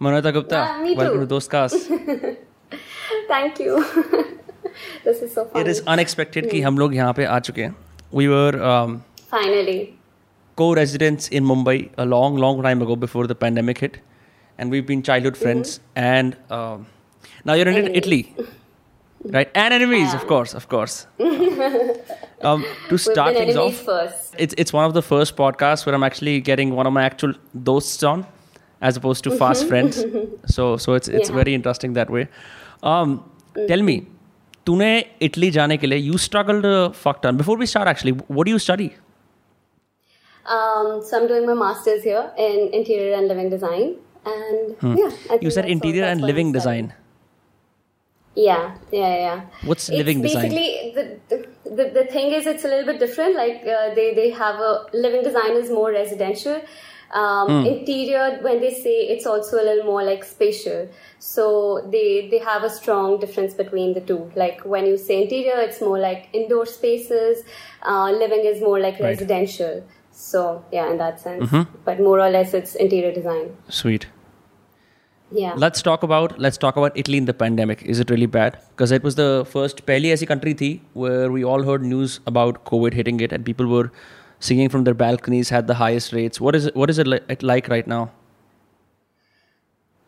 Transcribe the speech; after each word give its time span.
Manota 0.00 0.32
Gupta, 0.32 0.58
Ah, 0.58 0.80
me 0.82 0.94
welcome 0.94 1.26
to 1.26 1.34
Dostcast. 1.34 1.74
Thank 3.28 3.58
you. 3.58 3.84
this 5.04 5.22
is 5.22 5.34
so 5.34 5.44
fun. 5.46 5.60
It 5.62 5.68
is 5.68 5.82
unexpected 5.94 6.50
कि 6.50 6.60
हम 6.62 6.78
लोग 6.78 6.94
यहाँ 6.94 7.14
पे 7.14 7.24
आ 7.24 7.38
चुके 7.48 7.62
हैं. 7.62 7.74
We 8.12 8.28
were 8.28 8.62
um, 8.72 9.02
Finally. 9.32 9.78
co-residents 10.56 11.28
in 11.28 11.44
Mumbai 11.44 11.90
a 11.98 12.06
long, 12.12 12.36
long 12.36 12.62
time 12.62 12.80
ago 12.82 12.96
before 13.06 13.26
the 13.26 13.34
pandemic 13.34 13.78
hit, 13.86 13.98
and 14.58 14.70
we've 14.70 14.86
been 14.86 15.02
childhood 15.02 15.36
friends. 15.36 15.74
Mm-hmm. 15.78 16.04
And 16.04 16.36
um, 16.50 16.86
now 17.44 17.54
you're 17.54 17.68
in 17.68 17.74
Enemies. 17.82 17.96
Italy, 18.02 18.34
right? 19.24 19.50
And 19.54 19.74
enemies, 19.74 20.14
of 20.14 20.26
course, 20.28 20.54
of 20.54 20.68
course. 20.68 20.96
um, 22.42 22.64
to 22.88 22.96
start 22.98 23.34
things 23.34 23.56
off, 23.56 23.74
first. 23.92 24.34
it's 24.38 24.54
it's 24.56 24.72
one 24.72 24.84
of 24.84 24.94
the 24.94 25.02
first 25.02 25.36
podcasts 25.36 25.84
where 25.86 25.94
I'm 26.00 26.04
actually 26.12 26.40
getting 26.40 26.74
one 26.80 26.86
of 26.86 26.92
my 26.92 27.04
actual 27.12 27.34
dosts 27.72 28.02
on, 28.14 28.26
as 28.89 28.97
opposed 29.01 29.23
to 29.29 29.35
fast 29.43 29.67
friends. 29.67 29.99
So 30.57 30.65
so 30.85 30.93
it's 31.01 31.07
it's 31.19 31.29
Yeah. 31.29 31.35
very 31.41 31.53
interesting 31.59 31.93
that 32.01 32.09
way. 32.17 32.25
Um, 32.93 33.15
Tell 33.69 33.81
me, 33.87 33.95
तूने 34.65 34.87
Italy 35.21 35.49
जाने 35.57 35.77
के 35.77 35.87
लिए 35.87 35.99
you 36.09 36.17
struggled 36.25 36.65
a 36.69 36.77
fuck 37.05 37.21
ton. 37.25 37.37
Before 37.41 37.55
we 37.63 37.67
start, 37.73 37.87
actually, 37.91 38.13
what 38.39 38.47
do 38.49 38.51
you 38.55 38.61
study? 38.65 38.87
Um, 40.45 41.01
so 41.09 41.17
I'm 41.19 41.27
doing 41.27 41.45
my 41.45 41.53
master's 41.53 42.03
here 42.03 42.23
in 42.37 42.69
interior 42.73 43.13
and 43.19 43.27
living 43.27 43.49
design. 43.49 43.95
And 44.25 44.75
yeah, 44.81 44.81
I 44.81 44.81
Hmm. 44.81 44.95
You 44.97 45.09
think 45.11 45.51
said 45.51 45.63
that's 45.63 45.71
interior 45.77 46.03
all- 46.03 46.09
and 46.09 46.19
that's 46.19 46.21
what 46.21 46.27
living 46.33 46.47
I'm 46.55 46.59
studying. 46.59 46.87
design. 46.87 46.99
Yeah, 48.35 48.61
yeah, 48.91 49.15
yeah. 49.23 49.41
What's 49.71 49.89
it's 49.89 49.97
living 49.97 50.21
design? 50.21 50.49
Basically, 50.49 50.91
the, 50.95 51.03
the, 51.29 51.75
the, 51.79 51.85
the 51.99 52.05
thing 52.13 52.31
is, 52.37 52.47
it's 52.47 52.65
a 52.65 52.67
little 52.67 52.85
bit 52.91 52.99
different. 52.99 53.35
Like, 53.35 53.61
uh, 53.77 53.93
they, 53.93 54.13
they 54.15 54.29
have 54.31 54.55
a 54.59 54.85
living 54.93 55.23
design 55.23 55.51
is 55.63 55.69
more 55.69 55.91
residential. 55.91 56.59
Um, 57.21 57.49
Hmm. 57.49 57.65
Interior, 57.71 58.39
when 58.41 58.59
they 58.61 58.73
say 58.73 58.93
it's 59.15 59.27
also 59.31 59.57
a 59.61 59.65
little 59.65 59.83
more 59.85 60.03
like 60.03 60.23
spatial. 60.23 60.87
So 61.19 61.87
they, 61.91 62.27
they 62.31 62.39
have 62.39 62.63
a 62.63 62.69
strong 62.69 63.19
difference 63.19 63.53
between 63.53 63.93
the 63.93 64.01
two. 64.01 64.31
Like, 64.35 64.61
when 64.65 64.87
you 64.87 64.97
say 64.97 65.21
interior, 65.23 65.59
it's 65.65 65.79
more 65.81 65.99
like 65.99 66.29
indoor 66.33 66.65
spaces. 66.65 67.43
Uh, 67.83 68.09
living 68.23 68.45
is 68.53 68.61
more 68.61 68.79
like 68.79 68.99
Right. 68.99 69.09
residential. 69.09 69.83
So, 70.11 70.65
yeah, 70.71 70.89
in 70.89 70.97
that 70.97 71.19
sense. 71.19 71.43
Mm-hmm. 71.45 71.77
But 71.85 71.99
more 71.99 72.19
or 72.19 72.29
less, 72.31 72.53
it's 72.55 72.73
interior 72.75 73.13
design. 73.13 73.55
Sweet. 73.69 74.07
Yeah. 75.31 75.53
Let's 75.57 75.81
talk 75.81 76.03
about 76.03 76.33
let's 76.37 76.57
talk 76.63 76.75
about 76.77 76.97
Italy 77.03 77.17
in 77.17 77.25
the 77.25 77.33
pandemic. 77.33 77.81
Is 77.83 77.99
it 77.99 78.11
really 78.11 78.27
bad? 78.27 78.57
Because 78.71 78.91
it 78.91 79.03
was 79.03 79.15
the 79.15 79.45
first 79.53 79.85
पहली 79.87 80.11
ऐसी 80.11 80.25
country 80.31 80.53
थी 80.59 80.69
where 81.03 81.31
we 81.31 81.43
all 81.53 81.63
heard 81.69 81.87
news 81.93 82.19
about 82.31 82.59
COVID 82.71 82.93
hitting 82.93 83.19
it 83.27 83.33
and 83.37 83.43
people 83.49 83.71
were 83.75 83.85
singing 84.40 84.68
from 84.68 84.84
their 84.84 84.94
balconies, 84.94 85.48
had 85.50 85.66
the 85.66 85.74
highest 85.74 86.12
rates. 86.12 86.40
What 86.40 86.54
is 86.54 86.66
it? 86.66 86.76
What 86.76 86.90
is 86.90 86.98
it 86.98 87.06
li- 87.06 87.20
it 87.28 87.42
like 87.42 87.68
right 87.68 87.86
now? 87.86 88.10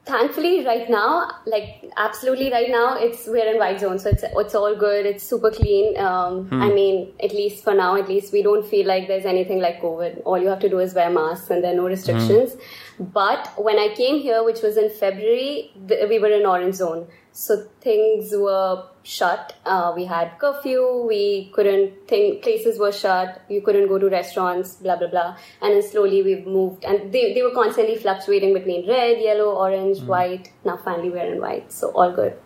thankfully 0.07 0.65
right 0.65 0.89
now 0.89 1.31
like 1.47 1.85
absolutely 1.97 2.51
right 2.51 2.71
now 2.71 2.97
it's 2.97 3.27
we're 3.27 3.47
in 3.53 3.59
white 3.59 3.79
zone 3.79 3.99
so 3.99 4.09
it's 4.09 4.25
it's 4.25 4.55
all 4.55 4.75
good 4.75 5.05
it's 5.05 5.23
super 5.23 5.51
clean 5.51 5.97
um, 5.99 6.49
i 6.53 6.69
mean 6.73 7.13
at 7.23 7.33
least 7.33 7.63
for 7.63 7.75
now 7.75 7.95
at 7.97 8.09
least 8.09 8.33
we 8.33 8.43
don't 8.43 8.67
feel 8.67 8.87
like 8.87 9.07
there's 9.09 9.27
anything 9.27 9.61
like 9.61 9.81
covid 9.81 10.21
all 10.25 10.39
you 10.39 10.49
have 10.49 10.59
to 10.59 10.71
do 10.71 10.79
is 10.79 10.95
wear 10.95 11.11
masks 11.11 11.51
and 11.51 11.63
there 11.63 11.73
are 11.75 11.77
no 11.77 11.87
restrictions 11.87 12.57
but 12.99 13.53
when 13.59 13.79
i 13.79 13.89
came 13.95 14.19
here 14.19 14.43
which 14.43 14.63
was 14.63 14.79
in 14.79 14.89
february 14.89 15.71
th- 15.87 16.09
we 16.09 16.19
were 16.19 16.33
in 16.41 16.47
orange 16.47 16.75
zone 16.77 17.07
so 17.33 17.67
things 17.81 18.33
were 18.33 18.85
shut. 19.03 19.55
Uh, 19.65 19.93
we 19.95 20.05
had 20.05 20.39
curfew. 20.39 21.07
We 21.07 21.51
couldn't 21.55 22.09
think. 22.09 22.43
Places 22.43 22.79
were 22.79 22.93
shut. 22.93 23.41
You 23.49 23.63
couldn't 23.63 23.89
go 23.89 23.99
to 23.99 24.09
restaurants. 24.09 24.77
Blah 24.77 24.97
blah 24.97 25.09
blah. 25.09 25.37
And 25.63 25.75
then 25.75 25.83
slowly 25.83 26.23
we've 26.23 26.47
moved, 26.47 26.85
and 26.85 27.13
they 27.13 27.33
they 27.35 27.43
were 27.43 27.55
constantly 27.55 27.97
fluctuating 27.97 28.55
between 28.55 28.89
red, 28.89 29.21
yellow, 29.21 29.51
orange, 29.55 29.99
mm. 29.99 30.07
white. 30.07 30.53
Now 30.65 30.77
finally 30.85 31.11
we're 31.11 31.33
in 31.33 31.41
white. 31.41 31.73
So 31.73 31.91
all 31.93 32.13
good. 32.13 32.37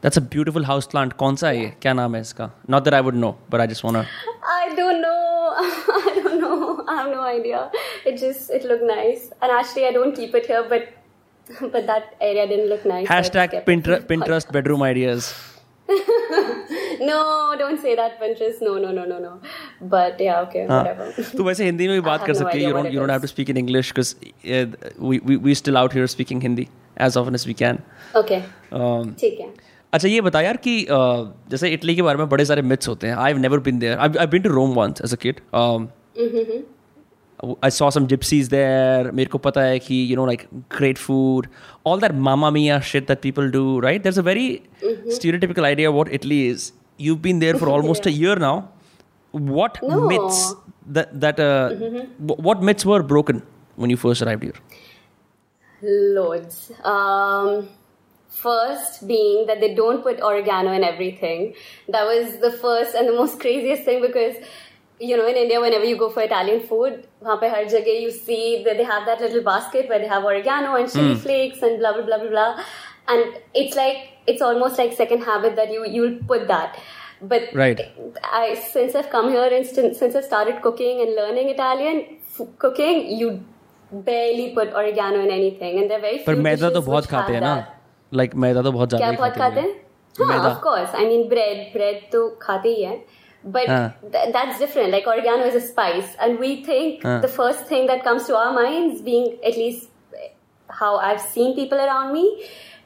That's 0.00 0.16
a 0.16 0.20
beautiful 0.20 0.64
house 0.64 0.86
plant. 0.86 1.16
Kaun 1.16 1.36
sa 1.36 1.46
hai? 1.46 1.76
Kya 1.80 1.94
naam 2.00 2.14
hai 2.16 2.24
iska? 2.24 2.50
Not 2.66 2.84
that 2.84 2.94
I 2.94 3.00
would 3.00 3.14
know, 3.14 3.36
but 3.48 3.60
I 3.60 3.66
just 3.66 3.84
wanna. 3.84 4.06
I 4.56 4.74
don't 4.74 5.00
know. 5.00 5.54
I 5.60 6.20
don't 6.22 6.40
know. 6.40 6.84
I 6.88 6.96
have 7.02 7.10
no 7.10 7.22
idea. 7.22 7.70
It 8.04 8.18
just 8.18 8.50
it 8.50 8.64
looked 8.64 8.84
nice, 8.84 9.30
and 9.40 9.50
actually 9.60 9.86
I 9.86 9.92
don't 9.92 10.14
keep 10.14 10.34
it 10.34 10.46
here, 10.46 10.66
but 10.68 10.92
but 11.60 11.86
that 11.86 12.14
area 12.20 12.46
didn't 12.46 12.68
look 12.68 12.84
nice 12.84 13.06
Hashtag 13.08 13.54
it. 13.54 13.66
Pinterest, 13.66 14.06
Pinterest 14.12 14.52
bedroom 14.52 14.82
ideas. 14.82 15.32
no 17.08 17.16
don't 17.58 17.80
say 17.80 17.94
that 17.96 18.12
pinterest 18.20 18.62
no 18.66 18.74
no 18.84 18.90
no 18.98 19.04
no 19.04 19.18
no 19.24 19.32
but 19.94 20.20
yeah 20.26 20.38
okay 20.44 20.62
हाँ. 20.68 20.78
whatever 20.78 21.08
तो 21.36 21.44
वैसे 21.44 21.64
हिंदी 21.64 21.88
में 21.88 21.94
भी 21.96 22.00
बात 22.06 22.24
कर 22.26 22.34
सकते 22.34 22.58
हैं 22.58 22.66
you 22.68 22.74
don't 22.76 22.92
you 22.94 23.00
don't 23.02 23.12
have 23.14 23.24
to 23.26 23.30
speak 23.32 23.50
in 23.54 23.60
English 23.62 23.92
because 23.92 24.14
uh, 24.58 24.64
we 25.10 25.18
we 25.30 25.36
we 25.48 25.54
still 25.62 25.80
out 25.82 25.96
here 25.98 26.06
speaking 26.14 26.40
Hindi 26.46 26.66
as 27.08 27.18
often 27.22 27.38
as 27.40 27.46
we 27.50 27.56
can. 27.62 27.82
okay 28.22 28.40
Um, 28.72 29.10
ठीक 29.20 29.40
है 29.40 29.48
अच्छा 29.92 30.08
ये 30.08 30.20
बता 30.28 30.40
यार 30.40 30.56
कि 30.66 30.76
uh, 30.84 31.26
जैसे 31.50 31.68
इटली 31.78 31.96
के 31.96 32.02
बारे 32.02 32.18
में 32.18 32.28
बड़े 32.28 32.44
सारे 32.44 32.62
मिथ्स 32.70 32.88
होते 32.88 33.06
हैं 33.06 33.16
I 33.16 33.32
have 33.32 33.40
never 33.40 33.58
been 33.68 33.78
there 33.78 33.98
I 33.98 34.26
been 34.36 34.42
to 34.42 34.50
Rome 34.50 34.74
once 34.74 35.02
as 35.04 35.12
a 35.14 35.16
kid 35.26 35.40
I 37.62 37.68
saw 37.68 37.90
some 37.90 38.06
gypsies 38.06 38.48
there. 38.48 39.12
Mirko 39.12 39.38
pata 39.38 39.60
hai 39.60 39.78
ki, 39.78 40.02
you 40.04 40.16
know, 40.16 40.24
like 40.24 40.46
great 40.68 40.98
food, 40.98 41.48
all 41.84 41.98
that 41.98 42.14
mamma 42.14 42.50
mia 42.50 42.80
shit 42.80 43.06
that 43.08 43.22
people 43.22 43.50
do, 43.50 43.80
right? 43.80 44.02
There's 44.02 44.18
a 44.18 44.22
very 44.22 44.62
mm-hmm. 44.82 45.08
stereotypical 45.08 45.64
idea 45.64 45.90
of 45.90 45.94
what 45.94 46.12
Italy 46.12 46.46
is. 46.46 46.72
You've 46.96 47.22
been 47.22 47.38
there 47.40 47.58
for 47.58 47.68
almost 47.68 48.06
a 48.12 48.12
year 48.12 48.36
now. 48.36 48.70
What 49.32 49.80
myths 49.82 50.54
that 50.86 51.20
that 51.20 51.40
uh, 51.40 51.70
mm-hmm. 51.70 52.26
what 52.48 52.62
myths 52.62 52.86
were 52.86 53.02
broken 53.02 53.42
when 53.76 53.90
you 53.90 53.96
first 53.96 54.22
arrived 54.22 54.44
here? 54.44 54.60
Loads. 55.82 56.72
Um, 56.84 57.68
first 58.28 59.06
being 59.08 59.46
that 59.46 59.60
they 59.60 59.74
don't 59.74 60.02
put 60.02 60.20
oregano 60.20 60.72
in 60.72 60.84
everything. 60.84 61.54
That 61.88 62.04
was 62.04 62.38
the 62.38 62.52
first 62.52 62.94
and 62.94 63.08
the 63.08 63.12
most 63.12 63.40
craziest 63.40 63.84
thing 63.84 64.00
because 64.02 64.36
you 65.00 65.16
know, 65.16 65.26
in 65.26 65.36
India, 65.36 65.60
whenever 65.60 65.84
you 65.84 65.96
go 65.96 66.08
for 66.08 66.22
Italian 66.22 66.60
food, 66.60 67.06
har 67.22 67.38
jagah 67.38 68.00
you 68.00 68.10
see 68.10 68.62
that 68.64 68.76
they 68.76 68.84
have 68.84 69.06
that 69.06 69.20
little 69.20 69.42
basket 69.42 69.88
where 69.88 69.98
they 69.98 70.06
have 70.06 70.24
oregano 70.24 70.76
and 70.76 70.90
chili 70.90 71.14
mm. 71.14 71.18
flakes 71.18 71.62
and 71.62 71.78
blah, 71.78 71.92
blah, 71.92 72.02
blah, 72.02 72.18
blah, 72.18 72.28
blah. 72.30 72.64
And 73.08 73.34
it's 73.54 73.76
like, 73.76 74.10
it's 74.26 74.40
almost 74.40 74.78
like 74.78 74.92
second 74.92 75.22
habit 75.22 75.56
that 75.56 75.72
you, 75.72 75.84
you'll 75.86 76.18
put 76.24 76.46
that. 76.48 76.78
But 77.20 77.42
right. 77.54 77.80
I, 78.22 78.54
since 78.54 78.94
I've 78.94 79.10
come 79.10 79.30
here 79.30 79.48
and 79.52 79.66
since, 79.66 79.98
since 79.98 80.14
I 80.14 80.20
started 80.20 80.62
cooking 80.62 81.00
and 81.00 81.14
learning 81.14 81.48
Italian 81.48 82.18
f- 82.38 82.46
cooking, 82.58 83.10
you 83.18 83.44
barely 83.90 84.54
put 84.54 84.72
oregano 84.72 85.20
in 85.20 85.30
anything. 85.30 85.78
And 85.78 85.90
they're 85.90 86.00
very 86.00 86.18
few 86.18 86.26
But 86.26 86.38
maida 86.38 86.70
to 86.70 86.80
bahut 86.80 87.08
khate 87.08 87.34
hain 87.34 87.40
na. 87.40 87.64
Like 88.10 88.34
maida 88.34 88.62
to 88.62 88.72
bahut 88.72 88.88
zyada 88.88 89.16
khate 89.16 89.54
hain. 89.54 89.74
Yeah, 90.18 90.46
of 90.46 90.60
course. 90.60 90.90
I 90.94 91.04
mean, 91.04 91.28
bread, 91.28 91.72
bread 91.72 92.10
to 92.12 92.36
khate 92.40 92.62
hi 92.64 92.88
hai. 92.88 93.00
I 93.43 93.51
mean 93.51 93.51
bread 93.51 93.67
bread 93.67 93.67
तो 93.67 93.67
खाते 93.69 93.69
ही 93.69 93.69
हैं 93.69 93.69
but 93.69 93.69
हाँ. 93.69 93.93
th- 94.13 94.33
that's 94.33 94.59
different 94.59 94.91
like 94.91 95.07
oregano 95.07 95.45
is 95.51 95.55
a 95.55 95.67
spice 95.67 96.15
and 96.25 96.39
we 96.39 96.55
think 96.63 97.03
हाँ. 97.03 97.21
the 97.21 97.33
first 97.35 97.69
thing 97.69 97.85
that 97.87 98.03
comes 98.03 98.25
to 98.27 98.35
our 98.37 98.53
minds 98.63 99.01
being 99.01 99.29
at 99.51 99.57
least 99.57 99.87
how 100.69 100.97
i've 100.97 101.21
seen 101.21 101.55
people 101.55 101.79
around 101.85 102.13
me 102.13 102.23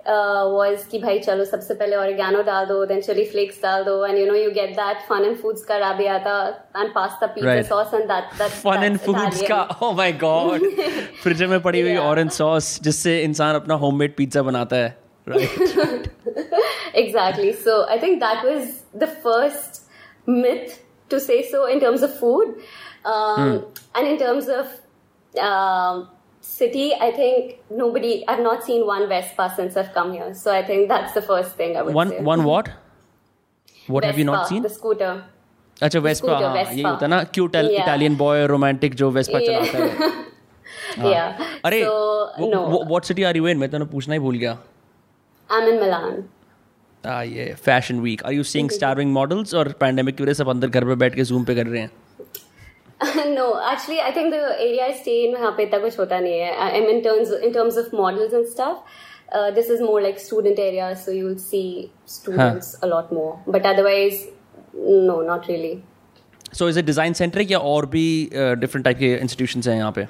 uh, 0.05 0.43
was 0.53 0.85
कि 0.91 0.99
भाई 0.99 1.19
चलो 1.19 1.45
सबसे 1.45 1.73
पहले 1.73 1.95
oregano 1.95 2.43
डाल 2.45 2.65
दो 2.65 2.85
then 2.85 3.01
chili 3.01 3.25
flakes 3.33 3.61
डाल 3.63 3.83
दो 3.83 3.95
and 4.07 4.17
you 4.17 4.25
know 4.29 4.37
you 4.43 4.53
get 4.59 4.75
that 4.79 5.03
fun 5.09 5.25
and 5.29 5.39
foods 5.43 5.63
का 5.71 5.79
rabiata 5.85 6.53
and 6.75 6.93
pasta 6.97 7.27
pizza 7.27 7.49
Right. 7.49 7.65
sauce 7.65 7.93
and 7.99 8.09
that 8.09 8.33
that 8.39 8.49
fun 8.63 8.83
and 8.83 8.97
that's 8.97 9.05
foods 9.05 9.41
Italian. 9.41 9.47
का 9.51 9.79
oh 9.87 9.93
my 10.01 10.11
god 10.25 10.67
फ्रिज 11.23 11.43
में 11.43 11.61
पड़ी 11.61 11.81
हुई 11.81 11.93
Yeah. 11.93 12.03
Orange 12.09 12.31
sauce 12.31 12.79
जिससे 12.83 13.21
इंसान 13.23 13.55
अपना 13.55 13.75
होममेड 13.85 14.15
पिज्जा 14.17 14.41
बनाता 14.51 14.75
है 14.75 14.97
right 15.29 16.09
exactly. 16.95 17.53
So 17.53 17.85
I 17.87 17.97
think 17.97 18.19
that 18.19 18.43
was 18.43 18.83
the 18.93 19.07
first 19.07 19.81
myth 20.27 20.79
to 21.09 21.19
say 21.19 21.41
so 21.51 21.65
in 21.75 21.79
terms 21.79 22.03
of 22.03 22.17
food, 22.19 22.55
um, 23.05 23.65
and 23.95 24.07
in 24.07 24.17
terms 24.17 24.47
of 24.49 24.67
um, 25.33 26.07
city. 26.41 26.85
I 27.07 27.11
think 27.11 27.59
nobody. 27.81 28.13
I've 28.27 28.41
not 28.45 28.63
seen 28.69 28.85
one 28.87 29.07
Vespa 29.09 29.45
since 29.59 29.77
I've 29.81 29.93
come 29.93 30.13
here. 30.13 30.33
So 30.33 30.51
I 30.53 30.63
think 30.71 30.89
that's 30.89 31.13
the 31.19 31.21
first 31.29 31.55
thing 31.61 31.77
I 31.77 31.83
would 31.87 31.95
one 31.95 32.09
say. 32.09 32.23
One 32.23 32.41
what 32.49 32.69
what 33.89 34.05
have 34.05 34.19
you 34.19 34.25
not 34.25 34.35
Vespa, 34.37 34.49
scene 34.49 34.63
the 34.63 34.73
scooter. 34.75 35.13
अच्छा 35.81 35.99
Vespa 35.99 36.27
scooter, 36.27 36.43
हाँ 36.47 36.53
Vespa. 36.55 36.73
यही 36.73 36.81
होता 36.81 37.05
है 37.05 37.09
ना 37.09 37.23
cute 37.37 37.55
Yeah. 37.55 37.81
Italian 37.81 38.15
boy 38.17 38.45
romantic 38.47 38.95
जो 39.03 39.09
Vespa 39.11 39.39
Yeah. 39.39 39.71
चलाता 39.71 39.77
है 39.83 41.11
Yeah. 41.11 41.41
अरे 41.65 41.81
so 41.83 42.47
no, 42.53 42.61
what 42.89 43.03
city 43.05 43.23
are 43.23 43.37
you 43.37 43.47
in 43.47 43.57
मैं 43.57 43.69
तेन 43.71 43.85
पूछना 43.95 44.13
ही 44.13 44.19
भूल 44.19 44.37
गया 44.37 44.57
I'm 45.49 45.69
in 45.73 45.79
Milan. 45.83 46.13
आ 46.13 46.36
ये 47.06 47.52
fashion 47.64 48.00
week 48.00 48.24
are 48.24 48.32
you 48.32 48.42
seeing 48.44 48.70
starving 48.70 49.12
models 49.12 49.54
और 49.54 49.72
पैंडेमिक 49.80 50.16
की 50.16 50.22
वजह 50.22 50.32
से 50.32 50.42
सब 50.42 50.48
अंदर 50.50 50.68
घर 50.68 50.84
पे 50.84 50.94
बैठ 51.04 51.14
के 51.14 51.24
जूम 51.24 51.44
पे 51.44 51.54
कर 51.54 51.66
रहे 51.66 51.80
हैं 51.80 51.90
no, 53.00 53.60
actually, 53.62 54.00
I 54.00 54.10
think 54.12 54.32
the 54.32 54.38
area 54.60 54.86
I 54.86 54.92
stay 54.92 55.12
in, 55.24 55.34
यहाँ 55.34 55.50
पे 55.56 55.62
इतना 55.62 55.78
कुछ 55.78 55.98
होता 55.98 56.18
नहीं 56.20 56.38
है. 56.38 56.56
I 56.58 56.80
mean, 56.80 56.96
in 56.96 57.02
terms 57.02 57.30
in 57.48 57.52
terms 57.52 57.76
of 57.76 57.92
models 57.92 58.32
and 58.32 58.48
stuff, 58.48 58.96
uh, 59.32 59.50
this 59.50 59.70
is 59.70 59.80
more 59.80 60.00
like 60.02 60.18
student 60.18 60.58
area, 60.58 60.88
so 60.96 61.12
you'll 61.12 61.38
see 61.38 61.92
students 62.06 62.76
a 62.82 62.88
lot 62.88 63.12
more. 63.12 63.30
But 63.46 63.68
otherwise, 63.72 64.24
no, 65.10 65.20
not 65.30 65.48
really. 65.52 65.76
So 66.54 66.68
is 66.68 66.78
it 66.78 66.84
design 66.84 67.12
centre 67.12 67.40
या 67.40 67.58
और 67.70 67.86
भी 67.86 68.06
different 68.32 68.84
type 68.84 68.98
के 68.98 69.12
institutions 69.14 69.66
हैं 69.68 69.76
यहाँ 69.76 69.92
पे 69.92 70.06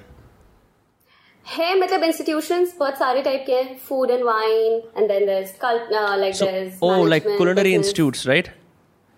है 1.56 1.74
मतलब 1.80 2.04
institutions 2.10 2.74
बहुत 2.80 2.98
सारे 2.98 3.24
type 3.24 3.46
के 3.46 3.54
हैं 3.62 3.80
food 3.88 4.12
and 4.18 4.26
wine 4.30 4.76
and 4.98 5.10
then 5.14 5.26
there's 5.32 5.52
cult 5.64 5.92
uh, 6.02 6.18
like 6.24 6.36
So, 6.42 6.46
there's 6.52 6.78
oh, 6.82 6.88
like 6.92 7.26
management, 7.26 7.38
culinary 7.42 7.72
business. 7.72 7.88
institutes, 7.88 8.26
right? 8.34 8.50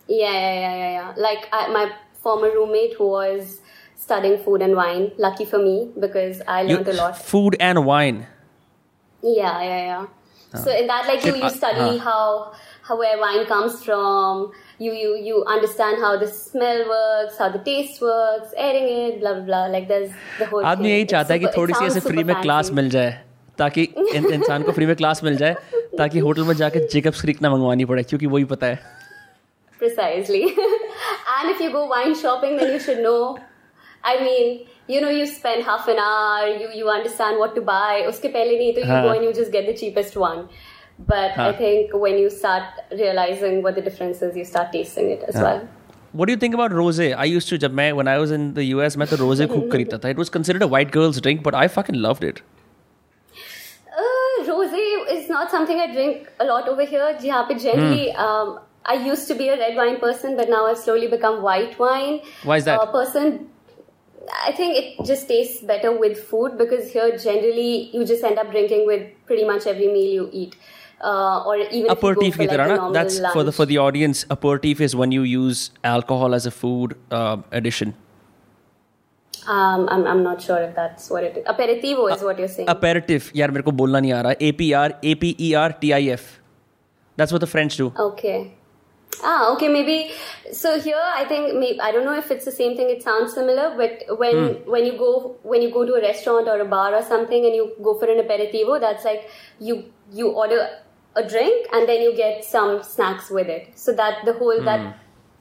Yeah, 0.07 0.31
yeah, 0.31 0.55
yeah, 0.63 0.75
yeah, 0.79 0.91
yeah. 0.95 1.13
Like 1.27 1.47
I, 1.51 1.67
my 1.75 1.83
former 2.23 2.49
roommate 2.55 2.93
who 2.97 3.07
was 3.11 3.59
studying 4.05 4.37
food 4.47 4.61
and 4.61 4.75
wine. 4.75 5.05
Lucky 5.27 5.45
for 5.53 5.59
me 5.67 5.75
because 6.07 6.41
I 6.47 6.61
You- 6.63 6.75
learned 6.75 6.87
a 6.89 6.93
lot. 7.01 7.17
Food 7.33 7.57
and 7.69 7.85
wine. 7.85 8.25
Yeah, 9.21 9.61
yeah, 9.63 9.81
yeah. 9.91 10.05
So 10.63 10.71
in 10.71 10.87
that, 10.87 11.07
like 11.07 11.25
you, 11.25 11.31
Uh, 11.33 11.43
you 11.45 11.49
study 11.49 11.79
uh. 11.85 11.97
how 12.09 12.53
how 12.89 12.97
where 12.99 13.17
wine 13.21 13.45
comes 13.45 13.79
from. 13.85 14.51
You 14.80 14.92
you 14.98 15.08
you 15.28 15.40
understand 15.54 15.98
how 16.02 16.10
the 16.20 16.26
smell 16.34 16.78
works, 16.90 17.38
how 17.38 17.48
the 17.56 17.58
taste 17.64 18.00
works, 18.04 18.54
airing 18.66 18.86
it, 18.92 19.18
blah 19.24 19.32
blah 19.34 19.44
blah. 19.48 19.64
Like 19.72 19.88
there's 19.88 20.12
the 20.38 20.46
whole. 20.52 20.64
आदमी. 20.70 20.90
यही 20.90 21.04
चाहता 21.14 21.34
है 21.34 21.38
कि 21.40 21.46
थोड़ी 21.56 21.74
सी 21.74 21.84
ऐसे 21.86 22.00
free 22.06 22.24
में 22.30 22.34
class 22.40 22.70
मिल 22.78 22.88
जाए 22.96 23.10
ताकि 23.58 23.82
इंसान 24.20 24.62
को 24.62 24.72
फ्री 24.78 24.86
में 24.86 24.94
क्लास 24.96 25.22
मिल 25.24 25.36
जाए 25.42 25.54
ताकि 25.98 26.18
होटल 26.28 26.42
में 26.50 26.54
जाके 26.62 26.86
जेकब्स 26.94 27.20
क्रीक 27.22 27.42
ना 27.42 27.50
मंगवानी 27.50 27.84
पड़े 27.92 28.02
क्योंकि 28.12 28.26
वही 28.36 28.44
पता 28.54 28.66
है 28.66 28.98
Precisely. 29.80 30.42
and 31.34 31.50
if 31.50 31.60
you 31.64 31.70
go 31.76 31.86
wine 31.92 32.14
shopping, 32.22 32.56
then 32.56 32.72
you 32.72 32.80
should 32.86 32.98
know. 33.04 33.38
I 34.10 34.16
mean, 34.24 34.66
you 34.94 35.00
know, 35.04 35.12
you 35.18 35.26
spend 35.26 35.62
half 35.68 35.88
an 35.88 35.98
hour, 35.98 36.48
you, 36.62 36.68
you 36.80 36.90
understand 36.96 37.38
what 37.38 37.54
to 37.54 37.62
buy. 37.70 38.04
Uske 38.10 38.28
pehle 38.34 38.52
nahi, 38.60 38.74
to 38.78 38.80
you 38.80 38.90
हाँ. 38.90 39.02
go 39.06 39.14
and 39.14 39.24
you 39.24 39.32
just 39.38 39.52
get 39.52 39.66
the 39.70 39.74
cheapest 39.82 40.16
one. 40.16 40.42
But 40.99 41.31
I 41.31 41.51
हाँ. 41.51 41.57
think 41.57 41.93
when 41.93 42.17
you 42.17 42.29
start 42.29 42.63
realizing 42.91 43.61
what 43.61 43.75
the 43.75 43.81
difference 43.81 44.21
is, 44.21 44.35
you 44.35 44.45
start 44.45 44.71
tasting 44.71 45.09
it 45.15 45.23
as 45.27 45.35
हाँ. 45.35 45.43
well. 45.43 45.67
What 46.13 46.27
do 46.27 46.31
you 46.31 46.37
think 46.37 46.53
about 46.53 46.71
rosé? 46.71 47.13
I 47.13 47.25
used 47.25 47.49
to 47.49 47.57
जब 47.57 47.73
मैं 47.75 47.93
when 47.95 48.07
I 48.07 48.17
was 48.17 48.31
in 48.31 48.53
the 48.53 48.63
US 48.73 48.95
मैं 48.95 49.07
तो 49.07 49.17
rosé 49.17 49.47
खूब 49.53 49.69
खरीदता 49.71 49.97
था. 50.03 50.09
It 50.09 50.17
was 50.17 50.29
considered 50.29 50.61
a 50.61 50.67
white 50.67 50.91
girl's 50.91 51.19
drink, 51.19 51.43
but 51.43 51.57
I 51.63 51.67
fucking 51.67 51.95
loved 52.05 52.23
it. 52.23 52.39
Uh, 54.03 54.45
rosé 54.51 54.83
is 55.17 55.27
not 55.29 55.51
something 55.51 55.79
I 55.79 55.91
drink 55.91 56.29
a 56.39 56.45
lot 56.45 56.69
over 56.69 56.85
here. 56.93 57.09
जहाँ 57.25 57.47
पे 57.49 57.59
generally, 57.65 58.07
Hmm. 58.11 58.23
um, 58.27 58.59
I 58.85 58.95
used 59.09 59.27
to 59.27 59.35
be 59.41 59.49
a 59.49 59.57
red 59.57 59.75
wine 59.75 59.99
person, 60.05 60.37
but 60.37 60.49
now 60.49 60.65
I've 60.67 60.77
slowly 60.77 61.07
become 61.07 61.41
white 61.41 61.77
wine. 61.79 62.21
Why 62.43 62.57
is 62.57 62.65
that? 62.65 62.79
Uh, 62.79 62.85
person, 62.95 63.49
I 64.47 64.51
think 64.51 64.77
it 64.81 65.05
just 65.05 65.27
tastes 65.27 65.61
better 65.61 65.91
with 66.05 66.17
food 66.31 66.57
because 66.57 66.91
here 66.97 67.17
generally 67.17 67.89
you 67.95 68.05
just 68.05 68.23
end 68.23 68.39
up 68.39 68.51
drinking 68.51 68.85
with 68.85 69.05
pretty 69.25 69.45
much 69.51 69.67
every 69.67 69.87
meal 69.87 70.13
you 70.19 70.29
eat. 70.31 70.55
uh, 71.00 71.42
or 71.46 71.56
even 71.56 71.90
aperitif 71.90 72.38
ki 72.38 72.46
tarah 72.52 72.68
like 72.68 72.92
that's 72.98 73.18
lunch. 73.18 73.32
for 73.32 73.44
the 73.48 73.52
for 73.52 73.66
the 73.72 73.78
audience 73.78 74.24
aperitif 74.36 74.80
is 74.80 74.94
when 75.02 75.12
you 75.12 75.22
use 75.22 75.70
alcohol 75.96 76.34
as 76.34 76.46
a 76.46 76.54
food 76.60 76.96
uh, 77.10 77.36
addition 77.50 77.94
um, 79.46 79.88
I'm, 79.88 80.06
I'm 80.06 80.22
not 80.22 80.42
sure 80.42 80.58
if 80.62 80.74
that's 80.74 81.08
what 81.08 81.24
it 81.24 81.36
is. 81.38 81.44
Aperitivo 81.44 82.14
is 82.14 82.22
what 82.22 82.38
you're 82.38 82.46
saying. 82.46 82.68
Aperitif. 82.68 83.32
Yaar, 83.32 83.50
mere 83.52 83.62
ko 83.62 83.72
bolna 83.72 84.00
nahi 84.00 84.12
aa 84.16 84.22
raha. 84.26 84.36
A-P-R, 84.48 84.90
A-P-E-R-T-I-F. 85.02 86.40
That's 87.16 87.32
what 87.32 87.40
the 87.40 87.46
French 87.46 87.76
do. 87.76 87.92
Okay. 87.98 88.54
Ah, 89.22 89.52
okay, 89.52 89.68
maybe. 89.68 90.10
So 90.52 90.80
here, 90.80 91.02
I 91.14 91.24
think 91.24 91.54
maybe, 91.54 91.80
I 91.80 91.90
don't 91.92 92.04
know 92.04 92.16
if 92.16 92.30
it's 92.30 92.44
the 92.44 92.52
same 92.52 92.76
thing. 92.76 92.90
It 92.90 93.02
sounds 93.02 93.34
similar, 93.34 93.74
but 93.76 94.18
when 94.18 94.34
mm. 94.34 94.66
when 94.66 94.86
you 94.86 94.96
go 94.96 95.36
when 95.42 95.62
you 95.62 95.70
go 95.70 95.84
to 95.84 95.94
a 95.94 96.00
restaurant 96.00 96.48
or 96.48 96.60
a 96.60 96.64
bar 96.64 96.94
or 96.94 97.02
something 97.02 97.44
and 97.44 97.54
you 97.54 97.72
go 97.82 97.98
for 97.98 98.08
an 98.10 98.22
aperitivo, 98.24 98.80
that's 98.80 99.04
like 99.04 99.28
you 99.58 99.84
you 100.12 100.28
order 100.44 100.60
a 101.15 101.23
drink 101.33 101.67
and 101.73 101.89
then 101.91 102.01
you 102.05 102.13
get 102.21 102.45
some 102.51 102.71
snacks 102.83 103.31
with 103.39 103.51
it. 103.57 103.67
So 103.85 103.93
that 104.01 104.23
the 104.29 104.33
whole 104.39 104.61
that 104.69 104.85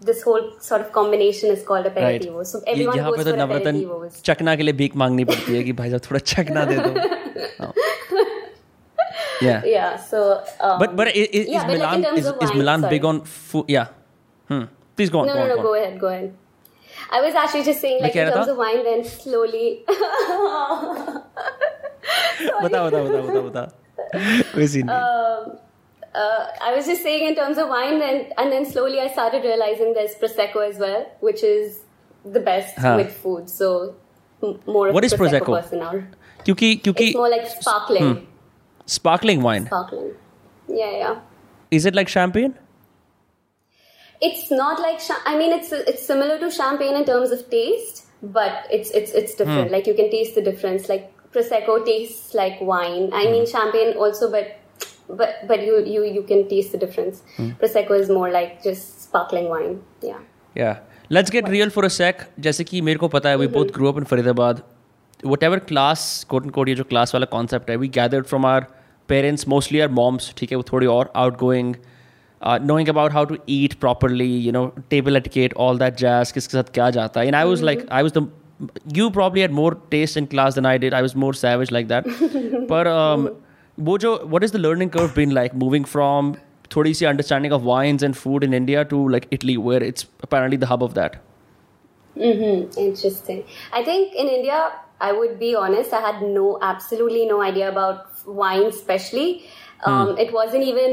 this 0.09 0.23
whole 0.29 0.45
sort 0.69 0.83
of 0.85 0.93
combination 0.97 1.53
is 1.57 1.63
called 1.71 1.87
Right. 1.89 1.97
aperitivo. 1.97 2.45
So 2.53 2.59
ये- 2.61 2.73
everyone 2.75 2.99
यहाँ 2.99 3.11
goes 3.11 3.19
पे 3.19 3.25
तो 3.25 3.31
for 3.31 3.39
Navratna 3.39 3.73
aperitivos. 3.73 4.23
चकना 4.31 4.55
के 4.57 4.63
लिए 4.63 4.75
भीख 4.83 4.97
मांगनी 5.03 5.25
पड़ती 5.33 5.57
है 5.57 5.63
कि 5.65 5.73
भाई 5.81 5.91
साहब 5.91 6.01
थोड़ा 6.11 6.21
चकना 6.33 6.65
दे 6.73 6.77
दो. 6.87 6.93
Oh. 7.65 7.73
Yeah. 9.45 9.65
Yeah. 9.71 9.97
So. 10.11 10.19
Um, 10.67 10.79
But 10.83 10.93
but 10.99 11.09
i- 11.09 11.15
i- 11.21 11.31
is 11.41 11.49
yeah, 11.55 11.65
but 11.71 11.71
like 11.71 11.75
in 11.75 11.81
Milan 11.81 12.05
terms 12.09 12.19
is, 12.21 12.27
of 12.33 12.43
is 12.47 12.51
wine, 12.51 12.59
Milan 12.63 12.85
sorry. 12.87 12.93
big 12.97 13.07
on 13.13 13.21
food? 13.35 13.73
Yeah. 13.77 13.89
Hmm. 14.53 14.63
Please 14.99 15.11
go 15.17 15.23
on. 15.23 15.27
No, 15.31 15.35
go 15.35 15.39
no, 15.41 15.45
on, 15.45 15.51
no. 15.51 15.57
go 15.57 15.63
Go 15.69 15.73
on. 15.75 15.81
ahead. 15.83 15.99
Go 16.05 16.11
ahead. 16.13 16.33
I 17.17 17.21
was 17.25 17.35
actually 17.41 17.65
just 17.71 17.83
saying, 17.85 17.99
मैं 18.03 18.09
like 18.09 18.15
कह 18.15 18.23
in 18.23 18.29
रहा 18.29 18.37
terms 18.37 18.49
था? 18.49 18.53
of 18.53 18.59
wine, 18.65 18.83
then 18.91 19.03
slowly. 19.15 19.67
बता 22.63 22.83
बता 22.87 23.03
बता 23.03 23.21
बता 23.23 23.41
बता. 23.49 23.65
was 24.56 24.76
um, 24.76 25.60
uh, 26.14 26.48
I 26.62 26.74
was 26.76 26.86
just 26.86 27.04
saying 27.04 27.28
in 27.28 27.36
terms 27.36 27.58
of 27.58 27.68
wine, 27.70 28.02
and, 28.02 28.34
and 28.38 28.52
then 28.52 28.66
slowly 28.66 29.00
I 29.00 29.08
started 29.08 29.44
realizing 29.44 29.94
there's 29.94 30.16
prosecco 30.16 30.68
as 30.68 30.78
well, 30.78 31.06
which 31.20 31.44
is 31.44 31.82
the 32.26 32.40
best 32.40 32.78
huh. 32.78 32.96
with 32.98 33.16
food. 33.16 33.50
So 33.50 33.96
more 34.66 34.92
what 34.92 35.04
is 35.04 35.14
prosecco, 35.14 35.62
prosecco? 35.62 36.06
Because, 36.46 36.78
because 36.78 36.96
it's 36.98 37.16
more 37.16 37.30
like 37.30 37.48
sparkling. 37.48 38.16
Hmm. 38.16 38.26
Sparkling 38.86 39.42
wine. 39.44 39.66
Sparkling. 39.68 40.14
Yeah, 40.68 40.92
yeah. 40.92 41.20
Is 41.70 41.86
it 41.86 41.94
like 41.94 42.08
champagne? 42.08 42.56
It's 44.22 44.52
not 44.52 44.80
like 44.80 45.00
I 45.26 45.38
mean, 45.38 45.54
it's 45.54 45.72
it's 45.72 46.06
similar 46.06 46.40
to 46.40 46.50
champagne 46.52 46.96
in 46.96 47.06
terms 47.06 47.32
of 47.32 47.50
taste, 47.50 48.06
but 48.22 48.66
it's 48.72 48.90
it's 48.92 49.12
it's 49.12 49.36
different. 49.36 49.68
Hmm. 49.68 49.74
Like 49.74 49.88
you 49.88 49.94
can 49.94 50.10
taste 50.10 50.36
the 50.36 50.42
difference. 50.42 50.90
Like 50.90 51.14
prosecco 51.33 51.85
tastes 51.85 52.35
like 52.35 52.61
wine. 52.61 53.11
I 53.13 53.25
mean, 53.31 53.47
champagne 53.47 53.97
also, 53.97 54.31
but 54.31 54.61
but 55.09 55.47
but 55.49 55.63
you 55.63 55.79
you 55.95 56.05
you 56.05 56.23
can 56.23 56.49
taste 56.49 56.73
the 56.73 56.79
difference. 56.79 57.23
Prosecco 57.63 57.99
is 58.01 58.11
more 58.11 58.31
like 58.31 58.63
just 58.63 59.03
sparkling 59.05 59.49
wine. 59.49 59.81
Yeah. 60.03 60.19
Yeah. 60.55 60.79
Let's 61.11 61.31
get 61.31 61.49
real 61.49 61.71
for 61.71 61.85
a 61.85 61.91
sec. 61.91 62.23
जैसे 62.41 62.65
कि 62.65 62.81
मेरे 62.81 62.99
को 62.99 63.09
पता 63.09 63.29
है 63.29 63.39
we 63.39 63.47
both 63.47 63.73
grew 63.73 63.91
up 63.93 63.99
in 64.03 64.07
Faridabad. 64.13 64.63
Whatever 65.33 65.59
class, 65.73 66.25
quote 66.31 66.47
unquote, 66.47 66.69
ये 66.69 66.75
जो 66.75 66.85
class 66.85 67.15
वाला 67.15 67.27
concept 67.35 67.71
है, 67.71 67.77
we 67.77 67.89
gathered 67.89 68.27
from 68.31 68.45
our 68.45 68.63
parents, 69.13 69.45
mostly 69.49 69.83
our 69.83 69.91
moms, 69.99 70.35
ठीक 70.37 70.51
है, 70.51 70.57
वो 70.57 70.63
थोड़ी 70.63 70.87
और 70.87 71.13
outgoing, 71.17 71.75
uh, 72.43 72.59
knowing 72.71 72.89
about 72.95 73.13
how 73.13 73.25
to 73.31 73.39
eat 73.47 73.77
properly, 73.85 74.31
you 74.47 74.53
know, 74.53 74.65
table 74.95 75.21
etiquette, 75.21 75.55
all 75.57 75.81
that 75.85 76.01
jazz, 76.03 76.33
किसके 76.33 76.57
साथ 76.57 76.73
क्या 76.75 76.91
जाता 76.91 77.21
है. 77.21 77.27
And 77.27 77.37
I 77.37 77.45
was 77.45 77.63
like, 77.63 77.87
I 78.01 78.03
was 78.03 78.13
the, 78.13 78.27
you 78.93 79.11
probably 79.11 79.41
had 79.41 79.53
more 79.53 79.75
taste 79.91 80.17
in 80.17 80.27
class 80.27 80.55
than 80.55 80.67
I 80.67 80.79
did. 80.79 80.95
I 80.95 81.03
was 81.03 81.15
more 81.15 81.35
savage 81.35 81.71
like 81.71 81.89
that. 81.89 82.05
But 82.69 82.87
um, 82.87 83.29
वो 83.81 83.99
जो, 83.99 84.17
what 84.31 84.45
is 84.45 84.53
the 84.53 84.59
learning 84.59 84.91
curve 84.91 85.15
been 85.15 85.31
like 85.31 85.55
moving 85.55 85.85
from 85.85 86.37
थोड़ी 86.71 86.95
सी 86.95 87.07
understanding 87.07 87.53
of 87.53 87.65
wines 87.65 88.03
and 88.03 88.17
food 88.17 88.45
in 88.45 88.55
India 88.55 88.85
to 88.85 89.09
like 89.09 89.27
Italy, 89.31 89.57
where 89.57 89.83
it's 89.83 90.07
apparently 90.23 90.57
the 90.57 90.67
hub 90.67 90.83
of 90.83 90.95
that. 90.95 91.21
Mm-hmm. 92.17 92.79
Interesting. 92.79 93.45
I 93.73 93.83
think 93.85 94.15
in 94.15 94.29
India, 94.29 94.73
I 95.01 95.13
would 95.13 95.39
be 95.39 95.55
honest, 95.55 95.93
I 95.93 96.01
had 96.01 96.23
no, 96.23 96.59
absolutely 96.63 97.27
no 97.27 97.43
idea 97.43 97.69
about 97.69 98.27
wine, 98.27 98.67
especially. 98.67 99.45
Um, 99.91 100.11
It 100.23 100.31
wasn't 100.35 100.65
even 100.65 100.93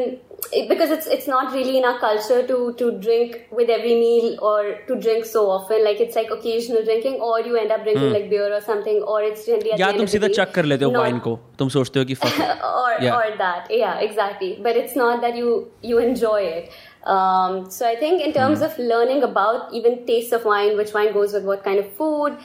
it, 0.60 0.64
because 0.70 0.90
it's 0.94 1.06
it's 1.16 1.28
not 1.32 1.54
really 1.58 1.74
in 1.80 1.86
our 1.90 1.98
culture 2.00 2.40
to 2.48 2.56
to 2.80 2.88
drink 3.04 3.36
with 3.60 3.70
every 3.76 3.94
meal 4.00 4.26
or 4.50 4.56
to 4.88 4.98
drink 5.06 5.28
so 5.30 5.44
often. 5.52 5.84
Like 5.88 6.02
it's 6.06 6.18
like 6.20 6.34
occasional 6.36 6.84
drinking, 6.90 7.16
or 7.28 7.36
you 7.46 7.56
end 7.62 7.72
up 7.76 7.86
drinking 7.86 8.10
like 8.16 8.26
beer 8.34 8.50
or 8.58 8.60
something, 8.66 8.98
or 9.14 9.20
it's 9.28 9.46
generally 9.52 9.72
at 9.76 9.80
या 9.84 9.92
the 9.92 9.94
end 9.94 10.00
तुम 10.02 10.08
of 10.08 10.12
the 10.12 10.18
सीधा 10.18 10.28
day, 10.28 10.36
चक 10.40 10.52
कर 10.58 10.66
लेते 10.72 10.86
हो 10.86 10.92
not- 10.96 11.02
wine 11.04 11.20
को 11.28 11.38
तुम 11.60 11.70
सोचते 11.78 12.00
हो 12.00 12.06
कि 12.12 12.18
fuck 12.24 12.42
it. 12.48 12.66
or 12.72 12.90
Yeah. 13.06 13.16
or 13.20 13.38
that 13.44 13.72
yeah 13.82 14.02
exactly 14.08 14.50
but 14.68 14.82
it's 14.82 14.98
not 15.04 15.22
that 15.28 15.40
you 15.44 15.54
you 15.92 16.02
enjoy 16.08 16.42
it 16.50 16.76
um, 17.16 17.56
so 17.78 17.88
i 17.92 17.96
think 18.04 18.26
in 18.28 18.34
terms 18.40 18.60
Hmm. 18.60 18.68
of 18.70 18.78
learning 18.92 19.24
about 19.30 19.72
even 19.82 19.96
taste 20.12 20.36
of 20.40 20.50
wine 20.52 20.76
which 20.82 20.94
wine 21.00 21.14
goes 21.22 21.38
with 21.40 21.48
what 21.54 21.64
kind 21.70 21.84
of 21.86 21.88
food 22.02 22.36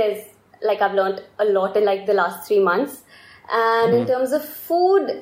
there's 0.00 0.26
like 0.72 0.82
i've 0.88 0.98
learned 1.00 1.22
a 1.46 1.48
lot 1.60 1.78
in 1.82 1.88
like 1.92 2.04
the 2.12 2.18
last 2.20 2.46
three 2.50 2.60
months 2.70 2.98
and 3.62 3.92
Hmm. 3.92 3.98
in 4.02 4.06
terms 4.14 4.32
of 4.40 4.48
food 4.70 5.16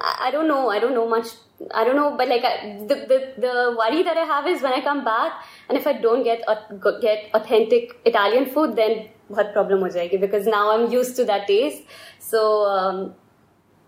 I, 0.00 0.28
I 0.28 0.30
don't 0.30 0.48
know 0.48 0.70
i 0.70 0.78
don't 0.78 0.94
know 0.94 1.08
much 1.08 1.32
i 1.80 1.84
don't 1.84 1.96
know 1.96 2.10
but 2.16 2.28
like 2.28 2.44
I, 2.44 2.52
the, 2.90 2.96
the 3.10 3.18
the 3.44 3.76
worry 3.78 4.02
that 4.02 4.16
i 4.16 4.24
have 4.34 4.46
is 4.46 4.62
when 4.62 4.72
i 4.72 4.80
come 4.80 5.04
back 5.04 5.32
and 5.68 5.78
if 5.78 5.86
i 5.86 5.92
don't 5.92 6.24
get 6.24 6.44
au- 6.48 7.00
get 7.00 7.28
authentic 7.34 7.98
italian 8.12 8.46
food 8.54 8.76
then 8.76 9.02
बहुत 9.32 9.52
problem 9.52 9.80
हो 9.80 9.88
जाएगी 9.88 10.16
because 10.18 10.48
now 10.50 10.70
I 10.70 10.78
am 10.78 10.90
use 10.92 11.16
to 11.16 11.24
that 11.24 11.42
taste 11.46 12.22
so 12.22 12.40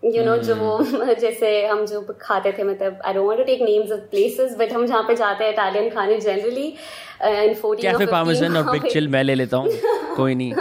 you 0.03 0.23
know 0.23 0.37
जो 0.47 0.55
वो 0.55 1.13
जैसे 1.19 1.49
हम 1.65 1.85
जो 1.85 2.01
खाते 2.21 2.51
थे 2.57 2.63
मतलब 2.63 3.01
I 3.05 3.13
don't 3.13 3.27
want 3.27 3.39
to 3.39 3.45
take 3.45 3.61
names 3.61 3.91
of 3.91 3.99
places 4.11 4.55
but 4.59 4.73
हम 4.73 4.85
जहाँ 4.85 5.03
पे 5.07 5.15
जाते 5.15 5.43
हैं 5.43 5.51
इटालियन 5.53 5.89
खाने 5.95 6.17
जनरली 6.19 6.67
इन 6.67 7.53
14 7.63 7.81
कैफ़े 7.81 8.05
पार्मेसन 8.05 8.57
और 8.57 8.71
बिग 8.71 8.91
चिल 8.91 9.07
मैं 9.17 9.23
ले 9.23 9.35
लेता 9.35 9.57
हूँ 9.57 9.69
कोई 10.15 10.35
नहीं 10.35 10.53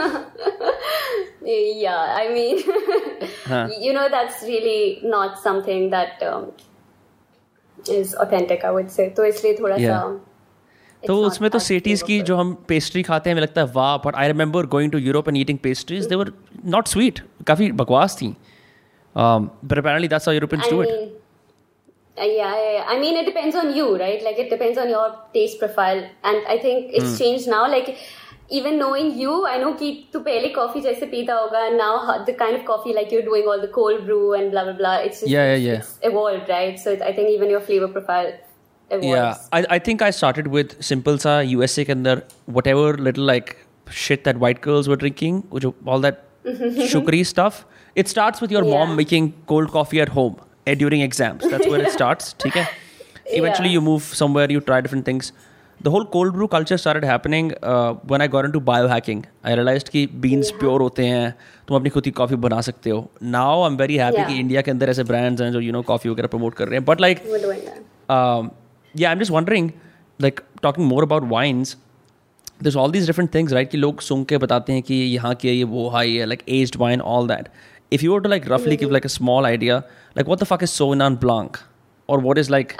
yeah 1.47 2.15
i 2.19 2.29
mean 2.35 2.61
Huh. 3.49 3.65
you 3.87 3.93
know 3.97 4.05
that's 4.15 4.43
really 4.51 5.01
not 5.15 5.39
something 5.47 5.89
that 5.95 6.23
um, 6.29 6.47
is 7.99 8.15
authentic 8.25 8.65
i 8.69 8.73
would 8.77 8.91
say 8.99 9.09
तो 9.17 9.25
इसलिए 9.33 9.55
थोड़ा 9.61 9.77
Yeah. 9.77 9.91
सा 9.91 10.21
it's 10.99 11.07
तो 11.09 11.17
उसमें 11.27 11.51
तो 11.51 11.59
सिटीज़ 11.59 12.05
की. 12.05 12.21
जो 12.29 12.37
हम 12.37 12.53
पेस्ट्री 12.69 13.03
खाते 13.09 13.31
हैं 13.31 13.35
हमें 13.35 13.43
लगता 13.43 13.61
है 13.61 13.67
वाह 13.75 13.97
but 14.05 14.17
I 14.17 14.29
remember 14.29 14.67
going 14.77 14.93
to 14.93 14.99
Europe 14.99 15.29
and 15.29 15.37
eating 15.39 15.59
pastries 15.63 16.07
they 16.13 16.15
were 16.15 16.33
not 16.77 16.89
sweet 16.89 17.21
काफ़ी 17.47 17.71
बकवास 17.83 18.17
थी 18.21 18.29
but 19.17 19.79
apparently 19.79 20.09
that's 20.09 20.29
how 20.29 20.35
Europeans 20.35 20.71
do 20.71 20.83
it 20.83 20.89
mean, 20.89 21.13
uh, 22.17 22.27
yeah, 22.31 22.51
yeah, 22.57 22.73
yeah. 22.73 22.91
I 22.95 22.97
mean, 23.03 23.17
it 23.21 23.27
depends 23.29 23.57
on 23.61 23.71
you, 23.77 23.85
right? 24.01 24.21
Like, 24.25 24.37
it 24.43 24.51
depends 24.51 24.77
on 24.83 24.91
your 24.95 25.07
taste 25.37 25.57
profile. 25.63 26.03
And 26.31 26.51
I 26.53 26.57
think 26.65 26.93
it's 26.99 27.09
Hmm. 27.09 27.17
changed 27.23 27.49
now. 27.53 27.63
Like, 27.73 27.89
even 28.58 28.78
knowing 28.82 29.10
you, 29.22 29.34
I 29.48 29.58
know 29.64 29.72
कि 29.80 29.88
तू 30.14 30.20
पहले 30.28 30.54
coffee 30.54 30.82
जैसे 30.84 31.06
पीता 31.12 31.34
होगा 31.40 31.60
and 31.70 31.78
now 31.82 31.92
how- 32.10 32.18
the 32.30 32.34
kind 32.44 32.60
of 32.60 32.64
coffee 32.70 32.94
like 33.00 33.12
you're 33.16 33.26
doing 33.30 33.50
all 33.54 33.62
the 33.66 33.72
cold 33.80 34.06
brew 34.06 34.34
and 34.38 34.52
blah 34.56 34.64
blah 34.70 34.74
blah. 34.84 34.94
It's 35.10 35.20
just 35.24 35.32
Yeah, 35.34 35.46
yeah, 35.50 35.56
it's, 35.58 35.66
yeah. 35.66 35.82
it's 35.84 36.12
evolved, 36.12 36.50
right? 36.56 36.80
So 36.86 36.94
it, 36.98 37.04
I 37.10 37.12
think 37.20 37.30
even 37.36 37.54
your 37.56 37.62
flavor 37.68 37.90
profile 37.98 38.32
evolves. 38.90 39.06
Yeah, 39.08 39.36
I, 39.60 39.66
I 39.76 39.80
think 39.90 40.02
I 40.02 40.10
started 40.22 40.48
with 40.58 40.76
simple 40.92 41.20
sa 41.26 41.36
USA 41.52 41.86
के 41.86 41.94
अंदर 41.98 42.24
whatever 42.60 42.88
little 43.10 43.30
like 43.34 43.56
shit 44.06 44.24
that 44.30 44.42
white 44.46 44.62
girls 44.70 44.90
were 44.94 45.00
drinking, 45.06 45.44
which 45.58 45.66
all 45.96 46.00
that 46.08 46.26
sugary 46.96 47.24
stuff. 47.34 47.62
It 48.04 48.08
starts 48.16 48.42
with 48.46 48.52
your 48.58 48.64
Yeah. 48.64 48.74
mom 48.80 48.96
making 49.04 49.30
cold 49.54 49.72
coffee 49.78 50.02
at 50.08 50.10
home 50.18 50.36
eh, 50.66 50.76
during 50.82 51.02
exams. 51.06 51.48
That's 51.54 51.70
where 51.74 51.82
it 51.86 51.92
starts. 52.00 52.34
ठीक 52.44 52.58
है? 52.58 52.66
Eventually, 53.40 53.72
Yeah. 53.72 53.78
you 53.78 53.82
move 53.88 54.10
somewhere, 54.20 54.46
you 54.56 54.62
try 54.72 54.78
different 54.88 55.08
things. 55.10 55.32
The 55.83 55.89
whole 55.89 56.05
cold 56.13 56.33
brew 56.35 56.47
culture 56.47 56.77
start 56.77 57.05
happening 57.05 57.51
when 58.11 58.21
I 58.21 58.29
gone 58.29 58.53
to 58.53 58.61
biohacking 58.89 59.23
I 59.47 59.55
realise 59.55 59.85
कि 59.93 60.07
beans 60.23 60.51
pure 60.61 60.81
होते 60.81 61.07
हैं 61.07 61.35
तुम 61.69 61.77
अपनी 61.77 61.91
खुद 61.91 62.05
की 62.05 62.11
coffee 62.11 62.37
बना 62.39 62.61
सकते 62.61 62.91
हो। 62.91 63.09
Now 63.23 63.63
I 63.63 63.71
am 63.71 63.77
very 63.77 63.97
happy 63.97 64.25
कि 64.25 64.39
इंडिया 64.41 64.63
के 64.63 64.71
अंदर 64.71 64.91
ऐसे 64.91 65.05
ब्रांड्स 65.05 65.43
हैं 65.43 65.51
जो 65.53 65.61
यू 65.61 65.73
नो 65.73 65.83
कॉफ़ी 65.83 66.11
वगैरह 66.11 66.29
प्रमोट 66.29 66.55
कर 66.55 66.69
रहे 66.69 66.79
हैं। 66.79 66.85
बट 66.85 67.01
लाइक 67.01 67.23
या 68.95 69.09
I 69.09 69.13
am 69.13 69.21
just 69.21 69.33
wondering 69.33 69.71
like 70.21 70.41
talking 70.63 70.87
more 70.87 71.05
about 71.05 71.29
wines 71.29 71.77
this 72.63 72.77
all 72.77 72.91
these 72.93 73.07
different 73.07 73.35
things 73.35 73.53
right 73.53 73.71
कि 73.71 73.79
लोग 73.79 74.01
सुन 74.01 74.25
के 74.25 74.39
बताते 74.39 74.73
हैं 74.73 74.83
कि 74.83 74.95
यहाँ 74.95 75.35
के 75.35 75.53
ये 75.53 75.65
वो 75.71 75.89
हाई 75.91 76.17
है 76.17 76.27
like 76.27 76.43
aged 76.49 76.77
wine 76.81 77.01
all 77.15 77.29
that 77.29 77.49
if 77.93 78.05
you 78.05 78.19
to 78.19 78.29
like 78.29 78.45
रफली 78.49 78.77
give 78.77 78.91
like 78.91 79.05
a 79.05 79.09
small 79.09 79.47
idea 79.47 79.79
like 79.79 80.29
what 80.29 80.41
the 80.41 80.45
fuck 80.45 80.63
is 80.63 80.71
sauvignon 80.71 81.17
blanc 81.17 81.57
और 82.09 82.21
what 82.21 82.39
is 82.39 82.51
like 82.51 82.73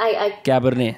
cabernet 0.45 0.95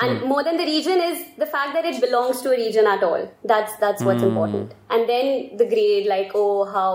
And 0.04 0.18
Hmm. 0.20 0.28
more 0.32 0.42
than 0.44 0.56
the 0.62 0.64
region 0.68 1.00
is 1.06 1.25
the 1.44 1.47
fact 1.54 1.75
that 1.78 1.85
it 1.92 2.00
belongs 2.04 2.40
to 2.47 2.52
a 2.52 2.56
region 2.61 2.87
at 2.92 3.02
all. 3.09 3.26
That's 3.54 3.76
that's 3.87 4.06
what's 4.11 4.23
Hmm. 4.26 4.30
important. 4.30 4.73
And 4.97 5.09
then 5.14 5.35
the 5.62 5.66
grade, 5.75 6.06
like 6.12 6.32
oh 6.42 6.64
how, 6.76 6.92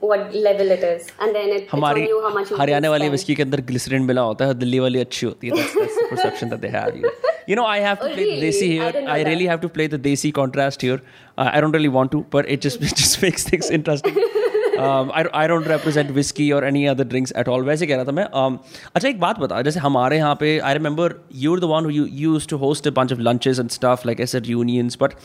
what 0.00 0.34
level 0.46 0.70
it 0.76 0.82
is, 0.90 1.10
and 1.20 1.34
then 1.38 1.48
it, 1.56 1.62
it's 1.62 1.72
on 1.74 1.80
हमारी 1.80 2.06
you 2.12 2.22
how 2.22 2.32
much 2.38 2.50
you 2.50 2.56
Haryana 2.62 2.88
can 2.88 2.90
वाली 2.90 3.04
spend. 3.04 3.12
Whisky 3.18 3.34
के 3.34 3.42
अंदर 3.42 3.60
glycerine 3.72 4.02
मिला 4.12 4.22
होता 4.30 4.46
है 4.46 4.54
दिल्ली 4.64 4.78
वाली 4.86 5.00
अच्छी 5.00 5.26
होती 5.26 5.46
है 5.48 5.52
that's, 5.58 5.76
that's 5.82 5.98
the 6.00 6.08
perception 6.14 6.54
that 6.54 6.64
they 6.66 6.72
have 6.78 6.94
here. 7.02 7.12
you 7.46 7.56
know 7.60 7.66
I 7.66 7.78
have 7.86 8.00
to 8.00 8.08
Oh, 8.08 8.14
play 8.14 8.24
really? 8.24 8.40
desi 8.46 8.68
I 8.68 8.72
here 8.72 8.92
didn't 8.92 9.06
know 9.06 9.12
I, 9.12 9.22
really 9.30 9.44
that. 9.44 9.50
have 9.52 9.60
to 9.66 9.68
play 9.76 9.86
the 9.94 10.00
desi 10.06 10.32
contrast 10.40 10.82
here 10.88 10.98
uh, 11.38 11.50
I 11.52 11.60
don't 11.60 11.76
really 11.78 11.92
want 11.98 12.12
to 12.16 12.24
but 12.36 12.48
it 12.56 12.60
just 12.66 12.82
it 12.90 12.96
just 13.02 13.20
makes 13.26 13.44
things 13.52 13.70
interesting 13.78 14.18
um, 14.78 15.10
I, 15.14 15.24
I 15.42 15.46
don't 15.46 15.66
represent 15.72 16.12
whiskey 16.18 16.52
or 16.52 16.64
any 16.72 16.84
other 16.94 17.04
drinks 17.12 17.32
at 17.44 17.48
all 17.54 17.64
वैसे 17.70 17.86
कह 17.86 17.96
रहा 17.96 18.04
था 18.04 18.12
मैं 18.18 18.26
um, 18.42 18.58
अच्छा 18.94 19.08
एक 19.08 19.20
बात 19.20 19.38
बता 19.38 19.62
जैसे 19.70 19.80
हमारे 19.86 20.16
यहाँ 20.16 20.34
पे 20.42 20.58
I 20.70 20.74
remember 20.80 21.08
you 21.44 21.54
were 21.54 21.62
the 21.66 21.72
one 21.76 21.88
who 21.90 21.96
you 22.00 22.06
used 22.26 22.48
to 22.54 22.60
host 22.66 22.92
a 22.92 22.94
bunch 23.00 23.16
of 23.16 23.24
lunches 23.30 23.64
and 23.64 23.76
stuff 23.78 24.06
like 24.10 24.22
I 24.26 24.30
said 24.34 24.52
reunions 24.54 24.98
but 25.04 25.18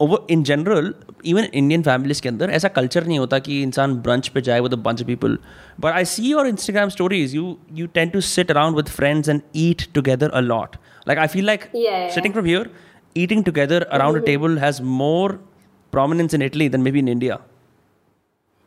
over 0.00 0.26
in 0.30 0.42
general 0.48 0.92
even 1.26 1.44
Indian 1.44 1.82
families 1.82 2.20
के 2.20 2.28
अंदर 2.28 2.50
ऐसा 2.58 2.68
कल्चर 2.74 3.06
नहीं 3.06 3.18
होता 3.18 3.38
कि 3.46 3.60
इंसान 3.62 3.94
ब्रंच 4.02 4.28
पे 4.34 4.40
जाए 4.48 4.60
with 4.60 4.74
bunch 4.84 5.02
people 5.06 5.38
but 5.80 5.92
I 5.92 6.04
see 6.10 6.30
your 6.30 6.46
Instagram 6.48 6.88
stories 6.96 7.34
you 7.34 7.56
you 7.78 7.86
tend 7.94 8.08
to 8.08 8.20
sit 8.26 8.50
around 8.50 8.76
with 8.76 8.88
friends 8.98 9.28
and 9.28 9.40
eat 9.62 9.82
together 9.94 10.30
a 10.30 10.40
lot 10.40 10.76
like 11.05 11.17
I 11.17 11.27
feel 11.27 11.45
like 11.45 11.69
yeah, 11.73 12.09
sitting 12.09 12.31
yeah. 12.31 12.35
from 12.35 12.45
here, 12.45 12.69
eating 13.15 13.43
together 13.43 13.85
around 13.91 14.15
mm-hmm. 14.15 14.23
a 14.23 14.25
table 14.25 14.57
has 14.57 14.81
more 14.81 15.39
prominence 15.91 16.33
in 16.33 16.41
Italy 16.41 16.67
than 16.67 16.83
maybe 16.83 16.99
in 16.99 17.07
India. 17.07 17.41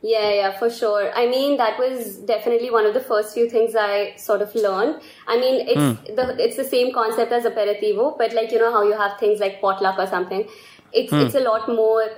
Yeah, 0.02 0.30
yeah, 0.32 0.58
for 0.58 0.70
sure. 0.70 1.10
I 1.16 1.26
mean, 1.26 1.56
that 1.56 1.78
was 1.78 2.18
definitely 2.18 2.70
one 2.70 2.86
of 2.86 2.94
the 2.94 3.00
first 3.00 3.34
few 3.34 3.48
things 3.48 3.74
I 3.74 4.14
sort 4.16 4.42
of 4.42 4.54
learned. 4.54 5.00
I 5.26 5.38
mean, 5.40 5.66
it's 5.66 5.80
mm. 5.80 6.16
the 6.16 6.36
it's 6.44 6.56
the 6.56 6.64
same 6.64 6.92
concept 6.92 7.32
as 7.32 7.44
aperitivo, 7.44 8.16
but 8.18 8.32
like 8.34 8.52
you 8.52 8.58
know 8.58 8.70
how 8.70 8.82
you 8.82 8.92
have 8.92 9.18
things 9.18 9.40
like 9.40 9.60
potluck 9.60 9.98
or 9.98 10.06
something. 10.06 10.46
It's 10.92 11.12
mm. 11.12 11.24
it's 11.24 11.34
a 11.34 11.40
lot 11.40 11.68
more 11.68 12.08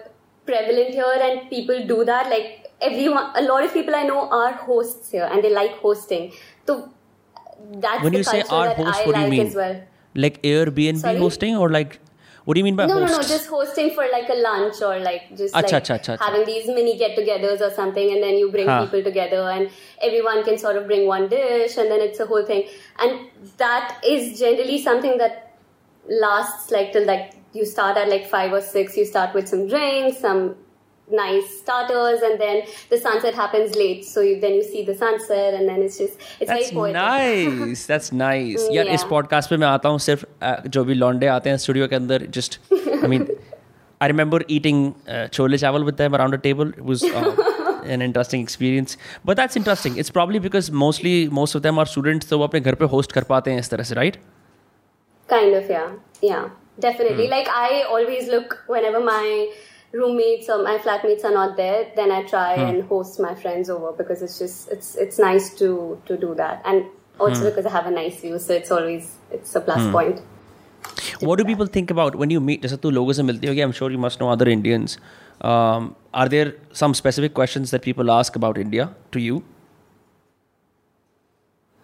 prevalent 0.44 0.90
here, 0.90 1.14
and 1.28 1.48
people 1.48 1.86
do 1.86 2.04
that. 2.04 2.28
Like 2.28 2.66
everyone, 2.80 3.30
a 3.36 3.42
lot 3.42 3.64
of 3.64 3.72
people 3.72 3.94
I 3.94 4.02
know 4.02 4.28
are 4.28 4.52
hosts 4.52 5.10
here, 5.10 5.28
and 5.30 5.42
they 5.42 5.54
like 5.54 5.78
hosting. 5.78 6.32
So 6.66 6.92
that's 7.86 8.02
when 8.02 8.12
you 8.12 8.24
say 8.24 8.42
are 8.42 8.74
host, 8.74 9.06
what 9.06 9.14
do 9.14 9.28
mean? 9.30 9.52
Well. 9.54 9.80
Like 10.24 10.42
Airbnb 10.42 11.00
Sorry? 11.00 11.16
hosting 11.16 11.56
or 11.56 11.70
like 11.70 12.00
what 12.44 12.54
do 12.54 12.60
you 12.60 12.64
mean 12.64 12.76
by 12.76 12.86
No, 12.86 12.94
no, 12.94 13.00
hosts? 13.00 13.16
no, 13.18 13.22
just 13.36 13.48
hosting 13.54 13.90
for 13.96 14.04
like 14.10 14.28
a 14.34 14.36
lunch 14.42 14.80
or 14.80 14.98
like 15.06 15.24
just 15.40 15.54
Acha, 15.54 15.72
like 15.72 15.84
acha, 15.84 15.96
acha. 16.04 16.18
having 16.18 16.46
these 16.46 16.66
mini 16.76 16.96
get-togethers 17.00 17.60
or 17.66 17.70
something, 17.78 18.12
and 18.12 18.22
then 18.26 18.38
you 18.42 18.50
bring 18.54 18.66
Huh. 18.66 18.78
people 18.86 19.02
together, 19.08 19.42
and 19.56 19.68
everyone 20.08 20.42
can 20.44 20.56
sort 20.62 20.76
of 20.80 20.86
bring 20.92 21.06
one 21.06 21.28
dish, 21.34 21.76
and 21.82 21.90
then 21.90 22.00
it's 22.06 22.20
a 22.20 22.26
whole 22.30 22.46
thing, 22.52 22.62
and 23.06 23.28
that 23.64 24.00
is 24.14 24.38
generally 24.40 24.78
something 24.86 25.18
that 25.18 25.36
lasts 26.22 26.70
like 26.70 26.92
till 26.94 27.06
like 27.10 27.34
you 27.52 27.66
start 27.74 27.98
at 28.04 28.08
like 28.08 28.26
five 28.26 28.52
or 28.60 28.62
six. 28.62 28.96
You 28.96 29.04
start 29.04 29.34
with 29.40 29.46
some 29.54 29.68
drinks, 29.68 30.18
some 30.28 30.56
nice 31.07 31.47
starters, 31.61 32.21
and 32.27 32.39
then 32.41 32.61
the 32.91 32.97
sunset 32.97 33.35
happens 33.39 33.75
late, 33.75 34.05
so 34.11 34.21
you, 34.21 34.35
then 34.43 34.53
you 34.57 34.63
see 34.63 34.83
the 34.89 34.95
sunset, 35.01 35.53
and 35.59 35.67
then 35.71 35.81
it's 35.87 35.97
just 35.97 36.21
it's 36.39 36.49
That's 36.51 36.69
very 36.69 36.75
poetic. 36.77 36.95
nice. 36.99 37.85
That's 37.91 38.11
nice. 38.21 38.67
यार 38.75 38.87
इस 38.87 39.01
Yeah. 39.01 39.09
Podcast 39.09 39.49
पे 39.49 39.57
मैं 39.63 39.67
आता 39.67 39.89
हूँ 39.89 39.99
सिर्फ 40.05 40.23
uh, 40.43 40.67
जो 40.67 40.83
भी 40.85 40.93
लॉन्डे 40.93 41.27
आते 41.37 41.49
हैं 41.49 41.57
स्टूडियो 41.65 41.87
के 41.87 41.95
अंदर 41.95 42.25
just 42.37 42.59
I 42.73 43.07
mean 43.15 43.27
I 44.01 44.07
remember 44.07 44.45
eating 44.51 44.91
chole 45.33 45.57
चावल 45.57 45.83
with 45.83 45.95
them 46.03 46.13
around 46.13 46.33
a 46.33 46.37
table 46.47 46.73
it 46.77 46.81
was 46.91 47.03
an 47.93 48.01
interesting 48.03 48.43
experience 48.47 48.93
but 49.29 49.37
that's 49.39 49.57
interesting 49.59 49.95
it's 50.03 50.11
probably 50.17 50.39
because 50.43 50.67
mostly 50.83 51.11
most 51.39 51.57
of 51.59 51.63
them 51.65 51.81
are 51.81 51.85
students 51.93 52.29
तो 52.29 52.37
वो 52.37 52.43
अपने 52.43 52.59
घर 52.69 52.75
पे 52.81 52.85
होस्ट 52.93 53.11
कर 53.17 53.23
पाते 53.31 53.51
हैं 53.51 53.59
इस 53.59 53.69
तरह 53.69 53.83
से 53.89 53.95
right 54.01 54.17
Kind 55.29 55.55
of, 55.57 55.69
yeah. 55.73 55.91
Yeah, 56.27 56.47
definitely. 56.85 57.25
Hmm. 57.27 57.33
Like, 57.33 57.49
I 57.59 57.83
always 57.97 58.27
look 58.33 58.55
whenever 58.73 58.99
my 59.05 59.27
roommates 59.93 60.49
or 60.49 60.63
my 60.63 60.77
flatmates 60.77 61.23
are 61.23 61.33
not 61.33 61.55
there, 61.57 61.91
then 61.95 62.11
I 62.11 62.23
try 62.23 62.53
Hmm. 62.55 62.67
and 62.69 62.83
host 62.91 63.19
my 63.19 63.33
friends 63.35 63.69
over 63.69 63.91
because 63.91 64.21
it's 64.21 64.37
just, 64.39 64.69
it's, 64.71 64.95
it's 64.95 65.19
nice 65.19 65.53
to, 65.55 65.99
to 66.05 66.17
do 66.17 66.33
that. 66.35 66.61
And 66.65 66.85
also 67.19 67.41
Hmm. 67.41 67.49
because 67.49 67.65
I 67.65 67.69
have 67.69 67.85
a 67.85 67.91
nice 67.91 68.21
view, 68.21 68.39
so 68.39 68.53
it's 68.53 68.71
always, 68.71 69.11
it's 69.31 69.55
a 69.55 69.61
plus 69.61 69.89
point. 69.97 70.21
what 71.21 71.39
do 71.39 71.43
people 71.45 71.67
think 71.75 71.91
about 71.91 72.15
when 72.21 72.31
you 72.33 72.39
meet 72.47 72.61
जैसे 72.63 72.77
तू 72.83 72.89
लोगों 72.91 73.13
से 73.13 73.23
मिलती 73.23 73.47
होगी 73.47 73.61
I'm 73.65 73.73
sure 73.77 73.89
you 73.91 73.99
must 74.05 74.19
know 74.21 74.29
other 74.33 74.47
Indians 74.53 74.95
um, 75.51 75.95
are 76.21 76.27
there 76.33 76.53
some 76.81 76.93
specific 76.99 77.33
questions 77.39 77.71
that 77.75 77.83
people 77.87 78.11
ask 78.15 78.35
about 78.39 78.57
India 78.63 78.87
to 79.15 79.21
you 79.25 79.41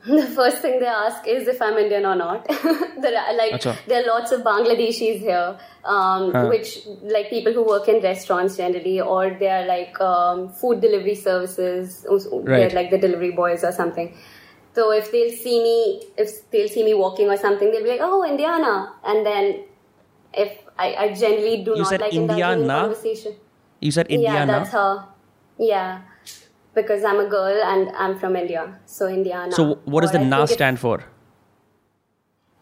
The 0.16 0.26
first 0.36 0.58
thing 0.58 0.80
they 0.80 0.86
ask 0.86 1.26
is 1.26 1.48
if 1.48 1.60
I'm 1.62 1.78
Indian 1.78 2.04
or 2.04 2.14
not. 2.14 2.46
there 2.48 3.16
are, 3.18 3.34
like 3.36 3.52
Acha. 3.52 3.74
there 3.86 4.02
are 4.02 4.06
lots 4.06 4.32
of 4.32 4.42
Bangladeshis 4.42 5.18
here, 5.20 5.58
um, 5.84 6.30
Huh. 6.32 6.46
which 6.48 6.86
like 7.02 7.30
people 7.30 7.52
who 7.54 7.64
work 7.64 7.88
in 7.88 8.02
restaurants 8.02 8.56
generally, 8.58 9.00
or 9.00 9.30
they 9.30 9.48
are 9.48 9.66
like 9.66 9.98
um, 10.00 10.48
food 10.50 10.80
delivery 10.82 11.14
services. 11.14 12.02
They're 12.04 12.40
Right. 12.42 12.72
like 12.74 12.90
the 12.90 12.98
delivery 12.98 13.30
boys 13.32 13.64
or 13.64 13.72
something. 13.72 14.14
So 14.74 14.90
if 14.92 15.10
they'll 15.12 15.30
see 15.30 15.62
me, 15.62 16.02
if 16.18 16.50
they'll 16.50 16.68
see 16.68 16.84
me 16.84 16.94
walking 16.94 17.28
or 17.30 17.36
something, 17.38 17.70
they'll 17.70 17.84
be 17.84 17.90
like, 17.90 18.00
"Oh, 18.02 18.24
Indiana," 18.24 18.92
and 19.04 19.24
then 19.24 19.64
if 20.34 20.52
I, 20.76 20.94
I 21.06 21.12
generally 21.14 21.62
do 21.64 21.70
You 21.72 21.78
not 21.78 21.86
said 21.88 22.00
like 22.00 22.12
indulging 22.12 22.44
in 22.44 22.60
Indiana? 22.60 22.80
conversation. 22.80 23.36
You 23.80 23.90
said 23.92 24.08
Indiana. 24.08 24.38
Yeah, 24.52 24.58
that's 24.58 24.70
her. 24.72 25.04
Yeah, 25.58 26.00
because 26.73 27.03
I'm 27.03 27.19
a 27.19 27.29
girl 27.37 27.61
and 27.75 27.89
I'm 27.97 28.17
from 28.17 28.35
India, 28.35 28.79
so 28.85 29.07
Indiana. 29.07 29.51
So 29.51 29.79
what 29.85 30.01
does 30.01 30.11
Or 30.11 30.19
the 30.19 30.25
I 30.25 30.27
Na 30.33 30.37
think 30.45 30.49
if- 30.51 30.55
stand 30.57 30.79
for? 30.79 30.99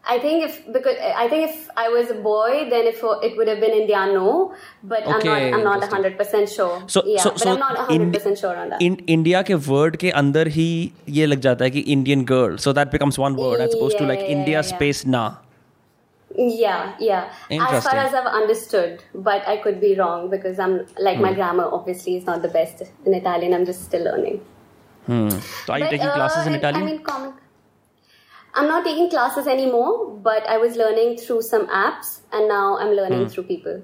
I 0.09 0.19
think 0.23 0.43
if 0.43 0.53
because 0.71 0.95
I 1.21 1.27
think 1.27 1.49
if 1.49 1.69
I 1.75 1.89
was 1.93 2.09
a 2.09 2.13
boy, 2.25 2.67
then 2.69 2.85
if 2.87 3.01
it 3.27 3.33
would 3.35 3.49
have 3.49 3.59
been 3.59 3.73
Indiano, 3.79 4.53
but 4.81 5.05
I'm 5.05 5.15
Okay, 5.15 5.27
not. 5.27 5.57
I'm 5.57 5.63
not 5.65 5.73
interesting. 5.75 5.95
hundred 5.95 6.13
percent 6.19 6.47
sure. 6.49 6.75
So, 6.87 7.01
yeah, 7.05 7.21
so, 7.23 7.31
but 7.31 7.39
so 7.41 7.49
I'm 7.53 7.59
not 7.59 7.77
hundred 7.89 8.13
percent 8.13 8.37
sure 8.43 8.55
on 8.55 8.69
that. 8.69 8.81
In 8.81 8.95
India 9.15 9.41
के 9.49 9.57
word 9.67 9.97
के 10.03 10.11
अंदर 10.21 10.47
ही 10.59 10.69
ये 11.17 11.25
लग 11.25 11.39
जाता 11.47 11.65
है 11.65 11.71
कि 11.71 11.83
Indian 11.97 12.23
girl. 12.31 12.55
So 12.67 12.71
that 12.79 12.89
becomes 12.95 13.19
one 13.23 13.35
word 13.35 13.59
as 13.67 13.75
opposed 13.79 13.97
to 13.97 14.05
like 14.13 14.21
Yeah, 14.23 14.31
India 14.37 14.57
yeah. 14.61 14.69
space 14.71 15.03
na. 15.17 15.25
Yeah, 16.36 16.94
yeah. 16.98 17.32
As 17.50 17.84
far 17.84 17.96
as 17.96 18.14
I've 18.14 18.26
understood, 18.26 19.04
but 19.14 19.46
I 19.46 19.56
could 19.58 19.80
be 19.80 19.94
wrong 19.98 20.30
because 20.30 20.58
I'm 20.58 20.86
like 20.98 21.16
Hmm. 21.18 21.22
my 21.22 21.32
grammar 21.34 21.64
obviously 21.64 22.16
is 22.16 22.24
not 22.26 22.42
the 22.42 22.48
best 22.48 22.82
in 23.04 23.14
Italian. 23.14 23.52
I'm 23.52 23.66
just 23.66 23.84
still 23.84 24.04
learning. 24.04 24.40
Hmm. 25.06 25.28
So 25.30 25.72
are 25.74 25.78
you 25.78 25.84
But, 25.84 25.90
taking 25.90 26.06
uh, 26.08 26.14
classes 26.14 26.46
in 26.46 26.54
Italian? 26.54 26.82
I 26.82 26.86
mean, 26.92 27.02
common. 27.02 27.34
I'm 28.54 28.68
not 28.68 28.84
taking 28.84 29.08
classes 29.10 29.46
anymore, 29.46 30.08
but 30.30 30.46
I 30.46 30.58
was 30.58 30.76
learning 30.76 31.16
through 31.18 31.42
some 31.42 31.66
apps, 31.68 32.20
and 32.32 32.48
now 32.48 32.76
I'm 32.78 32.88
Hmm. 32.88 33.00
learning 33.02 33.28
through 33.28 33.44
people. 33.54 33.82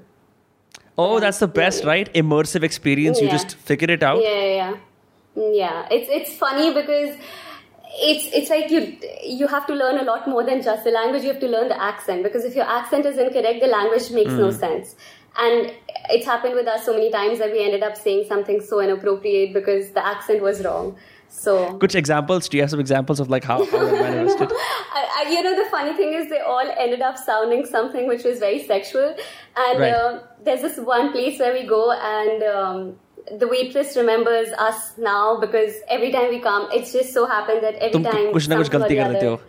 oh, 1.03 1.21
that's 1.21 1.39
the 1.39 1.47
best, 1.47 1.85
right? 1.85 2.13
Immersive 2.21 2.65
experience. 2.69 3.21
You 3.21 3.29
just 3.35 3.55
figure 3.57 3.91
it 3.97 4.03
out. 4.03 4.23
Yeah, 4.23 4.31
yeah, 4.31 4.55
yeah. 4.63 4.77
Mm, 5.37 5.53
Yeah, 5.59 5.89
it's 5.97 6.09
it's 6.21 6.33
funny 6.39 6.73
because 6.79 7.13
it's 8.01 8.27
it's 8.35 8.51
like 8.51 8.71
you 8.71 8.97
you 9.25 9.47
have 9.47 9.67
to 9.67 9.75
learn 9.75 9.99
a 9.99 10.03
lot 10.05 10.29
more 10.29 10.45
than 10.45 10.63
just 10.63 10.85
the 10.85 10.91
language. 10.91 11.23
You 11.23 11.29
have 11.33 11.41
to 11.41 11.49
learn 11.49 11.69
the 11.69 11.81
accent 11.83 12.23
because 12.23 12.45
if 12.45 12.55
your 12.55 12.65
accent 12.67 13.07
is 13.07 13.17
incorrect, 13.19 13.61
the 13.61 13.67
language 13.69 14.11
makes 14.11 14.33
no 14.35 14.51
Hmm. 14.51 14.57
sense. 14.57 14.95
And 15.37 15.73
it's 16.11 16.27
happened 16.27 16.55
with 16.55 16.67
us 16.67 16.85
so 16.85 16.93
many 16.93 17.11
times 17.11 17.39
that 17.39 17.53
we 17.53 17.63
ended 17.65 17.83
up 17.83 17.97
saying 17.97 18.25
something 18.29 18.61
so 18.61 18.81
inappropriate 18.81 19.55
because 19.55 19.93
the 19.93 20.05
accent 20.05 20.43
was 20.43 20.65
wrong. 20.65 20.97
So 21.29 21.77
good 21.79 21.95
examples? 21.95 22.49
Do 22.49 22.57
you 22.57 22.63
have 22.63 22.71
some 22.71 22.81
examples 22.81 23.21
of 23.21 23.29
like 23.31 23.45
how, 23.45 23.65
how 23.65 23.85
manifested? 23.85 24.51
I, 24.53 25.25
I, 25.27 25.31
you 25.31 25.43
know, 25.43 25.55
the 25.55 25.69
funny 25.71 25.95
thing 25.95 26.15
is 26.15 26.29
they 26.29 26.41
all 26.41 26.69
ended 26.79 27.03
up 27.03 27.17
sounding 27.19 27.67
something 27.67 28.09
which 28.09 28.25
was 28.25 28.39
very 28.39 28.65
sexual. 28.65 29.15
And 29.57 29.79
Right. 29.79 29.93
uh, 29.93 30.23
there's 30.43 30.63
this 30.63 30.79
one 30.79 31.13
place 31.13 31.39
where 31.39 31.53
we 31.53 31.67
go, 31.67 31.93
and 31.93 32.43
um, 32.43 32.97
the 33.40 33.48
waitress 33.48 33.96
remembers 33.98 34.50
us 34.68 34.80
now 34.98 35.40
because 35.42 35.76
every 35.98 36.12
time 36.12 36.30
we 36.30 36.40
come, 36.40 36.68
it's 36.80 36.92
just 36.94 37.14
so 37.14 37.26
happened 37.26 37.62
that 37.64 37.76
every 37.76 37.92
तुम 38.00 38.04
time 38.12 38.32
कुछ 38.34 38.50
ना 38.50 38.58
कुछ 38.58 38.68
somehow 38.68 38.76
or 38.76 38.80
गलती 38.80 38.96
the 38.96 39.02
कर 39.04 39.14
देते 39.14 39.28
other- 39.28 39.30
हो. 39.30 39.40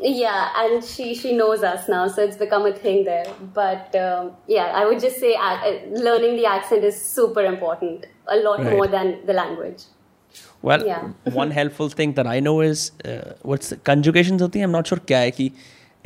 yeah, 0.00 0.60
and 0.62 0.84
she 0.90 1.14
she 1.22 1.32
knows 1.40 1.62
us 1.70 1.88
now, 1.88 2.02
so 2.14 2.22
it's 2.28 2.36
become 2.44 2.64
a 2.66 2.72
thing 2.84 3.04
there. 3.08 3.26
But 3.58 3.96
um, 4.04 4.30
yeah, 4.54 4.72
I 4.80 4.84
would 4.90 5.00
just 5.06 5.18
say 5.24 5.34
uh, 5.34 5.50
uh, 5.70 5.72
learning 6.06 6.36
the 6.40 6.46
accent 6.52 6.84
is 6.92 7.00
super 7.16 7.44
important, 7.50 8.06
a 8.26 8.38
lot 8.46 8.62
Right. 8.64 8.72
more 8.78 8.86
than 8.96 9.12
the 9.30 9.36
language. 9.40 9.84
Well, 10.70 10.82
Yeah. 10.86 11.06
one 11.36 11.50
helpful 11.60 11.88
thing 12.00 12.12
that 12.18 12.26
I 12.32 12.40
know 12.48 12.56
is 12.66 12.82
uh, 13.04 13.14
what's 13.52 13.70
the 13.74 13.78
conjugations 13.90 14.42
होती 14.46 14.58
हैं 14.64 14.66
I'm 14.70 14.76
not 14.78 14.92
sure 14.92 14.98
क्या 15.12 15.18
है 15.18 15.30
कि 15.38 15.50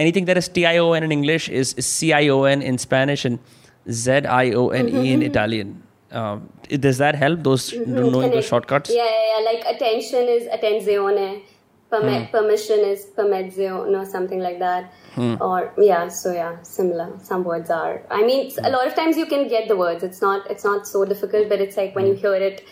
anything 0.05 0.29
that 0.31 0.39
is 0.43 0.49
T-I-O-N 0.59 1.03
in 1.09 1.13
English 1.17 1.49
is, 1.63 1.73
is 1.83 1.87
C-I-O-N 1.99 2.63
in 2.71 2.79
Spanish 2.87 3.25
and 3.25 3.39
Z-I-O-N-E 4.05 5.13
in 5.13 5.23
Italian. 5.23 5.75
Uh, 6.12 6.40
does 6.80 6.98
that 6.98 7.16
help 7.16 7.42
those 7.42 7.72
mm-hmm. 7.72 8.32
the 8.32 8.42
shortcuts 8.42 8.90
yeah, 8.94 9.06
yeah, 9.06 9.28
yeah 9.32 9.46
like 9.50 9.64
attention 9.74 10.28
is 10.28 10.44
attenzione 10.56 11.42
hmm. 11.90 12.26
permission 12.32 12.80
is 12.80 13.06
permezzione 13.18 13.98
or 14.00 14.06
something 14.06 14.40
like 14.40 14.60
that 14.60 14.92
hmm. 15.16 15.36
or 15.42 15.74
yeah 15.78 16.08
so 16.08 16.34
yeah 16.34 16.62
similar 16.64 17.08
some 17.24 17.44
words 17.44 17.70
are 17.70 18.02
i 18.10 18.24
mean 18.24 18.50
hmm. 18.52 18.66
a 18.66 18.70
lot 18.70 18.88
of 18.88 18.96
times 18.96 19.18
you 19.18 19.26
can 19.26 19.48
get 19.48 19.68
the 19.68 19.76
words 19.76 20.04
it's 20.04 20.22
not 20.22 20.50
it's 20.50 20.64
not 20.64 20.88
so 20.88 21.06
difficult 21.06 21.50
but 21.50 21.60
it's 21.62 21.78
like 21.78 21.96
when 21.96 22.06
you 22.06 22.14
hmm. 22.14 22.22
hear 22.22 22.36
it 22.36 22.66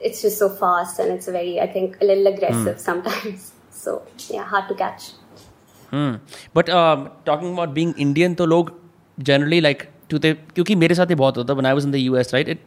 it's 0.00 0.20
just 0.22 0.38
so 0.38 0.48
fast 0.48 0.98
and 0.98 1.12
it's 1.12 1.26
very 1.26 1.60
i 1.60 1.66
think 1.66 1.96
a 2.00 2.04
little 2.04 2.26
aggressive 2.26 2.76
hmm. 2.76 2.86
sometimes 2.90 3.52
so 3.70 4.02
yeah 4.28 4.44
hard 4.44 4.68
to 4.68 4.74
catch 4.74 5.10
hmm. 5.90 6.14
but 6.52 6.68
um, 6.68 7.10
talking 7.24 7.52
about 7.52 7.74
being 7.74 7.92
indian 7.94 8.34
to 8.34 8.46
log 8.46 8.74
generally 9.18 9.60
like 9.60 9.88
to 10.11 10.19
the 10.25 10.33
क्योंकि 10.55 10.75
मेरे 10.85 10.95
साथ 10.95 11.09
ये 11.11 11.15
बहुत 11.21 11.37
होता 11.37 11.55
when 11.61 11.69
I 11.71 11.73
was 11.79 11.85
in 11.89 11.91
the 11.97 12.01
US, 12.09 12.33
right? 12.37 12.47
It 12.55 12.59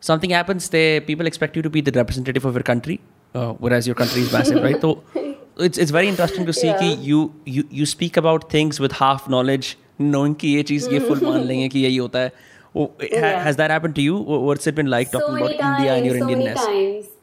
something 0.00 0.30
happens, 0.30 0.68
they 0.76 1.00
people 1.08 1.26
expect 1.30 1.56
you 1.56 1.62
to 1.62 1.70
be 1.76 1.82
the 1.88 1.92
representative 1.98 2.44
of 2.50 2.54
your 2.60 2.62
country, 2.70 2.98
uh, 3.34 3.52
whereas 3.64 3.86
your 3.90 3.96
country 4.02 4.22
is 4.26 4.32
massive, 4.32 4.62
right? 4.68 4.80
So 4.86 4.92
it's 5.68 5.82
it's 5.84 5.94
very 5.98 6.08
interesting 6.14 6.46
to 6.50 6.56
see 6.60 6.68
Yeah. 6.68 6.78
कि 6.82 7.10
you 7.10 7.20
you 7.56 7.64
you 7.80 7.88
speak 7.94 8.20
about 8.24 8.48
things 8.56 8.80
with 8.86 8.96
half 9.02 9.28
knowledge, 9.36 9.70
knowing 10.14 10.34
कि 10.44 10.54
ये 10.56 10.62
चीज 10.72 10.88
ये 10.92 11.00
full 11.08 11.22
मान 11.28 11.40
लेंगे 11.52 11.68
कि 11.76 11.84
यही 11.86 11.96
होता 12.06 12.24
है. 12.26 12.32
Oh, 12.80 12.82
ha- 13.00 13.06
Yeah. 13.12 13.38
Has 13.44 13.56
that 13.60 13.72
happened 13.76 13.96
to 14.00 14.02
you? 14.08 14.18
Wha- 14.32 14.40
What's 14.48 14.70
it 14.72 14.76
been 14.80 14.90
like 14.96 15.08
so 15.14 15.18
talking 15.18 15.38
many 15.38 15.46
about 15.46 15.62
times, 15.62 15.78
India 15.78 15.94
and 15.96 16.10
your 16.10 16.18
so 16.18 16.26
many 16.28 16.36
Indianness? 16.36 16.66
times. 16.66 17.16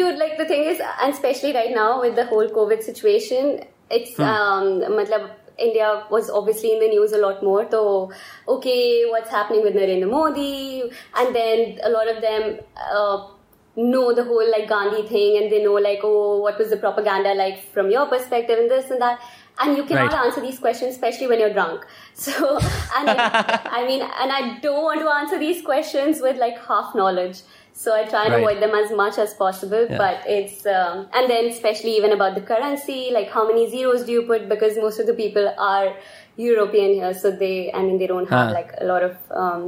Dude, 0.00 0.16
like 0.22 0.32
the 0.38 0.46
thing 0.48 0.64
is, 0.70 0.80
and 1.02 1.14
especially 1.14 1.52
right 1.58 1.70
now 1.76 1.90
with 2.00 2.16
the 2.16 2.24
whole 2.32 2.48
COVID 2.56 2.82
situation, 2.86 3.52
it's 3.98 4.18
um, 4.30 4.66
matlab, 4.96 5.22
India 5.59 6.03
was 6.09 6.29
obviously 6.29 6.73
in 6.73 6.79
the 6.79 6.87
news 6.87 7.11
a 7.13 7.17
lot 7.17 7.41
more. 7.43 7.67
So, 7.69 8.11
okay, 8.47 9.05
what's 9.09 9.29
happening 9.29 9.63
with 9.63 9.73
Narendra 9.75 10.09
Modi? 10.09 10.83
And 11.15 11.35
then 11.35 11.79
a 11.83 11.89
lot 11.89 12.07
of 12.07 12.21
them 12.21 12.59
uh, 12.91 13.27
know 13.75 14.13
the 14.13 14.23
whole 14.23 14.49
like 14.51 14.67
Gandhi 14.69 15.07
thing, 15.07 15.37
and 15.41 15.51
they 15.51 15.63
know 15.63 15.73
like, 15.73 15.99
oh, 16.03 16.39
what 16.39 16.57
was 16.57 16.69
the 16.69 16.77
propaganda 16.77 17.33
like 17.33 17.59
from 17.73 17.91
your 17.91 18.07
perspective, 18.07 18.57
and 18.59 18.69
this 18.69 18.89
and 18.91 19.01
that. 19.01 19.19
And 19.59 19.75
you 19.75 19.85
cannot 19.85 20.13
Right. 20.13 20.25
answer 20.25 20.39
these 20.41 20.59
questions, 20.59 20.93
especially 20.93 21.27
when 21.27 21.39
you're 21.39 21.53
drunk. 21.53 21.85
So, 22.13 22.57
and 22.97 23.09
I, 23.09 23.59
I 23.79 23.87
mean, 23.87 24.01
and 24.01 24.31
I 24.31 24.59
don't 24.59 24.83
want 24.83 24.99
to 25.01 25.09
answer 25.09 25.39
these 25.39 25.63
questions 25.63 26.21
with 26.21 26.37
like 26.37 26.59
half 26.67 26.93
knowledge. 26.95 27.41
So 27.76 27.92
I 27.98 28.04
try 28.04 28.22
and 28.24 28.32
Right. 28.34 28.42
avoid 28.44 28.62
them 28.62 28.74
as 28.78 28.90
much 29.02 29.18
as 29.18 29.34
possible. 29.34 29.86
Yeah. 29.90 29.98
But 29.98 30.26
it's 30.38 30.66
um, 30.66 31.06
and 31.20 31.30
then 31.34 31.46
especially 31.52 31.94
even 32.00 32.12
about 32.16 32.34
the 32.34 32.42
currency, 32.50 32.98
like 33.18 33.30
how 33.36 33.46
many 33.48 33.68
zeros 33.76 34.04
do 34.10 34.12
you 34.18 34.22
put? 34.32 34.48
Because 34.48 34.76
most 34.88 35.00
of 35.04 35.06
the 35.06 35.14
people 35.22 35.48
are 35.68 35.94
European 36.36 36.92
here, 36.98 37.14
so 37.22 37.30
they 37.44 37.54
I 37.72 37.82
mean 37.86 37.96
they 38.02 38.06
don't 38.12 38.28
have 38.34 38.48
Huh. 38.48 38.54
like 38.58 38.74
a 38.80 38.84
lot 38.92 39.02
of. 39.08 39.16
Um, 39.44 39.64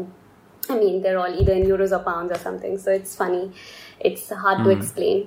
I 0.71 0.77
mean, 0.83 1.01
they're 1.07 1.19
all 1.23 1.35
either 1.41 1.53
in 1.53 1.65
euros 1.71 1.91
or 1.97 2.03
pounds 2.05 2.31
or 2.35 2.39
something. 2.43 2.77
So 2.85 2.91
it's 2.99 3.17
funny. 3.23 3.41
It's 4.11 4.29
hard 4.45 4.63
to 4.65 4.71
explain. 4.75 5.25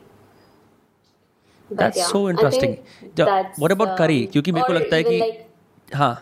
But 1.70 1.76
Hmm. 1.76 1.76
That's 1.82 1.98
yeah, 1.98 2.08
so 2.14 2.22
I 2.28 2.32
interesting. 2.32 2.76
think 2.78 3.16
The- 3.20 3.26
that's, 3.32 3.60
what 3.66 3.72
about 3.76 3.98
curry? 3.98 4.20
um, 4.26 4.32
क्योंकि 4.36 4.52
मेरे 4.58 4.66
को 4.70 4.74
or 4.74 4.78
लगता 4.80 4.96
है 4.96 5.04
even 5.04 5.14
कि- 5.14 5.22
like, 5.26 5.44
हाँ. 6.02 6.14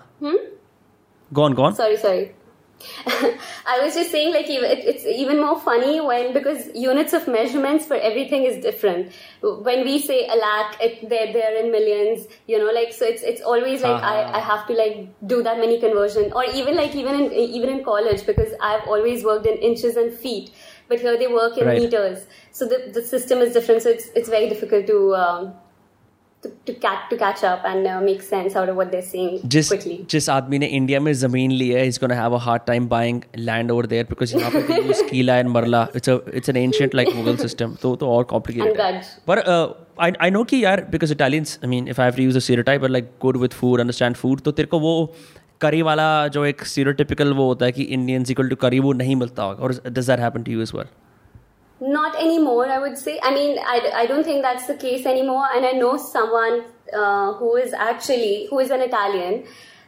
Go 1.38 1.44
on, 1.44 1.54
go 1.60 1.64
on. 1.68 1.76
i 3.67 3.79
was 3.83 3.95
just 3.95 4.11
saying 4.11 4.33
like 4.33 4.47
it's 4.49 5.05
even 5.05 5.41
more 5.41 5.59
funny 5.61 6.01
when 6.01 6.33
because 6.33 6.69
units 6.75 7.13
of 7.13 7.27
measurements 7.29 7.87
for 7.87 7.95
everything 7.95 8.45
is 8.45 8.63
different 8.63 9.13
when 9.43 9.85
we 9.85 9.99
say 9.99 10.27
a 10.29 10.35
lakh 10.37 10.77
it, 10.81 11.09
they're, 11.09 11.33
they're 11.33 11.57
in 11.65 11.71
millions 11.71 12.27
you 12.47 12.59
know 12.59 12.71
like 12.73 12.93
so 12.93 13.05
it's 13.05 13.23
it's 13.23 13.41
always 13.43 13.83
like 13.83 13.97
Uh-huh. 14.03 14.33
I, 14.33 14.39
I 14.39 14.41
have 14.41 14.67
to 14.69 14.73
like 14.75 15.09
do 15.27 15.43
that 15.43 15.59
many 15.59 15.79
conversion 15.81 16.33
or 16.33 16.45
even 16.45 16.77
like 16.77 16.95
even 16.95 17.15
in 17.21 17.33
even 17.33 17.69
in 17.71 17.85
college 17.85 18.27
because 18.27 18.53
i've 18.61 18.87
always 18.89 19.25
worked 19.25 19.47
in 19.47 19.57
inches 19.59 19.97
and 19.97 20.13
feet 20.13 20.51
but 20.89 21.01
here 21.01 21.17
they 21.19 21.27
work 21.27 21.59
in 21.59 21.67
Right. 21.67 21.81
meters 21.83 22.27
so 22.53 22.67
the, 22.67 22.91
the 22.95 23.03
system 23.03 23.39
is 23.41 23.53
different 23.53 23.83
so 23.83 23.91
it's 23.91 24.09
it's 24.15 24.29
very 24.29 24.49
difficult 24.49 24.87
to 24.87 25.15
um, 25.15 25.55
to, 26.43 26.51
to, 26.67 26.75
catch, 26.75 27.11
to 27.11 27.17
catch 27.17 27.43
up 27.45 27.65
and 27.65 27.87
uh, 27.87 28.01
make 28.01 28.23
sense 28.23 28.57
out 28.57 28.69
of 28.69 28.77
what 28.77 28.91
they're 28.93 29.09
saying 29.09 29.41
जिस, 29.55 29.69
quickly. 29.69 29.97
जिस 30.11 30.29
आदमी 30.31 30.59
ने 30.59 30.67
India 30.79 31.01
में 31.01 31.13
ज़मीन 31.13 31.51
ली 31.53 31.69
है 31.69 31.85
he's 31.85 31.99
going 31.99 32.13
to 32.15 32.19
have 32.21 32.37
a 32.39 32.41
hard 32.47 32.67
time 32.67 32.87
buying 32.93 33.21
land 33.49 33.75
over 33.75 33.87
there 33.93 34.07
because 34.13 34.35
यहाँ 34.35 34.51
पे 34.51 34.63
they 34.69 34.81
use 34.89 35.03
Kila 35.11 35.39
and 35.43 35.55
Marla. 35.57 35.83
It's 36.01 36.09
a 36.09 36.17
it's 36.41 36.53
an 36.55 36.61
ancient 36.63 36.95
like 37.01 37.13
Mughal 37.19 37.41
system. 37.45 37.77
तो 37.83 37.95
तो 37.97 38.09
और 38.15 38.27
complicated. 38.33 38.69
And 38.69 38.79
Gaj. 38.79 39.11
पर 39.27 39.43
uh, 39.57 39.67
I 40.07 40.13
I 40.29 40.31
know 40.37 40.45
कि 40.53 40.65
यार 40.65 40.87
because 40.95 41.15
Italians 41.17 41.59
I 41.65 41.71
mean 41.75 41.93
if 41.95 41.99
I 41.99 42.09
have 42.11 42.17
to 42.17 42.27
use 42.29 42.41
a 42.43 42.45
stereotype 42.49 42.81
but 42.87 42.97
like 42.99 43.13
good 43.27 43.41
with 43.45 43.59
food 43.61 43.85
understand 43.87 44.23
food 44.25 44.43
तो 44.45 44.53
तेरे 44.53 44.69
को 44.69 44.81
वो 44.87 44.95
करी 45.61 45.83
वाला 45.83 46.07
जो 46.35 46.45
एक 46.47 46.65
स्टीरियोटिपिकल 46.65 47.33
वो 47.35 47.47
होता 47.47 47.67
है 47.67 47.73
कि 47.73 47.83
इंडियंस 47.97 48.31
इक्वल 48.31 48.49
टू 48.49 48.57
करी 48.57 48.79
वो 48.81 48.93
नहीं 49.01 49.17
मिलता 49.23 49.43
होगा 49.43 49.63
और 49.63 49.73
does 49.87 50.07
that 50.07 50.21
happen 50.21 50.43
to 50.43 50.53
you 50.53 50.63
as 50.63 50.73
well 50.75 50.87
not 51.81 52.15
anymore 52.17 52.67
i 52.67 52.79
would 52.79 52.99
say. 52.99 53.19
I 53.23 53.33
mean 53.35 53.59
i, 53.59 53.91
I 53.95 54.07
don't 54.07 54.25
think 54.25 54.43
that's 54.43 54.67
the 54.67 54.75
case 54.75 55.07
anymore. 55.07 55.47
And 55.55 55.65
i 55.65 55.73
know 55.73 55.97
someone 55.97 56.65
uh, 56.93 57.33
who 57.35 57.57
is 57.57 57.73
actually 57.73 58.49
who 58.51 58.59
is 58.59 58.71
an 58.71 58.83
italian. 58.83 59.45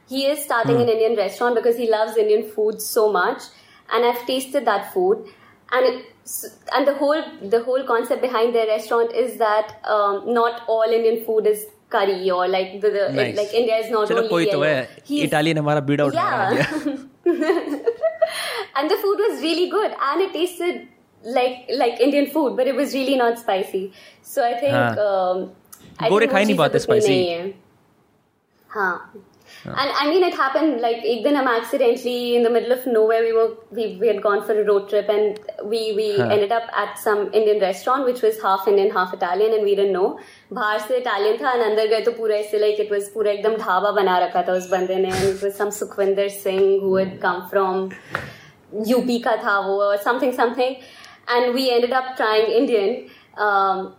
He 0.08 0.26
is 0.26 0.42
starting 0.42 0.76
mm. 0.76 0.82
an 0.82 0.86
hmm. 0.86 0.92
indian 0.92 1.16
restaurant 1.16 1.54
because 1.54 1.76
he 1.76 1.90
loves 1.90 2.16
indian 2.16 2.48
food 2.48 2.80
so 2.80 3.12
much. 3.12 3.42
And 3.92 4.04
i've 4.04 4.26
tasted 4.26 4.64
that 4.66 4.92
food. 4.92 5.28
And 5.74 5.86
it, 5.86 6.06
and 6.74 6.86
the 6.86 6.94
whole 6.94 7.22
the 7.42 7.62
whole 7.64 7.84
concept 7.84 8.22
behind 8.22 8.54
their 8.54 8.66
restaurant 8.66 9.12
is 9.12 9.38
that 9.38 9.78
um, 9.84 10.34
not 10.34 10.62
all 10.68 10.98
indian 10.98 11.24
food 11.24 11.46
is 11.46 11.66
curry 11.88 12.30
or 12.30 12.48
like 12.48 12.80
the, 12.80 12.90
the 12.90 13.08
nice. 13.12 13.34
it, 13.34 13.36
like 13.36 13.52
india 13.52 13.76
is 13.76 13.90
not 13.90 14.08
Chalo, 14.08 14.30
only 14.30 14.46
to 14.46 15.22
italian 15.24 15.58
hamara 15.58 15.84
beat 15.84 16.00
out 16.00 16.14
yeah. 16.14 16.96
and 18.76 18.90
the 18.90 18.96
food 18.96 19.18
was 19.18 19.42
really 19.42 19.68
good. 19.70 19.94
And 20.00 20.20
it 20.22 20.32
tasted 20.32 20.88
like 21.23 21.69
like 21.69 21.99
Indian 21.99 22.27
food, 22.27 22.57
but 22.57 22.67
it 22.67 22.75
was 22.75 22.93
really 22.93 23.15
not 23.17 23.39
spicy. 23.39 23.91
So 24.21 24.43
I 24.43 24.53
think 24.59 24.73
हाँ. 24.73 24.97
um, 24.97 25.49
I 25.99 26.09
Gore 26.09 26.27
think 26.27 26.31
खा 26.31 26.37
ही 26.37 26.45
वो 26.45 26.45
नहीं 26.45 26.55
चीज़ 26.55 26.57
पाते 26.57 26.77
अब 26.77 26.83
इतनी 26.83 26.99
spicy. 26.99 27.07
नहीं 27.07 27.29
है. 27.29 27.53
हाँ 28.69 29.23
And 29.65 29.91
I 29.99 30.09
mean, 30.09 30.23
it 30.23 30.35
happened 30.35 30.81
like 30.81 31.05
ek 31.11 31.23
din 31.23 31.35
hum 31.35 31.47
accidentally 31.47 32.35
in 32.35 32.43
the 32.43 32.49
middle 32.49 32.73
of 32.73 32.85
nowhere. 32.85 33.21
We 33.23 33.31
were 33.33 33.47
we, 33.71 33.85
we 34.01 34.07
had 34.07 34.21
gone 34.21 34.43
for 34.43 34.55
a 34.61 34.63
road 34.63 34.89
trip 34.89 35.09
and 35.09 35.39
we 35.71 35.93
we 35.99 36.07
ended 36.25 36.51
up 36.51 36.67
at 36.81 36.99
some 36.99 37.21
Indian 37.33 37.59
restaurant 37.59 38.05
which 38.05 38.21
was 38.21 38.41
half 38.41 38.67
Indian, 38.67 38.91
half 38.91 39.13
Italian, 39.13 39.53
and 39.53 39.63
we 39.63 39.75
didn't 39.79 39.93
know. 39.93 40.19
बाहर 40.53 40.79
से 40.87 40.97
Italian 40.97 41.37
था 41.41 41.53
and 41.53 41.63
अंदर 41.69 41.87
गए 41.87 42.01
तो 42.01 42.11
पूरा 42.19 42.35
ऐसे 42.35 42.59
like 42.65 42.83
it 42.85 42.91
was 42.95 43.09
पूरा 43.13 43.31
एकदम 43.31 43.55
ढाबा 43.63 43.91
बना 43.99 44.17
रखा 44.25 44.43
था 44.47 44.53
उस 44.53 44.69
बंदे 44.71 44.95
ने 45.05 45.11
and 45.11 45.29
it 45.29 45.41
was 45.47 45.57
some 45.61 45.71
Sukhvinder 45.79 46.29
Singh 46.37 46.61
who 46.83 46.95
had 46.95 47.19
come 47.25 47.41
from 47.53 47.89
UP 48.87 49.19
का 49.27 49.35
था 49.43 49.59
वो 49.67 49.95
something 50.03 50.33
something 50.41 50.75
And 51.32 51.58
we 51.58 51.70
ended 51.70 51.92
up 51.92 52.14
trying 52.16 52.54
Indian. 52.60 52.94
Um, 53.38 53.92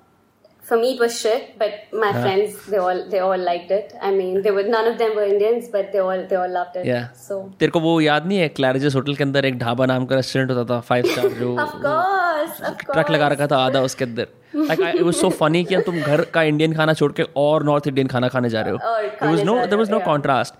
for 0.63 0.77
me 0.81 0.89
it 0.93 0.99
was 1.03 1.15
shit 1.21 1.47
but 1.61 1.73
my 2.01 2.09
friends 2.13 2.59
they 2.73 2.77
all 2.81 2.99
they 3.13 3.19
all 3.19 3.41
liked 3.47 3.71
it 3.77 3.89
i 4.01 4.11
mean 4.11 4.41
they 4.43 4.51
were 4.57 4.63
none 4.75 4.85
of 4.91 4.97
them 4.97 5.15
were 5.17 5.25
indians 5.31 5.65
but 5.73 5.89
they 5.95 6.03
all 6.03 6.21
they 6.29 6.37
all 6.41 6.53
loved 6.57 6.77
it 6.81 6.85
Yeah. 6.89 7.07
so 7.23 7.39
तेरे 7.59 7.71
को 7.71 7.79
वो 7.85 7.99
याद 8.01 8.27
नहीं 8.27 8.37
है 8.39 8.47
क्लैरिजस 8.59 8.95
hotel 8.95 9.15
के 9.15 9.23
अंदर 9.23 9.45
एक 9.45 9.57
ढाबा 9.59 9.85
नाम 9.93 10.05
का 10.11 10.15
रेस्टोरेंट 10.15 10.51
होता 10.51 10.63
था 10.73 10.79
फाइव 10.91 11.05
स्टार 11.11 11.27
जो 11.41 11.49
of 11.65 11.73
course 11.87 12.61
of 12.69 12.77
course 12.77 12.93
truck 12.93 13.11
लगा 13.11 13.27
रखा 13.33 13.47
था 13.53 13.57
आधा 13.65 13.81
उसके 13.89 14.05
अंदर 14.05 14.27
like 14.55 14.95
it 14.95 15.01
was 15.01 15.13
so 15.15 15.29
funny 15.41 15.63
कि 15.71 15.81
तुम 15.89 15.99
घर 16.01 16.23
का 16.37 16.43
इंडियन 16.53 16.75
खाना 16.75 16.93
छोड़ 17.01 17.11
के 17.19 17.25
और 17.43 17.63
नॉर्थ 17.71 17.87
इंडियन 17.87 18.07
खाना 18.15 18.27
खाने 18.37 18.49
जा 18.55 18.61
रहे 18.61 18.73
हो 18.73 18.77
जा 18.77 18.87
देयर 18.87 19.27
वाज 19.27 19.37
रहे 19.37 19.45
नो 19.45 19.53
हो, 19.53 19.97
yeah. 19.97 20.05
Contrast 20.05 20.53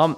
um 0.00 0.14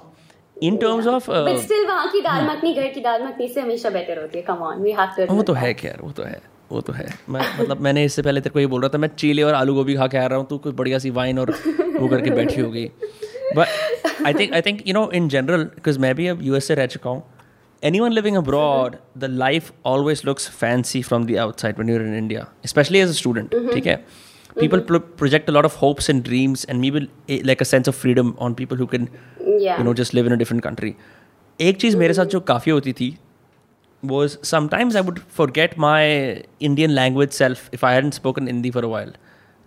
in 0.62 0.76
terms 0.76 1.06
of 1.06 1.30
but 1.30 1.58
still 1.64 1.86
वहाँ 1.88 2.08
की 2.08 2.20
दाल 2.20 2.44
मखनी 2.46 2.72
घर 2.74 2.86
की 2.86 3.00
दाल 3.00 3.22
मखनी 3.22 3.48
से 3.48 3.60
हमेशा 3.60 3.90
बेटर 3.90 4.20
होती 4.20 4.38
है 4.38 4.44
come 4.46 4.62
on 4.68 4.82
we 4.86 4.96
have 4.98 5.14
to 5.18 5.30
वो 5.30 5.42
तो 5.42 5.52
है 5.52 5.72
खैर 5.74 5.98
वो 6.02 6.10
तो 6.10 6.22
है 6.22 6.40
वो 6.72 6.80
तो 6.80 6.92
है। 6.92 7.06
मैं 7.28 7.40
मतलब 7.60 7.80
मैंने 7.80 8.04
इससे 8.04 8.22
पहले 8.22 8.40
तेरे 8.40 8.52
को 8.52 8.60
ये 8.60 8.66
बोल 8.66 8.80
रहा 8.80 8.90
था 8.94 8.98
मैं 8.98 9.08
चीले 9.18 9.42
और 9.42 9.54
आलू 9.54 9.74
गोभी 9.74 9.96
खा 9.96 10.06
के 10.06 10.18
आ 10.18 10.26
रहा 10.26 10.38
हूँ 10.38 10.46
तू 10.48 10.58
कोई 10.58 10.72
बढ़िया 10.72 10.98
सी 10.98 11.10
वाइन 11.10 11.38
और 11.38 11.50
वो 12.00 12.08
करके 12.08 12.30
बैठी 12.30 12.60
होगी। 12.66 12.84
But 13.56 14.26
I 14.26 14.34
think 14.34 14.54
I 14.54 14.60
think 14.60 14.86
you 14.86 14.94
know 14.94 15.10
in 15.14 15.28
general 15.28 15.64
because 15.74 15.98
मैं 15.98 16.14
भी 16.14 16.26
अब 16.26 16.42
यूएस 16.42 16.64
से 16.64 16.74
रह 16.74 16.86
चुका 16.86 17.10
हूँ 17.10 17.22
anyone 17.82 18.12
living 18.16 18.36
abroad 18.40 18.96
the 19.22 19.28
life 19.38 19.68
always 19.92 20.20
looks 20.26 20.44
fancy 20.58 21.00
from 21.06 21.24
the 21.30 21.38
outside 21.44 21.80
when 21.80 21.88
you're 21.92 22.04
in 22.08 22.12
india 22.18 22.44
especially 22.68 23.00
as 23.06 23.14
a 23.14 23.16
student 23.20 23.56
ठीक 23.74 23.86
है? 23.86 23.96
people 24.59 24.81
pro- 24.81 25.05
project 25.21 25.49
a 25.49 25.51
lot 25.51 25.65
of 25.65 25.75
hopes 25.75 26.09
and 26.09 26.23
dreams 26.23 26.65
and 26.65 26.81
maybe 26.81 27.09
eh, 27.29 27.41
like 27.43 27.61
a 27.61 27.65
sense 27.65 27.87
of 27.87 27.95
freedom 27.95 28.35
on 28.39 28.55
people 28.55 28.77
who 28.77 28.87
can 28.87 29.09
yeah 29.45 29.77
you 29.77 29.83
know 29.83 29.93
just 29.93 30.13
live 30.13 30.25
in 30.25 30.37
a 30.39 30.41
different 30.43 30.63
country 30.69 30.95
एक 31.61 31.77
चीज़ 31.81 31.95
मेरे 31.97 32.13
साथ 32.13 32.25
जो 32.33 32.39
काफ़ी 32.47 32.71
होती 32.71 32.93
थी 32.93 33.17
was 34.09 34.37
sometimes 34.47 34.95
I 34.95 35.01
would 35.01 35.19
forget 35.37 35.75
my 35.83 36.43
Indian 36.59 36.93
language 36.95 37.31
self 37.37 37.69
if 37.77 37.83
I 37.83 37.93
hadn't 37.93 38.17
spoken 38.17 38.45
Hindi 38.45 38.71
for 38.75 38.83
a 38.85 38.89
while. 38.91 39.13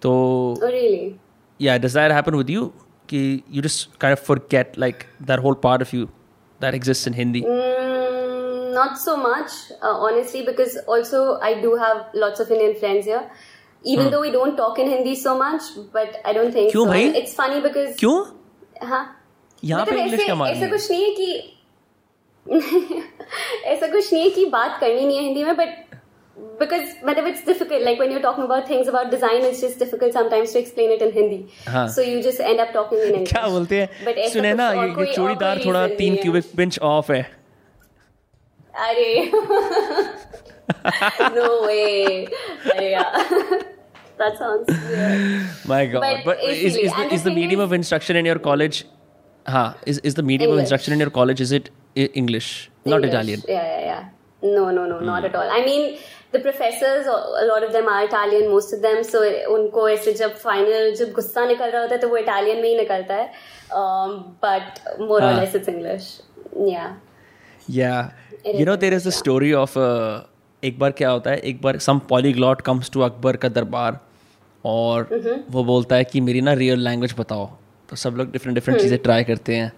So 0.04 0.12
oh 0.12 0.70
really 0.74 1.18
yeah, 1.58 1.78
does 1.78 1.92
that 1.92 2.10
happen 2.10 2.36
with 2.36 2.48
you? 2.48 2.72
Ki 3.08 3.22
you 3.48 3.62
just 3.62 3.98
kind 3.98 4.12
of 4.12 4.20
forget 4.20 4.78
like 4.84 5.06
that 5.30 5.40
whole 5.46 5.56
part 5.66 5.82
of 5.82 5.92
you 5.92 6.08
that 6.60 6.74
exists 6.74 7.06
in 7.06 7.12
Hindi. 7.12 7.42
Mm, 7.42 8.72
not 8.74 8.98
so 8.98 9.16
much, 9.16 9.50
uh, 9.82 9.96
honestly, 10.08 10.42
because 10.46 10.78
also 10.86 11.38
I 11.40 11.54
do 11.60 11.74
have 11.74 12.06
lots 12.14 12.40
of 12.40 12.50
Indian 12.50 12.76
friends 12.76 13.06
here. 13.12 13.24
Even 13.85 14.07
though 14.11 14.21
we 14.21 14.31
don't 14.35 14.55
talk 14.57 14.79
in 14.83 14.87
Hindi 14.91 15.15
so 15.15 15.33
much, 15.39 15.65
but 15.93 16.15
I 16.25 16.33
don't 16.33 16.53
think 16.53 16.71
क्यों 16.71 16.85
so. 16.85 16.89
भाई? 16.91 17.11
It's 17.21 17.33
funny 17.39 17.59
because 17.65 17.95
क्यों? 17.99 18.15
हाँ 18.83 19.03
यहाँ 19.63 19.85
पे 19.85 19.91
मतलब 19.91 19.99
English 19.99 20.19
ऐसे- 20.21 20.25
क्या 20.25 20.47
ऐसा 20.47 20.65
है? 20.65 20.71
कुछ 20.71 20.91
नहीं 20.91 21.03
है 21.03 21.11
कि 21.19 21.27
ऐसा 23.73 23.87
कुछ 23.91 24.13
नहीं 24.13 24.23
है 24.23 24.29
कि 24.29 24.45
बात 24.55 24.77
करनी 24.79 25.05
नहीं 25.05 25.17
है 25.17 25.23
हिंदी 25.23 25.43
में 25.43 25.55
बट 25.57 25.83
because 26.61 26.87
मतलब 27.07 27.27
it's 27.29 27.43
difficult 27.47 27.83
like 27.87 27.99
when 28.01 28.11
you're 28.13 28.23
talking 28.23 28.45
about 28.47 28.65
things 28.71 28.89
about 28.93 29.11
design 29.11 29.45
it's 29.49 29.61
just 29.65 29.79
difficult 29.83 30.15
sometimes 30.17 30.51
to 30.55 30.59
explain 30.61 30.91
it 30.95 31.03
in 31.05 31.13
Hindi 31.17 31.37
हाँ. 31.75 31.83
so 31.95 32.03
you 32.07 32.17
just 32.25 32.41
end 32.49 32.63
up 32.63 32.73
talking 32.73 32.99
in 33.05 33.13
English 33.19 33.31
क्या 33.31 33.47
बोलते 33.53 33.79
But 34.07 34.17
हैं 34.17 34.27
सुने 34.33 34.53
ना 34.61 34.71
ये, 34.73 34.87
ये 35.05 35.13
चूड़ीदार 35.13 35.61
थोड़ा 35.65 35.87
तीन 36.01 36.15
क्यूबिक 36.21 36.51
पिंच 36.57 36.79
ऑफ़ 36.89 37.11
है 37.11 37.21
अरे 38.87 39.31
no 41.37 41.47
way 41.65 42.27
अरे 42.73 42.91
यार 42.91 43.63
that 44.17 44.37
sounds 44.37 44.67
weird 44.67 45.47
My 45.65 45.85
God. 45.85 46.01
But 46.01 46.25
But, 46.25 46.43
is, 46.43 46.75
is 46.75 46.91
the, 46.93 47.13
is 47.13 47.23
the 47.23 47.31
medium 47.31 47.59
is- 47.59 47.65
of 47.65 47.73
instruction 47.73 48.15
in 48.15 48.25
your 48.25 48.39
college? 48.39 48.85
Huh. 49.47 49.73
Is, 49.85 49.99
is 49.99 50.15
the 50.15 50.23
medium 50.23 50.49
English. 50.49 50.57
of 50.57 50.59
instruction 50.61 50.93
in 50.93 50.99
your 50.99 51.09
college, 51.09 51.41
is 51.41 51.51
it 51.51 51.69
I- 51.95 52.09
English? 52.13 52.69
Not 52.85 52.95
English. 52.95 53.13
Italian. 53.13 53.41
Yeah, 53.47 53.63
yeah, 53.63 53.85
yeah. 53.85 54.03
No, 54.41 54.69
no, 54.71 54.85
no, 54.85 54.95
mm. 54.95 55.05
not 55.05 55.25
at 55.25 55.35
all. 55.35 55.49
I 55.49 55.63
mean, 55.65 55.97
the 56.31 56.39
professors, 56.39 57.07
a 57.07 57.45
lot 57.45 57.63
of 57.63 57.71
them 57.71 57.87
are 57.87 58.03
Italian, 58.05 58.49
most 58.51 58.73
of 58.73 58.81
them. 58.81 59.03
So 59.03 59.21
उनको 59.55 59.89
ऐसे 59.89 60.13
जब 60.13 60.37
final 60.41 60.95
जब 60.99 61.11
गुस्सा 61.11 61.45
निकल 61.45 61.71
रहा 61.71 61.81
होता 61.81 61.95
है 61.95 62.01
तो 62.01 62.09
वो 62.09 62.17
Italian 62.17 62.61
में 62.61 62.69
ही 62.69 62.75
निकलता 62.77 63.13
है. 63.13 63.31
Um, 63.71 64.11
but 64.41 64.81
more 64.99 65.19
or 65.19 65.21
हाँ. 65.21 65.39
less 65.39 65.55
it's 65.55 65.67
English. 65.67 66.21
Yeah. 66.67 66.93
Yeah. 67.67 68.09
It 68.43 68.55
you 68.59 68.65
know, 68.65 68.75
there 68.75 68.93
is 68.93 69.07
a 69.07 69.11
story 69.11 69.53
of 69.63 69.77
uh, 69.77 70.21
एक 70.63 70.79
बार 70.79 70.91
क्या 70.91 71.09
होता 71.09 71.31
है 71.31 71.37
एक 71.37 71.61
बार 71.61 71.77
some 71.77 71.99
polyglot 71.99 72.61
comes 72.61 72.89
to 72.91 73.01
Akbar 73.01 73.35
का 73.35 73.49
दरबार 73.49 73.99
और 74.65 75.45
वो 75.51 75.63
बोलता 75.63 75.95
है 75.95 76.03
कि 76.03 76.21
मेरी 76.21 76.41
ना 76.41 76.53
रियल 76.53 76.79
लैंग्वेज 76.79 77.15
बताओ। 77.17 77.45
तो 77.89 77.95
सब 77.95 78.15
लोग 78.17 78.31
डिफरेंट 78.31 78.55
डिफरेंट 78.55 78.81
चीज़ें 78.81 78.97
ट्राई 78.99 79.23
करते 79.23 79.55
हैं। 79.55 79.71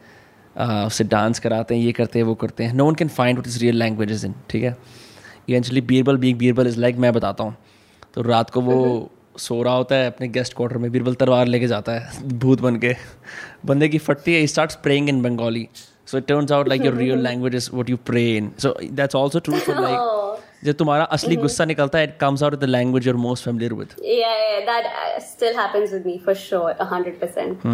uh, 0.55 0.87
उससे 0.87 1.03
डांस 1.05 1.39
कराते 1.39 1.75
हैं 1.75 1.81
ये 1.81 1.91
करते 1.91 2.19
हैं 2.19 2.25
वो 2.25 2.35
करते 2.35 2.63
हैं। 2.63 2.73
No 2.73 2.85
one 2.85 2.95
can 2.95 3.07
find 3.09 3.39
what 3.39 3.47
is 3.47 3.59
real 3.59 3.77
language 3.79 4.25
in 4.25 4.33
ठीक 4.49 4.63
है? 4.63 4.75
इवेंचुअली 5.49 5.81
बीरबल 5.89 6.17
बीक 6.17 6.37
बीरबल 6.37 6.67
इज़ 6.67 6.79
लाइक 6.79 6.97
मैं 6.97 7.13
बताता 7.13 7.43
हूँ। 7.43 7.55
तो 8.13 8.21
रात 8.21 8.49
को 8.49 8.61
वो 8.61 9.09
सो 9.37 9.61
रहा 9.63 9.73
होता 9.73 9.95
है 9.95 10.07
अपने 10.07 10.27
गेस्ट 10.27 10.53
क्वार्टर 10.55 10.77
में 10.77 10.91
बीरबल 10.91 11.13
तलवार 11.15 11.47
लेके 11.47 11.67
जाता 11.67 11.91
है 11.91 12.37
भूत 12.39 12.61
बन 12.61 12.75
के। 12.75 12.95
बंदे 13.65 13.89
की 13.89 13.97
फटती 13.99 14.33
है 14.33 14.45
start 14.47 14.73
praying 14.83 15.09
in 15.09 15.21
Bengali 15.21 15.67
so 16.07 16.17
it 16.17 16.25
turns 16.27 16.51
out 16.51 16.67
like 16.69 16.85
your 16.85 16.93
real 16.95 17.23
language 17.23 17.55
is 17.55 17.69
what 17.73 17.89
you 17.89 17.97
pray 18.05 18.25
in 18.37 18.51
so 18.59 18.75
that's 18.83 19.15
also 19.15 19.39
true 19.39 19.59
for 19.59 19.81
like 19.81 20.16
जब 20.69 20.77
तुम्हारा 20.81 21.03
असली 21.17 21.35
गुस्सा 21.45 21.65
निकलता 21.71 21.97
है 21.97 22.03
it 22.03 22.17
comes 22.21 22.43
out 22.43 22.55
the 22.59 22.69
language 22.75 23.07
you're 23.07 23.15
most 23.27 23.45
familiar 23.45 23.73
with 23.81 23.95
Yeah, 24.15 24.35
yeah, 24.43 24.65
that 24.71 24.91
uh, 25.03 25.23
still 25.29 25.55
happens 25.61 25.95
with 25.97 26.05
me 26.11 26.17
for 26.27 26.35
sure, 26.43 26.75
a 26.85 26.89
hundred 26.93 27.19
percent. 27.23 27.65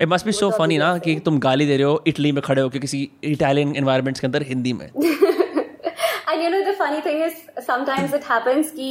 It 0.00 0.08
must 0.08 0.26
be 0.26 0.32
so 0.32 0.50
तो 0.50 0.56
funny 0.58 0.78
ना 0.78 0.96
कि 1.04 1.18
तुम 1.24 1.38
गाली 1.40 1.66
दे 1.66 1.76
रहे 1.76 1.86
हो 1.86 2.02
इटली 2.06 2.32
में 2.32 2.42
खड़े 2.44 2.62
हो 2.62 2.68
किसी 2.76 2.98
इटालियन 3.24 3.74
एनवायरमेंट्स 3.76 4.20
के 4.20 4.26
अंदर 4.26 4.42
हिंदी 4.52 4.72
में 4.80 4.88
And 6.32 6.42
you 6.42 6.50
know 6.52 6.60
the 6.66 6.72
funny 6.76 7.00
thing 7.06 7.18
is 7.24 7.40
sometimes 7.64 8.12
it 8.18 8.22
happens 8.28 8.68
ki 8.76 8.90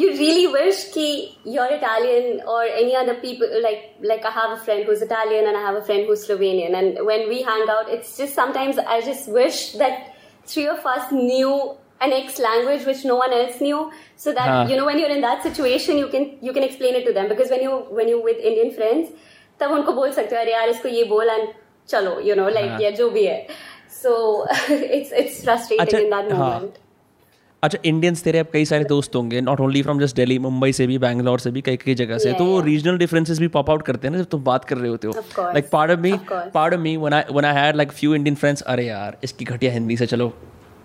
you 0.00 0.06
really 0.20 0.44
wish 0.52 0.78
ki 0.94 1.08
you're 1.54 1.66
Italian 1.76 2.40
or 2.54 2.60
any 2.82 2.94
other 3.00 3.14
people 3.24 3.50
like 3.64 3.82
like 4.12 4.28
I 4.30 4.32
have 4.36 4.54
a 4.54 4.60
friend 4.68 4.86
who's 4.90 5.02
Italian 5.08 5.48
and 5.50 5.60
I 5.60 5.64
have 5.66 5.78
a 5.80 5.82
friend 5.90 6.06
who's 6.10 6.24
Slovenian 6.28 6.78
and 6.80 7.02
when 7.10 7.26
we 7.32 7.40
hang 7.50 7.64
out 7.74 7.90
it's 7.96 8.16
just 8.22 8.40
sometimes 8.42 8.80
I 8.96 8.98
just 9.10 9.28
wish 9.38 9.60
that 9.82 10.00
three 10.54 10.66
of 10.76 10.86
us 10.94 11.12
knew 11.18 11.52
an 12.00 12.12
X 12.12 12.38
language 12.38 12.86
which 12.86 13.04
no 13.04 13.16
one 13.16 13.32
else 13.32 13.60
knew 13.60 13.80
so 14.16 14.32
that 14.32 14.48
हाँ. 14.48 14.68
you 14.70 14.76
know 14.76 14.86
when 14.86 14.98
you're 14.98 15.14
in 15.16 15.20
that 15.20 15.42
situation 15.42 15.98
you 15.98 16.08
can 16.08 16.28
you 16.42 16.52
can 16.52 16.62
explain 16.62 17.00
it 17.00 17.06
to 17.06 17.12
them 17.12 17.28
because 17.28 17.50
when 17.50 17.62
you 17.62 17.78
when 18.00 18.08
you 18.08 18.20
with 18.22 18.44
Indian 18.52 18.76
friends 18.76 19.08
तब 19.60 19.70
उनको 19.70 19.92
बोल 19.92 20.12
सकते 20.12 20.34
हो 20.34 20.40
अरे 20.40 20.52
यार 20.52 20.68
इसको 20.68 20.88
ये 20.88 21.04
बोल 21.04 21.30
and 21.30 21.48
चलो 21.88 22.20
you 22.28 22.36
know 22.36 22.52
like 22.58 22.68
हाँ. 22.68 22.80
या 22.80 22.90
जो 23.00 23.10
भी 23.10 23.24
है 23.24 23.46
so 24.02 24.12
it's 24.90 25.12
it's 25.22 25.42
frustrating 25.44 25.86
अच्छा, 25.86 25.98
in 25.98 26.10
that 26.10 26.32
हाँ. 26.32 26.50
moment 26.50 26.78
अच्छा 27.62 27.78
इंडियंस 27.84 28.22
तेरे 28.24 28.38
अब 28.38 28.46
कई 28.52 28.64
सारे 28.64 28.84
दोस्त 28.90 29.16
होंगे 29.16 29.40
not 29.40 29.60
only 29.60 29.82
from 29.82 29.98
just 30.00 30.16
Delhi 30.16 30.38
Mumbai 30.38 30.72
से 30.72 30.86
भी 30.86 30.96
बैंगलोर 30.98 31.40
से 31.40 31.50
भी 31.50 31.60
कई 31.60 31.76
कई 31.76 31.94
जगह 31.94 32.18
से 32.18 32.28
Yeah, 32.28 32.38
तो 32.38 32.44
वो 32.44 32.60
रीजनल 32.60 32.98
डिफरेंसेस 32.98 33.38
भी 33.38 33.48
पॉप 33.56 33.70
आउट 33.70 33.82
करते 33.86 34.08
हैं 34.08 34.12
ना 34.12 34.18
जब 34.18 34.28
तुम 34.30 34.44
बात 34.44 34.64
कर 34.64 34.78
रहे 34.78 34.90
होते 34.90 35.08
हो 35.08 35.42
like 35.54 35.68
part 35.72 35.90
of 35.92 35.98
me 36.00 36.12
part 36.28 36.74
of 36.74 36.80
me 36.80 36.96
when 36.96 37.14
I 37.14 37.22
when 37.32 37.44
I 37.44 37.62
had 37.62 37.76
like 37.76 37.92
few 37.92 38.14
Indian 38.14 38.36
friends 38.36 38.62
अरे 38.74 38.86
यार 38.86 39.18
इसकी 39.24 39.44
घटिया 39.44 39.72
हिंदी 39.72 39.96
से 39.96 40.06
चलो 40.06 40.32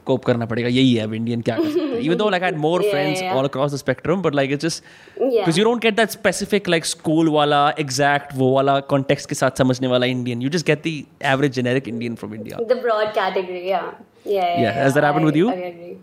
कोप 0.05 0.23
करना 0.25 0.45
पड़ेगा 0.45 0.69
यही 0.69 0.93
है 0.93 1.03
अब 1.03 1.13
इंडियन 1.13 1.41
क्या 1.41 1.55
कर 1.57 1.69
सकते 1.69 1.85
हैं। 1.85 1.97
Even 1.99 2.17
though 2.17 2.29
like 2.29 2.43
I 2.43 2.49
had 2.49 2.59
more 2.59 2.81
friends 2.89 3.21
all 3.35 3.45
across 3.47 3.73
the 3.73 3.77
spectrum 3.77 4.21
but 4.21 4.35
like 4.35 4.51
it's 4.51 4.65
just 4.65 4.83
because 5.19 5.59
you 5.59 5.65
don't 5.65 5.81
get 5.81 5.95
that 5.97 6.09
specific 6.09 6.69
like 6.69 6.85
school 6.85 7.29
वाला 7.35 7.61
एग्जैक्ट 7.79 8.33
वो 8.37 8.51
वाला 8.55 8.79
कॉन्टेक्स्ट 8.95 9.29
के 9.29 9.35
साथ 9.35 9.57
समझने 9.57 9.87
वाला 9.87 10.05
Indian 10.15 10.41
you 10.41 10.49
just 10.57 10.67
get 10.67 10.81
the 10.87 11.01
average 11.33 11.53
generic 11.55 11.87
Indian 11.87 12.15
from 12.23 12.33
India 12.35 12.57
the 12.73 12.81
broad 12.87 13.13
category 13.21 13.63
yeah. 13.69 13.87
Yeah 14.25 14.35
yeah, 14.35 14.61
Yeah, 14.65 14.77
has 14.83 14.93
that 14.99 15.07
happened 15.09 15.25
I- 15.25 15.31
with 15.31 15.39
you? 15.39 15.49
I 15.55 15.63
agree. 15.71 15.95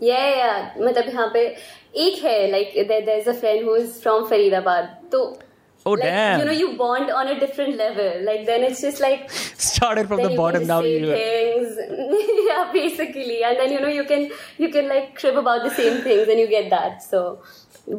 Yeah 0.00 0.28
yeah. 0.36 0.60
मतलब 0.82 1.08
यहाँ 1.08 1.30
पे 1.34 1.40
एक 2.04 2.22
है 2.24 2.36
like 2.52 2.70
there, 2.90 3.02
there's 3.08 3.26
a 3.32 3.34
friend 3.42 3.66
who 3.66 3.74
is 3.80 3.98
from 4.04 4.22
Faridabad. 4.30 4.86
तो 5.12 5.20
Oh, 5.85 5.91
like, 5.91 6.03
damn. 6.03 6.39
you 6.39 6.45
know 6.47 6.53
you 6.59 6.69
bond 6.79 7.09
on 7.17 7.29
a 7.33 7.35
different 7.41 7.77
level 7.81 8.15
like 8.29 8.41
then 8.47 8.63
it's 8.69 8.79
just 8.85 8.99
like 9.03 9.29
started 9.65 10.07
from 10.09 10.17
then 10.21 10.25
the 10.25 10.31
you 10.33 10.37
bottom 10.39 10.63
can 10.63 10.67
now 10.71 10.79
say 10.81 10.89
you 11.03 11.13
things 11.19 11.77
yeah 12.47 12.63
basically 12.73 13.37
and 13.49 13.61
then 13.61 13.71
you 13.75 13.79
know 13.85 13.91
you 13.97 14.03
can 14.09 14.25
you 14.65 14.69
can 14.73 14.89
like 14.93 15.07
crib 15.21 15.37
about 15.43 15.63
the 15.67 15.71
same 15.77 16.01
things 16.07 16.27
and 16.33 16.41
you 16.43 16.47
get 16.55 16.69
that 16.73 17.05
so 17.11 17.21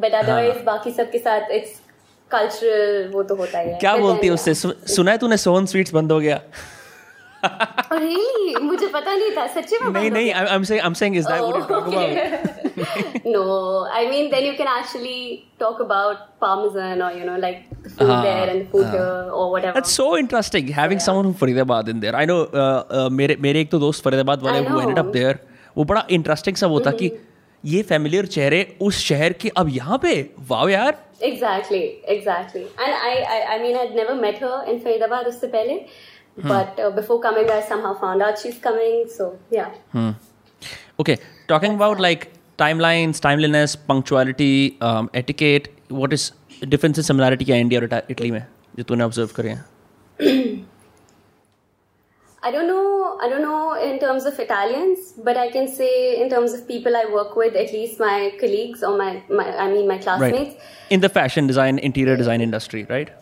but 0.04 0.18
otherwise 0.20 0.56
हाँ. 0.58 0.64
बाकी 0.68 0.92
सबके 0.98 1.18
साथ 1.28 1.54
it's 1.60 1.78
cultural 2.30 3.08
वो 3.14 3.22
तो 3.30 3.34
होता 3.42 3.58
ही 3.58 3.70
है 3.70 3.78
क्या 3.86 3.94
But 3.94 4.00
बोलती 4.02 4.26
है 4.26 4.32
then, 4.32 4.40
उससे 4.40 4.54
सु- 4.64 4.76
सुना 4.96 5.10
है 5.10 5.18
तूने 5.24 5.36
सोन 5.46 5.66
स्वीट्स 5.74 5.94
बंद 6.00 6.12
हो 6.12 6.20
गया 6.26 6.40
yeah. 6.42 7.48
Oh, 7.92 7.98
really 8.02 8.60
मुझे 8.62 8.86
पता 8.94 9.14
नहीं 9.14 9.30
था 9.36 9.46
सच्ची 9.54 9.76
में 9.82 9.90
नहीं 9.90 9.92
बंद 9.92 10.04
हो 10.04 10.14
नहीं 10.14 10.26
गया? 10.26 10.38
I 10.46 10.54
am 10.56 10.62
saying 10.70 10.80
I 10.82 10.86
am 10.86 10.94
saying 11.00 11.16
is 11.16 11.26
that 11.26 11.40
what 11.40 11.56
you 11.56 11.62
talk 11.68 11.84
Oh, 11.84 11.92
okay. 11.92 12.22
About 12.22 12.61
no, 13.24 13.86
I 14.00 14.08
mean 14.10 14.30
then 14.30 14.44
you 14.44 14.54
can 14.60 14.66
actually 14.74 15.46
talk 15.58 15.80
about 15.80 16.38
parmesan 16.40 17.02
or 17.02 17.10
you 17.12 17.24
know 17.24 17.36
like 17.44 17.64
the 17.82 17.90
food 17.90 18.10
Ah, 18.16 18.22
there 18.22 18.48
and 18.50 18.62
the 18.62 18.68
food 18.74 18.86
here 18.90 19.30
or 19.40 19.50
whatever. 19.54 19.74
That's 19.80 19.92
so 20.00 20.08
interesting 20.18 20.68
having 20.80 21.00
someone 21.06 21.32
from 21.32 21.34
Faridabad 21.42 21.88
in 21.88 22.00
there. 22.00 22.14
I 22.16 22.24
know 22.32 22.38
uh, 22.44 22.84
uh, 22.90 23.08
मेरे 23.20 23.36
मेरे 23.46 23.60
एक 23.60 23.70
तो 23.70 23.78
दोस्त 23.86 24.04
फरीदाबाद 24.04 24.42
वाले 24.42 24.60
I 24.64 24.68
who 24.70 24.80
ended 24.84 24.98
up 25.04 25.10
know. 25.10 25.16
there 25.20 25.34
वो 25.76 25.84
बड़ा 25.92 26.06
interesting 26.18 26.56
सा 26.56 26.66
वो 26.66 26.80
था 26.86 26.90
कि 27.00 27.10
ये 27.72 27.82
फेमिलियर 27.90 28.26
चेहरे 28.36 28.60
उस 28.88 28.98
शहर 29.08 29.32
के 29.42 29.48
अब 29.62 29.68
यहाँ 29.80 29.98
पे 30.02 30.14
वाह 30.50 30.68
यार 30.70 31.04
Exactly, 31.26 31.78
exactly. 32.12 32.60
And 32.82 32.92
I, 33.06 33.14
I, 33.36 33.38
I 33.54 33.58
mean, 33.62 33.76
I'd 33.78 33.94
never 33.94 34.14
met 34.18 34.36
her 34.42 34.58
in 34.72 34.76
Faridabad 34.84 35.26
usse 35.30 35.48
pehle, 35.54 35.74
Hmm. 36.40 36.50
but 36.50 36.78
uh, 36.82 36.90
before 36.98 37.16
coming, 37.22 37.48
I 37.54 37.56
somehow 37.70 37.90
found 38.02 38.22
out 38.26 38.38
she's 38.42 38.58
coming. 38.66 39.00
So 39.14 39.24
yeah. 39.54 39.72
Okay, 41.04 41.16
talking 41.48 41.74
timeliness, 42.57 43.75
punctuality, 43.75 44.77
um, 44.81 45.09
etiquette. 45.13 45.67
What 45.89 46.13
is 46.13 46.31
difference 46.69 46.97
and 46.97 47.05
similarity 47.05 47.45
क्या 47.45 47.55
India 47.55 47.79
और 47.79 47.85
इटा- 47.85 48.03
Italy 48.11 48.31
में 48.31 48.45
जो 48.77 48.83
तूने 48.83 49.03
observe 49.03 49.29
करे 49.35 49.49
हैं 49.49 49.65
I 52.43 52.51
don't 52.51 52.67
know. 52.67 53.17
I 53.25 53.29
don't 53.29 53.41
know 53.41 53.73
in 53.89 53.99
terms 53.99 54.25
of 54.25 54.39
Italians, 54.43 55.13
but 55.27 55.37
I 55.37 55.49
can 55.49 55.67
say 55.75 56.21
in 56.21 56.29
terms 56.29 56.53
of 56.53 56.67
people 56.67 56.97
I 57.01 57.05
work 57.13 57.37
with, 57.41 57.55
at 57.55 57.71
least 57.71 58.01
my 58.01 58.31
colleagues 58.39 58.83
or 58.83 58.97
my, 58.97 59.23
my 59.29 59.45
I 59.65 59.67
mean 59.73 59.87
my 59.87 59.97
classmates. 59.97 60.33
right 60.39 60.57
in 60.89 60.99
the 61.05 61.09
fashion 61.09 61.47
design 61.47 61.79
interior 61.79 62.17
design 62.17 62.41
industry 62.41 62.85
right 62.89 63.13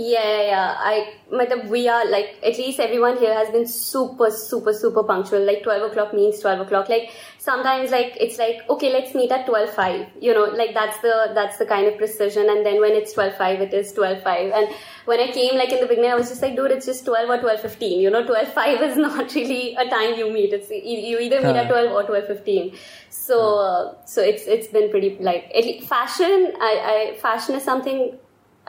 Yeah, 0.00 0.42
yeah. 0.42 0.76
I, 0.78 1.14
matlab, 1.32 1.68
we 1.68 1.88
are 1.88 2.08
like 2.08 2.36
at 2.44 2.56
least 2.56 2.78
everyone 2.78 3.16
here 3.18 3.34
has 3.34 3.50
been 3.50 3.66
super, 3.66 4.30
super, 4.30 4.72
super 4.72 5.02
punctual. 5.02 5.44
Like 5.44 5.64
twelve 5.64 5.82
o'clock 5.90 6.14
means 6.14 6.38
twelve 6.38 6.60
o'clock. 6.60 6.88
Like 6.88 7.10
sometimes, 7.38 7.90
like 7.90 8.16
it's 8.20 8.38
like 8.38 8.60
okay, 8.70 8.92
let's 8.92 9.12
meet 9.16 9.32
at 9.32 9.46
twelve 9.46 9.70
five. 9.70 10.06
You 10.20 10.34
know, 10.34 10.44
like 10.60 10.72
that's 10.72 11.00
the 11.00 11.32
that's 11.34 11.58
the 11.58 11.66
kind 11.66 11.88
of 11.88 11.96
precision. 11.98 12.48
And 12.48 12.64
then 12.64 12.80
when 12.80 12.92
it's 12.92 13.12
twelve 13.12 13.34
five, 13.36 13.60
it 13.60 13.74
is 13.74 13.92
twelve 13.92 14.22
five. 14.22 14.52
And 14.52 14.68
when 15.06 15.18
I 15.18 15.32
came, 15.32 15.56
like 15.56 15.72
in 15.72 15.80
the 15.80 15.86
beginning, 15.88 16.12
I 16.12 16.14
was 16.14 16.28
just 16.28 16.42
like, 16.42 16.54
dude, 16.54 16.70
it's 16.70 16.86
just 16.86 17.04
twelve 17.04 17.28
or 17.28 17.40
twelve 17.40 17.60
fifteen. 17.60 17.98
You 17.98 18.10
know, 18.10 18.24
twelve 18.24 18.52
five 18.60 18.80
is 18.90 18.96
not 18.96 19.34
really 19.34 19.74
a 19.74 19.88
time 19.90 20.14
you 20.14 20.30
meet. 20.32 20.52
It's 20.52 20.70
you 20.70 21.18
either 21.18 21.40
meet 21.40 21.56
at 21.56 21.66
Huh. 21.66 21.72
twelve 21.72 21.90
or 21.90 22.04
twelve 22.04 22.28
fifteen. 22.28 22.72
So 23.10 23.42
uh, 23.58 24.06
so 24.06 24.22
it's 24.22 24.46
it's 24.46 24.68
been 24.68 24.90
pretty 24.90 25.16
like 25.18 25.50
at 25.56 25.64
least 25.64 25.88
fashion. 25.88 26.52
I, 26.60 26.72
I 27.14 27.18
fashion 27.20 27.56
is 27.56 27.64
something 27.64 28.16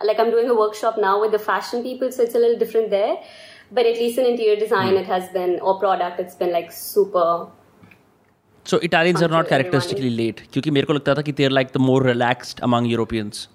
like 0.02 0.18
I'm 0.18 0.30
doing 0.30 0.48
a 0.48 0.54
workshop 0.54 0.96
now 0.98 1.20
with 1.20 1.32
the 1.32 1.38
fashion 1.38 1.82
people, 1.82 2.12
so 2.12 2.22
it's 2.22 2.34
a 2.34 2.38
little 2.38 2.58
different 2.58 2.90
there. 2.90 3.16
But 3.72 3.86
at 3.86 4.00
least 4.04 4.18
in 4.18 4.26
interior 4.26 4.56
design, 4.56 4.94
it 5.02 5.06
has 5.06 5.28
been 5.36 5.58
or 5.60 5.78
product, 5.78 6.20
it's 6.20 6.34
been 6.34 6.52
like 6.52 6.72
super. 6.72 7.28
so 8.70 8.78
Italians 8.86 9.22
are 9.22 9.28
not 9.28 9.48
Punctual, 9.48 9.50
characteristically 9.52 10.10
late 10.18 10.38
क्योंकि 10.52 10.70
मेरे 10.70 10.86
को 10.86 10.92
लगता 10.92 11.14
था 11.14 11.22
कि 11.22 11.32
they're 11.40 11.54
like 11.54 11.72
the 11.72 11.82
more 11.86 11.98
relaxed 12.04 12.62
among 12.68 12.86
Europeans 12.90 13.48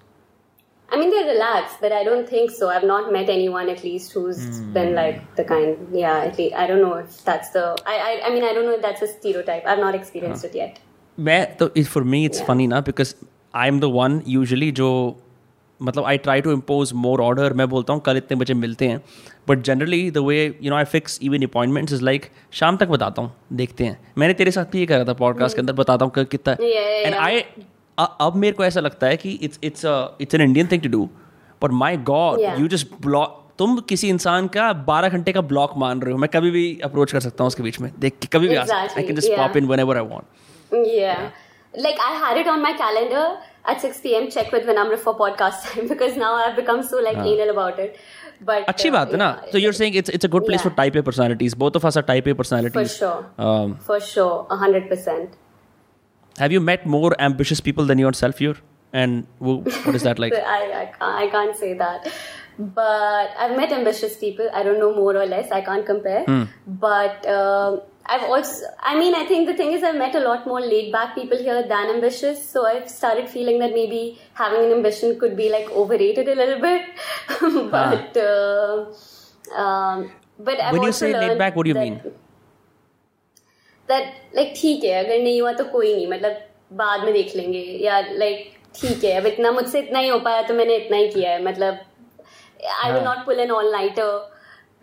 I 0.92 0.98
mean, 1.00 1.10
they're 1.10 1.26
relaxed, 1.26 1.76
but 1.80 1.92
I 1.92 2.02
don't 2.06 2.28
think 2.28 2.50
so. 2.50 2.68
I've 2.68 2.86
not 2.90 3.12
met 3.16 3.28
anyone 3.28 3.68
at 3.68 3.84
least 3.84 4.12
who's 4.12 4.38
been 4.76 4.88
like 4.94 5.20
the 5.36 5.44
kind. 5.50 5.92
Yeah, 5.92 6.24
at 6.30 6.38
least 6.38 6.56
I 6.62 6.66
don't 6.66 6.82
know 6.84 6.94
if 7.02 7.18
that's 7.28 7.50
the. 7.56 7.62
I 7.92 7.98
I, 8.06 8.10
I 8.28 8.30
mean, 8.36 8.46
I 8.48 8.52
don't 8.56 8.66
know 8.68 8.74
if 8.78 8.82
that's 8.86 9.04
a 9.06 9.10
stereotype. 9.12 9.68
I've 9.74 9.82
not 9.84 9.98
experienced 10.00 10.48
it 10.48 10.56
yet. 10.60 10.80
मैं 11.28 11.38
तो 11.60 11.68
for 11.92 12.02
me 12.14 12.24
it's 12.24 12.38
Yeah. 12.38 12.48
Funny 12.48 12.66
ना 12.66 12.80
because 12.88 13.14
I 13.62 13.68
am 13.68 13.80
the 13.80 13.90
one 13.98 14.20
usually 14.34 14.70
जो 14.80 14.90
मतलब 15.79 16.05
I 16.05 16.17
try 16.17 16.41
to 16.41 16.51
impose 16.51 16.91
more 16.95 17.21
order 17.21 17.53
मैं 17.53 17.67
बोलता 17.69 17.93
हूँ 17.93 18.01
कल 18.01 18.17
इतने 18.17 18.37
बजे 18.37 18.53
मिलते 18.53 18.87
हैं। 18.87 19.01
But 19.49 19.61
generally 19.63 20.09
the 20.11 20.17
way 20.27 20.43
you 20.61 20.69
know 20.69 20.75
I 20.75 20.83
fix 20.85 21.19
even 21.23 21.43
appointments 21.43 21.93
is 21.93 22.03
like 22.03 22.29
शाम 22.59 22.77
तक 22.77 22.87
बताता 22.87 23.21
हूँ 23.21 23.31
देखते 23.53 23.83
हैं। 23.83 23.97
मैंने 24.17 24.33
तेरे 24.33 24.51
साथ 24.51 24.65
भी 24.71 24.79
ये 24.79 24.85
करा 24.85 25.05
था 25.05 25.13
पॉडकास्ट 25.13 25.55
के 25.55 25.61
अंदर 25.61 25.73
बताता 25.73 26.05
हूँ 26.05 26.25
कितना। 26.25 26.55
एंड 26.61 27.15
आई 27.15 27.41
अब 27.97 28.35
मेरे 28.35 28.53
को 28.53 28.65
ऐसा 28.65 28.79
लगता 28.79 29.07
है 29.07 29.17
कि 29.17 29.31
it's 29.33 29.59
it's 29.63 29.85
it's 30.21 30.35
an 30.35 30.41
Indian 30.41 30.67
thing 30.71 30.81
to 30.81 30.89
do 30.89 31.09
but 31.61 31.71
my 31.73 31.97
god 32.09 32.41
you 32.59 32.67
just 32.67 32.87
block 33.01 33.41
तुम 33.57 33.77
किसी 33.89 34.09
इंसान 34.09 34.47
का 34.55 34.71
बारह 34.87 35.09
घंटे 35.09 35.33
का 35.33 35.41
ब्लॉक 35.49 35.73
मान 35.77 36.01
रहे 36.01 36.11
हो। 36.13 36.17
मैं 36.19 36.29
कभी 36.29 36.51
भी 36.51 36.63
अप्रोच 36.83 37.11
कर 37.11 37.19
सकता 37.19 37.43
हूँ 37.43 37.47
उसके 37.47 37.63
बीच 37.63 37.79
में। 37.79 37.91
देख 37.99 38.17
के 38.21 38.27
कभी 38.33 38.47
भी 38.47 38.55
I 38.55 39.03
can 39.03 39.15
just. 39.15 39.31
Pop 39.37 39.57
in 39.57 39.65
whenever 39.79 39.97
I 39.97 40.19
Yeah. 40.71 41.19
Like 41.73 41.99
I 42.03 42.13
had 42.19 42.37
it 42.39 42.47
on 42.51 42.61
my 42.63 42.71
calendar 42.77 43.23
at 43.72 43.80
6 43.80 44.00
p.m. 44.06 44.30
Check 44.36 44.50
with 44.52 44.64
Vinamra 44.70 44.98
for 45.04 45.14
podcast 45.20 45.68
time 45.70 45.88
because 45.92 46.16
now 46.16 46.32
I've 46.34 46.56
become 46.56 46.82
so 46.82 47.02
like 47.08 47.20
anal 47.32 47.50
about 47.56 47.78
it. 47.78 48.00
But 48.48 48.66
अच्छी 48.68 48.88
uh, 48.88 48.94
बात 48.94 49.10
है 49.12 49.18
ना 49.18 49.28
yeah, 49.38 49.52
so 49.52 49.58
you're 49.62 49.76
saying 49.78 49.96
it's 50.00 50.12
it's 50.18 50.28
a 50.28 50.32
good 50.34 50.46
place 50.48 50.60
Yeah. 50.60 50.68
for 50.68 50.76
type 50.76 50.94
A 51.00 51.02
personalities 51.10 51.56
both 51.62 51.78
of 51.80 51.86
us 51.90 52.00
are 52.02 52.04
type 52.10 52.26
A 52.26 52.34
for 52.34 52.38
personalities 52.42 52.94
sure, 52.96 53.26
um, 53.46 53.74
for 53.88 54.00
sure, 54.10 54.46
a 54.50 54.60
hundred 54.64 54.88
percent. 54.92 55.38
have 56.40 56.52
you 56.54 56.60
met 56.66 56.84
more 56.92 57.08
ambitious 57.24 57.60
people 57.64 57.88
than 57.88 57.98
yourself 58.02 58.38
here 58.42 58.54
and 59.00 59.26
wo- 59.48 59.56
what 59.86 59.96
is 59.98 60.04
that 60.08 60.20
like 60.24 60.36
I, 60.52 60.60
I, 60.82 60.84
can't, 60.92 61.02
I 61.24 61.26
can't 61.34 61.56
say 61.56 61.72
that. 61.80 62.06
But 62.76 63.30
I've 63.38 63.56
met 63.56 63.72
ambitious 63.72 64.16
people. 64.22 64.48
I 64.52 64.62
don't 64.62 64.78
know 64.78 64.94
more 64.94 65.16
or 65.16 65.26
less. 65.26 65.50
I 65.50 65.60
can't 65.68 65.84
compare. 65.90 66.24
Hmm. 66.24 66.42
But 66.86 67.26
um 67.34 67.80
I've 68.06 68.22
also, 68.24 68.66
I 68.82 68.98
mean, 68.98 69.14
I 69.14 69.24
think 69.26 69.46
the 69.48 69.54
thing 69.54 69.72
is, 69.72 69.82
I've 69.88 69.96
met 69.96 70.14
a 70.14 70.20
lot 70.20 70.46
more 70.46 70.60
laid 70.60 70.90
back 70.92 71.14
people 71.14 71.38
here 71.38 71.62
than 71.72 71.90
ambitious. 71.94 72.40
So 72.54 72.66
I've 72.66 72.88
started 72.90 73.28
feeling 73.28 73.60
that 73.60 73.72
maybe 73.74 74.00
having 74.34 74.64
an 74.64 74.72
ambition 74.78 75.18
could 75.20 75.36
be 75.36 75.48
like 75.50 75.70
overrated 75.82 76.28
a 76.28 76.34
little 76.34 76.60
bit. 76.60 76.82
but, 77.76 78.16
uh, 78.16 78.86
um, 79.64 80.10
but 80.38 80.60
I've 80.60 80.72
when 80.72 80.82
you 80.82 80.88
also 80.88 81.06
say 81.06 81.12
laid 81.12 81.26
learned 81.26 81.38
back 81.38 81.56
what 81.56 81.64
do 81.64 81.74
you 81.74 81.74
that- 81.74 81.90
mean 81.90 82.00
that 83.88 84.34
like 84.36 84.52
ठीक 84.56 84.84
है 84.84 85.04
अगर 85.04 85.18
नहीं 85.22 85.40
हुआ 85.40 85.52
तो 85.60 85.64
कोई 85.70 85.94
नहीं 85.94 86.06
मतलब 86.08 86.36
बाद 86.80 87.04
में 87.04 87.12
देख 87.12 87.34
लेंगे 87.36 87.60
या 87.84 88.00
लाइक 88.00 88.52
ठीक 88.80 89.04
है 89.04 89.14
अब 89.20 89.26
इतना 89.26 89.50
मुझसे 89.52 89.78
इतना 89.80 89.98
ही 89.98 90.08
हो 90.08 90.18
पाया 90.26 90.42
तो 90.48 90.54
मैंने 90.54 90.76
इतना 90.76 90.96
ही 90.96 91.08
किया 91.10 91.30
है 91.30 91.42
मतलब 91.44 91.78
आई 92.84 92.92
विल 92.92 93.02
हाँ। 93.02 93.14
Not 93.14 93.24
pull 93.26 93.40
an 93.40 93.50
all 93.50 93.70
nighter 93.72 94.12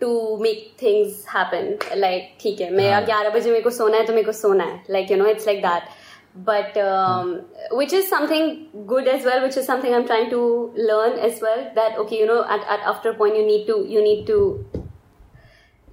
to 0.00 0.36
make 0.42 0.70
things 0.82 1.24
happen 1.28 1.78
like 2.00 2.36
ठीक 2.40 2.60
है 2.60 2.70
मैं 2.74 2.92
हाँ। 2.92 3.04
ग्यारह 3.04 3.30
बजे 3.30 3.50
मेरे 3.50 3.62
को 3.62 3.70
सोना 3.78 3.96
है 3.96 4.06
तो 4.06 4.12
मेरे 4.12 4.26
को 4.26 4.32
सोना 4.40 4.64
है 4.64 4.82
like 4.90 5.10
you 5.10 5.16
know 5.16 5.26
it's 5.26 5.46
like 5.46 5.62
that 5.62 5.96
but 6.34 6.76
um, 6.76 7.42
which 7.72 7.92
is 7.92 8.08
something 8.08 8.68
good 8.86 9.08
as 9.08 9.24
well 9.24 9.42
which 9.42 9.56
is 9.56 9.66
something 9.66 9.94
i'm 9.94 10.06
trying 10.06 10.28
to 10.30 10.72
learn 10.76 11.18
as 11.18 11.40
well 11.40 11.70
that 11.74 11.96
okay 11.98 12.20
you 12.20 12.26
know 12.26 12.44
at, 12.44 12.60
at 12.60 12.80
after 12.80 13.10
a 13.10 13.14
point 13.14 13.36
you 13.36 13.46
need 13.46 13.66
to 13.66 13.84
you 13.88 14.02
need 14.02 14.26
to 14.26 14.64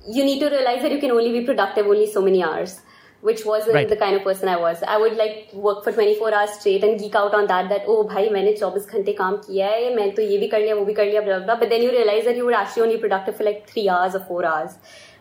you 0.07 0.23
need 0.23 0.39
to 0.39 0.49
realize 0.49 0.81
that 0.81 0.91
you 0.91 0.99
can 0.99 1.11
only 1.11 1.31
be 1.31 1.43
productive 1.45 1.87
only 1.87 2.05
so 2.05 2.21
many 2.21 2.43
hours 2.43 2.81
which 3.27 3.43
wasn't 3.49 3.75
Right. 3.75 3.89
the 3.91 3.95
kind 4.01 4.15
of 4.15 4.23
person 4.23 4.49
I 4.49 4.55
was. 4.63 4.81
I 4.95 4.97
would 5.03 5.13
like 5.19 5.53
work 5.67 5.83
for 5.85 5.91
24 5.93 6.33
hours 6.39 6.51
straight 6.57 6.83
and 6.87 6.99
geek 7.03 7.15
out 7.21 7.33
on 7.37 7.47
that 7.51 7.69
that 7.73 7.87
oh 7.93 7.95
भाई 8.11 8.29
मैंने 8.35 8.53
24 8.59 8.91
घंटे 8.97 9.13
काम 9.21 9.37
किया 9.47 9.67
है 9.75 9.93
मैं 9.95 10.09
तो 10.15 10.21
ये 10.31 10.37
भी 10.43 10.47
कर 10.55 10.59
लिया 10.65 10.75
वो 10.81 10.85
भी 10.89 10.93
कर 10.99 11.05
लिया 11.11 11.21
blah 11.27 11.37
blah 11.39 11.45
blah 11.47 11.55
but 11.63 11.71
then 11.75 11.85
you 11.87 11.91
realize 11.95 12.27
that 12.29 12.39
you 12.41 12.45
were 12.49 12.57
actually 12.61 12.85
only 12.87 12.99
productive 13.05 13.37
for 13.41 13.47
like 13.49 13.63
3 13.73 13.85
hours 13.95 14.17
or 14.19 14.23
4 14.31 14.41
hours 14.51 14.75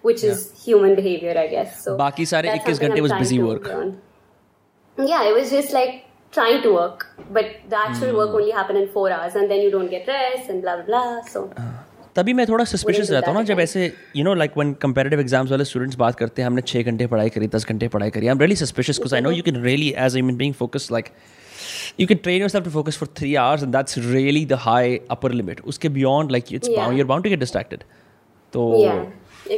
which 0.09 0.25
is 0.33 0.42
human 0.64 0.94
behavior 1.01 1.37
I 1.44 1.47
guess 1.55 1.79
so 1.87 1.97
बाकी 2.03 2.27
सारे 2.35 2.51
that's 2.55 2.66
21 2.66 2.81
something 2.81 2.88
घंटे 2.88 3.01
I'm 3.01 3.07
was 3.09 3.14
trying 3.14 3.25
busy 3.27 3.38
to 3.44 3.47
work. 3.53 3.70
learn. 3.75 3.94
yeah 5.12 5.29
it 5.31 5.35
was 5.40 5.55
just 5.57 5.73
like 5.79 5.94
trying 6.38 6.61
to 6.66 6.75
work 6.75 7.07
but 7.38 7.57
the 7.73 7.79
actual 7.87 8.12
work 8.20 8.31
Hmm. 8.31 8.38
only 8.42 8.53
happened 8.61 8.83
in 8.83 8.88
4 8.99 9.09
hours 9.16 9.40
and 9.42 9.55
then 9.55 9.64
you 9.66 9.73
don't 9.79 9.94
get 9.97 10.12
rest 10.14 10.53
and 10.57 10.62
blah 10.66 10.77
blah 10.81 10.87
blah 10.92 11.23
so 11.35 11.44
तभी 12.15 12.34
मैं 12.34 12.45
थोड़ा 12.48 12.63
suspicious 12.65 13.12
रहता 13.12 13.32
हूँ 13.32 13.38
ना 13.38 13.43
जब 13.43 13.60
ऐसे 13.60 13.91
you 14.15 14.24
know 14.24 14.34
like 14.34 14.58
one 14.58 14.74
comparative 14.82 15.19
exams 15.19 15.52
वाले 15.52 15.65
students 15.65 15.98
बात 15.98 16.15
करते 16.15 16.41
हैं 16.41 16.48
हमने 16.48 16.62
छः 16.62 16.84
घंटे 16.84 17.08
पढ़ाई 17.08 17.30
करी 17.30 17.48
दस 17.48 17.65
घंटे 17.65 17.88
पढ़ाई 17.88 18.10
करी 18.10 18.28
I 18.28 18.32
am 18.32 18.39
really 18.39 18.56
suspicious 18.56 18.98
because 18.98 19.15
I 19.15 19.22
know 19.22 19.32
you 19.32 19.43
can 19.43 19.62
really 19.63 19.93
as 19.98 20.17
am 20.17 20.36
being 20.38 20.54
focus 20.54 20.88
like 20.91 21.10
you 22.00 22.08
can 22.08 22.17
train 22.24 22.39
your 22.41 22.50
self 22.50 22.65
to 22.65 22.72
focus 22.72 22.98
for 22.98 23.10
three 23.17 23.34
hours 23.36 23.63
and 23.63 23.72
that's 23.74 23.98
really 23.98 24.45
the 24.45 24.58
high 24.62 25.00
upper 25.12 25.32
limit 25.32 25.62
उसके 25.63 25.89
beyond 25.89 26.32
like 26.32 26.54
it's 26.54 26.69
you 26.69 26.78
are 26.78 27.04
bound 27.04 27.24
to 27.24 27.30
get 27.30 27.39
distracted 27.39 27.84
तो 28.54 28.65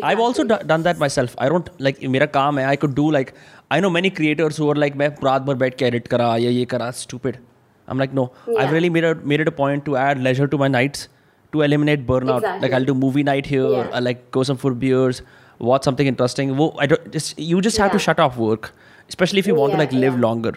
I 0.03 0.15
also 0.15 0.43
done 0.43 0.83
that 0.83 0.99
my 0.99 1.09
self 1.09 1.35
I 1.39 1.49
don't 1.49 1.69
like 1.81 2.03
मेरा 2.09 2.25
काम 2.33 2.59
है 2.59 2.65
I 2.65 2.75
could 2.75 2.93
do 2.95 3.09
like 3.11 3.31
I 3.71 3.81
know 3.81 3.89
many 3.89 4.09
creators 4.09 4.59
और 4.61 4.77
like 4.77 4.95
मैं 4.95 5.07
रात 5.23 5.41
भर 5.41 5.55
बैठ 5.63 5.77
के 5.77 5.85
एडिट 5.85 6.07
करा 6.07 6.35
या 6.37 6.49
ये 6.49 6.65
करा 6.75 6.91
stupid 6.99 7.35
I 7.35 7.91
am 7.91 7.99
like 7.99 8.13
no 8.13 8.31
I 8.59 8.67
really 8.71 8.89
made 8.89 9.47
a 9.47 9.51
point 9.57 9.83
to 9.85 9.95
add 9.97 10.21
leisure 10.23 10.47
to 10.47 10.57
my 10.57 10.69
nights 10.69 11.09
to 11.51 11.59
my 11.59 11.67
nights 11.67 11.91
to 11.91 11.99
eliminate 11.99 12.05
burnout 12.05 12.37
Exactly. 12.37 12.61
like 12.61 12.73
I'll 12.73 12.85
do 12.85 12.93
movie 12.93 13.23
night 13.23 13.45
here 13.45 13.69
Yeah. 13.69 13.89
I'll 13.93 14.03
like 14.03 14.31
go 14.31 14.43
some 14.43 14.57
for 14.57 14.73
beers 14.73 15.21
watch 15.59 15.83
something 15.83 16.07
interesting 16.07 16.51
I 16.79 16.85
don't 16.85 17.11
just 17.11 17.39
you 17.39 17.61
just 17.61 17.77
have 17.77 17.91
to 17.91 17.99
shut 17.99 18.19
off 18.19 18.37
work 18.37 18.73
especially 19.07 19.39
if 19.39 19.47
you 19.47 19.55
want 19.55 19.73
to 19.73 19.77
like 19.77 19.91
live 19.91 20.13
yeah. 20.13 20.19
longer 20.19 20.53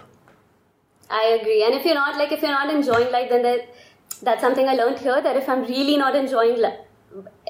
I 1.11 1.39
agree. 1.41 1.65
And 1.65 1.75
if 1.75 1.85
you're 1.85 1.95
not 1.95 2.17
like 2.17 2.33
if 2.33 2.43
you're 2.43 2.51
not 2.51 2.73
enjoying 2.73 3.13
life, 3.13 3.29
then 3.31 3.43
that 3.43 3.75
that's 4.23 4.41
something 4.41 4.69
I 4.69 4.75
learned 4.75 4.99
here. 4.99 5.21
That 5.21 5.37
if 5.37 5.49
I'm 5.49 5.63
really 5.63 5.97
not 5.97 6.17
enjoying 6.17 6.57
li- 6.57 6.79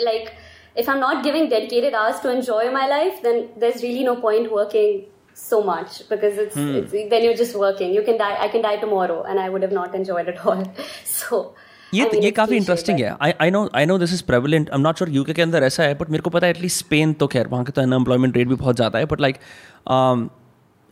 like 0.04 0.35
if 0.74 0.88
I'm 0.88 1.00
not 1.00 1.22
giving 1.22 1.48
dedicated 1.48 1.94
hours 1.94 2.20
to 2.20 2.30
enjoy 2.30 2.70
my 2.70 2.87
life, 2.87 3.22
then 3.22 3.50
there's 3.57 3.83
really 3.83 4.02
no 4.02 4.16
point 4.16 4.52
working 4.52 5.07
so 5.35 5.62
much 5.62 6.09
because 6.09 6.38
it's, 6.38 6.54
hmm. 6.54 6.74
it's 6.76 6.92
then 6.92 7.24
you're 7.24 7.35
just 7.37 7.54
working. 7.54 7.94
You 7.94 8.02
can 8.02 8.18
die. 8.18 8.37
I 8.38 8.48
can 8.48 8.62
die 8.62 8.76
tomorrow, 8.76 9.22
and 9.22 9.38
I 9.38 9.48
would 9.48 9.62
have 9.62 9.72
not 9.72 9.94
enjoyed 9.94 10.28
it 10.28 10.44
all. 10.44 10.64
So. 11.04 11.54
ये 11.94 12.04
I 12.04 12.09
mean, 12.11 12.22
ये 12.22 12.28
it's 12.30 12.37
काफ़ी 12.37 12.57
interesting 12.57 13.00
है 13.00 13.16
I 13.22 13.33
I 13.40 13.50
know 13.50 13.68
I 13.74 13.87
know 13.87 13.98
this 13.98 14.12
is 14.14 14.22
prevalent 14.26 14.70
I 14.70 14.76
am 14.76 14.83
not 14.87 14.98
sure 14.98 15.11
UK 15.18 15.33
के 15.33 15.42
अंदर 15.42 15.62
ऐसा 15.64 15.83
है 15.83 15.94
but 15.98 16.11
मेरे 16.11 16.22
को 16.22 16.30
पता 16.30 16.46
है 16.46 16.52
एटलीस्ट 16.52 16.85
स्पेन 16.85 17.12
तो 17.22 17.26
खैर 17.35 17.46
वहाँ 17.48 17.64
के 17.64 17.72
तो 17.72 17.83
अनएम्प्लॉयमेंट 17.83 18.37
रेट 18.37 18.48
भी 18.48 18.54
बहुत 18.54 18.76
ज़्यादा 18.76 18.98
है 18.98 19.07
but 19.12 19.20
like 19.20 19.38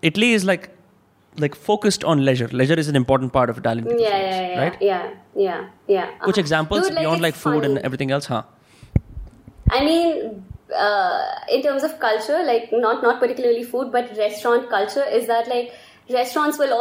Italy 0.03 0.33
is 0.35 0.47
like 0.47 0.67
like 1.37 1.55
focused 1.57 2.03
on 2.05 2.23
leisure. 2.25 2.47
Leisure 2.49 2.75
is 2.81 2.89
an 2.89 2.97
important 2.97 3.33
part 3.33 3.51
of 3.51 3.59
Italian. 3.59 3.85
cuisine, 3.85 4.01
Yeah, 4.01 4.17
yeah, 4.23 4.49
yeah, 4.49 4.59
Right. 4.63 4.75
yeah, 4.83 5.05
yeah, 5.45 5.61
yeah. 5.89 6.09
Which 6.09 6.27
Uh-huh. 6.27 6.41
examples 6.41 6.89
Dude, 6.89 6.99
beyond 6.99 7.23
like 7.23 7.35
it's 7.35 7.43
food 7.45 7.65
and 7.69 7.79
funny. 7.79 7.85
everything 7.91 8.11
else, 8.17 8.27
huh? 8.27 8.43
I 9.71 9.81
mean, 9.87 10.43
uh, 10.87 11.23
in 11.57 11.63
terms 11.63 11.87
of 11.89 11.95
culture, 12.03 12.43
like 12.51 12.69
not 12.85 13.03
not 13.03 13.19
particularly 13.23 13.65
food, 13.71 13.91
but 13.97 14.13
restaurant 14.19 14.69
culture 14.75 15.07
is 15.21 15.27
that 15.33 15.49
like 15.55 15.73
restaurants 16.11 16.59
will 16.59 16.73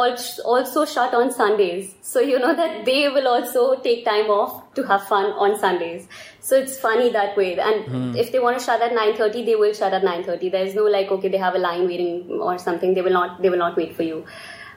also 0.44 0.84
shut 0.84 1.14
on 1.14 1.32
Sundays. 1.32 1.94
So 2.02 2.20
you 2.20 2.38
know 2.38 2.54
that 2.54 2.84
they 2.84 3.08
will 3.08 3.28
also 3.28 3.76
take 3.80 4.04
time 4.04 4.30
off 4.30 4.74
to 4.74 4.82
have 4.84 5.04
fun 5.04 5.26
on 5.32 5.58
Sundays. 5.58 6.08
So 6.40 6.56
it's 6.56 6.78
funny 6.78 7.10
that 7.10 7.36
way. 7.36 7.58
And 7.58 7.84
hmm. 7.84 8.16
if 8.16 8.32
they 8.32 8.40
want 8.40 8.58
to 8.58 8.64
shut 8.64 8.82
at 8.82 8.94
nine 8.94 9.16
thirty, 9.16 9.44
they 9.44 9.54
will 9.54 9.72
shut 9.72 9.92
at 9.92 10.02
nine 10.02 10.24
thirty. 10.24 10.48
There's 10.48 10.74
no 10.74 10.84
like 10.84 11.10
okay, 11.10 11.28
they 11.28 11.38
have 11.38 11.54
a 11.54 11.58
line 11.58 11.86
waiting 11.86 12.40
or 12.40 12.58
something. 12.58 12.94
They 12.94 13.02
will 13.02 13.12
not. 13.12 13.40
They 13.42 13.50
will 13.50 13.58
not 13.58 13.76
wait 13.76 13.94
for 13.96 14.02
you. 14.02 14.24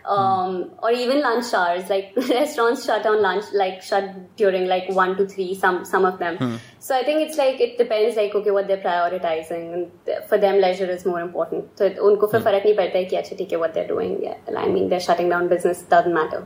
Um, 0.07 0.71
or 0.83 0.91
even 0.91 1.21
lunch 1.21 1.53
hours, 1.55 1.89
like 1.91 2.13
restaurants 2.29 2.85
shut 2.85 3.05
on 3.07 3.21
lunch, 3.23 3.45
like 3.53 3.83
shut 3.83 4.37
during 4.37 4.67
like 4.67 4.89
one 4.99 5.17
to 5.19 5.27
three. 5.33 5.55
Some 5.55 5.85
some 5.85 6.07
of 6.11 6.19
them. 6.19 6.39
So 6.79 6.97
I 6.97 7.03
think 7.05 7.21
it's 7.27 7.37
like 7.37 7.61
it 7.61 7.77
depends, 7.79 8.17
like 8.17 8.35
okay, 8.35 8.51
what 8.51 8.67
they're 8.67 8.83
prioritizing, 8.87 9.67
and 9.75 10.17
for 10.31 10.39
them, 10.39 10.59
leisure 10.65 10.91
is 10.97 11.05
more 11.05 11.21
important. 11.21 11.69
So 11.79 11.85
it, 11.91 11.99
उनको 11.99 12.31
फिर 12.33 12.43
फर्क 12.49 12.65
नहीं 12.67 12.75
पड़ता 12.77 12.99
है 12.99 13.05
कि 13.13 13.17
अच्छा 13.17 13.37
ठीक 13.43 13.53
है 13.53 13.59
what 13.65 13.75
they're 13.79 13.91
doing. 13.93 14.17
Yeah, 14.23 14.61
I 14.65 14.67
mean 14.77 14.89
they're 14.95 15.07
shutting 15.09 15.29
down 15.37 15.49
business 15.55 15.83
doesn't 15.95 16.15
matter. 16.21 16.43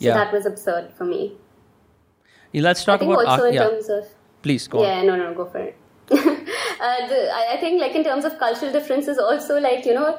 So 0.00 0.06
Yeah. 0.08 0.14
that 0.22 0.32
was 0.38 0.46
absurd 0.54 0.92
for 0.98 1.04
me. 1.12 1.22
Yeah, 2.52 2.62
Let's 2.68 2.82
I 2.82 2.90
talk 2.92 3.00
think 3.00 3.12
about 3.12 3.26
also 3.26 3.44
art. 3.44 3.48
in 3.54 3.54
Yeah, 3.54 3.68
terms 3.68 3.88
of 3.96 4.04
please 4.42 4.68
go 4.68 4.78
on. 4.80 4.84
yeah, 4.84 5.02
no, 5.08 5.16
no, 5.16 5.32
go 5.40 5.46
for 5.56 5.58
it. 5.58 5.76
uh, 6.12 7.06
the, 7.10 7.18
I, 7.40 7.42
I 7.54 7.56
think, 7.64 7.80
like 7.80 7.94
in 7.94 8.04
terms 8.04 8.24
of 8.24 8.38
cultural 8.38 8.72
differences, 8.72 9.18
also 9.18 9.58
like 9.60 9.84
you 9.86 9.94
know, 9.94 10.18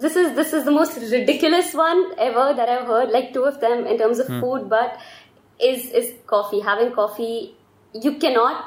this 0.00 0.16
is 0.16 0.34
this 0.34 0.52
is 0.52 0.64
the 0.64 0.70
most 0.70 0.96
ridiculous 1.00 1.72
one 1.74 2.12
ever 2.18 2.52
that 2.54 2.68
I've 2.68 2.86
heard. 2.86 3.10
Like 3.10 3.32
two 3.32 3.44
of 3.44 3.60
them 3.60 3.86
in 3.86 3.98
terms 3.98 4.18
of 4.18 4.26
food, 4.26 4.68
but 4.68 4.98
is 5.60 5.90
is 5.90 6.12
coffee. 6.26 6.60
Having 6.60 6.92
coffee, 6.92 7.54
you 7.92 8.14
cannot 8.18 8.64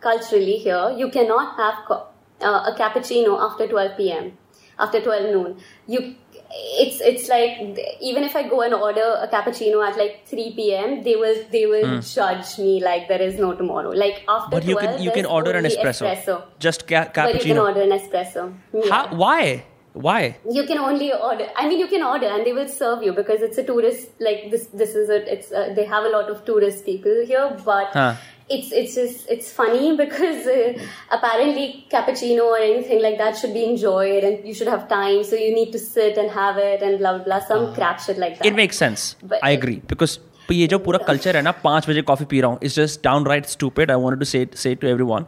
culturally 0.00 0.56
here. 0.58 0.94
You 0.96 1.10
cannot 1.10 1.56
have 1.56 1.84
co- 1.86 2.06
uh, 2.40 2.72
a 2.72 2.74
cappuccino 2.78 3.38
after 3.40 3.66
twelve 3.66 3.96
p.m. 3.96 4.36
After 4.78 5.00
twelve 5.00 5.24
noon, 5.24 5.56
you. 5.86 6.14
It's 6.52 7.00
it's 7.00 7.28
like 7.28 7.58
even 8.02 8.24
if 8.24 8.34
I 8.34 8.42
go 8.48 8.60
and 8.62 8.74
order 8.74 9.04
a 9.24 9.28
cappuccino 9.28 9.86
at 9.88 9.96
like 9.96 10.26
three 10.26 10.52
p.m., 10.56 11.04
they 11.04 11.14
will 11.14 11.36
they 11.52 11.66
will 11.66 12.00
judge 12.00 12.58
me 12.58 12.82
like 12.82 13.06
there 13.06 13.22
is 13.22 13.38
no 13.38 13.54
tomorrow. 13.54 13.90
Like 13.90 14.24
after 14.28 14.50
But 14.56 14.64
you 14.64 14.74
12, 14.74 14.96
can 14.96 15.02
you 15.04 15.12
can 15.12 15.26
order 15.26 15.52
an 15.52 15.64
only 15.64 15.76
espresso. 15.76 16.42
Just 16.58 16.88
ca- 16.88 17.08
But 17.14 17.34
you 17.34 17.40
can 17.40 17.56
cappuccino. 17.56 17.62
order 17.68 17.82
an 17.82 17.90
espresso. 17.98 18.52
Yeah. 18.74 18.90
How, 18.90 19.14
why? 19.14 19.64
Why? 19.93 20.35
You 20.51 20.63
can 20.69 20.77
only 20.77 21.13
order. 21.13 21.47
I 21.55 21.67
mean, 21.69 21.79
you 21.79 21.87
can 21.87 22.03
order, 22.03 22.27
and 22.27 22.45
they 22.45 22.51
will 22.51 22.67
serve 22.67 23.01
you 23.03 23.13
because 23.13 23.41
it's 23.41 23.57
a 23.57 23.63
tourist. 23.63 24.09
Like 24.19 24.51
this, 24.51 24.65
this 24.81 24.93
is 24.93 25.09
a. 25.09 25.19
It's 25.35 25.51
a, 25.51 25.73
they 25.75 25.85
have 25.85 26.03
a 26.03 26.09
lot 26.09 26.29
of 26.29 26.43
tourist 26.49 26.85
people 26.85 27.21
here, 27.29 27.45
but 27.63 27.93
Huh. 27.93 28.15
it's 28.55 28.73
it's 28.81 28.95
just 28.95 29.29
it's 29.35 29.53
funny 29.59 29.95
because 30.01 30.45
uh, 30.55 30.73
apparently 31.11 31.85
cappuccino 31.93 32.43
or 32.55 32.57
anything 32.57 33.01
like 33.01 33.17
that 33.17 33.37
should 33.37 33.53
be 33.53 33.63
enjoyed, 33.63 34.23
and 34.25 34.45
you 34.47 34.53
should 34.53 34.67
have 34.67 34.87
time, 34.89 35.23
so 35.23 35.35
you 35.45 35.55
need 35.55 35.71
to 35.71 35.79
sit 35.79 36.17
and 36.17 36.29
have 36.31 36.57
it, 36.57 36.81
and 36.81 36.99
blah 36.99 37.13
blah 37.17 37.23
blah. 37.23 37.39
Some 37.47 37.73
crap 37.73 37.99
shit 38.01 38.17
like 38.17 38.37
that. 38.39 38.45
It 38.45 38.55
makes 38.61 38.77
sense. 38.85 39.15
But- 39.23 39.39
I 39.43 39.51
agree 39.61 39.81
because 39.95 40.19
ये 40.51 40.67
जो 40.71 40.77
पूरा 40.85 40.99
culture 41.05 41.35
है 41.35 41.41
ना 41.41 41.51
पाँच 41.63 41.87
बजे 41.89 42.01
coffee 42.11 42.25
पी 42.31 42.41
रहा 42.41 42.51
हूँ 42.51 42.59
it's 42.67 42.75
just 42.83 43.01
downright 43.09 43.47
stupid. 43.57 43.89
I 43.91 43.95
wanted 44.05 44.19
to 44.19 44.25
say 44.35 44.45
say 44.63 44.73
it 44.77 44.81
to 44.81 44.89
everyone. 44.95 45.25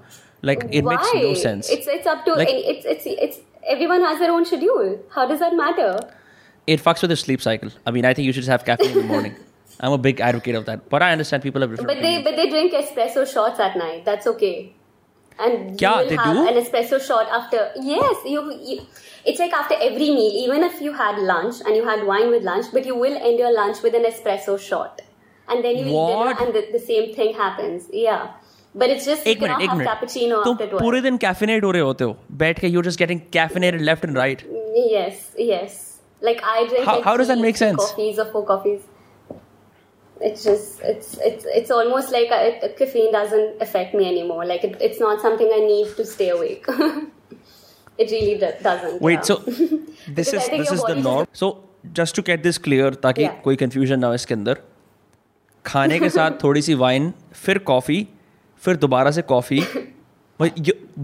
Like 0.50 0.67
it 0.80 0.84
Why? 0.84 0.96
makes 0.96 1.13
no 1.15 1.34
sense. 1.43 1.70
It's 1.76 1.88
it's 2.00 2.15
up 2.15 2.26
to 2.26 2.36
Like- 2.41 2.52
it's 2.74 2.86
it's 2.96 3.08
it's 3.28 3.39
everyone 3.66 4.03
has 4.03 4.18
their 4.18 4.31
own 4.33 4.44
schedule. 4.44 5.01
How 5.14 5.27
does 5.27 5.40
that 5.40 5.55
matter? 5.55 5.98
it 6.64 6.81
fucks 6.81 7.03
with 7.03 7.11
your 7.11 7.16
sleep 7.16 7.42
cycle. 7.42 7.70
I 7.85 7.90
mean, 7.90 8.05
I 8.05 8.14
think 8.14 8.25
you 8.27 8.33
should 8.33 8.44
just 8.44 8.48
have 8.48 8.64
caffeine 8.64 8.90
in 8.92 8.98
the 8.98 9.03
morning. 9.05 9.35
I'm 9.81 9.90
a 9.92 9.98
big 9.98 10.20
advocate 10.20 10.55
of 10.55 10.64
that, 10.66 10.88
but 10.88 11.03
I 11.03 11.11
understand 11.11 11.42
people 11.42 11.61
have 11.61 11.70
different. 11.70 11.88
But 11.88 12.01
they 12.03 12.22
but 12.22 12.37
they 12.37 12.48
drink 12.48 12.72
espresso 12.72 13.27
shots 13.33 13.59
at 13.59 13.77
night. 13.77 14.05
That's 14.05 14.29
okay. 14.29 14.72
And 15.40 15.81
Yeah, 15.81 15.94
you 15.94 16.03
will 16.03 16.09
they 16.11 16.16
have 16.16 16.37
do? 16.37 16.46
an 16.46 16.55
espresso 16.62 17.01
shot 17.05 17.27
after. 17.31 17.72
Yes, 17.81 18.16
you, 18.25 18.40
you. 18.62 18.87
It's 19.25 19.40
like 19.40 19.53
after 19.53 19.75
every 19.75 20.11
meal. 20.18 20.31
Even 20.44 20.62
if 20.62 20.81
you 20.81 20.92
had 20.92 21.18
lunch 21.18 21.57
and 21.66 21.75
you 21.75 21.85
had 21.85 22.07
wine 22.07 22.31
with 22.31 22.44
lunch, 22.44 22.66
but 22.72 22.87
you 22.87 22.94
will 22.94 23.16
end 23.16 23.40
your 23.40 23.53
lunch 23.53 23.83
with 23.83 23.94
an 23.94 24.05
espresso 24.05 24.57
shot, 24.68 25.01
and 25.48 25.64
then 25.64 25.77
you 25.77 25.87
eat 25.87 25.92
What? 25.92 26.38
dinner, 26.38 26.46
and 26.46 26.55
the, 26.55 26.68
the 26.79 26.85
same 26.87 27.12
thing 27.12 27.35
happens. 27.35 27.88
Yeah, 27.92 28.35
but 28.81 28.93
it's 28.93 29.07
just 29.07 29.27
एक 29.27 29.43
minute 29.43 29.63
एक 29.63 29.71
minute 29.79 30.45
तुम 30.45 30.79
पूरे 30.79 31.01
दिन 31.07 31.17
कैफिनेट 31.25 31.65
हो 31.65 31.71
रहे 31.71 31.83
होते 31.83 32.05
हो 32.05 32.17
बैठ 32.43 32.61
के 32.65 32.71
caffeinated 33.39 33.83
left 33.91 34.07
and 34.09 34.21
right 34.23 34.45
Yes, 34.83 35.19
yes. 35.47 35.81
Like 36.27 36.41
I 36.51 36.59
drink. 36.71 36.85
How- 36.87 36.95
like 36.97 37.07
how 37.11 37.17
does 37.21 37.31
that 37.33 37.39
three- 37.39 37.47
make 37.49 37.57
three 37.57 37.67
sense? 37.69 37.87
Coffees 37.87 38.19
or 38.25 38.27
four 38.35 38.43
coffees. 38.51 38.81
It's 40.29 40.45
just 40.45 40.83
it's 40.91 41.15
it's 41.29 41.47
it's 41.61 41.71
almost 41.77 42.13
like 42.17 42.33
I, 42.37 42.69
caffeine 42.81 43.11
doesn't 43.15 43.65
affect 43.67 43.97
me 44.01 44.07
anymore. 44.11 44.45
Like 44.51 44.67
it, 44.69 44.77
it's 44.89 45.01
not 45.05 45.21
something 45.27 45.51
I 45.57 45.61
need 45.67 45.97
to 45.97 46.07
stay 46.13 46.29
awake. 46.37 46.69
it 48.03 48.11
really 48.11 48.37
do- 48.43 48.53
doesn't. 48.67 49.03
wait 49.03 49.15
yeah. 49.15 49.23
so 49.23 49.35
this 50.21 50.33
is 50.39 50.49
this 50.53 50.71
is 50.77 50.85
the 50.91 50.95
norm 51.07 51.27
so 51.41 51.49
just 51.99 52.15
to 52.19 52.23
get 52.29 52.43
this 52.49 52.59
clear 52.69 52.91
ताकि 53.07 53.23
Yeah. 53.25 53.35
कोई 53.45 53.57
confusion 53.63 53.99
ना 54.05 54.13
हो 54.13 54.15
इसके 54.21 54.35
अंदर 54.35 54.63
खाने 55.67 55.99
के 56.01 56.09
साथ 56.11 56.43
थोड़ी 56.45 56.63
सी 56.69 56.75
वाइन 56.85 57.13
फिर 57.43 57.59
कॉफ़ी 57.73 57.99
फिर 58.64 58.77
दोबारा 58.87 59.11
से 59.11 59.22
coffee 59.33 59.62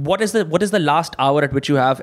what 0.08 0.22
is 0.24 0.32
the 0.34 0.40
what 0.52 0.62
is 0.66 0.72
the 0.74 0.78
last 0.84 1.16
hour 1.24 1.42
at 1.46 1.52
which 1.56 1.68
you 1.70 1.76
have 1.80 2.00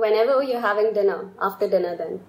whenever 0.00 0.42
you're 0.42 0.60
having 0.60 0.92
dinner, 0.92 1.30
after 1.40 1.68
dinner, 1.68 1.96
then. 1.96 2.20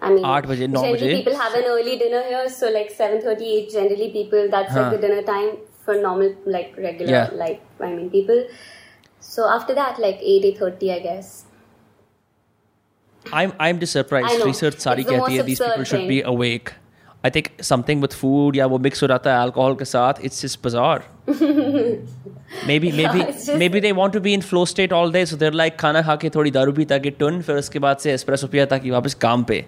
I 0.00 0.10
mean, 0.10 0.24
आठ 0.24 0.46
बजे, 0.46 0.66
नौ 0.68 0.80
generally 0.82 1.08
बजे? 1.08 1.16
people 1.16 1.36
have 1.40 1.54
an 1.58 1.68
early 1.72 1.96
dinner 1.98 2.22
here, 2.28 2.48
so 2.54 2.70
like 2.76 2.90
seven 3.00 3.20
thirty 3.26 3.50
eight. 3.56 3.70
Generally, 3.74 4.08
people 4.16 4.50
that's 4.54 4.74
Huh. 4.76 4.82
like 4.82 4.96
the 4.96 5.00
dinner 5.06 5.22
time 5.28 5.52
for 5.86 5.96
normal, 6.06 6.34
like 6.56 6.74
regular, 6.86 7.12
Yeah. 7.12 7.36
like 7.44 7.86
I 7.88 7.92
mean, 7.94 8.10
people. 8.16 8.42
So 9.30 9.48
after 9.56 9.78
that, 9.80 10.02
like 10.06 10.24
eight 10.34 10.48
eight 10.50 10.62
thirty, 10.64 10.92
I 10.96 10.98
guess. 11.06 11.32
I'm 13.40 13.52
I'm 13.64 13.82
just 13.82 13.96
surprised 13.96 14.46
research 14.46 14.78
the 14.86 15.04
कहती 15.08 15.36
है 15.36 15.44
these 15.48 15.60
people 15.60 15.74
absurd 15.74 15.90
should 15.90 16.08
be 16.12 16.16
awake 16.30 16.72
I 17.27 17.29
think 17.35 17.47
something 17.67 18.01
with 18.05 18.13
food 18.17 18.55
या 18.55 18.65
वो 18.71 18.77
mix 18.87 19.01
हो 19.03 19.07
जाता 19.07 19.31
है 19.37 19.45
alcohol 19.47 19.77
के 19.79 19.85
साथ 19.91 20.21
it's 20.29 20.41
just 20.45 20.59
bizarre 20.65 20.99
maybe 22.67 22.91
maybe 22.99 23.21
it's 23.23 23.45
just- 23.47 23.59
maybe 23.63 23.81
they 23.85 23.91
want 23.99 24.13
to 24.17 24.21
be 24.27 24.33
in 24.39 24.43
flow 24.49 24.63
state 24.73 24.93
all 24.99 25.11
day 25.15 25.23
so 25.31 25.39
they're 25.43 25.57
like 25.61 25.77
खाना 25.79 26.01
खा 26.09 26.15
के 26.23 26.29
थोड़ी 26.35 26.51
दारू 26.59 26.73
पी 26.79 26.85
ताकि 26.91 27.09
टन 27.23 27.41
फिर 27.47 27.55
उसके 27.63 27.79
बाद 27.87 27.97
से 28.05 28.15
espresso 28.17 28.47
पिया 28.55 28.65
ताकि 28.75 28.91
वापस 28.97 29.13
काम 29.27 29.43
पे 29.51 29.63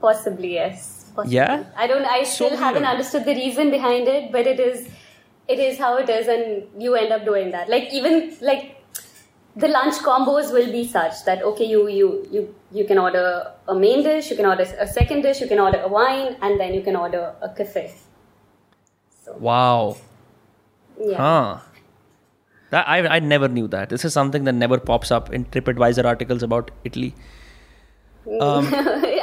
Possibly, 0.00 0.54
yes. 0.54 0.82
Possibly. 1.14 1.36
Yeah? 1.36 1.62
I 1.76 1.86
don't. 1.92 2.04
I 2.16 2.22
So 2.22 2.34
still 2.34 2.56
haven't 2.58 2.82
weird. 2.82 2.90
understood 2.94 3.24
the 3.28 3.34
reason 3.38 3.70
behind 3.70 4.08
it, 4.16 4.30
but 4.34 4.46
it 4.50 4.60
is, 4.66 4.84
it 5.54 5.58
is 5.58 5.78
how 5.84 5.88
it 6.02 6.08
is, 6.16 6.28
and 6.34 6.82
you 6.84 6.94
end 7.00 7.12
up 7.16 7.24
doing 7.28 7.50
that. 7.54 7.68
Like 7.74 7.88
even 8.00 8.20
like 8.50 8.62
the 9.56 9.68
lunch 9.68 9.96
combos 10.06 10.52
will 10.52 10.70
be 10.72 10.86
such 10.86 11.24
that 11.24 11.42
okay, 11.42 11.64
you 11.64 11.88
you 11.88 12.08
you 12.30 12.54
you 12.72 12.84
can 12.84 12.98
order 12.98 13.24
a 13.68 13.74
main 13.74 14.02
dish, 14.02 14.30
you 14.30 14.36
can 14.36 14.46
order 14.46 14.66
a 14.78 14.86
second 14.86 15.22
dish, 15.22 15.40
you 15.40 15.48
can 15.48 15.58
order 15.58 15.80
a 15.80 15.88
wine, 15.88 16.36
and 16.42 16.60
then 16.60 16.74
you 16.74 16.82
can 16.82 16.96
order 16.96 17.24
a 17.42 17.48
cafe. 17.62 17.90
wow 19.40 19.96
Yeah. 21.00 21.16
huh 21.16 21.58
that 22.70 22.88
I 22.94 22.96
I 23.16 23.18
never 23.32 23.48
knew 23.56 23.66
that 23.74 23.90
this 23.94 24.04
is 24.08 24.12
something 24.18 24.44
that 24.48 24.56
never 24.60 24.78
pops 24.78 25.10
up 25.16 25.32
in 25.38 25.44
TripAdvisor 25.56 26.04
articles 26.14 26.42
about 26.52 26.72
Italy 26.84 27.12
Um, 28.46 28.66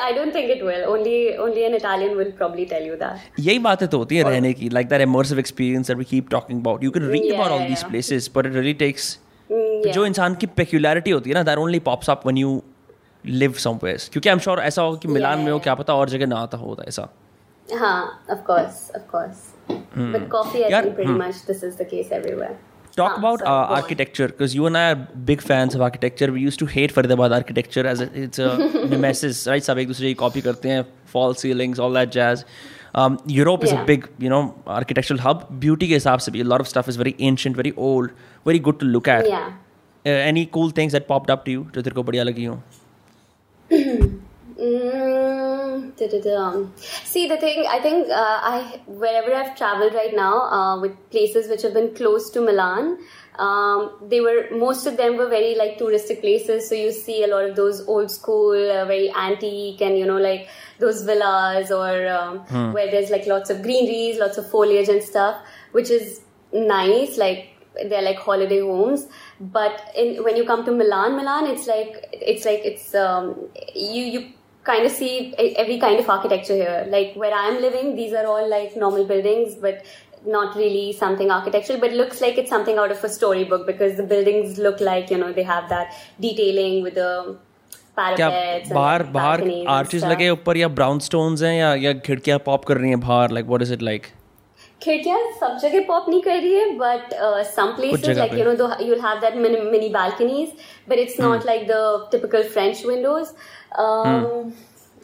I 0.04 0.14
don't 0.18 0.32
think 0.36 0.50
it 0.54 0.62
will. 0.68 0.86
Only 0.92 1.18
only 1.48 1.66
an 1.66 1.76
Italian 1.80 2.16
will 2.20 2.32
probably 2.40 2.64
tell 2.70 2.86
you 2.92 2.96
that. 3.02 3.20
यही 3.40 3.60
बातें 3.66 3.88
तो 3.88 3.98
होती 4.04 4.18
है 4.18 4.24
रहने 4.24 4.54
की 4.62 4.70
like 4.78 4.90
that 4.94 5.04
immersive 5.06 5.42
experience 5.42 5.92
that 5.92 6.00
we 6.04 6.08
keep 6.14 6.32
talking 6.36 6.62
about 6.64 6.86
you 6.88 6.92
can 6.96 7.06
read 7.12 7.28
Yeah, 7.28 7.36
about 7.36 7.52
all 7.58 7.62
yeah, 7.64 7.68
these 7.74 7.84
yeah. 7.86 7.92
places 7.92 8.30
but 8.38 8.50
it 8.52 8.58
really 8.62 8.74
takes 8.82 9.12
Mm, 9.16 9.29
yeah. 9.51 9.95
जो 9.95 10.07
इंसान 10.07 10.35
की 10.35 10.47
पेक्यूलरिटी 10.61 11.11
होती 11.11 11.31
है 11.31 11.35
ना 11.35 11.43
that 11.43 11.59
only 11.59 11.79
pops 11.89 12.11
up 12.11 12.27
when 12.27 12.39
you 12.39 12.63
live 13.25 13.53
somewhere 13.67 14.09
क्योंकि 14.13 14.29
I 14.29 14.33
am 14.33 14.39
sure 14.39 14.61
ऐसा 14.61 14.83
होगा 14.83 14.99
कि 15.03 15.09
मिलान 15.09 15.35
yeah. 15.35 15.45
में 15.45 15.53
हो 15.53 15.59
क्या 15.59 15.75
पता 15.75 15.95
और 15.95 16.09
जगह 16.11 16.27
ना 16.27 16.37
आता 16.37 16.59
होता 16.59 16.85
ऐसा 16.89 17.09
हाँ 17.69 18.25
of 18.31 18.39
course 18.47 18.91
of 18.97 19.11
course 19.11 19.47
but 19.71 20.29
coffee 20.31 20.63
I 20.63 20.83
think 20.83 20.95
pretty 20.95 21.13
much 21.13 21.45
this 21.47 21.65
is 21.65 21.83
the 21.83 21.87
case 21.91 22.13
everywhere 22.13 22.59
talk 22.97 23.13
ah, 23.13 23.19
about 23.19 23.41
so 23.41 23.47
uh, 23.47 23.77
architecture 23.77 24.29
because 24.29 24.55
you 24.55 24.67
and 24.67 24.77
I 24.77 24.93
are 24.93 24.97
big 25.31 25.43
fans 25.43 25.75
of 25.75 25.83
architecture. 25.83 26.33
We 26.33 26.41
used 26.41 26.59
to 26.61 26.67
hate 26.67 26.95
Faridabad 26.95 27.35
architecture 27.37 27.87
as 27.87 28.01
a, 28.01 28.09
it's 28.23 28.39
a 28.39 28.49
nemesis, 28.95 29.47
right? 29.47 29.65
सब 29.65 29.79
एक 29.79 29.87
दूसरे 29.89 30.09
की 30.09 30.15
copy 30.23 30.41
करते 30.41 30.69
हैं, 30.69 30.85
false 31.13 31.35
ceilings, 31.43 31.81
all 31.81 31.99
that 31.99 32.15
jazz. 32.17 32.45
um, 33.02 33.18
Europe 33.38 33.64
is 33.68 33.72
a 33.72 33.76
Yeah. 33.76 33.86
big 33.92 34.08
you 34.26 34.32
know 34.34 34.42
architectural 34.80 35.22
hub 35.28 35.46
beauty 35.66 35.88
के 35.88 35.94
हिसाब 35.94 36.20
से 36.28 36.32
भी 36.32 36.42
a 36.46 36.50
lot 36.54 36.66
of 36.66 36.72
stuff 36.74 36.92
is 36.94 37.00
very 37.04 37.16
ancient 37.30 37.62
very 37.62 37.74
old 37.90 38.14
very 38.52 38.62
good 38.70 38.80
to 38.84 38.92
look 38.96 39.10
at 39.18 39.32
Yeah. 39.34 39.48
Uh, 40.06 40.18
any 40.32 40.46
cool 40.56 40.72
things 40.80 40.96
that 40.98 41.08
popped 41.12 41.32
up 41.36 41.46
to 41.46 41.54
you 41.58 41.66
जो 41.76 41.82
तेरे 41.82 41.96
को 41.96 42.04
बढ़िया 42.12 42.24
लगी 42.24 42.46
हो 42.46 42.60
Mm, 44.58 45.92
da-da-da. 46.00 46.44
See, 47.14 47.28
the 47.28 47.38
thing, 47.38 47.66
I 47.68 47.80
think 47.86 48.10
uh, 48.10 48.38
I 48.50 48.80
wherever 48.88 49.34
I've 49.40 49.56
traveled 49.62 49.94
right 49.94 50.14
now 50.20 50.34
uh, 50.58 50.80
with 50.84 50.94
places 51.16 51.50
which 51.50 51.62
have 51.68 51.74
been 51.74 51.90
close 51.98 52.30
to 52.36 52.44
Milan, 52.46 52.98
um, 53.39 53.93
they 54.03 54.21
were 54.21 54.49
most 54.53 54.87
of 54.87 54.97
them 54.97 55.17
were 55.17 55.29
very 55.29 55.55
like 55.55 55.79
touristic 55.79 56.21
places, 56.21 56.69
so 56.69 56.75
you 56.75 56.93
see 56.93 57.23
a 57.25 57.27
lot 57.27 57.45
of 57.45 57.57
those 57.57 57.87
old 57.87 58.11
school, 58.11 58.53
uh, 58.53 58.85
very 58.85 59.11
antique, 59.15 59.81
and 59.81 59.99
you 59.99 60.07
know 60.07 60.19
like 60.19 60.49
those 60.79 61.03
villas 61.05 61.71
or 61.71 62.09
um, 62.09 62.73
where 62.73 62.91
there's 62.91 63.11
like 63.11 63.27
lots 63.27 63.51
of 63.51 63.63
greeneries, 63.63 64.19
lots 64.19 64.37
of 64.37 64.51
foliage 64.51 64.89
and 64.89 65.03
stuff, 65.03 65.41
which 65.73 65.91
is 65.91 66.21
nice. 66.53 67.17
Like 67.17 67.49
they're 67.89 68.03
like 68.03 68.19
holiday 68.19 68.61
homes. 68.61 69.07
But 69.41 69.91
in, 69.97 70.23
when 70.25 70.37
you 70.37 70.45
come 70.45 70.65
to 70.65 70.73
Milan, 70.73 71.17
Milan, 71.17 71.47
it's 71.47 71.67
like 71.67 72.09
it's 72.13 72.45
like 72.45 72.61
it's 72.65 72.95
um, 72.95 73.49
you 73.75 74.05
you 74.05 74.33
kind 74.65 74.85
of 74.85 74.93
see 74.93 75.35
every 75.57 75.79
kind 75.79 75.99
of 75.99 76.09
architecture 76.09 76.55
here. 76.55 76.85
Like 76.89 77.15
where 77.15 77.33
I'm 77.33 77.61
living, 77.61 77.97
these 77.97 78.13
are 78.13 78.27
all 78.27 78.49
like 78.49 78.77
normal 78.77 79.07
buildings, 79.07 79.55
but 79.55 79.85
not 80.34 80.56
really 80.60 80.86
something 81.00 81.32
architectural, 81.34 81.80
but 81.82 81.92
looks 81.98 82.22
like 82.22 82.38
it's 82.44 82.54
something 82.54 82.80
out 82.84 82.94
of 82.94 83.04
a 83.04 83.10
storybook 83.16 83.66
because 83.68 83.98
the 83.98 84.06
buildings 84.14 84.58
look 84.68 84.80
like 84.88 85.12
you 85.16 85.20
know 85.24 85.32
they 85.40 85.46
have 85.50 85.68
that 85.74 86.00
detailing 86.26 86.80
with 86.88 86.96
the 87.02 87.12
क्या 88.00 88.30
parapets 88.30 88.72
and 88.72 88.76
बाहर 88.76 89.04
the 89.04 89.12
बाहर 89.14 89.38
balconies 89.38 89.62
and 89.62 89.70
arches 89.74 90.02
stuff. 90.02 90.12
लगे 90.12 90.30
ऊपर 90.30 90.58
या 90.58 90.68
brown 90.80 91.00
stones 91.10 91.44
हैं 91.44 91.56
या 91.58 91.74
या 91.84 91.94
खिड़कियां 92.08 92.40
पॉप 92.46 92.66
कर 92.66 92.78
रही 92.78 92.90
हैं 92.90 93.00
बाहर 93.00 93.32
like 93.38 93.46
what 93.46 93.62
is 93.62 93.72
it 93.74 93.82
like 93.90 94.08
खिड़कियां 94.84 95.20
सब 95.42 95.58
जगह 95.62 95.86
पॉप 95.88 96.10
नहीं 96.10 96.22
कर 96.22 96.40
रही 96.42 96.54
है 96.54 96.70
बट 96.78 97.14
सम 97.56 97.72
प्लेसेस 97.76 98.06
जगह 98.06 98.20
लाइक 98.20 98.32
पे। 98.32 98.40
You 98.40 98.46
know 98.46 98.70
you'll 98.86 99.06
have 99.08 99.22
that 99.26 99.38
mini, 99.46 99.62
mini 99.76 99.90
balconies 99.98 100.50
but 100.90 101.04
it's 101.04 101.20
Hmm. 101.20 101.28
not 101.28 101.46
like 101.52 101.68
the 101.74 101.82
typical 102.16 102.44
french 102.56 102.82
windows 102.92 103.32
um 103.86 104.26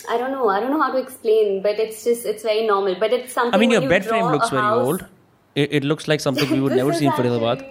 i 0.09 0.17
don't 0.19 0.33
know 0.33 0.49
i 0.49 0.61
don't 0.61 0.71
know 0.71 0.81
how 0.83 0.93
to 0.93 0.99
explain 0.99 1.63
but 1.63 1.79
it's 1.79 2.05
just 2.05 2.27
it's 2.27 2.43
very 2.43 2.67
normal 2.67 2.95
but 3.05 3.13
it's 3.13 3.33
something 3.33 3.55
I 3.55 3.59
mean, 3.59 3.71
your 3.71 3.83
you 3.83 3.89
bed 3.89 4.05
frame 4.05 4.27
looks 4.27 4.51
very 4.51 4.63
house- 4.63 4.87
old. 4.87 5.07
It, 5.55 5.73
it 5.73 5.85
looks 5.85 6.07
like 6.07 6.21
something 6.21 6.51
we 6.51 6.61
would 6.65 6.77
never 6.77 6.93
see 6.93 7.07
in 7.07 7.13
Faridabad. 7.13 7.63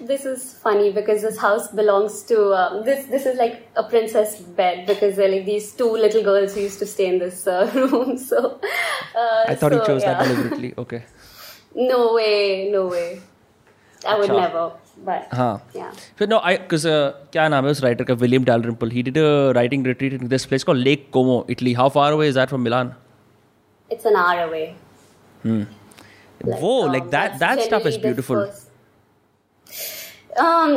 This 0.00 0.24
is 0.24 0.54
funny 0.54 0.90
because 0.90 1.20
this 1.22 1.36
house 1.38 1.68
belongs 1.68 2.22
to 2.30 2.52
um, 2.60 2.84
this. 2.84 3.04
This 3.06 3.26
is 3.26 3.36
like 3.36 3.68
a 3.76 3.82
princess 3.82 4.40
bed 4.40 4.86
because 4.86 5.16
they're 5.16 5.28
like 5.28 5.44
these 5.44 5.72
two 5.72 5.90
little 5.90 6.24
girls 6.24 6.54
who 6.54 6.62
used 6.62 6.78
to 6.80 6.86
stay 6.86 7.06
in 7.06 7.18
this 7.18 7.46
uh, 7.46 7.70
room. 7.74 8.16
So 8.16 8.58
uh, 9.14 9.44
I 9.46 9.54
thought 9.54 9.72
so, 9.72 9.80
you 9.80 9.86
chose 9.86 10.02
yeah. 10.02 10.14
that 10.14 10.28
deliberately. 10.28 10.74
Okay. 10.78 11.04
No 11.74 12.14
way, 12.14 12.70
no 12.72 12.86
way. 12.86 13.20
I 14.04 14.18
would 14.18 14.30
never 14.30 14.72
But 15.07 15.33
हाँ 15.37 15.53
yeah. 15.75 15.91
फिर 16.19 16.27
no 16.27 16.39
I 16.49 16.57
because 16.57 16.83
क्या 17.31 17.47
नाम 17.49 17.65
है 17.65 17.71
उस 17.71 17.81
writer 17.83 18.03
का 18.09 18.13
William 18.25 18.43
Dalrymple 18.45 18.89
he 18.91 19.03
did 19.03 19.17
a 19.17 19.51
writing 19.55 19.87
retreat 19.87 20.13
in 20.21 20.27
this 20.33 20.45
place 20.51 20.63
called 20.63 20.83
lake 20.87 21.07
Como 21.13 21.45
Italy 21.49 21.73
how 21.81 21.89
far 21.99 22.11
away 22.13 22.27
is 22.27 22.35
that 22.37 22.49
from 22.49 22.61
Milan 22.69 22.93
It's 23.89 24.05
an 24.09 24.15
hour 24.19 24.43
away. 24.43 24.65
Like, 25.45 26.59
वो 26.61 26.69
um, 26.83 26.93
like 26.93 27.09
that 27.15 27.33
that's 27.33 27.41
that 27.41 27.59
stuff 27.65 27.83
is 27.89 27.97
generally 27.97 27.97
the 27.97 28.05
beautiful 28.05 28.39
first- 28.45 28.69
Um. 30.43 30.71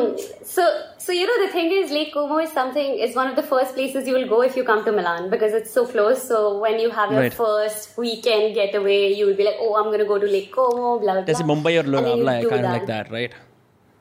So, 0.49 0.64
so 1.05 1.12
you 1.16 1.26
know, 1.28 1.37
the 1.43 1.51
thing 1.53 1.70
is, 1.76 1.93
Lake 1.97 2.11
Como 2.16 2.39
is 2.47 2.51
something. 2.57 2.91
is 3.07 3.14
one 3.20 3.30
of 3.30 3.37
the 3.37 3.45
first 3.53 3.74
places 3.76 4.07
you 4.11 4.14
will 4.16 4.26
go 4.32 4.41
if 4.49 4.57
you 4.59 4.64
come 4.70 4.82
to 4.89 4.93
Milan 4.97 5.30
because 5.30 5.55
it's 5.61 5.72
so 5.78 5.84
close. 5.93 6.22
So 6.32 6.41
when 6.64 6.78
you 6.84 6.91
have 6.99 7.14
your 7.16 7.22
Right. 7.22 7.37
first 7.39 7.97
weekend 8.03 8.53
getaway, 8.59 8.99
you 9.20 9.28
will 9.30 9.39
be 9.41 9.47
like, 9.49 9.62
"Oh, 9.66 9.70
I'm 9.80 9.89
going 9.95 10.05
to 10.05 10.09
go 10.12 10.18
to 10.26 10.30
Lake 10.34 10.51
Como." 10.59 10.91
Blah 11.05 11.14
blah. 11.14 11.24
जैसे 11.30 11.43
blah. 11.45 11.49
Mumbai 11.55 11.76
और 11.76 11.84
And 11.84 11.95
then 11.99 12.07
you 12.11 12.16
Lonavala 12.16 12.32
है 12.39 12.43
do 12.47 12.51
kind 12.55 12.64
of 12.64 12.68
that. 12.68 12.76
like 12.78 12.89
that 12.93 13.14
right 13.18 13.39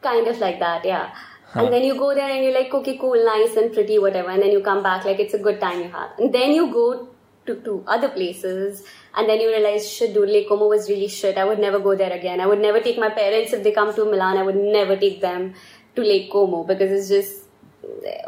Kind 0.02 0.26
of 0.26 0.38
like 0.38 0.58
that 0.58 0.84
yeah. 0.84 1.12
And 1.52 1.72
then 1.72 1.82
you 1.82 1.96
go 1.96 2.14
there 2.14 2.30
and 2.30 2.44
you're 2.44 2.54
like 2.54 2.72
okay 2.72 2.96
cool 2.96 3.24
nice 3.24 3.56
and 3.56 3.72
pretty 3.72 3.98
whatever 3.98 4.30
and 4.30 4.42
then 4.42 4.52
you 4.52 4.60
come 4.60 4.82
back 4.82 5.04
like 5.04 5.18
it's 5.18 5.34
a 5.34 5.38
good 5.38 5.60
time 5.60 5.80
you 5.80 5.88
have. 5.88 6.10
And 6.18 6.32
then 6.32 6.52
you 6.52 6.72
go 6.72 7.08
to, 7.46 7.54
to 7.62 7.84
other 7.88 8.08
places 8.08 8.84
and 9.16 9.28
then 9.28 9.40
you 9.40 9.48
realize 9.48 9.90
shit 9.90 10.14
dude 10.14 10.28
Lake 10.28 10.48
Como 10.48 10.68
was 10.68 10.88
really 10.88 11.08
shit. 11.08 11.36
I 11.36 11.44
would 11.44 11.58
never 11.58 11.80
go 11.80 11.96
there 11.96 12.12
again. 12.12 12.40
I 12.40 12.46
would 12.46 12.60
never 12.60 12.80
take 12.80 12.98
my 12.98 13.08
parents 13.08 13.52
if 13.52 13.64
they 13.64 13.72
come 13.72 13.92
to 13.94 14.04
Milan. 14.04 14.36
I 14.36 14.42
would 14.44 14.56
never 14.56 14.96
take 14.96 15.20
them 15.20 15.54
to 15.96 16.02
Lake 16.02 16.30
Como 16.30 16.62
because 16.62 16.92
it's 16.92 17.08
just 17.08 17.44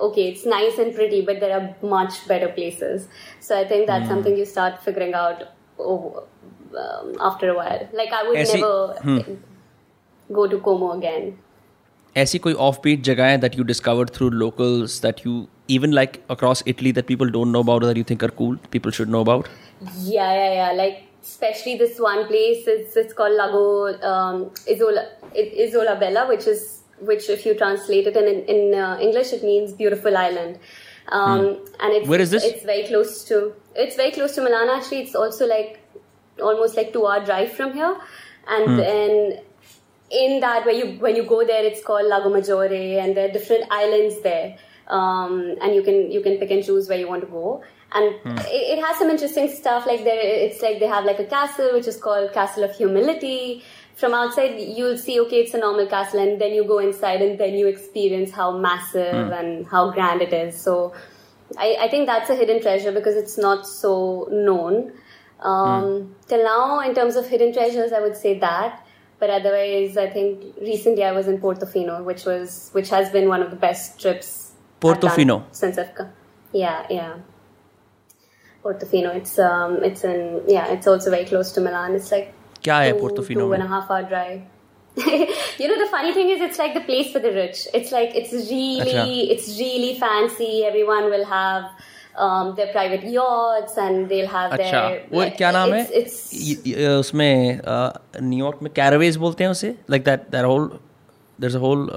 okay 0.00 0.28
it's 0.30 0.44
nice 0.44 0.78
and 0.78 0.94
pretty 0.94 1.20
but 1.20 1.38
there 1.38 1.56
are 1.60 1.76
much 1.86 2.26
better 2.26 2.48
places. 2.48 3.06
So 3.38 3.56
I 3.56 3.68
think 3.68 3.86
that's 3.86 4.08
something 4.08 4.36
you 4.36 4.44
start 4.44 4.82
figuring 4.82 5.14
out 5.14 5.44
oh, 5.78 6.24
um, 6.76 7.16
after 7.20 7.50
a 7.50 7.54
while. 7.54 7.88
Like 7.92 8.12
I 8.12 8.28
would 8.28 8.38
never 8.48 9.24
go 10.32 10.48
to 10.48 10.58
Como 10.58 10.92
again 10.92 11.38
ऐसी 12.17 12.37
कोई 12.45 12.53
off 12.67 12.79
beat 12.83 13.01
जगह 13.03 13.25
है 13.25 13.37
that 13.37 13.57
you 13.57 13.63
discovered 13.63 14.09
through 14.15 14.29
locals 14.43 15.01
that 15.01 15.25
you 15.25 15.45
even 15.69 15.93
like 15.93 16.21
across 16.31 16.63
Italy 16.67 16.91
that 16.91 17.05
people 17.07 17.29
don't 17.31 17.47
know 17.47 17.61
about 17.63 17.83
that 17.85 17.97
you 17.97 18.03
think 18.09 18.23
are 18.23 18.29
cool 18.41 18.57
people 18.71 18.91
should 18.99 19.09
know 19.17 19.21
about 19.23 19.47
Yeah, 20.03 20.29
yeah, 20.35 20.53
yeah. 20.57 20.69
Like 20.77 20.95
especially 21.23 21.73
this 21.79 21.97
one 22.03 22.21
place. 22.29 22.69
It's 22.73 22.95
it's 23.01 23.15
called 23.17 23.35
Lago 23.39 23.59
um, 24.11 24.39
Isola 24.75 25.03
I- 25.41 25.51
Isola 25.65 25.93
Bella, 26.03 26.23
which 26.29 26.47
is 26.53 26.63
which 27.09 27.27
if 27.33 27.43
you 27.47 27.53
translate 27.59 28.07
it 28.11 28.17
in 28.21 28.39
in 28.55 28.73
uh, 28.85 28.87
English, 29.07 29.33
it 29.37 29.43
means 29.49 29.75
beautiful 29.81 30.17
island. 30.21 30.57
Um, 31.19 31.43
And 31.79 31.97
it's 31.97 32.09
Where 32.13 32.23
is 32.25 32.33
this? 32.37 32.47
It's 32.51 32.65
very 32.71 32.87
close 32.87 33.13
to. 33.27 33.37
It's 33.85 33.99
very 34.01 34.15
close 34.17 34.39
to 34.39 34.45
Milan. 34.47 34.73
Actually, 34.77 35.03
it's 35.03 35.19
also 35.25 35.51
like 35.51 35.77
almost 36.51 36.81
like 36.81 36.91
two 36.97 37.05
hour 37.11 37.21
drive 37.29 37.53
from 37.59 37.77
here. 37.81 37.93
And 38.57 38.79
then 38.79 39.39
in 40.12 40.40
that 40.40 40.66
where 40.66 40.74
you 40.74 40.98
when 41.00 41.16
you 41.16 41.24
go 41.24 41.44
there, 41.44 41.64
it's 41.64 41.82
called 41.82 42.06
Lago 42.06 42.30
Maggiore, 42.30 42.98
and 43.02 43.16
there 43.16 43.28
are 43.28 43.32
different 43.32 43.64
islands 43.70 44.20
there. 44.22 44.56
Um, 44.88 45.56
and 45.62 45.74
you 45.74 45.82
can 45.82 46.10
you 46.10 46.20
can 46.20 46.36
pick 46.38 46.50
and 46.50 46.64
choose 46.64 46.88
where 46.88 46.98
you 46.98 47.08
want 47.08 47.22
to 47.22 47.28
go. 47.28 47.62
And 47.94 48.14
it, 48.48 48.78
it 48.78 48.84
has 48.84 48.96
some 48.98 49.10
interesting 49.10 49.48
stuff 49.48 49.86
like 49.86 50.04
there 50.04 50.20
it's 50.20 50.60
like 50.62 50.80
they 50.80 50.86
have 50.86 51.04
like 51.04 51.18
a 51.18 51.24
castle 51.24 51.72
which 51.72 51.86
is 51.86 51.96
called 51.96 52.32
castle 52.32 52.64
of 52.64 52.76
humility. 52.76 53.62
From 53.94 54.14
outside 54.14 54.58
you'll 54.58 54.98
see 54.98 55.20
okay 55.20 55.40
it's 55.40 55.54
a 55.54 55.58
normal 55.58 55.86
castle 55.86 56.20
and 56.20 56.40
then 56.40 56.52
you 56.52 56.64
go 56.64 56.78
inside 56.78 57.22
and 57.22 57.38
then 57.38 57.54
you 57.54 57.66
experience 57.68 58.32
how 58.32 58.56
massive 58.58 59.30
and 59.30 59.66
how 59.66 59.90
grand 59.90 60.22
it 60.22 60.32
is. 60.32 60.60
So 60.60 60.94
I, 61.56 61.76
I 61.80 61.88
think 61.88 62.06
that's 62.06 62.30
a 62.30 62.34
hidden 62.34 62.60
treasure 62.60 62.92
because 62.92 63.16
it's 63.16 63.38
not 63.38 63.66
so 63.66 64.28
known. 64.30 64.92
Um, 65.40 66.14
till 66.28 66.44
now 66.44 66.80
in 66.80 66.94
terms 66.94 67.16
of 67.16 67.26
hidden 67.26 67.52
treasures 67.52 67.92
i 67.92 67.98
would 67.98 68.16
say 68.16 68.38
that 68.38 68.86
but 69.21 69.29
otherwise 69.29 69.97
i 69.97 70.09
think 70.09 70.43
recently 70.61 71.03
i 71.03 71.11
was 71.11 71.27
in 71.27 71.39
portofino 71.39 72.03
which 72.03 72.25
was 72.25 72.69
which 72.73 72.89
has 72.89 73.09
been 73.09 73.27
one 73.29 73.41
of 73.41 73.49
the 73.49 73.55
best 73.55 73.99
trips 74.01 74.51
I've 74.83 74.99
done 74.99 75.11
Portofino? 75.11 75.43
since 75.51 75.77
i've 75.77 75.93
come 75.95 76.09
yeah 76.53 76.85
yeah 76.89 77.17
Portofino. 78.67 79.15
It's 79.15 79.39
um, 79.39 79.83
it's 79.83 80.03
in 80.03 80.41
yeah, 80.47 80.67
it's 80.67 80.87
also 80.87 81.09
very 81.09 81.25
close 81.25 81.51
to 81.53 81.61
Milan. 81.61 81.95
It's 81.95 82.11
like 82.11 82.33
क्या 82.63 82.77
है 82.77 82.91
two, 82.93 82.99
Portofino 83.01 83.43
two 83.45 83.53
and 83.53 83.63
में? 83.63 83.65
a 83.65 83.73
half 83.73 83.91
hour 83.91 84.03
drive. 84.03 84.41
you 85.59 85.67
know 85.69 85.77
the 85.83 85.89
funny 85.91 86.13
thing 86.13 86.29
is 86.29 86.41
it's 86.41 86.57
like 86.57 86.73
the 86.73 86.81
place 86.81 87.11
for 87.11 87.19
the 87.19 87.31
rich. 87.31 87.67
It's 87.73 87.91
like 87.91 88.15
it's 88.15 88.33
really 88.33 88.95
Acha. 88.95 89.31
it's 89.35 89.47
really 89.59 89.93
fancy. 89.99 90.65
Everyone 90.65 91.09
will 91.15 91.25
have 91.25 91.63
um, 91.63 91.69
their 92.57 92.67
private 92.73 93.03
yachts 93.15 93.77
and 93.85 94.07
they'll 94.11 94.29
have 94.35 94.53
अच्छा 94.53 94.79
their 94.89 95.01
वो 95.13 95.25
क्या 95.37 95.51
नाम 95.51 95.73
है 95.73 95.81
it's, 95.87 95.97
it's 95.99 96.33
य- 96.33 96.61
य- 96.67 96.87
उसमें 96.99 97.59
New York 98.21 98.59
में 98.63 98.71
कैरावेज 98.75 99.17
बोलते 99.25 99.43
हैं 99.43 99.51
उसे 99.51 99.75
like 99.89 100.03
that 100.05 100.29
that 100.31 100.45
whole 100.45 100.67
there 101.41 101.55
a 101.55 101.59
whole 101.65 101.87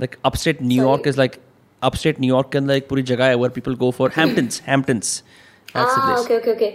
like 0.00 0.16
upstate 0.24 0.62
New York 0.62 1.06
is 1.08 1.18
like 1.18 1.36
upstate 1.82 2.20
New York 2.20 2.48
के 2.52 2.58
अंदर 2.58 2.74
एक 2.74 2.88
पूरी 2.88 3.02
जगह 3.12 3.24
है 3.24 3.34
where 3.36 3.50
people 3.58 3.74
go 3.84 3.90
for 3.98 4.12
हैम्पटन्स 4.16 4.62
हैम्पटन्स 4.66 5.22
that's 5.76 5.98
the 5.98 6.00
Ah, 6.00 6.04
place 6.06 6.24
okay, 6.24 6.36
okay, 6.40 6.52
okay. 6.56 6.70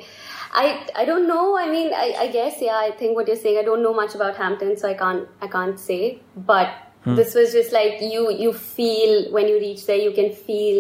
I 0.59 0.67
I 1.01 1.03
don't 1.07 1.27
know. 1.29 1.45
I 1.61 1.63
mean, 1.71 1.87
I, 2.01 2.05
I 2.23 2.27
guess 2.33 2.59
yeah. 2.65 2.75
I 2.81 2.91
think 2.99 3.17
what 3.19 3.29
you're 3.31 3.39
saying. 3.39 3.57
I 3.61 3.63
don't 3.69 3.83
know 3.85 3.93
much 3.95 4.13
about 4.19 4.37
Hampton, 4.43 4.69
so 4.81 4.87
I 4.89 4.93
can't 5.01 5.47
I 5.47 5.49
can't 5.55 5.81
say. 5.87 5.97
But 6.51 6.77
Hmm. 7.07 7.17
this 7.17 7.33
was 7.39 7.55
just 7.55 7.73
like 7.77 7.99
you 8.13 8.21
you 8.43 8.51
feel 8.77 9.17
when 9.37 9.49
you 9.53 9.57
reach 9.63 9.81
there, 9.89 9.97
you 10.03 10.13
can 10.19 10.29
feel 10.45 10.79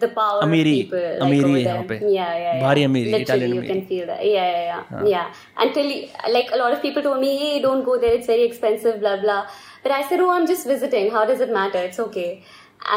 the 0.00 0.08
power 0.08 0.40
अमीरी- 0.42 0.72
of 0.72 0.80
people. 0.80 1.04
Like, 1.04 1.22
अमीरी 1.22 1.44
over 1.44 1.48
है 1.48 1.64
there. 1.64 1.74
यहाँ 1.74 1.84
पे। 1.84 1.98
Yeah, 1.98 2.32
yeah, 2.32 2.40
yeah. 2.46 2.62
भारी 2.62 2.82
अमीरी, 2.84 3.12
Literally, 3.12 3.26
Italian 3.28 3.52
you 3.52 3.58
अमीरी। 3.58 3.68
can 3.68 3.82
feel 3.90 4.08
that. 4.08 4.24
Yeah, 4.24 4.48
yeah, 4.54 4.66
yeah, 4.66 5.06
yeah. 5.12 5.28
Until 5.64 5.90
you- 5.92 6.34
like 6.34 6.52
a 6.56 6.60
lot 6.62 6.76
of 6.76 6.82
people 6.82 7.06
told 7.06 7.20
me, 7.24 7.30
hey, 7.42 7.62
don't 7.66 7.84
go 7.84 7.96
there. 8.04 8.14
It's 8.18 8.30
very 8.32 8.44
expensive. 8.50 8.98
Blah 9.00 9.16
blah. 9.16 9.38
But 9.82 9.94
I 9.96 10.02
said, 10.10 10.20
oh, 10.20 10.30
I'm 10.30 10.46
just 10.52 10.68
visiting. 10.72 11.10
How 11.16 11.24
does 11.32 11.42
it 11.46 11.52
matter? 11.58 11.82
It's 11.90 12.00
okay. 12.00 12.28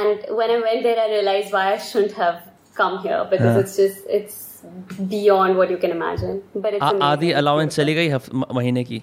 And 0.02 0.26
when 0.42 0.52
I 0.52 0.60
went 0.66 0.84
there, 0.84 1.00
I 1.06 1.08
realized 1.14 1.54
why 1.58 1.66
I 1.74 1.78
shouldn't 1.78 2.18
have 2.24 2.42
come 2.82 2.98
here 3.08 3.22
because 3.32 3.62
it's 3.64 3.78
just 3.78 4.12
it's 4.20 4.42
beyond 5.14 5.62
what 5.62 5.72
you 5.72 5.78
can 5.86 5.96
imagine. 5.98 6.42
But 6.56 6.74
it's 6.74 6.84
amazing. 6.84 7.02
आधी 7.12 7.32
allowance 7.44 7.76
चली 7.76 7.94
गई 7.96 8.10
हफ- 8.10 8.34
म- 8.34 8.46
महीने 8.60 8.84
की 8.92 9.02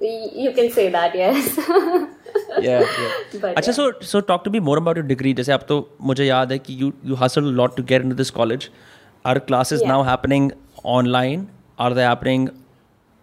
Y- 0.00 0.30
You 0.44 0.50
can 0.56 0.66
say 0.72 0.82
that, 0.94 1.14
yes. 1.18 1.46
But 2.30 3.56
अच्छा 3.56 3.72
so 3.72 3.90
so 4.10 4.20
talk 4.30 4.44
to 4.44 4.50
be 4.50 4.60
more 4.68 4.78
about 4.80 4.96
your 4.96 5.06
degree 5.06 5.32
जैसे 5.40 5.52
अब 5.52 5.64
तो 5.68 5.78
मुझे 6.10 6.24
याद 6.26 6.52
है 6.52 6.58
कि 6.58 6.76
you 6.82 6.92
you 7.06 7.14
hustle 7.22 7.44
lot 7.60 7.76
to 7.76 7.82
get 7.90 8.02
in 8.02 8.14
this 8.16 8.30
college 8.38 8.68
are 9.26 9.38
classes 9.50 9.80
Yeah. 9.80 9.88
Now 9.88 10.02
happening 10.10 10.50
online 10.96 11.46
are 11.86 11.94
they 11.94 12.02
happening 12.02 12.48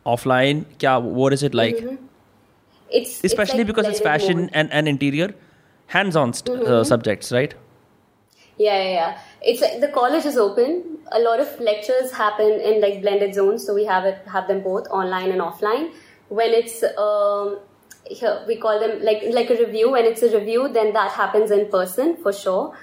offline 0.06 0.66
क्या 0.80 0.98
what 0.98 1.34
is 1.34 1.46
it 1.46 1.56
like 1.56 1.86
it's 2.98 3.14
it's 3.18 3.28
especially 3.28 3.62
like 3.64 3.70
because 3.70 3.88
it's 3.92 4.02
blended 4.02 4.08
fashion 4.08 4.40
mode. 4.40 4.58
and, 4.62 4.74
and 4.80 4.90
interior 4.90 5.28
hands-on 5.90 6.34
st- 6.40 6.66
uh, 6.74 6.82
subjects 6.90 7.32
right 7.36 7.54
Yeah, 8.60 8.82
yeah, 8.82 8.90
yeah. 8.96 9.14
It's 9.52 9.62
like 9.66 9.78
the 9.84 9.88
college 9.94 10.26
is 10.32 10.36
open. 10.42 10.74
A 11.20 11.22
lot 11.22 11.40
of 11.46 11.54
lectures 11.68 12.12
happen 12.18 12.52
in 12.72 12.76
like 12.84 13.00
blended 13.06 13.32
zones, 13.38 13.64
so 13.70 13.74
we 13.78 13.86
have 13.88 14.06
it 14.10 14.28
have 14.34 14.52
them 14.52 14.60
both 14.66 14.90
online 15.00 15.32
and 15.38 15.44
offline. 15.46 15.88
When 16.40 16.54
it's 16.58 16.76
um, 17.06 17.56
here 18.08 18.34
we 18.48 18.58
call 18.58 18.80
them 18.80 18.98
like 19.02 19.24
like 19.32 19.50
a 19.50 19.56
review. 19.66 19.92
When 19.92 20.06
it's 20.06 20.24
a 20.24 20.34
review, 20.40 20.68
then 20.80 20.94
that 20.94 21.12
happens 21.12 21.52
in 21.52 21.70
person 21.78 22.18
for 22.18 22.34
sure. 22.34 22.74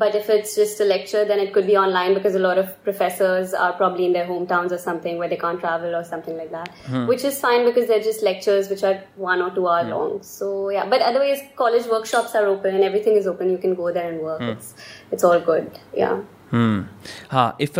But 0.00 0.14
if 0.14 0.28
it's 0.28 0.54
just 0.54 0.80
a 0.82 0.84
lecture, 0.84 1.24
then 1.24 1.38
it 1.42 1.52
could 1.52 1.66
be 1.66 1.74
online 1.82 2.12
because 2.12 2.34
a 2.34 2.38
lot 2.38 2.58
of 2.58 2.72
professors 2.86 3.54
are 3.54 3.72
probably 3.72 4.04
in 4.04 4.12
their 4.12 4.26
hometowns 4.26 4.70
or 4.70 4.76
something 4.76 5.16
where 5.16 5.30
they 5.30 5.38
can't 5.44 5.60
travel 5.60 5.94
or 6.00 6.02
something 6.04 6.36
like 6.36 6.50
that, 6.50 6.68
which 7.06 7.24
is 7.24 7.38
fine 7.40 7.64
because 7.64 7.86
they're 7.88 8.02
just 8.08 8.22
lectures 8.22 8.68
which 8.68 8.84
are 8.84 9.02
one 9.16 9.40
or 9.40 9.48
two 9.54 9.66
hour 9.66 9.84
long. 9.84 10.18
So 10.22 10.68
yeah, 10.68 10.84
but 10.86 11.00
otherwise, 11.00 11.40
college 11.56 11.86
workshops 11.86 12.34
are 12.34 12.44
open 12.46 12.74
and 12.74 12.84
everything 12.84 13.16
is 13.16 13.26
open. 13.26 13.50
You 13.50 13.56
can 13.56 13.74
go 13.74 13.90
there 13.90 14.10
and 14.12 14.20
work. 14.20 14.42
It's 14.42 14.74
it's 15.10 15.24
all 15.24 15.40
good. 15.40 15.80
Yeah. 16.02 16.20
हाँ 17.30 17.56
if 17.60 17.74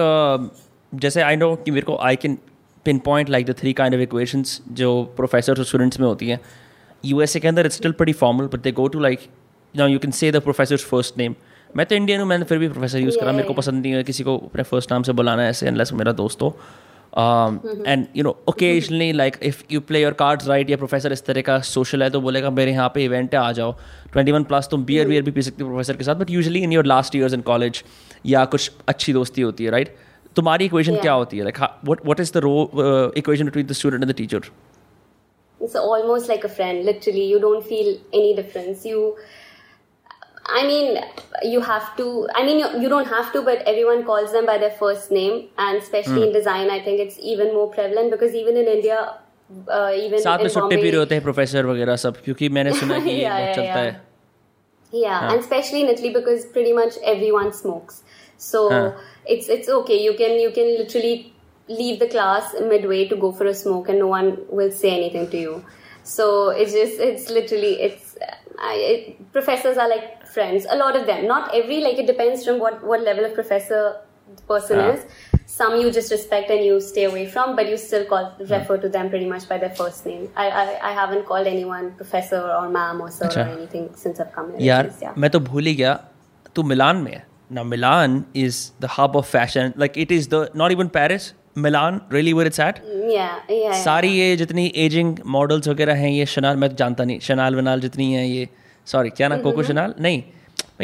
जैसे 1.03 1.23
I 1.23 1.37
know 1.37 1.55
कि 1.64 1.71
मेरे 1.71 1.87
को 1.87 1.97
I 2.09 2.16
can 2.23 2.39
pin 2.85 2.99
point 3.05 3.29
like 3.29 3.47
the 3.47 3.55
three 3.61 3.73
kind 3.81 3.95
of 3.95 4.01
equations 4.01 4.61
जो 4.81 4.91
professor 5.16 5.59
और 5.59 5.64
students 5.64 6.01
में 6.01 6.07
होती 6.07 6.29
हैं 6.29 6.41
यूएसए 7.06 7.39
के 7.39 7.47
अंदर 7.47 7.66
it's 7.66 7.76
still 7.76 7.93
pretty 8.01 8.16
formal 8.18 8.45
but 8.47 8.62
they 8.62 8.72
go 8.72 8.88
to 8.88 8.99
like 8.99 9.20
now 9.76 9.88
you 9.89 9.99
can 9.99 10.12
say 10.12 10.32
the 10.34 10.39
professor 10.43 10.78
first 10.78 11.18
name 11.18 11.36
मैं 11.78 11.86
तो 11.86 11.95
इंडियन 11.95 12.20
हूँ 12.20 12.28
मैंने 12.28 12.45
फिर 12.45 12.58
भी 12.58 12.68
प्रोफेसर 12.70 12.99
यूज़ 12.99 13.20
करा। 13.20 13.32
मेरे 13.32 13.47
को 13.47 13.54
पसंद 13.54 13.82
नहीं 13.82 13.93
है 13.93 14.04
किसी 14.04 14.24
को 14.24 14.38
अपने 14.38 14.64
फ़र्स्ट 14.64 14.91
नाम 14.91 15.04
से 15.04 15.12
बुलाना 15.14 15.47
ऐसे 15.47 15.68
अनलेस 15.68 15.93
मेरा 15.93 16.12
दोस्त 16.12 16.41
हो। 16.41 16.49
And 17.88 18.06
you 18.16 18.24
know 18.24 18.36
occasionally 18.49 19.12
like 19.14 19.38
if 19.43 19.64
you 19.72 19.80
play 19.82 20.01
your 20.01 20.14
cards 20.20 20.47
right 20.47 20.70
या 20.70 20.78
प्रोफेसर 20.78 21.12
इस 21.14 21.26
तरह 21.26 21.41
का 21.41 21.60
सोशल 21.70 22.04
है 22.04 22.10
तो 22.10 22.22
बोलेगा 22.22 22.49
मेरे 22.51 22.72
यहाँ 22.72 22.89
पे 22.95 23.04
इवेंट 23.06 23.34
है 23.36 23.39
आ 23.41 23.51
जाओ। 23.51 23.72
ट्वेंटी 24.14 24.32
वन 24.32 24.43
प्लस 24.43 24.68
तुम 24.72 24.86
बियर 24.86 25.08
वियर 25.08 25.24
भी 25.24 25.32
पी 25.32 25.41
सकते 25.41 25.64
हो 25.64 25.70
प्रोफेसर 25.70 25.97
के 25.97 26.04
साथ 26.04 26.16
but 26.16 26.30
usually 26.30 26.60
in 26.64 26.74
your 26.74 26.86
last 26.86 27.16
years 27.16 27.34
in 27.34 27.41
college 27.49 27.84
या 28.26 28.45
कुछ 28.45 28.72
अच्छी 28.88 29.14
दोस्ती 29.14 29.41
होती 29.41 29.64
है 29.64 29.72
राइट 29.72 29.95
तुम्हारी 30.36 30.66
इक्वेशन 30.66 30.95
क्या 30.97 31.14
होती 31.14 31.38
है? 31.38 31.43
Like 31.43 31.60
what 32.08 32.20
is 32.20 32.34
the 32.34 32.38
raw 32.43 33.14
equation 33.18 33.45
between 33.45 33.66
the 33.66 33.72
student 33.74 34.04
and 34.04 34.12
the 34.12 34.16
teacher 34.18 34.49
It's 35.62 35.75
almost 35.75 36.29
like 36.29 36.45
a 36.45 36.49
friend, 36.49 36.85
literally. 36.85 37.25
You 37.25 37.41
don't 37.41 37.64
feel 37.66 38.01
any 38.12 38.35
difference. 38.35 38.85
You, 38.85 39.16
I 40.47 40.66
mean, 40.66 40.99
you 41.43 41.61
have 41.61 41.97
to, 41.97 42.29
I 42.35 42.45
mean, 42.45 42.59
you, 42.61 42.69
you 42.81 42.89
don't 42.89 43.07
have 43.09 43.33
to, 43.33 43.43
but 43.43 43.62
everyone 43.66 44.05
calls 44.05 44.33
them 44.33 44.47
by 44.47 44.57
their 44.59 44.71
first 44.71 45.11
name. 45.11 45.49
And 45.59 45.79
especially 45.83 46.23
in 46.29 46.33
design, 46.33 46.71
I 46.71 46.83
think 46.83 47.01
it's 47.01 47.19
even 47.21 47.53
more 47.55 47.71
prevalent 47.71 48.11
because 48.11 48.35
even 48.35 48.57
in 48.57 48.66
India, 48.66 49.19
uh, 49.69 49.93
even 49.95 50.19
साथ 50.23 50.39
में 50.39 50.45
in 50.45 50.51
सुट्टे 50.51 50.77
P 50.77 50.83
रहे 50.83 50.91
Bombay, 50.91 50.99
होते 50.99 51.14
हैं 51.14 51.23
professor 51.25 51.66
वगैरह 51.66 51.97
सब 52.05 52.23
क्योंकि 52.25 52.49
मैंने 52.59 52.73
सुना 52.81 52.99
कि 52.99 53.11
ये 53.11 53.21
Yeah, 53.21 53.39
बहुत 53.39 53.49
yeah, 53.49 53.57
चलता 53.57 53.81
yeah. 53.81 53.87
है 53.87 54.07
Yeah, 54.91 55.31
and 55.33 55.41
especially 55.45 55.81
in 55.83 55.89
Italy 55.95 56.11
because 56.12 56.45
pretty 56.53 56.73
much 56.73 56.95
everyone 57.14 57.53
smokes. 57.53 58.03
So 58.45 58.61
Huh. 58.73 58.93
it's 59.35 59.49
it's 59.57 59.69
okay. 59.81 59.99
You 60.03 60.14
can 60.21 60.39
you 60.43 60.53
can 60.59 60.71
literally 60.79 61.32
leave 61.69 61.99
the 62.01 62.09
class 62.09 62.55
midway 62.61 63.07
to 63.09 63.16
go 63.16 63.33
for 63.33 63.47
a 63.47 63.55
smoke, 63.55 63.89
and 63.89 63.99
no 63.99 64.07
one 64.07 64.37
will 64.49 64.71
say 64.73 64.91
anything 64.97 65.29
to 65.31 65.39
you. 65.47 65.64
So 66.05 66.51
it's 66.51 66.73
just 66.73 67.01
it's 67.01 67.31
literally 67.31 67.73
it's 67.89 68.16
I, 68.59 68.75
it, 68.93 69.33
professors 69.33 69.77
are 69.79 69.89
like 69.89 70.27
friends. 70.27 70.66
A 70.69 70.77
lot 70.77 70.97
of 70.97 71.07
them, 71.07 71.27
not 71.27 71.55
every. 71.55 71.81
Like 71.81 71.99
it 71.99 72.07
depends 72.07 72.45
from 72.45 72.59
what 72.59 72.85
what 72.93 73.03
level 73.03 73.25
of 73.27 73.35
professor 73.35 73.83
the 74.37 74.43
person 74.53 74.79
Huh. 74.79 74.93
is. 74.95 75.05
Some 75.51 75.77
you 75.81 75.91
just 75.91 76.11
respect 76.12 76.51
and 76.55 76.64
you 76.64 76.81
stay 76.87 77.05
away 77.11 77.27
from, 77.35 77.55
but 77.57 77.69
you 77.69 77.77
still 77.85 78.03
call 78.09 78.27
refer 78.51 78.77
to 78.79 78.89
them 78.97 79.09
pretty 79.12 79.29
much 79.29 79.49
by 79.53 79.57
their 79.62 79.75
first 79.79 80.05
name. 80.09 80.27
I 80.37 80.49
I, 80.62 80.64
I 80.91 80.93
haven't 80.99 81.25
called 81.31 81.47
anyone 81.53 81.87
professor 82.01 82.41
or 82.57 82.69
ma'am 82.75 83.01
or 83.07 83.11
sir 83.11 83.27
अच्छा. 83.29 83.45
or 83.47 83.55
anything 83.59 83.87
since 84.03 84.21
I've 84.25 84.33
come 84.35 84.51
here. 84.51 84.59
at 84.59 84.66
यार 84.66 84.85
least, 84.91 85.03
yeah. 85.07 85.14
मैं 85.19 85.31
तो 85.31 85.41
भूल 85.51 85.66
ही 85.66 85.75
गया 85.75 85.95
तू 86.57 86.62
मिलान 86.73 86.97
में 87.07 87.12
है 87.12 87.27
ना 87.53 87.62
मिलान 87.64 88.25
is 88.37 88.61
the 88.81 88.89
hub 88.99 89.16
of 89.16 89.31
fashion 89.31 89.73
like 89.79 89.99
it 90.05 90.12
is 90.12 90.29
the 90.35 90.49
not 90.57 90.73
even 90.73 90.89
Paris 90.99 91.33
Milan 91.58 91.99
really 92.14 92.34
where 92.34 92.47
it's 92.47 92.60
at 92.60 92.76
Yeah, 92.84 93.16
yeah. 93.16 93.58
yeah. 93.62 93.74
सारी 93.84 94.10
ये 94.18 94.36
जितनी 94.38 94.66
एजिंग 94.86 95.18
मॉडल्स 95.36 95.68
वगैरह 95.68 95.95
हैं 96.04 96.10
ये 96.12 96.26
शनाल 96.36 96.58
मैं 96.64 96.70
तो 96.70 96.76
जानता 96.84 97.04
नहीं 97.10 97.20
शनाल 97.30 97.56
वनाल 97.56 97.82
जितनी 97.82 98.12
हैं 98.14 98.26
ये 98.26 98.47
सॉरी 98.91 99.10
क्या 99.20 99.28
ना 99.34 99.38
कोको 99.47 99.64
शनाल 99.72 99.93
नहीं 100.08 100.24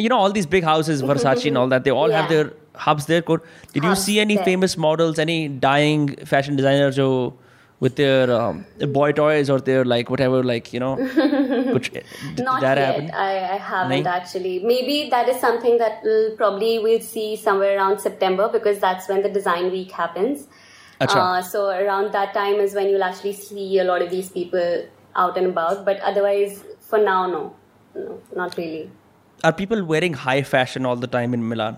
you 0.03 0.09
know 0.11 0.17
all 0.23 0.33
these 0.35 0.45
big 0.51 0.65
houses 0.69 1.01
Versace 1.09 1.45
and 1.49 1.59
all 1.61 1.71
that 1.71 1.85
they 1.87 1.93
all 2.01 2.11
have 2.17 2.27
their 2.31 2.43
hubs 2.87 3.07
there 3.11 3.23
did 3.77 3.85
you 3.87 3.93
see 4.01 4.17
any 4.23 4.35
there. 4.39 4.45
famous 4.49 4.75
models 4.85 5.21
any 5.23 5.37
dying 5.65 6.05
fashion 6.33 6.59
designers 6.59 6.99
who 7.03 7.07
with 7.85 7.95
their 7.99 8.29
um, 8.35 8.61
boy 8.99 9.07
toys 9.17 9.49
or 9.55 9.57
their 9.71 9.83
like 9.93 10.09
whatever 10.13 10.39
like 10.51 10.71
you 10.77 10.79
know 10.85 10.93
did 10.99 12.45
Not 12.45 12.61
that 12.61 12.77
yet. 12.77 12.85
happen 12.85 13.11
I, 13.25 13.29
I 13.55 13.57
haven't 13.71 13.91
Nahin? 13.91 14.07
actually. 14.15 14.55
Maybe 14.71 14.95
that 15.15 15.29
is 15.33 15.39
something 15.43 15.77
that 15.83 16.01
probably 16.37 16.71
we'll 16.87 17.05
see 17.11 17.27
somewhere 17.35 17.75
around 17.77 18.01
September 18.07 18.49
because 18.57 18.79
that's 18.87 19.07
when 19.13 19.21
the 19.27 19.29
design 19.37 19.71
week 19.77 19.91
happens. 19.91 20.47
Uh, 20.99 21.41
so 21.41 21.69
around 21.69 22.11
that 22.11 22.33
time 22.33 22.55
is 22.55 22.73
when 22.73 22.89
you'll 22.89 23.03
actually 23.03 23.33
see 23.33 23.79
a 23.79 23.83
lot 23.83 24.01
of 24.01 24.09
these 24.09 24.29
people 24.29 24.85
out 25.15 25.37
and 25.37 25.47
about. 25.47 25.85
But 25.85 25.99
otherwise, 26.01 26.63
for 26.79 26.99
now, 26.99 27.27
no, 27.27 27.55
no, 27.95 28.21
not 28.35 28.57
really. 28.57 28.91
are 29.43 29.53
people 29.53 29.83
wearing 29.85 30.13
high 30.13 30.41
fashion 30.41 30.85
all 30.85 30.97
the 30.97 31.07
time 31.07 31.33
in 31.33 31.47
Milan 31.47 31.77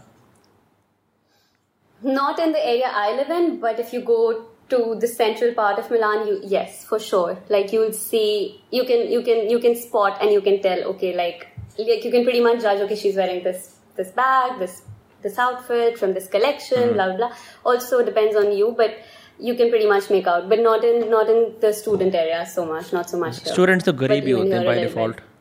Not 2.04 2.40
in 2.40 2.52
the 2.52 2.66
area 2.68 2.90
I 2.92 3.16
live 3.16 3.30
in, 3.30 3.60
but 3.60 3.80
if 3.80 3.94
you 3.94 4.02
go 4.02 4.48
to 4.70 4.96
the 5.00 5.08
central 5.08 5.54
part 5.54 5.78
of 5.78 5.92
Milan, 5.92 6.28
you 6.28 6.40
yes, 6.44 6.84
for 6.84 7.00
sure. 7.00 7.38
Like 7.50 7.72
you'll 7.72 7.94
see, 7.94 8.64
you 8.72 8.86
can 8.86 9.12
you 9.12 9.22
can 9.22 9.50
you 9.50 9.60
can 9.60 9.76
spot 9.76 10.18
and 10.22 10.32
you 10.32 10.42
can 10.42 10.62
tell. 10.64 10.84
Okay, 10.94 11.16
like 11.16 11.48
like 11.78 12.04
you 12.04 12.12
can 12.12 12.24
pretty 12.24 12.42
much 12.42 12.62
judge. 12.62 12.80
Okay, 12.82 12.96
she's 12.96 13.16
wearing 13.16 13.44
this 13.44 13.76
this 13.96 14.10
bag, 14.12 14.58
this 14.58 14.82
this 15.23 15.39
outfit 15.39 15.99
from 15.99 16.15
this 16.15 16.27
collection, 16.35 16.93
blah 16.95 17.07
blah 17.07 17.17
blah. 17.17 17.31
Also 17.65 18.03
depends 18.11 18.37
on 18.37 18.53
you, 18.53 18.75
but 18.83 18.99
you 19.39 19.55
can 19.55 19.71
pretty 19.71 19.89
much 19.95 20.11
make 20.11 20.27
out. 20.27 20.49
But 20.49 20.61
not 20.61 20.85
in 20.85 21.09
not 21.11 21.33
in 21.37 21.41
the 21.61 21.73
student 21.73 22.15
area 22.15 22.45
so 22.47 22.67
much. 22.67 22.93
Not 22.93 23.11
so 23.11 23.23
much. 23.25 23.41
Here. 23.41 23.53
students 23.55 23.85
तो 23.85 23.93
But 23.93 24.01
गरीब 24.01 24.25
ही 24.27 24.33
even 24.33 24.45
होते 24.45 24.55
हैं 24.55 24.63
here 24.63 24.71
by 24.71 24.77
a 24.77 24.81
little 24.81 24.95
default 24.95 25.17
bit. 25.17 25.33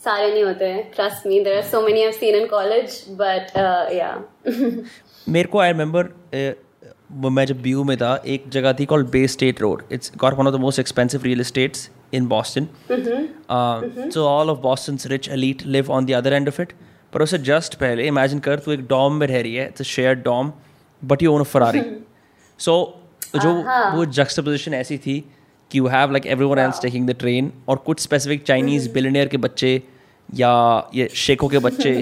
सारे 0.00 0.30
नहीं 0.32 0.42
होते 0.44 0.64
हैं. 0.72 0.90
Trust 0.96 1.26
me, 1.30 1.44
there 1.46 1.60
are 1.60 1.68
so 1.70 1.84
many 1.86 2.06
I've 2.06 2.18
seen 2.22 2.40
in 2.40 2.48
college, 2.48 2.98
but 3.22 3.54
uh, 3.62 3.86
yeah. 4.00 4.18
मेरे 5.28 5.48
को 5.48 5.58
आई 5.60 5.72
रिमेंबर 5.72 6.12
मैं 7.12 7.44
जब 7.46 7.60
बी 7.62 7.74
में 7.84 7.96
था 7.98 8.14
एक 8.34 8.48
जगह 8.50 8.72
थी 8.80 8.84
called 8.86 9.08
Bay 9.10 9.26
State 9.28 9.60
Road 9.60 9.82
it's 9.92 10.12
got 10.18 10.34
one 10.38 10.46
of 10.46 10.52
the 10.54 10.56
most 10.60 10.80
expensive 10.80 11.22
real 11.24 11.40
estates 11.40 11.88
in 12.14 12.26
Boston 12.28 12.68
so 14.14 14.26
all 14.26 14.50
of 14.50 14.58
Boston 14.62 14.98
rich 15.10 15.28
elite 15.28 15.62
live 15.66 15.90
on 15.92 16.06
the 16.06 16.12
other 16.18 16.32
end 16.32 16.48
of 16.48 16.60
it 16.60 16.72
पर 17.15 17.21
उससे 17.23 17.37
just 17.47 17.75
पहले 17.79 18.07
इमेजिन 18.07 18.39
कर 18.45 18.59
तू 18.59 18.71
एक 18.71 18.85
डॉम 18.87 19.13
में 19.15 19.25
रह 19.27 19.41
रही 19.41 19.55
है 19.55 19.65
it's 19.67 19.81
a 19.81 19.89
share 19.89 20.15
dorm 20.21 20.51
but 21.01 21.21
you 21.23 21.31
own 21.33 21.43
Ferrari 21.51 21.81
so 22.59 22.73
जो 23.35 23.53
वो 23.95 24.05
जक्सपोजिशन 24.17 24.73
ऐसी 24.73 24.97
थी 25.05 25.19
कि 25.71 25.77
you 25.77 25.87
have 25.87 26.11
like 26.11 26.25
everyone 26.45 26.59
else 26.59 26.81
taking 26.81 27.07
the 27.09 27.15
train 27.19 27.51
और 27.69 27.77
कुछ 27.85 27.99
स्पेसिफिक 27.99 28.43
चाइनीज़ 28.43 28.89
बिलियनियर 28.93 29.27
के 29.27 29.37
बच्चे 29.45 29.71
या 30.35 30.51
ये 30.95 31.07
शेखों 31.21 31.47
के 31.49 31.59
बच्चे 31.67 31.93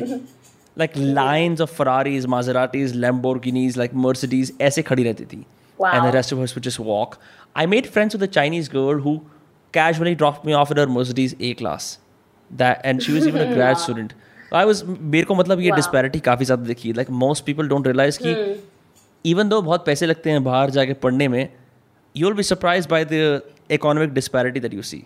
like 0.78 0.98
lines 0.98 1.62
of 1.62 1.74
Ferraris 1.76 2.26
Maseratis 2.36 2.96
Lamborghinis 2.96 3.78
like 3.78 3.94
Mercedes 4.08 4.54
ऐसे 4.62 4.82
खड़ी 4.82 5.04
रहती 5.04 5.26
थी. 5.26 5.46
And 5.80 6.04
the 6.04 6.16
rest 6.16 6.34
of 6.34 6.40
hers 6.40 6.60
just 6.60 6.80
walk 6.82 7.16
I 7.56 7.66
made 7.68 7.92
friends 7.92 8.16
with 8.16 8.24
the 8.24 8.32
Chinese 8.34 8.70
girl 8.72 9.00
who 9.02 9.18
casually 9.74 10.16
drop 10.16 10.42
me 10.46 10.54
off 10.54 10.74
in 10.74 10.80
her 10.80 10.88
Mercedes 10.90 11.36
A 11.42 11.54
class 11.60 11.98
that 12.52 12.86
and 12.86 13.02
she 13.02 13.14
was 13.14 13.28
even 13.28 13.40
a 13.40 13.54
grad 13.54 13.78
student 13.78 14.14
grad 14.54 14.76
student. 14.76 15.00
मेरे 15.02 15.26
को 15.26 15.36
मतलब 15.36 15.60
ये 15.60 15.72
disparity 15.72 16.22
काफ़ी 16.22 16.46
ज़्यादा 16.46 16.64
दिखी. 16.64 16.94
Like 16.94 17.10
most 17.10 17.46
people 17.46 17.68
don't 17.68 17.88
realize 17.88 18.18
कि 18.18 18.36
even 19.26 19.50
though 19.50 19.64
बहुत 19.64 19.86
पैसे 19.86 20.06
लगते 20.06 20.32
हैं 20.32 20.44
बाहर 20.44 20.70
जाके 20.70 20.94
पढ़ने 20.94 21.28
में, 21.28 21.50
you'll 22.18 22.38
be 22.38 22.44
surprised 22.44 22.90
by 22.90 23.04
the 23.04 23.42
economic 23.72 24.14
disparity 24.14 24.60
that 24.60 24.74
you 24.74 24.84
see. 24.94 25.06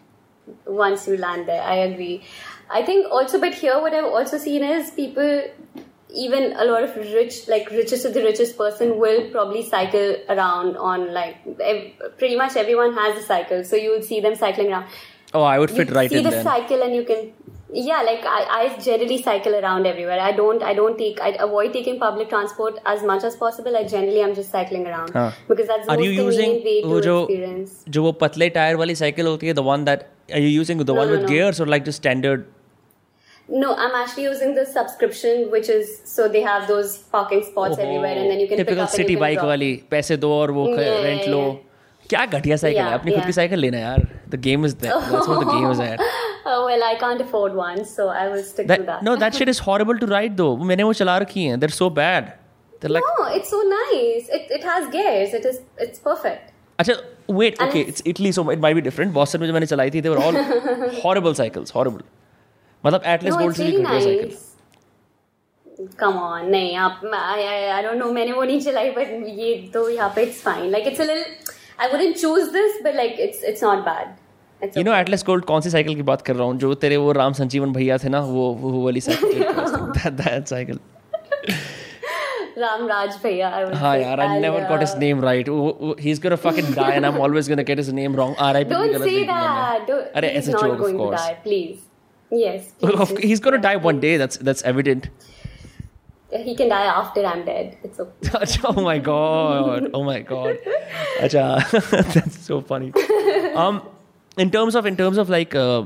once 0.66 1.08
you 1.08 1.18
land 1.18 1.48
there. 1.48 1.62
I 1.62 1.76
agree. 1.76 2.22
I 2.70 2.82
think 2.84 3.08
also, 3.12 3.40
but 3.40 3.54
here 3.54 3.82
what 3.82 3.94
I've 3.94 4.06
also 4.06 4.38
seen 4.38 4.64
is 4.64 4.92
people, 4.92 5.42
even 6.16 6.54
a 6.54 6.66
lot 6.66 6.84
of 6.84 6.96
rich, 6.96 7.48
like 7.48 7.70
richest 7.72 8.06
of 8.06 8.14
the 8.14 8.24
richest 8.24 8.58
person 8.58 9.00
will 9.00 9.30
probably 9.32 9.64
cycle 9.64 10.16
around 10.30 10.78
on 10.78 11.14
like 11.14 11.38
ev- 11.62 12.18
pretty 12.18 12.36
much 12.36 12.56
everyone 12.56 12.94
has 12.94 13.18
a 13.18 13.26
cycle, 13.26 13.64
so 13.64 13.76
you 13.76 13.92
will 13.92 14.02
see 14.02 14.20
them 14.20 14.36
cycling 14.36 14.72
around. 14.72 14.86
Oh, 15.34 15.44
I 15.44 15.60
would 15.60 15.72
fit 15.72 15.90
you 15.90 15.96
right 15.96 16.10
see 16.10 16.18
in 16.18 16.24
the 16.24 16.30
then. 16.30 16.44
cycle 16.44 16.82
and 16.82 16.96
you 16.96 17.04
can. 17.04 17.34
Yeah, 17.75 18.03
like 18.07 18.25
I, 18.31 18.41
I 18.55 18.79
generally 18.85 19.17
cycle 19.23 19.55
around 19.59 19.87
everywhere. 19.91 20.21
I 20.21 20.33
don't, 20.33 20.63
I 20.63 20.73
don't 20.79 20.99
take, 20.99 21.21
I 21.27 21.29
avoid 21.45 21.73
taking 21.73 21.99
public 22.01 22.29
transport 22.33 22.79
as 22.95 23.03
much 23.11 23.25
as 23.25 23.37
possible. 23.37 23.77
I 23.79 23.85
generally 23.93 24.21
am 24.25 24.35
just 24.39 24.51
cycling 24.57 24.87
around 24.87 25.13
हाँ. 25.15 25.33
because 25.49 25.69
that's 25.69 25.87
the 25.87 25.93
Are 25.93 25.97
most 25.97 26.05
you 26.07 26.11
using 26.19 26.51
convenient 26.57 26.65
way 26.67 26.83
वो 26.91 26.99
to 26.99 27.05
जो 27.07 27.15
experience. 27.23 27.79
जो 27.97 28.03
वो 28.03 28.13
पतले 28.25 28.49
tyre 28.59 28.77
वाली 28.83 28.95
cycle 29.03 29.27
होती 29.27 29.47
है 29.47 29.55
the 29.61 29.65
one 29.69 29.87
that 29.91 30.05
are 30.39 30.43
you 30.47 30.51
using 30.57 30.83
the 30.83 30.89
No, 30.93 30.99
one 31.01 31.09
no, 31.09 31.15
with 31.17 31.23
no. 31.23 31.29
gears 31.29 31.61
or 31.61 31.67
like 31.75 31.87
just 31.91 32.03
standard 32.05 32.45
No, 33.49 33.71
I'm 33.85 33.95
actually 34.03 34.25
using 34.25 34.55
the 34.57 34.65
subscription, 34.75 35.41
which 35.55 35.69
is 35.69 35.89
so 36.11 36.29
they 36.35 36.43
have 36.43 36.69
those 36.69 36.93
parking 37.17 37.43
spots 37.49 37.79
everywhere, 37.79 38.13
and 38.21 38.31
then 38.31 38.39
you 38.41 38.47
can 38.53 38.57
typical 38.61 38.77
pick 38.77 38.83
up 38.85 38.89
and 38.89 38.97
city 39.01 39.13
you 39.15 39.19
can 39.19 39.25
bike 39.25 39.39
drop. 39.39 39.49
वाली 39.49 39.73
पैसे 39.91 40.17
दो 40.27 40.31
और 40.41 40.51
वो 40.59 40.67
Yeah, 40.69 41.03
rent 41.07 41.27
लो 41.29 41.41
yeah. 41.47 41.57
क्या 42.11 42.25
घटिया 42.39 42.57
cycle 42.57 42.83
है 42.83 42.89
Yeah, 42.91 43.01
अपनी 43.01 43.13
खुद 43.13 43.21
की 43.23 43.27
yeah. 43.29 43.37
साइकिल 43.41 43.59
लेना 43.59 43.79
यार 43.79 44.07
the 44.37 44.41
game 44.49 44.69
is 44.71 44.77
there 44.85 45.01
that's 45.11 45.29
what 45.33 45.43
the 45.45 45.51
game 45.53 45.71
is 45.73 45.81
at 45.89 46.07
Oh 46.46 46.66
well, 46.66 46.84
I 46.84 46.96
can't 46.96 47.22
afford 47.22 47.56
one, 47.56 47.86
so 47.86 48.08
I 48.10 48.28
will 48.30 48.44
stick 48.44 48.68
that, 48.68 48.78
to 48.78 48.84
that, 48.84 49.04
no 49.04 49.16
that 49.16 49.36
shit 49.36 49.50
is 49.50 49.60
horrible 49.60 49.98
to 50.04 50.08
ride 50.08 50.38
though 50.38 50.56
मैंने 50.58 50.84
वो 50.84 50.94
चला 51.02 51.18
रखी 51.24 51.46
हैं 51.46 51.60
they're 51.60 51.78
so 51.78 51.90
bad 51.90 52.34
they're 52.80 52.94
like 52.96 53.04
no, 53.20 53.26
it's 53.38 53.50
so 53.50 53.62
nice. 53.74 54.30
It 54.40 54.52
it 54.60 54.64
has 54.64 54.88
gears. 54.96 55.34
It 55.34 55.46
is 55.52 55.62
it's 55.86 56.00
perfect. 56.00 56.52
अच्छा 56.80 56.96
wait, 57.40 57.62
okay, 57.68 57.82
it's- 57.92 58.04
Italy, 58.06 58.32
so 58.32 58.44
it 58.56 58.60
might 58.66 58.76
be 58.80 58.84
different. 58.90 59.14
Boston 59.14 59.42
में 59.42 59.48
जो 59.48 59.54
मैंने 59.54 59.66
चलाई 59.72 59.92
थी, 59.96 60.02
they 60.02 60.12
were 60.16 60.22
all 60.26 60.38
horrible 61.06 61.34
cycles, 61.40 61.72
horrible. 61.78 62.04
मतलब 62.86 63.10
Atlas 63.16 63.34
no, 63.34 63.40
Gold 63.40 63.56
से 63.58 63.72
भी 63.72 63.78
घटिया 63.84 64.28
nice. 64.28 64.44
Come 66.00 66.18
on, 66.18 66.46
नहीं 66.52 66.76
आप 66.84 67.02
I, 67.14 67.42
I, 67.48 67.80
I 67.80 67.82
don't 67.88 68.00
know 68.04 68.12
मैंने 68.14 68.32
वो 68.34 68.44
नहीं 68.44 68.62
चलाई 68.62 68.94
but 68.96 69.10
ये 69.40 69.50
तो 69.74 69.88
यहाँ 69.90 70.14
पे 70.16 70.26
it's 70.28 70.42
fine 70.46 70.72
like 70.76 70.88
it's 70.92 71.00
a 71.00 71.10
little 71.10 71.26
I 71.80 71.90
wouldn't 71.92 72.18
choose 72.22 72.52
this 72.52 72.78
but 72.86 72.96
like 72.96 73.20
it's 73.28 73.44
it's 73.44 73.62
not 73.62 73.84
bad. 73.86 74.16
Know 74.62 74.92
okay. 74.92 75.00
Atlas 75.00 75.24
Gold 75.24 75.46
कौन 75.48 75.62
सी 75.62 75.70
साइकिल 75.70 75.96
की 75.96 76.02
बात 76.12 76.22
कर 76.28 76.36
रहा 76.36 76.46
हूँ 76.48 76.58
जो 76.60 76.74
तेरे 76.84 76.98
वो 76.98 77.12
राम 77.18 77.34
संजीवन 77.40 77.74
भैया 77.74 77.98
थे 78.04 78.10
ना 78.10 78.20
वो 78.36 78.46
वो 78.62 78.84
वाली 78.86 79.02
cycle 79.08 79.44
that 79.98 80.18
that 80.22 80.48
cycle 80.54 80.80
Ram 82.62 82.88
Raj 82.90 83.18
भैया 83.24 83.50
I 83.58 83.64
would 83.66 83.76
हाँ 83.78 83.94
say. 83.96 84.04
यार 84.04 84.20
I 84.20 84.26
And, 84.26 84.42
never 84.42 84.62
got 84.70 84.82
his 84.86 84.94
uh, 84.96 85.00
name 85.02 85.20
right 85.26 85.50
वो, 85.50 85.68
वो, 85.82 85.96
he's 86.06 86.20
gonna 86.24 86.38
fucking 86.46 86.72
die 86.78 86.90
and 87.00 87.06
I'm 87.10 87.20
always 87.26 87.50
gonna 87.54 87.66
get 87.70 87.82
his 87.84 87.92
name 87.98 88.16
wrong 88.20 88.34
R.I.P. 88.46 88.70
Don't 88.72 88.94
गलत 88.94 89.04
say 89.04 89.12
लिख 89.18 89.28
दिया 89.28 89.36
that. 89.42 89.82
मैंने। 89.82 89.88
Don't, 89.90 90.16
अरे 90.22 90.32
he's 90.36 90.40
it's 90.40 90.48
a 90.48 90.56
not 90.56 90.64
joke 90.66 90.80
going 90.80 90.96
of 90.96 91.02
to 91.02 91.06
course 91.06 91.28
die. 91.28 91.36
Please. 91.44 91.84
Yes. 92.32 92.72
Well, 92.86 93.02
of- 93.06 93.12
please, 93.14 93.28
he's 93.34 93.40
gonna 93.48 93.58
yeah, 93.58 93.68
die 93.68 93.84
one 93.90 94.00
day 94.06 94.16
that's 94.24 94.38
that's 94.50 94.64
evident 94.74 95.10
He 96.46 96.54
can 96.62 96.68
die 96.72 96.86
after 96.94 97.22
I'm 97.28 97.44
dead. 97.46 97.78
It's 97.90 98.00
okay. 98.06 98.58
oh 98.72 98.82
my 98.88 98.96
god 99.10 99.86
oh 100.00 100.02
my 100.08 100.18
god 100.32 100.58
Acha, 101.28 101.44
that's 102.16 102.40
so 102.48 102.60
funny 102.72 102.90
um 103.66 103.80
in 104.38 104.52
terms 104.52 104.76
of 104.76 104.86
in 104.86 104.96
terms 104.96 105.18
of 105.18 105.30
like 105.30 105.56
uh, 105.56 105.84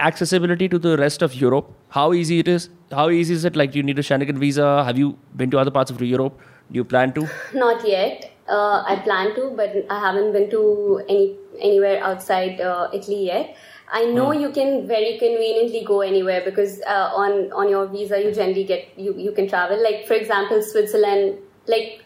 accessibility 0.00 0.68
to 0.68 0.78
the 0.78 0.96
rest 0.98 1.22
of 1.22 1.34
Europe 1.34 1.70
how 1.88 2.12
easy 2.12 2.38
it 2.38 2.48
is 2.48 2.68
how 2.90 3.08
easy 3.10 3.34
is 3.34 3.44
it 3.44 3.56
like 3.56 3.72
do 3.72 3.78
you 3.78 3.82
need 3.82 3.98
a 3.98 4.02
Schengen 4.02 4.38
visa 4.38 4.84
have 4.84 4.98
you 4.98 5.16
been 5.36 5.50
to 5.50 5.58
other 5.58 5.70
parts 5.70 5.90
of 5.90 6.02
Europe 6.02 6.40
do 6.70 6.76
you 6.76 6.84
plan 6.84 7.12
to 7.12 7.28
Not 7.54 7.86
yet. 7.86 8.30
Uh, 8.48 8.82
I 8.86 8.96
plan 8.96 9.34
to, 9.36 9.52
but 9.56 9.86
I 9.88 10.00
haven't 10.00 10.32
been 10.32 10.50
to 10.50 11.02
any 11.08 11.36
anywhere 11.58 12.02
outside 12.04 12.60
uh, 12.60 12.88
Italy 12.92 13.26
yet. 13.26 13.56
I 13.90 14.04
know 14.04 14.32
you 14.32 14.50
can 14.50 14.86
very 14.86 15.18
conveniently 15.18 15.82
go 15.84 16.00
anywhere 16.02 16.42
because 16.44 16.80
uh, 16.86 17.10
on 17.14 17.52
on 17.52 17.70
your 17.70 17.86
visa 17.86 18.20
you 18.22 18.32
generally 18.32 18.64
get 18.64 18.98
you 18.98 19.14
you 19.16 19.32
can 19.32 19.48
travel. 19.48 19.82
Like 19.82 20.06
for 20.06 20.14
example, 20.14 20.62
Switzerland. 20.62 21.38
Like 21.66 22.04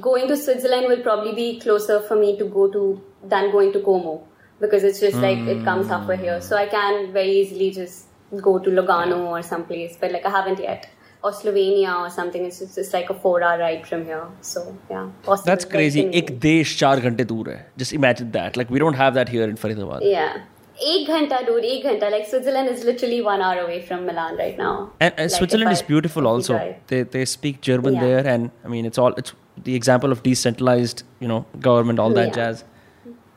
going 0.00 0.28
to 0.28 0.36
Switzerland 0.36 0.86
will 0.88 1.02
probably 1.02 1.34
be 1.34 1.60
closer 1.60 2.00
for 2.00 2.16
me 2.16 2.38
to 2.38 2.46
go 2.46 2.68
to 2.68 3.00
than 3.22 3.50
going 3.50 3.72
to 3.72 3.80
Como 3.80 4.27
because 4.60 4.84
it's 4.84 5.00
just 5.00 5.16
like 5.16 5.38
it 5.38 5.64
comes 5.64 5.88
halfway 5.88 6.16
hmm. 6.16 6.22
here. 6.24 6.40
So 6.40 6.56
I 6.56 6.66
can 6.66 7.12
very 7.12 7.32
easily 7.40 7.70
just 7.70 8.06
go 8.42 8.58
to 8.58 8.70
Lugano 8.70 9.26
or 9.26 9.42
someplace, 9.42 9.96
but 9.98 10.12
like 10.12 10.24
I 10.26 10.30
haven't 10.30 10.58
yet. 10.58 10.88
Or 11.20 11.32
Slovenia 11.32 11.94
or 12.00 12.10
something. 12.10 12.44
It's 12.44 12.60
just, 12.60 12.78
it's 12.78 12.92
like 12.92 13.10
a 13.10 13.14
four-hour 13.14 13.58
ride 13.58 13.84
from 13.84 14.04
here. 14.04 14.26
So 14.40 14.76
yeah, 14.88 15.08
possible. 15.24 15.46
That's 15.46 15.64
crazy. 15.64 16.02
Ek 16.20 16.28
desh 16.38 16.76
char 16.76 17.00
ghante 17.06 17.26
dur 17.26 17.46
hai. 17.52 17.64
Just 17.76 17.92
imagine 17.92 18.30
that. 18.36 18.56
Like 18.56 18.70
we 18.70 18.78
don't 18.78 18.94
have 18.94 19.14
that 19.14 19.28
here 19.28 19.48
in 19.48 19.56
Faridabad. 19.56 20.04
Yeah. 20.08 20.36
Eight 20.80 21.08
ghanta, 21.08 21.44
dude. 21.44 21.64
Eight 21.64 21.82
ghanta. 21.84 22.08
Like 22.12 22.28
Switzerland 22.28 22.68
is 22.68 22.84
literally 22.84 23.20
one 23.20 23.42
hour 23.42 23.58
away 23.62 23.80
from 23.82 24.06
Milan 24.06 24.36
right 24.36 24.56
now. 24.56 24.92
And, 25.00 25.12
and 25.16 25.28
like, 25.28 25.36
Switzerland 25.36 25.72
is 25.72 25.82
beautiful. 25.82 26.28
Also, 26.28 26.76
they 26.86 27.02
they 27.02 27.24
speak 27.24 27.60
German 27.62 27.94
yeah. 27.94 28.00
there, 28.00 28.26
and 28.34 28.52
I 28.64 28.68
mean 28.68 28.86
it's 28.86 28.96
all 28.96 29.12
it's 29.14 29.34
the 29.64 29.74
example 29.74 30.12
of 30.12 30.22
decentralized, 30.22 31.02
you 31.18 31.26
know, 31.26 31.46
government, 31.58 31.98
all 31.98 32.10
that 32.10 32.28
yeah. 32.28 32.34
jazz. 32.34 32.64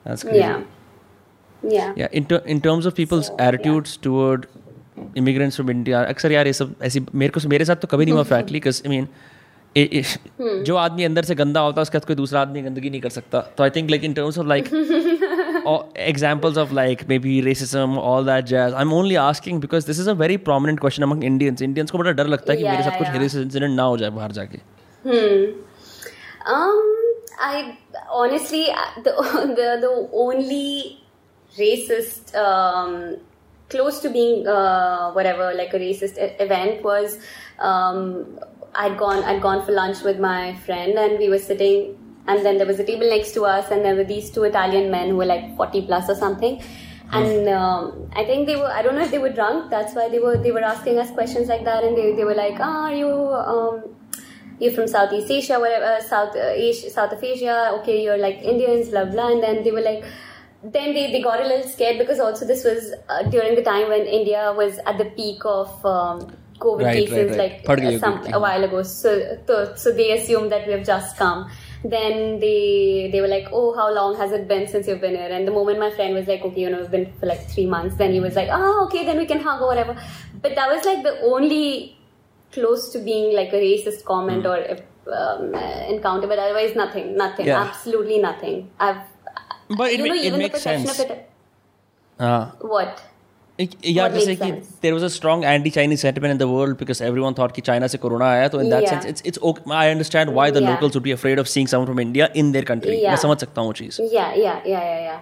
That's 0.04 0.22
crazy. 0.22 0.38
Yeah 0.38 0.62
Yeah. 1.75 1.93
Yeah. 2.01 2.09
In 2.21 2.27
ter- 2.33 2.43
in 2.55 2.61
terms 2.67 2.87
of 2.91 2.95
people's 2.97 3.29
So, 3.29 3.37
attitudes 3.45 3.97
toward 4.09 4.45
immigrants 5.23 5.57
from 5.61 5.71
India, 5.77 6.03
अक्सर 6.15 6.33
यार 6.33 6.47
ये 6.47 6.53
सब 6.59 6.75
ऐसी 6.91 7.01
मेरे 7.15 7.33
को 7.39 7.49
मेरे 7.55 7.65
साथ 7.71 7.77
तो 7.85 7.89
कभी 7.95 8.05
नहीं 8.05 8.15
हुआ 8.15 8.25
frankly 8.35 8.61
because 8.61 8.83
I 8.87 8.93
mean. 8.97 9.09
ए- 9.77 9.89
ए- 9.99 10.63
जो 10.67 10.77
आदमी 10.83 11.05
अंदर 11.05 11.25
से 11.31 11.35
गंदा 11.39 11.61
होता 11.61 11.81
है 11.81 11.83
उसके 11.83 11.99
साथ 11.99 12.07
कोई 12.07 12.17
दूसरा 12.17 12.41
आदमी 12.41 12.61
गंदगी 12.63 12.91
नहीं 12.91 13.01
कर 13.01 13.09
सकता 13.17 13.41
तो 13.57 13.63
I 13.65 13.71
think 13.71 13.91
like 13.91 14.05
in 14.05 14.13
terms 14.19 14.39
of 14.39 14.47
like 14.53 14.69
examples 16.13 16.57
of 16.63 16.73
like 16.79 17.03
maybe 17.11 17.33
racism 17.49 17.97
all 18.11 18.25
that 18.29 18.47
jazz 18.53 18.77
i'm 18.83 18.93
only 19.01 19.17
asking 19.25 19.59
because 19.65 19.89
this 19.91 19.99
is 20.05 20.09
a 20.13 20.15
very 20.23 20.39
prominent 20.49 20.81
question 20.85 21.07
among 21.09 21.23
indians 21.31 21.63
indians 21.67 21.91
को 21.91 21.99
बड़ा 21.99 22.13
डर 22.21 22.27
लगता 22.35 22.53
है 22.53 22.57
कि 22.59 22.65
Yeah, 22.65 22.73
मेरे 22.73 22.85
साथ 22.85 22.93
yeah, 22.93 22.99
कुछ 22.99 23.09
yeah. 23.09 23.23
racist 23.25 23.47
incident 23.49 23.77
ना 23.77 23.83
हो 23.93 23.97
जाए 24.05 24.11
बाहर 24.21 24.33
जाके 24.41 24.61
Hmm. 25.07 25.43
Um, 26.55 26.79
I 27.49 27.55
honestly 28.21 28.63
uh, 28.81 28.87
the 29.09 29.13
the 29.61 29.69
the 29.85 29.93
only 30.25 30.69
racist 31.58 32.36
um, 32.36 33.18
close 33.70 34.00
to 34.02 34.10
being 34.10 34.48
uh, 34.48 35.12
whatever 35.12 35.54
like 35.54 35.74
a 35.74 35.80
racist 35.80 36.18
event 36.40 36.84
was 36.84 37.18
um, 37.60 38.40
I'd 38.76 38.98
gone 38.98 39.24
I'd 39.24 39.42
gone 39.42 39.66
for 39.66 39.72
lunch 39.72 40.04
with 40.04 40.20
my 40.20 40.56
friend 40.66 40.98
and 40.98 41.18
we 41.20 41.30
were 41.30 41.40
sitting 41.40 41.98
and 42.28 42.46
then 42.46 42.58
there 42.58 42.68
was 42.68 42.80
a 42.80 42.86
table 42.86 43.10
next 43.10 43.34
to 43.34 43.46
us 43.46 43.72
and 43.72 43.84
there 43.84 43.96
were 43.96 44.04
these 44.04 44.30
two 44.30 44.44
Italian 44.44 44.92
men 44.92 45.10
who 45.10 45.18
were 45.18 45.26
like 45.26 45.56
40 45.58 45.82
plus 45.88 46.10
or 46.10 46.16
something 46.16 46.62
and 47.14 47.50
um, 47.50 48.10
I 48.14 48.24
think 48.24 48.48
they 48.48 48.56
were 48.56 48.72
I 48.72 48.82
don't 48.82 48.96
know 48.96 49.04
if 49.04 49.12
they 49.12 49.20
were 49.20 49.34
drunk 49.34 49.70
that's 49.70 49.94
why 49.96 50.10
they 50.10 50.20
were 50.20 50.38
they 50.38 50.52
were 50.52 50.64
asking 50.64 51.00
us 51.00 51.12
questions 51.12 51.48
like 51.48 51.66
that 51.66 51.84
and 51.84 51.98
they, 51.98 52.14
they 52.16 52.24
were 52.24 52.36
like 52.36 52.60
ah, 52.60 52.86
are 52.86 52.96
you 52.96 53.10
um, 53.10 53.96
you're 54.62 54.72
from 54.72 54.88
Southeast 54.88 55.32
Asia, 55.32 55.60
whatever, 55.60 56.00
South 56.06 56.36
uh, 56.36 56.54
Asia, 56.54 56.92
South 56.92 57.12
of 57.12 57.24
Asia. 57.24 57.72
Okay, 57.80 58.04
you're 58.04 58.20
like 58.20 58.44
Indians, 58.44 58.90
blah 58.90 59.06
blah. 59.06 59.32
And 59.32 59.42
then 59.42 59.64
they 59.64 59.72
were 59.72 59.82
like, 59.82 60.04
then 60.64 60.94
they, 60.94 61.12
they 61.12 61.22
got 61.22 61.42
a 61.42 61.48
little 61.48 61.68
scared 61.68 61.98
because 61.98 62.20
also 62.20 62.46
this 62.46 62.64
was 62.64 62.94
uh, 63.10 63.24
during 63.24 63.56
the 63.56 63.64
time 63.64 63.90
when 63.90 64.06
India 64.06 64.54
was 64.56 64.78
at 64.86 64.98
the 64.98 65.06
peak 65.06 65.44
of 65.44 65.86
um, 65.86 66.36
COVID 66.60 66.84
right, 66.84 66.96
cases, 66.96 67.38
right, 67.38 67.68
right. 67.68 67.80
like 67.80 67.96
uh, 67.96 68.00
some 68.00 68.34
a 68.34 68.40
while 68.40 68.64
ago. 68.64 68.84
So, 68.84 69.40
so, 69.48 69.74
so 69.76 69.92
they 69.92 70.12
assumed 70.12 70.52
that 70.52 70.68
we 70.68 70.74
have 70.74 70.86
just 70.86 71.18
come. 71.18 71.50
Then 71.84 72.40
they 72.40 73.10
they 73.12 73.22
were 73.22 73.28
like, 73.28 73.48
oh, 73.52 73.76
how 73.76 73.92
long 73.92 74.16
has 74.18 74.32
it 74.32 74.48
been 74.48 74.68
since 74.68 74.88
you've 74.88 75.02
been 75.02 75.16
here? 75.16 75.30
And 75.32 75.48
the 75.48 75.52
moment 75.52 75.80
my 75.80 75.90
friend 75.90 76.14
was 76.14 76.28
like, 76.28 76.44
okay, 76.44 76.62
you 76.62 76.70
know, 76.70 76.80
it's 76.80 76.90
been 76.90 77.12
for 77.20 77.26
like 77.26 77.50
three 77.50 77.66
months. 77.66 77.96
Then 77.96 78.14
he 78.14 78.20
was 78.20 78.36
like, 78.36 78.50
oh, 78.52 78.86
okay, 78.86 79.04
then 79.04 79.18
we 79.18 79.26
can 79.26 79.40
hug 79.40 79.62
or 79.62 79.68
whatever. 79.68 80.00
But 80.44 80.54
that 80.54 80.70
was 80.70 80.86
like 80.86 81.02
the 81.02 81.20
only 81.22 81.98
close 82.52 82.92
to 82.92 83.00
being 83.00 83.36
like 83.36 83.52
a 83.52 83.56
racist 83.56 84.06
comment 84.06 84.44
mm. 84.44 84.52
or 84.52 85.12
um, 85.12 85.56
encounter. 85.92 86.28
But 86.28 86.38
otherwise, 86.38 86.76
nothing, 86.76 87.18
nothing, 87.18 87.48
yeah. 87.48 87.64
absolutely 87.64 88.20
nothing. 88.20 88.70
I've 88.80 89.02
But 89.71 89.93
it 89.93 89.99
you 89.99 90.07
ma- 90.07 90.15
know, 90.15 90.21
it 90.21 90.25
even 90.25 90.33
the 90.33 90.39
makes 90.39 90.55
perception 90.59 90.87
sense. 90.87 91.01
of 91.01 91.11
it. 91.11 91.29
हाँ 92.21 92.59
What? 92.75 93.03
या 93.61 94.03
What 94.03 94.13
जैसे 94.13 94.27
makes 94.27 94.41
कि 94.41 94.49
sense? 94.49 94.73
there 94.83 94.95
was 94.95 95.03
a 95.03 95.09
strong 95.13 95.45
anti-Chinese 95.51 96.03
sentiment 96.07 96.33
in 96.33 96.39
the 96.41 96.49
world 96.49 96.77
because 96.81 97.01
everyone 97.01 97.37
thought 97.37 97.55
कि 97.59 97.63
China 97.69 97.89
से 97.95 97.99
corona 98.01 98.25
आया 98.25 98.49
तो 98.55 98.61
in 98.65 98.69
that 98.75 98.83
Yeah. 98.87 98.91
sense 98.95 99.07
it's 99.13 99.23
it's 99.31 99.43
okay. 99.51 99.63
I 99.79 99.91
understand 99.95 100.35
why 100.39 100.47
the 100.57 100.63
Yeah. 100.65 100.71
locals 100.73 100.99
would 100.99 101.07
be 101.07 101.15
afraid 101.17 101.43
of 101.45 101.49
seeing 101.55 101.71
someone 101.73 101.91
from 101.93 102.03
India 102.05 102.29
in 102.43 102.53
their 102.57 102.69
country 102.73 102.97
Yeah. 102.97 103.11
मैं 103.11 103.17
समझ 103.25 103.39
सकता 103.45 103.61
हूँ 103.61 103.69
वो 103.69 103.77
चीज़ 103.81 104.01
Yeah, 104.17 104.35
yeah, 104.45 104.69
yeah, 104.75 104.85
yeah, 104.91 105.01
yeah. 105.09 105.21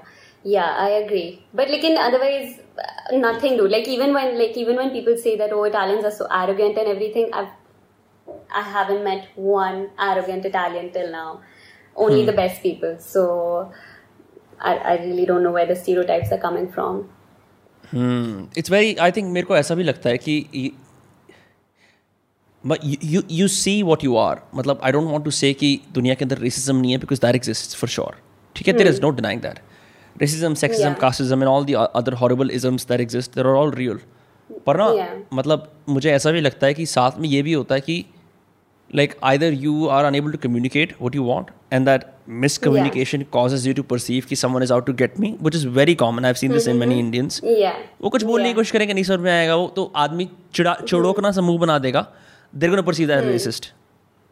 Yeah, 0.52 0.80
I 0.86 0.88
agree. 1.02 1.28
But 1.58 1.70
like 1.74 1.84
in 1.90 1.94
otherwise, 2.06 2.56
uh, 2.86 3.18
nothing 3.20 3.54
do. 3.60 3.68
Like 3.74 3.86
even 3.92 4.10
when 4.16 4.34
like 4.40 4.58
even 4.62 4.80
when 4.80 4.90
people 4.96 5.14
say 5.26 5.36
that 5.42 5.54
oh 5.58 5.62
Italians 5.68 6.08
are 6.08 6.14
so 6.16 6.26
arrogant 6.40 6.80
and 6.82 6.90
everything, 6.94 7.30
I've 7.42 7.54
I 8.62 8.64
haven't 8.74 9.04
met 9.06 9.30
one 9.36 9.80
arrogant 10.08 10.44
Italian 10.50 10.90
till 10.98 11.08
now. 11.14 11.40
Only 11.96 12.26
the 12.26 12.34
best 12.42 12.62
people. 12.66 12.98
So 13.06 13.24
I, 14.61 14.71
I 14.91 14.93
really 15.01 15.25
don't 15.25 15.43
know 15.43 15.51
where 15.55 15.65
the 15.67 15.75
stereotypes 15.81 16.31
are 16.35 16.41
coming 16.41 16.67
from. 16.75 17.01
It's 18.57 18.71
very 18.71 18.93
I 19.01 19.11
think 19.11 19.27
मेरे 19.33 19.45
को 19.47 19.55
ऐसा 19.57 19.75
भी 19.75 19.83
लगता 19.83 20.09
है 20.09 20.17
कि 20.17 20.71
you 23.03 23.21
you 23.31 23.47
see 23.47 23.81
what 23.83 24.03
you 24.03 24.15
are 24.17 24.41
मतलब 24.55 24.79
I 24.83 24.91
don't 24.91 25.07
want 25.09 25.25
to 25.25 25.31
से 25.31 25.53
कि 25.53 25.79
दुनिया 25.93 26.15
के 26.15 26.25
अंदर 26.25 26.37
रेसिज्म 26.37 26.75
नहीं 26.75 26.91
है 26.91 26.97
because 26.97 27.21
that 27.21 27.35
exist 27.35 27.77
for 27.77 27.89
sure 27.89 28.15
ठीक 28.55 28.67
है? 28.67 28.73
There 28.73 28.87
is 28.87 29.01
not 29.01 29.15
denying 29.15 29.41
that 29.41 29.59
racism 30.21 30.53
sexism. 30.61 30.93
Casteism 31.01 31.39
and 31.41 31.49
all 31.49 31.65
the 31.65 31.73
other 31.73 32.13
horrible 32.21 32.51
isms 32.53 32.87
that 32.87 33.01
exist 33.01 33.35
there 33.35 33.47
are 33.47 33.55
all 33.55 33.71
real 33.73 33.99
पर 34.65 34.77
ना. 34.77 34.87
मतलब 35.33 35.71
मुझे 35.89 36.11
ऐसा 36.11 36.31
भी 36.31 36.41
लगता 36.41 36.67
है 36.67 36.73
कि 36.73 36.85
साथ 36.85 37.19
में 37.19 37.29
ये 37.29 37.41
भी 37.41 37.53
होता 37.53 37.75
है 37.75 37.81
कि 37.81 38.05
like 38.90 39.14
either 39.28 39.46
you 39.62 39.88
are 39.94 40.02
unable 40.08 40.32
to 40.32 40.38
communicate 40.42 40.90
what 41.04 41.14
you 41.18 41.22
want 41.28 41.48
and 41.76 41.88
that 41.90 42.02
miscommunication 42.42 43.24
causes 43.36 43.64
you 43.68 43.72
to 43.78 43.84
perceive 43.92 44.26
कि 44.32 44.36
someone 44.42 44.64
is 44.66 44.72
out 44.76 44.86
to 44.90 44.94
get 45.00 45.16
me 45.24 45.30
which 45.46 45.56
is 45.60 45.64
very 45.78 45.94
common 46.02 46.28
I've 46.30 46.38
seen 46.42 46.52
this 46.56 46.68
in 46.72 46.78
many 46.82 46.98
Indians 47.04 47.40
Yeah. 47.62 47.80
वो 48.02 48.10
कुछ 48.16 48.24
बोलने 48.30 48.44
की 48.44 48.48
Yeah. 48.48 48.56
कोशिश 48.58 48.70
करेंगे 48.72 48.94
नहीं 48.94 49.04
समझ 49.10 49.20
में 49.26 49.30
आएगा 49.32 49.56
वो 49.62 49.66
तो 49.76 49.90
आदमी 50.04 50.28
चिड़ा 50.54 50.74
चिड़ोकना 50.88 51.30
सा 51.38 51.40
मुंह 51.48 51.58
बना 51.66 51.78
देगा 51.86 52.06
देर 52.64 52.70
gonna 52.70 52.82
perceive 52.90 53.08
that 53.08 53.24
resist 53.24 53.72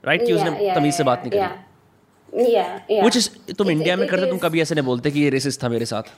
right 0.05 0.20
कि 0.27 0.33
Yeah, 0.33 0.37
उसने 0.41 0.51
yeah, 0.66 0.77
तमीज 0.79 0.95
से 0.95 1.03
yeah, 1.03 1.07
बात 1.07 1.27
नहीं 1.27 1.41
yeah. 1.41 1.49
करी 1.49 2.53
Yeah, 2.53 2.68
yeah. 2.91 3.05
which 3.07 3.16
is 3.23 3.29
तुम 3.59 3.66
It- 3.66 3.73
इंडिया 3.77 3.95
it- 3.95 4.01
में 4.01 4.07
it 4.07 4.11
करते 4.11 4.27
तुम 4.31 4.37
is- 4.37 4.43
कभी 4.45 4.61
ऐसे 4.62 4.75
नहीं 4.75 4.85
बोलते 4.85 5.11
कि 5.11 5.20
ये 5.23 5.31
रेसिस्ट 5.37 5.62
था 5.62 5.68
मेरे 5.68 5.87
साथ 5.95 6.12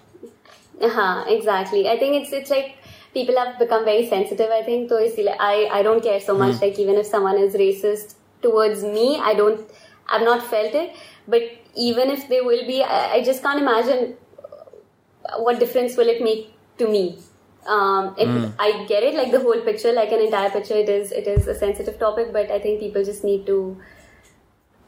हाँ 0.96 1.12
exactly 1.36 1.80
I 1.94 1.96
think 2.02 2.18
it's 2.20 2.36
it's 2.40 2.52
like 2.56 2.68
people 3.16 3.40
have 3.42 3.54
become 3.62 3.84
very 3.88 4.04
sensitive 4.12 4.52
I 4.58 4.60
think 4.68 4.92
so 4.92 4.98
इसीलिए 5.08 5.36
I 5.48 5.54
I 5.78 5.82
don't 5.88 6.04
care 6.08 6.20
so 6.28 6.36
much 6.42 6.62
like 6.66 6.78
even 6.84 7.00
if 7.02 7.10
someone 7.14 7.40
is 7.46 7.58
racist 7.64 8.14
towards 8.41 8.83
me. 8.83 9.19
I 9.19 9.33
don't, 9.33 9.69
I've 10.07 10.21
not 10.21 10.43
felt 10.43 10.73
it. 10.73 10.95
But 11.27 11.43
even 11.75 12.09
if 12.09 12.27
they 12.27 12.41
will 12.41 12.65
be, 12.65 12.81
I, 12.83 13.13
I 13.15 13.23
just 13.23 13.43
can't 13.43 13.59
imagine 13.59 14.15
uh, 14.43 15.41
what 15.41 15.59
difference 15.59 15.95
will 15.95 16.07
it 16.07 16.23
make 16.23 16.53
to 16.77 16.87
me. 16.87 17.19
Um, 17.67 18.15
if 18.17 18.27
mm. 18.27 18.53
I 18.57 18.85
get 18.85 19.03
it, 19.03 19.13
like 19.13 19.31
the 19.31 19.39
whole 19.39 19.61
picture, 19.61 19.91
like 19.91 20.11
an 20.11 20.21
entire 20.21 20.49
picture. 20.49 20.75
It 20.75 20.89
is, 20.89 21.11
it 21.11 21.27
is 21.27 21.47
a 21.47 21.53
sensitive 21.53 21.99
topic, 21.99 22.33
but 22.33 22.49
I 22.49 22.59
think 22.59 22.79
people 22.79 23.03
just 23.03 23.23
need 23.23 23.45
to 23.45 23.77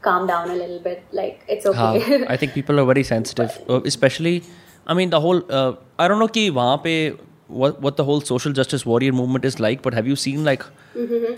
calm 0.02 0.28
down 0.28 0.49
a 0.49 0.56
little 0.56 0.80
bit. 0.80 1.04
Like 1.12 1.43
it's 1.47 1.66
okay. 1.66 2.26
I 2.28 2.38
think 2.38 2.54
people 2.54 2.80
are 2.80 2.86
very 2.86 3.04
sensitive, 3.04 3.62
uh, 3.70 3.82
especially. 3.84 4.43
I 4.88 4.93
mean, 4.93 5.10
the 5.10 5.20
whole. 5.20 5.43
Uh, 5.49 5.76
I 5.99 6.08
don't 6.08 6.20
know 6.20 6.28
ki 6.28 6.49
wahan 6.52 6.84
pe 6.84 7.12
what 7.47 7.82
what 7.82 7.97
the 7.97 8.04
whole 8.04 8.22
social 8.22 8.52
justice 8.52 8.86
warrior 8.86 9.12
movement 9.12 9.45
is 9.45 9.60
like, 9.60 9.82
but 9.82 9.93
have 9.93 10.08
you 10.08 10.16
seen 10.16 10.43
like 10.43 10.66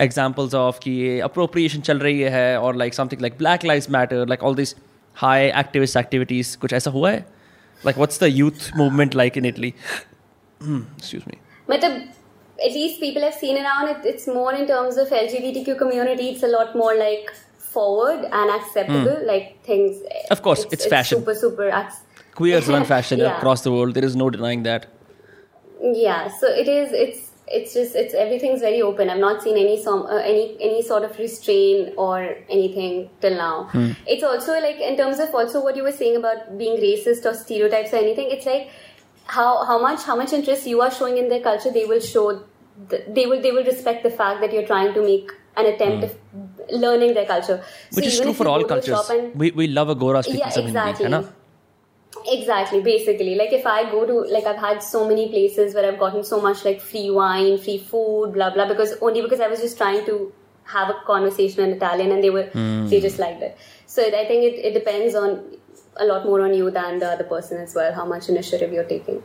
examples 0.05 0.53
of 0.53 0.79
कि 0.83 0.91
ये 0.91 1.19
appropriation 1.27 1.81
चल 1.89 1.99
रही 1.99 2.19
है 2.35 2.59
or 2.59 2.73
like 2.81 2.95
something 2.99 3.23
like 3.25 3.37
Black 3.39 3.65
Lives 3.71 3.89
Matter, 3.97 4.21
like 4.33 4.43
all 4.43 4.55
these 4.59 4.73
high 5.23 5.51
activist 5.63 5.99
activities, 6.01 6.55
कुछ 6.61 6.73
ऐसा 6.73 6.91
हुआ 6.91 7.11
है? 7.11 7.25
Like 7.85 7.99
what's 8.03 8.21
the 8.23 8.29
youth 8.35 8.69
movement 8.83 9.15
like 9.23 9.37
in 9.41 9.45
Italy? 9.53 9.73
Excuse 10.97 11.25
me. 11.27 11.37
but 11.67 11.83
uh, 11.83 11.99
at 12.67 12.73
least 12.73 12.99
people 12.99 13.21
have 13.21 13.35
seen 13.41 13.57
around 13.63 13.89
it. 13.89 14.05
It's 14.13 14.27
more 14.27 14.53
in 14.53 14.65
terms 14.67 14.97
of 14.97 15.09
LGBTQ 15.09 15.77
community. 15.81 16.29
It's 16.29 16.43
a 16.43 16.47
lot 16.53 16.75
more 16.75 16.93
like 17.01 17.29
forward 17.57 18.25
and 18.39 18.51
acceptable. 18.59 19.19
Like 19.25 19.63
things. 19.63 19.97
Hmm. 19.99 20.31
Of 20.37 20.41
course, 20.47 20.65
it's 20.71 20.85
fashion. 20.85 21.19
Super 21.19 21.35
super. 21.35 21.69
Ac- 21.69 22.01
Queers 22.39 22.67
run 22.67 22.85
fashion 22.85 23.19
Yeah. 23.19 23.37
across 23.37 23.61
the 23.67 23.71
world. 23.71 23.93
There 23.99 24.05
is 24.11 24.15
no 24.23 24.29
denying 24.37 24.63
that. 24.71 24.87
yeah 25.97 26.23
so 26.39 26.47
it 26.61 26.67
is 26.71 26.89
it's 27.01 27.19
it's 27.46 27.74
just 27.74 27.94
it's 27.94 28.14
everything's 28.14 28.60
very 28.60 28.80
open. 28.82 29.10
I've 29.10 29.18
not 29.18 29.42
seen 29.42 29.56
any 29.56 29.80
some 29.82 30.02
uh, 30.06 30.16
any 30.16 30.56
any 30.60 30.82
sort 30.82 31.04
of 31.04 31.18
restraint 31.18 31.94
or 31.98 32.36
anything 32.48 33.10
till 33.20 33.36
now. 33.36 33.68
It's 34.06 34.22
also 34.22 34.52
like 34.60 34.80
in 34.80 34.96
terms 34.96 35.18
of 35.18 35.34
also 35.34 35.62
what 35.62 35.76
you 35.76 35.82
were 35.82 35.92
saying 35.92 36.16
about 36.16 36.56
being 36.58 36.76
racist 36.80 37.26
or 37.26 37.34
stereotypes 37.34 37.92
or 37.92 37.96
anything 37.96 38.30
it's 38.30 38.46
like 38.46 38.70
how 39.26 39.64
how 39.64 39.78
much 39.82 40.02
how 40.04 40.16
much 40.16 40.32
interest 40.32 40.66
you 40.66 40.80
are 40.80 40.90
showing 40.90 41.16
in 41.18 41.28
their 41.28 41.40
culture 41.40 41.70
they 41.70 41.84
will 41.84 42.00
show 42.00 42.24
th- 42.90 43.04
they 43.08 43.26
will 43.26 43.40
they 43.40 43.52
will 43.52 43.64
respect 43.64 44.02
the 44.02 44.10
fact 44.10 44.40
that 44.40 44.52
you're 44.52 44.66
trying 44.66 44.92
to 44.94 45.02
make 45.02 45.30
an 45.56 45.66
attempt 45.66 46.04
of 46.04 46.16
learning 46.72 47.14
their 47.14 47.26
culture. 47.26 47.62
So 47.90 47.96
Which 47.96 48.06
is 48.06 48.20
true 48.20 48.32
for 48.32 48.48
all 48.48 48.62
go 48.62 48.68
to 48.68 48.74
a 48.78 48.82
shop 48.82 49.06
cultures. 49.06 49.24
and- 49.24 49.40
We, 49.40 49.50
we 49.52 49.66
love 49.68 49.88
a 49.90 49.94
Gora 49.94 50.22
speaking 50.22 50.40
yeah 50.40 50.50
Hindi, 51.04 51.24
exactly 52.23 52.35
है 52.35 52.47
ना? 52.47 52.59
exactly 52.59 52.81
basically 52.81 53.35
like 53.35 53.53
if 53.53 53.67
i 53.67 53.91
go 53.91 54.05
to 54.05 54.15
like 54.35 54.45
i've 54.45 54.61
had 54.67 54.83
so 54.83 55.07
many 55.09 55.27
places 55.29 55.75
where 55.75 55.87
i've 55.87 55.99
gotten 55.99 56.23
so 56.23 56.41
much 56.41 56.65
like 56.65 56.81
free 56.81 57.09
wine 57.09 57.57
free 57.57 57.77
food 57.77 58.33
blah 58.33 58.49
blah 58.49 58.67
because 58.67 58.95
only 59.01 59.21
because 59.21 59.39
i 59.39 59.47
was 59.47 59.61
just 59.61 59.77
trying 59.77 60.05
to 60.05 60.33
have 60.63 60.89
a 60.89 60.95
conversation 61.05 61.63
in 61.63 61.73
italian 61.75 62.11
and 62.11 62.23
they 62.23 62.29
were 62.29 62.49
they 62.89 63.01
just 63.01 63.19
liked 63.19 63.41
it 63.41 63.57
so 63.85 64.01
i 64.01 64.25
think 64.25 64.43
it, 64.43 64.65
it 64.69 64.73
depends 64.73 65.15
on 65.15 65.39
a 65.97 66.05
lot 66.05 66.25
more 66.25 66.41
on 66.41 66.53
you 66.53 66.71
than 66.71 66.99
the 66.99 67.11
other 67.11 67.23
person 67.23 67.57
as 67.57 67.75
well 67.75 67.93
how 67.93 68.05
much 68.05 68.29
initiative 68.29 68.71
you're 68.71 68.91
taking 68.97 69.21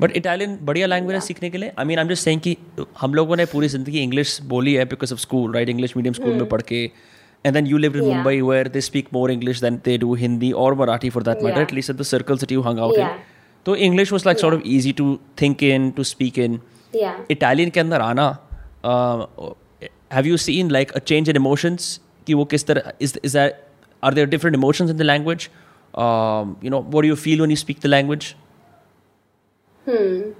but 0.00 0.16
Italian 0.16 0.58
बढ़िया 0.62 0.86
language 0.86 1.14
है 1.14 1.20
सीखने 1.20 1.50
के 1.50 1.58
लिए 1.58 1.72
I 1.78 1.84
mean 1.84 1.98
I 1.98 2.02
am 2.02 2.08
just 2.08 2.24
saying 2.24 2.40
कि 2.40 2.56
हम 3.00 3.14
लोगों 3.14 3.36
ने 3.36 3.44
पूरी 3.44 3.68
जिंदगी 3.68 3.98
इंग्लिश 3.98 4.40
बोली 4.42 4.74
है 4.74 4.84
because 4.84 5.12
of 5.12 5.18
school 5.18 5.54
right 5.54 5.68
English 5.68 5.96
medium 5.96 6.14
school 6.14 6.32
में 6.32 6.48
पढ़ 6.48 6.62
के 6.62 6.90
and 7.45 7.55
then 7.55 7.65
you 7.65 7.77
lived 7.77 7.95
in 7.95 8.05
yeah. 8.05 8.17
mumbai 8.17 8.35
where 8.49 8.63
they 8.75 8.81
speak 8.81 9.11
more 9.11 9.29
english 9.29 9.59
than 9.59 9.79
they 9.87 9.97
do 9.97 10.13
hindi 10.23 10.51
or 10.63 10.69
marathi 10.81 11.11
for 11.15 11.23
that 11.29 11.41
matter 11.45 11.61
yeah. 11.61 11.69
at 11.69 11.73
least 11.77 11.89
at 11.93 11.97
the 12.03 12.09
circles 12.13 12.39
that 12.45 12.51
you 12.55 12.61
hung 12.67 12.79
out 12.79 12.95
yeah. 12.97 13.15
in 13.15 13.33
so 13.65 13.75
english 13.75 14.11
was 14.11 14.25
like 14.25 14.39
sort 14.39 14.53
of 14.53 14.61
easy 14.77 14.93
to 14.93 15.19
think 15.37 15.63
in 15.63 15.91
to 15.93 16.03
speak 16.03 16.37
in. 16.37 16.61
Yeah. 16.91 17.19
Italian 17.35 17.71
ke 17.75 17.81
andar 17.83 17.99
aana 18.07 18.27
uh, 18.83 19.53
have 20.11 20.27
you 20.31 20.37
seen 20.37 20.69
like 20.69 20.95
a 20.95 20.99
change 20.99 21.29
in 21.29 21.35
emotions? 21.35 21.99
Ki 22.25 22.35
wo 22.39 22.45
kis 22.53 22.65
tarah 22.69 22.93
is 22.99 23.17
is 23.29 23.33
that 23.39 23.67
are 24.03 24.11
there 24.19 24.29
different 24.33 24.59
emotions 24.59 24.93
in 24.95 24.97
the 24.97 25.07
language? 25.09 25.49
Um, 26.03 26.57
you 26.61 26.69
know 26.69 26.81
what 26.95 27.07
do 27.07 27.11
you 27.13 27.19
feel 27.25 27.43
when 27.45 27.55
you 27.55 27.59
speak 27.63 27.81
the 27.87 27.93
language? 27.95 28.35
Hmm. 29.85 30.31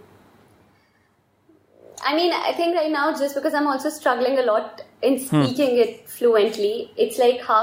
I 2.06 2.16
mean, 2.16 2.34
I 2.34 2.51
think 2.56 2.76
right 2.76 2.91
now, 2.91 3.06
just 3.18 3.36
because 3.36 3.54
I'm 3.54 3.68
also 3.74 3.89
struggling 3.89 4.38
a 4.38 4.43
lot 4.43 4.83
in 5.03 5.18
speaking 5.18 5.79
it 5.79 6.09
fluently, 6.09 6.93
it's 6.97 7.18
like 7.18 7.41
how 7.41 7.62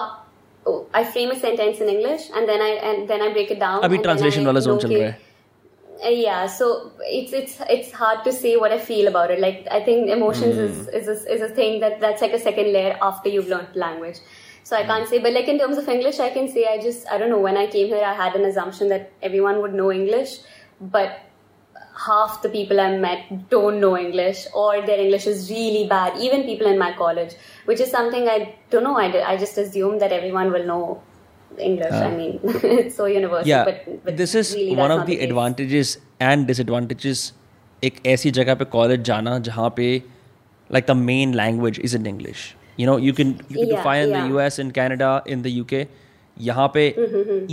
oh, 0.66 0.88
I 0.93 1.03
frame 1.03 1.32
a 1.32 1.39
sentence 1.39 1.80
in 1.80 1.89
English 1.89 2.30
and 2.34 2.49
then 2.49 2.61
I 2.61 2.72
and 2.89 3.07
then 3.07 3.22
I 3.22 3.32
break 3.34 3.51
it 3.51 3.59
down. 3.59 3.82
अभी 3.84 3.84
and 3.84 3.91
then 3.93 4.03
translation 4.03 4.41
I 4.41 4.45
वाला 4.45 4.59
know, 4.59 4.68
zone 4.68 4.80
चल 4.80 4.88
okay, 4.88 4.99
रहा 4.99 5.09
है 5.09 5.34
uh, 6.03 6.09
yeah, 6.09 6.47
so 6.47 6.91
it's 7.01 7.34
it's 7.34 7.59
it's 7.70 7.91
hard 7.91 8.24
to 8.24 8.32
say 8.32 8.55
what 8.57 8.72
I 8.72 8.80
feel 8.80 9.07
about 9.07 9.32
it. 9.32 9.39
Like 9.39 9.68
I 9.72 9.84
think 9.84 10.09
emotions 10.09 10.57
is 10.57 10.88
is 10.89 11.07
a, 11.07 11.34
is 11.36 11.41
a 11.41 11.49
thing 11.59 11.80
that 11.80 11.99
that's 12.01 12.22
like 12.22 12.34
a 12.34 12.39
second 12.39 12.74
layer 12.74 12.97
after 13.01 13.30
you've 13.30 13.47
learned 13.47 13.76
language. 13.76 14.18
So 14.63 14.76
I 14.76 14.84
can't 14.84 15.07
say, 15.07 15.20
but 15.20 15.34
like 15.34 15.47
in 15.47 15.59
terms 15.59 15.78
of 15.78 15.88
English, 15.88 16.20
I 16.20 16.30
can 16.32 16.47
say 16.47 16.66
I 16.68 16.82
just 16.82 17.07
I 17.07 17.18
don't 17.18 17.30
know. 17.30 17.39
When 17.39 17.57
I 17.57 17.68
came 17.68 17.88
here, 17.88 18.03
I 18.03 18.13
had 18.13 18.36
an 18.36 18.45
assumption 18.45 18.89
that 18.89 19.11
everyone 19.22 19.61
would 19.61 19.74
know 19.74 19.91
English, 19.91 20.39
but 20.82 21.20
half 22.05 22.41
the 22.41 22.49
people 22.49 22.80
I 22.80 22.97
met 22.97 23.49
don't 23.49 23.80
know 23.80 23.97
English 23.97 24.45
or 24.53 24.82
their 24.86 24.99
English 24.99 25.28
is 25.28 25.49
really 25.49 25.88
bad. 25.88 26.18
Even 26.18 26.43
people 26.43 26.68
in 26.68 26.78
my 26.78 26.91
college, 26.93 27.36
which 27.66 27.80
is 27.80 27.89
something 27.91 28.28
I 28.28 28.55
don't 28.70 28.84
know. 28.84 28.97
I, 28.97 29.07
I 29.34 29.38
just 29.38 29.57
assume 29.57 29.99
that 29.99 30.11
everyone 30.11 30.51
will 30.51 30.66
know 30.66 31.01
English. 31.57 31.93
I 31.93 32.09
mean, 32.16 32.39
it's 32.43 32.95
so 32.95 33.05
universal. 33.05 33.47
yeah 33.47 33.63
but, 33.63 34.03
but 34.05 34.18
this 34.18 34.36
is 34.36 34.53
really 34.55 34.76
one 34.76 34.89
that's 34.89 34.93
of 34.93 34.99
not 34.99 35.07
the 35.07 35.16
case. 35.16 35.24
advantages 35.30 35.97
and 36.20 36.47
disadvantages 36.47 37.32
एक 37.84 37.99
ऐसी 38.07 38.32
जगह 38.32 38.55
पे 38.59 38.66
college 38.74 39.01
जाना 39.07 39.38
जहाँ 39.47 39.70
पे 39.78 39.88
like 40.76 40.86
the 40.88 40.95
main 40.99 41.34
language 41.39 41.80
isn't 41.88 42.07
English 42.11 42.43
you 42.82 42.86
know 42.89 42.95
you 43.05 43.13
can 43.20 43.34
you 43.49 43.57
can 43.57 43.70
do 43.70 43.76
Yeah, 43.76 43.84
fine 43.88 44.03
in 44.05 44.09
yeah. 44.13 44.28
the 44.28 44.36
US 44.38 44.59
in 44.63 44.72
Canada 44.78 45.09
in 45.36 45.43
the 45.47 45.51
UK 45.63 45.82
यहाँ 46.49 46.68
पे 46.76 46.86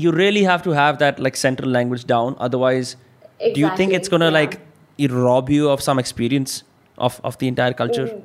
you 0.04 0.12
really 0.18 0.44
have 0.50 0.62
to 0.68 0.76
have 0.78 0.98
that 1.02 1.18
like 1.26 1.36
central 1.42 1.74
language 1.78 2.06
down 2.12 2.36
otherwise 2.48 2.94
do 3.39 3.59
you 3.59 3.75
think 3.75 3.93
it's 3.93 4.07
gonna 4.07 4.25
yeah. 4.25 4.31
like 4.31 4.59
rob 5.09 5.49
you 5.49 5.69
of 5.69 5.81
some 5.81 5.99
experience 5.99 6.63
of 6.97 7.19
of 7.23 7.37
the 7.37 7.47
entire 7.47 7.73
culture? 7.73 8.21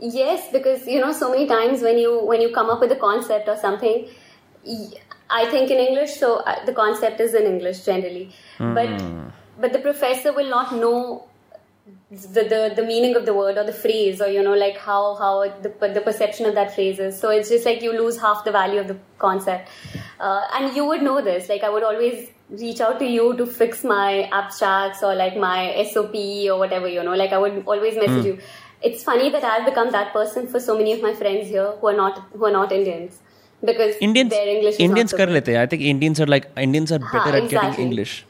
Yes, 0.00 0.48
because 0.52 0.86
you 0.86 1.00
know, 1.00 1.12
so 1.12 1.30
many 1.30 1.46
times 1.46 1.82
when 1.82 1.98
you 1.98 2.24
when 2.24 2.40
you 2.40 2.52
come 2.52 2.70
up 2.70 2.80
with 2.80 2.92
a 2.92 2.96
concept 2.96 3.48
or 3.48 3.56
something, 3.56 4.08
I 5.30 5.48
think 5.50 5.70
in 5.70 5.78
English, 5.78 6.14
so 6.14 6.36
uh, 6.38 6.64
the 6.64 6.72
concept 6.72 7.20
is 7.20 7.34
in 7.34 7.46
English 7.46 7.84
generally, 7.84 8.30
but 8.58 9.04
but 9.60 9.72
the 9.72 9.78
professor 9.78 10.32
will 10.32 10.48
not 10.48 10.74
know 10.74 11.28
the, 12.10 12.42
the 12.44 12.72
the 12.76 12.82
meaning 12.82 13.16
of 13.16 13.24
the 13.24 13.32
word 13.32 13.56
or 13.56 13.64
the 13.64 13.72
phrase 13.72 14.20
or 14.20 14.28
you 14.28 14.42
know 14.42 14.54
like 14.54 14.76
how 14.76 15.14
how 15.14 15.48
the, 15.62 15.70
the 15.94 16.00
perception 16.00 16.44
of 16.44 16.54
that 16.54 16.74
phrase 16.74 16.98
is. 16.98 17.18
So 17.18 17.30
it's 17.30 17.48
just 17.48 17.64
like 17.64 17.80
you 17.82 17.92
lose 17.92 18.20
half 18.20 18.44
the 18.44 18.52
value 18.52 18.80
of 18.80 18.88
the 18.88 18.98
concept. 19.18 19.70
Uh, 20.20 20.42
and 20.54 20.76
you 20.76 20.84
would 20.84 21.02
know 21.02 21.22
this. 21.22 21.48
Like 21.48 21.62
i 21.64 21.70
would 21.70 21.82
always 21.82 22.28
reach 22.50 22.82
out 22.82 22.98
to 22.98 23.06
you 23.06 23.34
to 23.38 23.46
fix 23.46 23.82
my 23.82 24.28
abstracts 24.40 25.02
or 25.02 25.14
like 25.14 25.36
my 25.36 25.88
sop 25.90 26.14
or 26.14 26.58
whatever 26.58 26.86
you 26.86 27.02
know. 27.02 27.14
Like 27.14 27.32
i 27.32 27.38
would 27.38 27.64
always 27.66 27.96
message 27.96 28.24
mm. 28.24 28.26
you. 28.26 28.38
It's 28.82 29.02
funny 29.02 29.30
that 29.30 29.44
i've 29.44 29.64
become 29.64 29.92
that 29.92 30.12
person 30.12 30.46
for 30.46 30.60
so 30.60 30.76
many 30.76 30.92
of 30.92 31.00
my 31.02 31.14
friends 31.14 31.48
here 31.48 31.70
who 31.80 31.86
are 31.86 31.96
not 31.96 32.18
who 32.32 32.44
are 32.44 32.56
not 32.58 32.72
indians. 32.72 33.20
Because 33.64 33.96
indians 34.00 34.30
their 34.30 34.48
english 34.56 34.78
indians 34.78 35.12
kar 35.22 35.26
lete. 35.38 35.56
I 35.56 35.66
think 35.66 35.82
indians 35.94 36.20
are 36.20 36.26
like 36.26 36.50
indians 36.56 36.92
are 36.92 36.98
better 36.98 37.18
Haan, 37.30 37.34
at 37.36 37.44
exactly. 37.44 37.70
getting 37.70 37.86
english. 37.86 38.26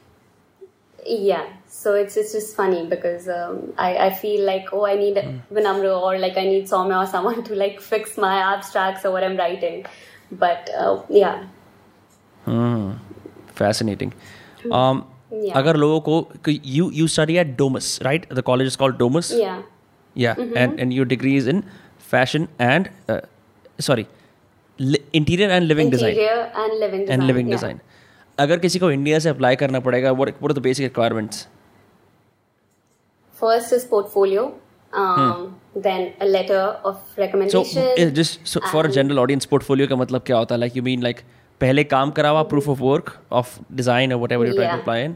Yeah. 1.05 1.45
so 1.82 1.94
it's 1.94 2.16
it's 2.16 2.32
just 2.32 2.54
funny 2.56 2.86
because 2.86 3.28
um, 3.28 3.72
I 3.86 3.90
I 4.06 4.10
feel 4.22 4.44
like 4.46 4.72
oh 4.72 4.84
I 4.86 4.94
need 5.02 5.16
Vinamra 5.58 5.92
or 6.08 6.18
like 6.24 6.36
I 6.36 6.44
need 6.44 6.66
Soumya 6.72 7.02
or 7.02 7.06
someone 7.06 7.42
to 7.50 7.54
like 7.54 7.80
fix 7.80 8.16
my 8.26 8.34
abstracts 8.54 9.04
or 9.04 9.12
what 9.12 9.24
I'm 9.24 9.36
writing, 9.36 9.84
but 10.32 10.70
uh, 10.86 11.02
yeah, 11.08 11.44
fascinating 13.62 14.12
um 14.80 15.06
Yeah. 15.30 15.54
अगर 15.60 15.76
लोगों 15.76 16.00
को 16.04 16.14
you 16.74 16.84
you 16.98 17.06
study 17.14 17.34
at 17.40 17.48
Domus 17.56 17.88
right 18.06 18.22
the 18.36 18.42
college 18.50 18.68
is 18.70 18.76
called 18.82 18.94
Domus 19.00 19.28
yeah, 19.38 19.58
yeah 20.22 20.38
and 20.60 20.80
and 20.84 20.94
your 20.98 21.04
degree 21.10 21.32
is 21.40 21.48
in 21.52 21.58
fashion 22.12 22.46
and 22.66 22.88
uh, 23.14 23.18
sorry 23.88 24.04
li- 24.78 25.02
interior 25.20 25.50
and 25.56 25.68
living 25.72 25.90
design 25.94 26.14
interior 26.14 26.38
and 26.62 26.78
living 26.84 27.02
design 27.04 27.14
and 27.18 27.26
living 27.32 27.50
yeah. 27.52 27.56
design 27.56 27.82
अगर 28.46 28.58
किसी 28.64 28.78
को 28.78 28.90
India 28.96 29.18
से 29.18 29.28
apply 29.28 29.56
करना 29.64 29.80
पड़ेगा 29.90 30.14
what 30.22 30.32
what 30.40 30.54
are 30.54 30.58
the 30.60 30.64
basic 30.68 30.88
requirements 30.88 31.44
First 33.42 33.72
is 33.72 33.84
portfolio, 33.84 34.52
um, 34.92 35.60
then 35.76 36.12
a 36.20 36.26
letter 36.26 36.60
of 36.84 36.96
so 37.14 37.22
recommendation. 37.22 37.82
uh, 37.98 38.10
just 38.10 38.40
so 38.52 38.60
for 38.70 38.80
a 38.80 38.84
and- 38.84 38.94
general 38.94 39.20
audience 39.24 39.46
portfolio 39.46 39.86
का 39.88 39.96
मतलब 39.96 40.22
क्या 40.26 40.36
होता 40.36 40.54
है 40.54 40.60
like 40.60 40.74
you 40.80 40.82
mean 40.88 41.04
like 41.08 41.22
पहले 41.60 41.84
काम 41.92 42.10
करा 42.16 42.28
हुआ 42.36 42.42
proof 42.48 42.68
of 42.74 42.80
work 42.86 43.12
of 43.40 43.52
design 43.82 44.12
or 44.12 44.18
whatever 44.24 44.44
you're 44.48 44.56
trying 44.58 44.70
to 44.70 44.74
Yeah. 44.76 44.82
apply 44.82 44.96
in 45.04 45.14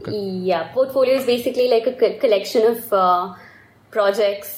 okay 0.00 0.12
Yeah, 0.50 0.68
portfolio 0.76 1.14
is 1.22 1.26
basically 1.30 1.66
like 1.72 1.88
a 1.92 1.94
co- 2.02 2.12
collection 2.26 2.66
of 2.72 2.92
uh, 3.00 3.34
projects 3.96 4.52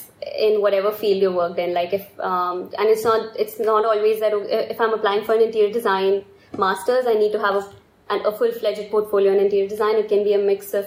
in 0.49 0.61
whatever 0.65 0.91
field 0.91 1.21
you 1.27 1.31
worked 1.37 1.59
in. 1.59 1.73
Like 1.73 1.93
if 1.93 2.05
um, 2.19 2.61
and 2.77 2.89
it's 2.95 3.03
not 3.09 3.41
it's 3.45 3.59
not 3.71 3.85
always 3.93 4.19
that 4.25 4.33
uh, 4.33 4.61
if 4.75 4.79
I'm 4.85 4.93
applying 4.99 5.23
for 5.29 5.35
an 5.39 5.41
interior 5.47 5.71
design 5.79 6.23
masters, 6.57 7.05
I 7.07 7.15
need 7.23 7.31
to 7.39 7.39
have 7.47 7.55
a 7.55 7.65
an, 8.15 8.25
a 8.25 8.31
full 8.39 8.51
fledged 8.61 8.89
portfolio 8.91 9.33
in 9.33 9.39
interior 9.47 9.67
design. 9.75 9.95
It 10.03 10.09
can 10.09 10.23
be 10.29 10.33
a 10.33 10.41
mix 10.47 10.73
of 10.73 10.85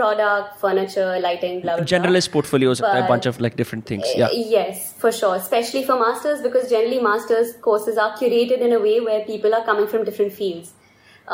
product, 0.00 0.58
furniture, 0.64 1.08
lighting, 1.26 1.60
blah 1.60 1.76
blah. 1.76 1.84
blah. 1.84 1.92
generalist 1.92 2.30
portfolios 2.36 2.80
a 2.80 3.04
bunch 3.12 3.26
of 3.30 3.40
like 3.46 3.56
different 3.62 3.86
things 3.92 4.12
yeah 4.20 4.26
Uh, 4.26 4.44
Yes, 4.56 4.92
for 5.04 5.12
sure. 5.20 5.34
Especially 5.36 5.82
for 5.88 5.96
masters, 6.02 6.42
because 6.48 6.68
generally 6.74 7.00
masters 7.06 7.54
courses 7.68 7.98
are 8.04 8.10
curated 8.20 8.60
in 8.68 8.72
a 8.78 8.80
way 8.86 8.98
where 9.08 9.24
people 9.32 9.54
are 9.60 9.64
coming 9.70 9.88
from 9.94 10.04
different 10.10 10.32
fields. 10.42 10.72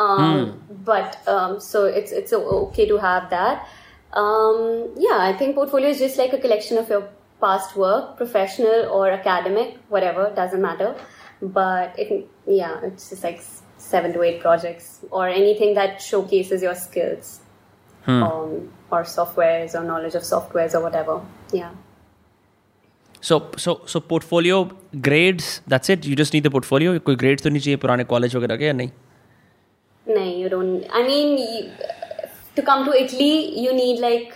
Um, 0.04 0.40
But 0.92 1.18
um, 1.34 1.60
so 1.66 1.84
it's 2.00 2.12
it's 2.22 2.32
okay 2.32 2.86
to 2.94 2.96
have 3.04 3.28
that. 3.34 3.68
Um, 4.22 4.58
yeah, 4.96 5.18
I 5.28 5.32
think 5.38 5.54
portfolio 5.60 5.88
is 5.94 5.98
just 5.98 6.18
like 6.24 6.32
a 6.32 6.38
collection 6.38 6.78
of 6.82 6.88
your 6.88 7.04
past 7.40 7.76
work, 7.76 8.16
professional 8.16 8.86
or 8.98 9.10
academic, 9.10 9.78
whatever, 9.88 10.32
doesn't 10.42 10.62
matter. 10.70 10.90
but 11.54 11.98
it 12.02 12.12
yeah 12.58 12.84
it's 12.86 13.08
just 13.10 13.24
like 13.24 13.40
seven 13.86 14.12
to 14.12 14.22
eight 14.26 14.38
projects 14.44 14.86
or 15.10 15.24
anything 15.40 15.74
that 15.78 16.00
showcases 16.04 16.62
your 16.66 16.74
skills 16.84 17.40
um, 18.07 18.71
or 18.91 19.03
softwares 19.03 19.75
or 19.75 19.83
knowledge 19.83 20.15
of 20.15 20.23
softwares 20.23 20.73
or 20.73 20.81
whatever 20.81 21.21
yeah 21.53 21.71
So 23.27 23.35
so 23.63 23.73
so 23.85 23.99
portfolio 23.99 24.55
grades. 25.07 25.61
That's 25.71 25.91
it. 25.93 26.05
You 26.11 26.15
just 26.15 26.33
need 26.35 26.45
the 26.45 26.51
portfolio. 26.53 26.93
कोई 26.99 27.15
grades 27.23 27.43
तो 27.43 27.49
नहीं 27.49 27.59
चाहिए 27.61 27.77
पुराने 27.83 28.05
college 28.11 28.35
वगैरह 28.35 28.57
के 28.57 28.65
या 28.65 28.73
नहीं? 28.73 28.91
No, 30.07 30.23
you 30.37 30.49
don't. 30.53 30.87
I 30.99 31.03
mean, 31.09 31.37
you, 31.37 31.59
to 32.55 32.63
come 32.69 32.85
to 32.87 32.95
Italy, 33.01 33.59
you 33.65 33.75
need 33.81 34.01
like. 34.05 34.33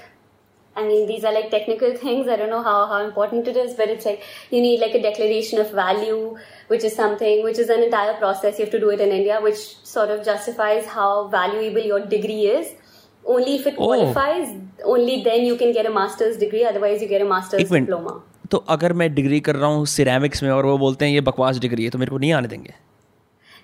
I 0.77 0.83
mean, 0.85 1.07
these 1.07 1.23
are 1.23 1.33
like 1.33 1.49
technical 1.49 1.97
things. 2.03 2.27
I 2.27 2.35
don't 2.35 2.49
know 2.49 2.61
how, 2.61 2.85
how 2.85 3.03
important 3.07 3.47
it 3.47 3.57
is, 3.57 3.73
but 3.73 3.87
it's 3.87 4.05
like 4.05 4.23
you 4.51 4.61
need 4.61 4.81
like 4.81 4.93
a 4.93 5.01
declaration 5.01 5.65
of 5.65 5.71
value, 5.71 6.37
which 6.67 6.83
is 6.83 6.95
something 6.95 7.43
which 7.43 7.57
is 7.57 7.69
an 7.69 7.85
entire 7.89 8.15
process. 8.23 8.59
You 8.59 8.65
have 8.65 8.73
to 8.73 8.79
do 8.79 8.91
it 8.97 9.05
in 9.09 9.13
India, 9.19 9.39
which 9.49 9.67
sort 9.95 10.11
of 10.17 10.25
justifies 10.25 10.85
how 10.85 11.27
valuable 11.29 11.91
your 11.93 12.01
degree 12.05 12.41
is. 12.57 12.75
only 13.24 13.56
if 13.56 13.66
it 13.66 13.74
oh. 13.78 13.86
qualifies 13.86 14.52
only 14.86 15.22
then 15.22 15.44
you 15.44 15.56
can 15.56 15.72
get 15.72 15.86
a 15.86 15.90
master's 15.90 16.36
degree 16.36 16.64
otherwise 16.64 17.02
you 17.02 17.08
get 17.08 17.22
a 17.22 17.30
master's 17.36 17.60
Even. 17.60 17.86
diploma 17.86 18.20
तो 18.50 18.58
अगर 18.68 18.92
मैं 18.92 19.12
degree 19.14 19.38
कर 19.40 19.56
रहा 19.56 19.68
हूँ 19.70 19.84
ceramics 19.86 20.42
में 20.42 20.50
और 20.50 20.66
वो 20.66 20.76
बोलते 20.78 21.04
हैं 21.04 21.12
ये 21.12 21.20
बकवास 21.26 21.58
डिग्री 21.58 21.84
है 21.84 21.90
तो 21.90 21.98
मेरे 21.98 22.10
को 22.10 22.18
नहीं 22.18 22.32
आने 22.32 22.48
देंगे 22.48 22.72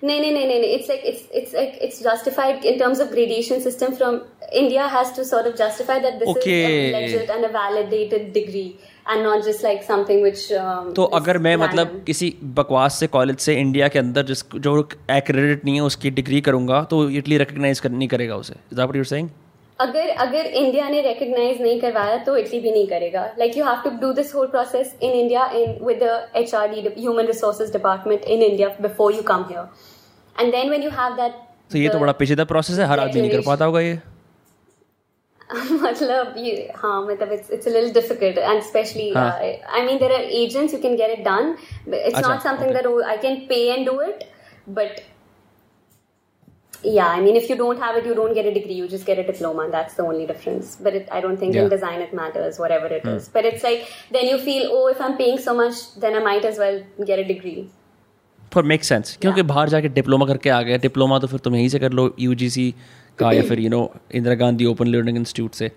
नहीं 0.03 0.19
नहीं 0.21 0.31
नहीं 0.31 0.47
नहीं 0.47 0.73
it's 0.73 0.89
like 0.89 1.01
it's 1.05 1.31
it's 1.35 1.53
like 1.55 1.79
it's 1.81 2.01
justified 2.03 2.65
in 2.65 2.77
terms 2.79 2.99
of 3.01 3.09
graduation 3.11 3.59
system 3.59 3.93
from 3.93 4.19
India 4.53 4.85
has 4.87 5.15
to 5.15 5.23
sort 5.23 5.47
of 5.47 5.55
justify 5.55 5.99
that 5.99 6.13
this 6.13 6.29
is 6.29 6.37
a 6.37 6.99
legit 6.99 7.29
and 7.29 7.45
a 7.45 7.49
validated 7.57 8.31
degree 8.33 8.63
and 9.09 9.23
not 9.23 9.43
just 9.43 9.63
like 9.63 9.83
something 9.83 10.21
which 10.23 10.47
तो 10.95 11.03
अगर 11.03 11.37
मैं 11.37 11.55
random. 11.55 11.69
मतलब 11.69 12.03
किसी 12.07 12.33
बकवास 12.59 12.99
से 12.99 13.07
college 13.07 13.39
से 13.39 13.55
India 13.59 13.87
के 13.87 13.99
अंदर 13.99 14.25
जिस 14.25 14.43
जो 14.57 14.77
एक्रेडिटेड 15.11 15.65
नहीं 15.65 15.75
है 15.75 15.81
उसकी 15.81 16.09
डिग्री 16.21 16.41
करूँगा 16.41 16.83
तो 16.91 17.09
इटली 17.09 17.37
रिकॉग्नाइज 17.37 17.81
नहीं 17.87 18.07
करेगा 18.07 18.35
उसे 18.35 18.53
is 18.53 18.75
that 18.75 18.85
what 18.85 18.95
you 18.95 19.01
are 19.01 19.05
saying 19.05 19.29
अगर 19.79 20.09
अगर 20.25 20.45
इंडिया 20.45 20.87
ने 20.89 21.01
रिकग्नाइज 21.01 21.61
नहीं 21.61 21.79
करवाया 21.81 22.17
तो 22.25 22.35
इटली 22.37 22.59
भी 22.59 22.71
नहीं 22.71 22.87
करेगा. 22.87 23.25
Like 23.39 23.57
you 23.57 23.65
have 23.65 23.81
to 23.83 23.89
do 24.01 24.11
this 24.13 24.33
whole 24.35 24.47
process 24.47 24.95
in 25.01 25.11
India 25.11 25.45
in 25.55 25.77
with 25.85 26.03
H 26.35 26.53
R 26.55 26.67
D 26.69 26.87
human 26.97 27.25
resources 27.25 27.71
department 27.73 28.23
in 28.23 28.43
India 28.43 28.69
before 28.81 29.13
you 29.13 29.21
come 29.31 29.45
here 29.49 30.41
and 30.41 30.51
then 30.51 30.69
when 30.69 30.83
you 30.83 30.89
have 30.99 31.15
that 31.15 31.33
तो 31.71 31.77
ये 31.77 31.89
तो 31.89 31.99
बड़ा 31.99 32.11
पेचीदा 32.21 32.43
process 32.53 32.79
है 32.79 32.85
हर 32.87 32.99
आदमी 32.99 33.21
नहीं 33.21 33.31
कर 33.31 33.41
पाता 33.47 33.65
होगा 33.65 33.79
ये. 33.81 33.99
मतलब 35.81 36.33
ये 36.37 36.71
हाँ 36.75 37.01
मतलब 37.01 37.29
it's 37.33 37.51
it's 37.57 37.67
a 37.67 37.73
little 37.73 37.91
difficult 37.97 38.39
and 38.47 38.63
especially 38.63 39.05
हाँ. 39.13 39.27
uh, 39.41 39.77
I 39.77 39.83
mean 39.85 39.99
there 40.01 40.15
are 40.15 40.23
agents 40.39 40.73
you 40.73 40.79
can 40.85 40.97
get 41.01 41.13
it 41.13 41.21
done. 41.27 41.53
But 41.85 41.99
it's 41.99 42.17
अच्छा, 42.17 42.29
not 42.29 42.43
something 42.47 42.71
okay. 42.71 42.77
that 42.77 42.89
oh, 42.89 43.03
I 43.11 43.15
can 43.17 43.37
pay 43.51 43.61
and 43.75 43.85
do 43.89 43.93
it 44.07 44.25
but 44.79 44.99
yeah 46.83 47.07
I 47.07 47.21
mean 47.21 47.35
if 47.35 47.49
you 47.49 47.55
don't 47.55 47.79
have 47.79 47.95
it 47.97 48.05
you 48.05 48.15
don't 48.15 48.33
get 48.33 48.45
a 48.45 48.53
degree 48.53 48.73
you 48.73 48.87
just 48.87 49.05
get 49.05 49.19
a 49.19 49.23
diploma 49.23 49.67
that's 49.71 49.95
the 49.95 50.03
only 50.03 50.25
difference 50.25 50.75
but 50.75 50.93
it, 50.93 51.07
I 51.11 51.21
don't 51.21 51.37
think 51.37 51.55
yeah. 51.55 51.63
in 51.63 51.69
design 51.69 52.01
it 52.01 52.13
matters 52.13 52.59
whatever 52.59 52.87
it 52.87 53.03
mm. 53.03 53.15
is 53.15 53.29
but 53.29 53.45
it's 53.45 53.63
like 53.63 53.87
then 54.11 54.27
you 54.27 54.37
feel 54.37 54.69
oh 54.71 54.87
if 54.87 55.01
I'm 55.01 55.17
paying 55.17 55.37
so 55.37 55.55
much 55.55 55.95
then 55.95 56.15
I 56.15 56.23
might 56.29 56.45
as 56.45 56.57
well 56.57 56.81
get 57.11 57.19
a 57.19 57.27
degree 57.33 57.69
for 58.53 58.63
make 58.63 58.83
sense 58.83 59.17
क्योंकि 59.21 59.41
बाहर 59.41 59.69
जाके 59.69 59.87
diploma 59.95 60.25
करके 60.25 60.49
आ 60.49 60.61
गए 60.61 60.77
diploma 60.77 61.17
तो 61.19 61.27
फिर 61.27 61.39
तुम 61.39 61.55
यहीं 61.55 61.69
से 61.69 61.79
कर 61.79 61.91
लो 61.91 62.03
यू 62.19 62.35
का 63.19 63.31
या 63.31 63.41
फिर 63.49 63.59
you 63.59 63.69
know 63.69 63.81
Indira 64.15 64.35
Gandhi 64.35 64.65
open 64.65 64.87
learning 64.87 65.17
institute 65.17 65.53
से 65.53 65.71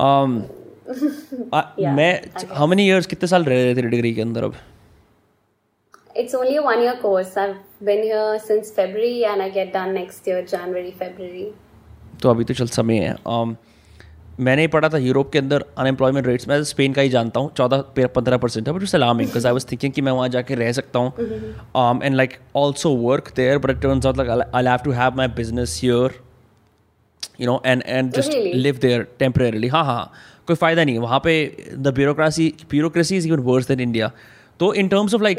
um, 0.00 0.42
Yeah, 0.88 1.92
मैं 1.96 2.22
I 2.22 2.44
हाउ 2.52 2.66
मेनी 2.66 2.86
इयर्स 2.86 3.06
कितने 3.06 3.28
साल 3.28 3.44
रह 3.44 3.62
रहे 3.62 3.74
थे 3.74 3.82
डिग्री 3.82 4.12
के 4.14 4.20
अंदर 4.20 4.44
अब 4.44 4.54
it's 6.14 6.34
only 6.34 6.56
a 6.56 6.62
one 6.62 6.80
year 6.80 6.96
course. 6.96 7.36
I've 7.36 7.60
been 7.84 8.02
here 8.02 8.38
since 8.48 8.70
February 8.70 9.24
and 9.26 9.42
I 9.42 9.48
get 9.50 9.72
done 9.72 9.94
next 9.94 10.26
year 10.26 10.42
January 10.54 10.92
February. 11.02 11.46
तो 12.22 12.30
अभी 12.30 12.44
तो 12.44 12.54
चल 12.54 12.66
समय 12.74 12.98
है। 12.98 13.14
Um, 13.36 13.54
मैंने 14.40 14.62
ही 14.62 14.68
पढ़ा 14.68 14.88
था 14.88 14.98
यूरोप 14.98 15.30
के 15.32 15.38
अंदर 15.38 15.64
अनएम्प्लॉयमेंट 15.78 16.26
रेट्स 16.26 16.48
मैं 16.48 16.62
स्पेन 16.64 16.92
का 16.92 17.02
ही 17.02 17.08
जानता 17.08 17.40
हूँ 17.40 17.50
चौदह 17.56 18.06
पंद्रह 18.14 18.36
परसेंट 18.44 18.68
है 18.68 18.74
but 18.74 18.82
it's 18.82 18.94
alarming 18.94 19.28
because 19.28 19.46
I 19.46 19.52
was 19.52 19.66
thinking 19.72 19.92
कि 19.92 20.02
मैं 20.02 20.12
वहाँ 20.12 20.28
जाके 20.28 20.54
रह 20.54 20.72
सकता 20.78 20.98
हूँ। 20.98 21.12
And 22.02 22.14
like 22.14 22.38
also 22.56 22.90
work 22.96 23.32
there 23.36 23.58
but 23.58 23.70
it 23.70 23.80
turns 23.82 24.06
out 24.06 24.16
like 24.18 24.30
I 24.54 24.64
have 24.64 24.78
to 24.84 24.90
have 25.00 25.16
my 25.16 25.28
business 25.36 25.78
here 25.82 26.18
you 27.40 27.46
know 27.46 27.60
and 27.66 27.82
and 27.86 28.12
just 28.14 28.34
live 28.54 28.78
there 28.82 29.06
temporarily 29.18 29.68
हाँ 29.68 29.84
हाँ 29.84 30.12
कोई 30.46 30.56
फ़ायदा 30.56 30.84
नहीं 30.84 30.94
है। 30.94 31.00
वहाँ 31.02 31.20
पे 31.24 31.36
the 31.74 31.94
bureaucracy 31.94 32.52
bureaucracy 32.70 33.16
is 33.16 33.28
even 33.28 33.40
worse 33.52 33.68
than 33.68 33.80
India 33.80 34.10
तो 34.60 34.74
in 34.74 34.88
terms 34.88 35.14
of 35.14 35.22
like 35.22 35.38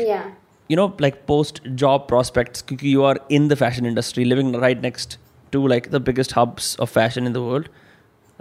you 0.68 0.76
know 0.80 0.86
like 1.04 1.20
post 1.26 1.60
job 1.82 2.06
prospects 2.08 2.62
क्योंकि 2.62 2.94
you 2.94 3.04
are 3.10 3.16
in 3.38 3.48
the 3.52 3.56
fashion 3.62 3.86
industry 3.92 4.24
living 4.32 4.52
right 4.64 4.82
next 4.88 5.16
to 5.54 5.62
like 5.74 5.90
the 5.94 6.00
biggest 6.08 6.34
hubs 6.40 6.74
of 6.86 6.90
fashion 6.96 7.30
in 7.30 7.38
the 7.38 7.44
world 7.46 7.70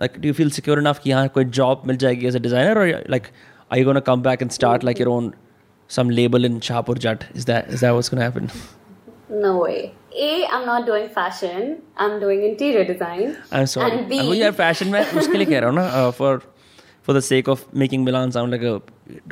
like 0.03 0.19
do 0.21 0.31
you 0.31 0.35
feel 0.39 0.51
secure 0.57 0.79
enough 0.81 0.99
कि 1.03 1.09
यहाँ 1.09 1.27
कोई 1.37 1.45
job 1.59 1.85
मिल 1.87 1.97
जाएगी 2.03 2.27
as 2.31 2.35
a 2.41 2.43
designer 2.47 2.75
or 2.81 2.89
like 3.15 3.31
are 3.71 3.79
you 3.79 3.85
gonna 3.91 4.05
come 4.09 4.21
back 4.27 4.43
and 4.47 4.57
start 4.57 4.85
like 4.89 4.99
your 5.03 5.09
own 5.15 5.31
some 5.87 6.11
label 6.19 6.45
in 6.51 6.59
Shahpur 6.67 6.97
Jat 7.07 7.25
is 7.41 7.45
that 7.45 7.73
is 7.77 7.81
that 7.85 7.97
what's 7.99 8.09
gonna 8.15 8.29
happen 8.29 8.51
No 9.41 9.57
way. 9.57 9.93
A, 10.27 10.45
I'm 10.47 10.63
not 10.65 10.85
doing 10.85 11.07
fashion. 11.07 11.83
I'm 11.97 12.19
doing 12.19 12.39
interior 12.45 12.83
design. 12.83 13.37
I'm 13.51 13.67
sorry 13.73 13.91
And 13.97 14.07
B, 14.09 14.21
वो 14.29 14.33
यार 14.33 14.55
fashion 14.59 14.87
में 14.91 14.99
उसके 15.01 15.37
लिए 15.37 15.45
कह 15.45 15.59
रहा 15.59 15.69
हूँ 15.69 15.77
ना 15.77 15.85
uh, 15.99 16.11
for 16.19 16.31
for 17.07 17.13
the 17.17 17.21
sake 17.25 17.47
of 17.51 17.61
making 17.81 18.03
Milan 18.05 18.31
sound 18.33 18.51
like 18.55 18.61
a 18.61 18.71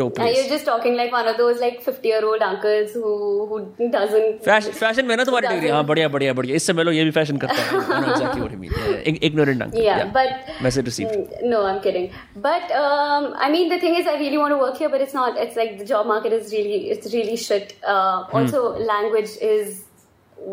dope 0.01 0.13
uh, 0.13 0.21
place 0.21 0.37
you're 0.37 0.49
just 0.51 0.65
talking 0.69 0.95
like 0.99 1.11
one 1.15 1.27
of 1.31 1.35
those 1.41 1.59
like 1.63 1.81
50 1.87 2.07
year 2.11 2.21
old 2.29 2.41
uncles 2.45 2.93
who 2.99 3.11
who 3.49 3.59
doesn't. 3.95 4.39
Fashion 4.45 4.71
fashion 4.79 5.05
में 5.05 5.15
ना 5.17 5.23
तुम्हारी 5.29 5.47
डिग्री 5.47 5.69
हाँ 5.69 5.75
Doesn't- 5.83 5.87
बढ़िया 5.89 6.07
बढ़िया 6.15 6.33
बढ़िया 6.39 6.55
इससे 6.61 6.73
मिलो 6.79 6.91
ये 6.97 7.03
भी 7.09 7.11
फैशन 7.17 7.37
करता 7.43 7.61
है 7.67 7.81
I 7.81 7.99
know 8.05 8.13
exactly 8.15 8.41
what 8.45 8.55
you 8.55 8.61
mean 8.63 8.73
yeah, 8.79 9.27
ignorant 9.29 9.65
uncle 9.67 9.83
Yeah, 9.87 10.03
but 10.17 10.51
message 10.67 10.89
received 10.91 11.13
Mm, 11.17 11.49
No, 11.53 11.61
I'm 11.71 11.79
kidding. 11.87 12.09
But 12.47 12.71
um, 12.83 13.27
I 13.47 13.51
mean, 13.57 13.69
the 13.75 13.79
thing 13.85 13.95
is, 14.01 14.07
I 14.07 14.15
really 14.23 14.39
want 14.43 14.55
to 14.57 14.61
work 14.63 14.81
here, 14.83 14.89
but 14.95 15.03
it's 15.07 15.13
not. 15.19 15.37
It's 15.45 15.59
like 15.63 15.77
the 15.83 15.85
job 15.93 16.09
market 16.15 16.33
is 16.39 16.51
really, 16.57 16.79
it's 16.95 17.13
really 17.13 17.37
shit. 17.47 17.75
Uh, 17.95 18.25
also, 18.39 18.63
language 18.93 19.35
is 19.53 19.83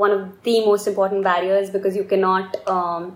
one 0.05 0.15
of 0.19 0.23
the 0.49 0.55
most 0.67 0.87
important 0.93 1.25
barriers 1.33 1.71
because 1.79 1.97
you 2.03 2.05
cannot. 2.13 2.57
Um, 2.77 3.09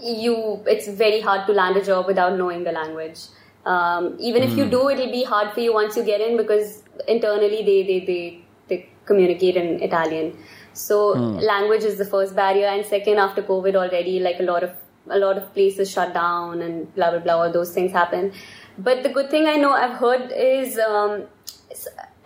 you, 0.00 0.62
it's 0.66 0.88
very 0.88 1.20
hard 1.20 1.46
to 1.46 1.52
land 1.52 1.76
a 1.76 1.84
job 1.84 2.06
without 2.06 2.36
knowing 2.36 2.64
the 2.64 2.72
language. 2.72 3.20
Um, 3.66 4.16
even 4.18 4.42
if 4.42 4.56
you 4.56 4.64
do, 4.64 4.88
it'll 4.88 5.10
be 5.10 5.24
hard 5.24 5.52
for 5.52 5.60
you 5.60 5.74
once 5.74 5.96
you 5.96 6.02
get 6.02 6.20
in 6.20 6.36
because 6.36 6.82
internally 7.06 7.62
they 7.62 7.82
they 7.82 8.04
they, 8.06 8.44
they 8.68 8.88
communicate 9.04 9.56
in 9.56 9.82
Italian. 9.82 10.36
So 10.72 11.08
language 11.08 11.82
is 11.82 11.98
the 11.98 12.06
first 12.06 12.34
barrier, 12.34 12.68
and 12.68 12.86
second, 12.86 13.18
after 13.18 13.42
COVID 13.42 13.74
already, 13.74 14.18
like 14.20 14.40
a 14.40 14.44
lot 14.44 14.62
of 14.62 14.70
a 15.10 15.18
lot 15.18 15.36
of 15.36 15.52
places 15.52 15.90
shut 15.90 16.14
down 16.14 16.62
and 16.62 16.94
blah 16.94 17.10
blah 17.10 17.18
blah. 17.18 17.34
All 17.34 17.52
those 17.52 17.74
things 17.74 17.92
happen. 17.92 18.32
But 18.78 19.02
the 19.02 19.10
good 19.10 19.30
thing 19.30 19.46
I 19.46 19.56
know 19.56 19.72
I've 19.72 19.98
heard 19.98 20.32
is 20.32 20.78
um, 20.78 21.24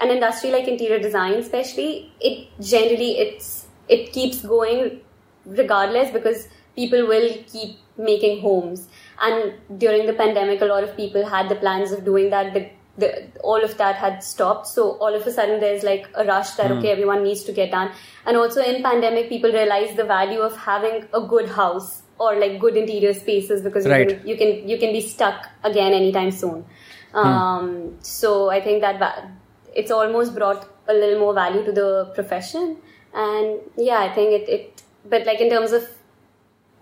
an 0.01 0.11
industry 0.11 0.51
like 0.53 0.68
interior 0.68 1.01
design, 1.01 1.35
especially 1.35 2.12
it 2.20 2.49
generally 2.61 3.18
it's 3.18 3.66
it 3.89 4.12
keeps 4.12 4.43
going 4.43 5.01
regardless 5.47 6.11
because 6.11 6.49
people 6.77 7.07
will 7.07 7.29
keep 7.53 7.79
making 7.97 8.41
homes. 8.41 8.89
And 9.20 9.55
during 9.79 10.07
the 10.07 10.12
pandemic, 10.12 10.61
a 10.61 10.64
lot 10.66 10.85
of 10.85 10.97
people 10.97 11.27
had 11.27 11.49
the 11.49 11.57
plans 11.57 11.93
of 11.93 12.05
doing 12.05 12.31
that. 12.31 12.55
The, 12.55 12.70
the, 12.97 13.29
all 13.43 13.62
of 13.62 13.77
that 13.79 13.97
had 13.97 14.22
stopped. 14.22 14.66
So 14.68 14.93
all 14.99 15.14
of 15.14 15.27
a 15.27 15.33
sudden, 15.33 15.61
there's 15.61 15.83
like 15.83 16.09
a 16.14 16.25
rush 16.25 16.51
that 16.53 16.70
okay, 16.79 16.91
everyone 16.91 17.22
needs 17.25 17.45
to 17.45 17.53
get 17.53 17.70
done. 17.70 17.91
And 18.27 18.37
also 18.37 18.62
in 18.62 18.83
pandemic, 18.83 19.29
people 19.29 19.53
realize 19.53 19.97
the 19.97 20.05
value 20.05 20.41
of 20.41 20.57
having 20.57 21.05
a 21.12 21.20
good 21.20 21.49
house 21.49 22.03
or 22.18 22.37
like 22.39 22.61
good 22.61 22.77
interior 22.77 23.12
spaces 23.14 23.62
because 23.62 23.85
you, 23.85 23.91
can, 24.16 24.29
you 24.29 24.37
can 24.37 24.68
you 24.68 24.79
can 24.79 24.93
be 24.93 25.01
stuck 25.01 25.49
again 25.64 25.93
anytime 25.93 26.31
soon. 26.31 26.64
Um, 27.12 27.97
So 28.03 28.51
I 28.51 28.61
think 28.61 28.81
that 28.83 28.99
va- 28.99 29.31
it's 29.75 29.91
almost 29.91 30.35
brought 30.35 30.68
a 30.89 30.93
little 30.93 31.18
more 31.18 31.35
value 31.35 31.64
to 31.64 31.72
the 31.72 32.12
profession. 32.14 32.77
And 33.12 33.61
yeah, 33.77 33.99
I 34.01 34.12
think 34.14 34.33
it, 34.43 34.49
it 34.49 34.83
but 35.09 35.27
like 35.27 35.41
in 35.41 35.51
terms 35.51 35.72
of 35.72 35.89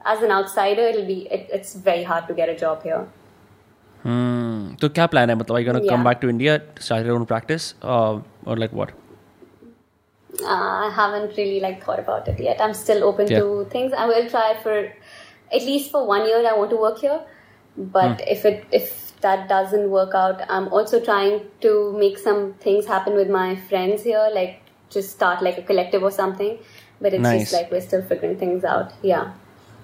as 0.06 0.22
an 0.24 0.32
outsider, 0.32 0.82
it'll 0.94 1.06
be 1.06 1.20
it, 1.38 1.50
it's 1.60 1.74
very 1.88 2.04
hard 2.04 2.28
to 2.28 2.34
get 2.34 2.50
a 2.50 2.56
job 2.66 2.84
here. 2.84 3.06
Hmm. 4.04 4.76
तो 4.82 4.90
क्या 4.90 5.06
plan 5.14 5.30
है 5.30 5.36
मतलब 5.36 5.56
I 5.56 5.64
gonna 5.64 5.80
come 5.80 5.86
Yeah. 5.86 6.04
Back 6.06 6.18
to 6.22 6.30
India 6.30 6.58
start 6.82 7.08
your 7.08 7.16
own 7.20 7.26
practice 7.34 7.74
और 7.84 8.58
like 8.60 8.74
what 8.74 8.92
Uh, 10.34 10.56
I 10.86 10.90
haven't 10.96 11.38
really 11.38 11.60
like 11.62 11.78
thought 11.84 12.00
about 12.02 12.28
it 12.32 12.40
yet. 12.46 12.60
I'm 12.64 12.74
still 12.80 13.04
open 13.06 13.30
Yeah. 13.34 13.46
to 13.46 13.64
things. 13.70 13.94
I 14.02 14.04
will 14.10 14.28
try 14.34 14.50
for 14.66 14.74
at 15.60 15.64
least 15.70 15.90
for 15.94 16.02
one 16.10 16.26
year. 16.32 16.42
I 16.50 16.52
want 16.60 16.74
to 16.74 16.82
work 16.82 17.00
here, 17.06 17.16
but 17.96 18.22
if 18.34 18.46
it 18.50 18.76
if 18.80 18.92
that 19.26 19.48
doesn't 19.54 19.90
work 19.96 20.14
out, 20.20 20.44
I'm 20.58 20.68
also 20.80 21.00
trying 21.08 21.40
to 21.66 21.72
make 22.04 22.20
some 22.26 22.44
things 22.66 22.92
happen 22.94 23.18
with 23.22 23.32
my 23.38 23.48
friends 23.72 24.06
here, 24.12 24.28
like 24.38 24.60
just 24.98 25.16
start 25.18 25.42
like 25.50 25.58
a 25.64 25.66
collective 25.72 26.08
or 26.12 26.14
something. 26.20 26.54
But 27.02 27.18
it's 27.20 27.28
Nice. 27.28 27.42
just 27.46 27.58
like 27.60 27.74
we're 27.78 27.86
still 27.88 28.06
figuring 28.14 28.38
things 28.46 28.70
out. 28.76 28.94
Yeah. 29.14 29.34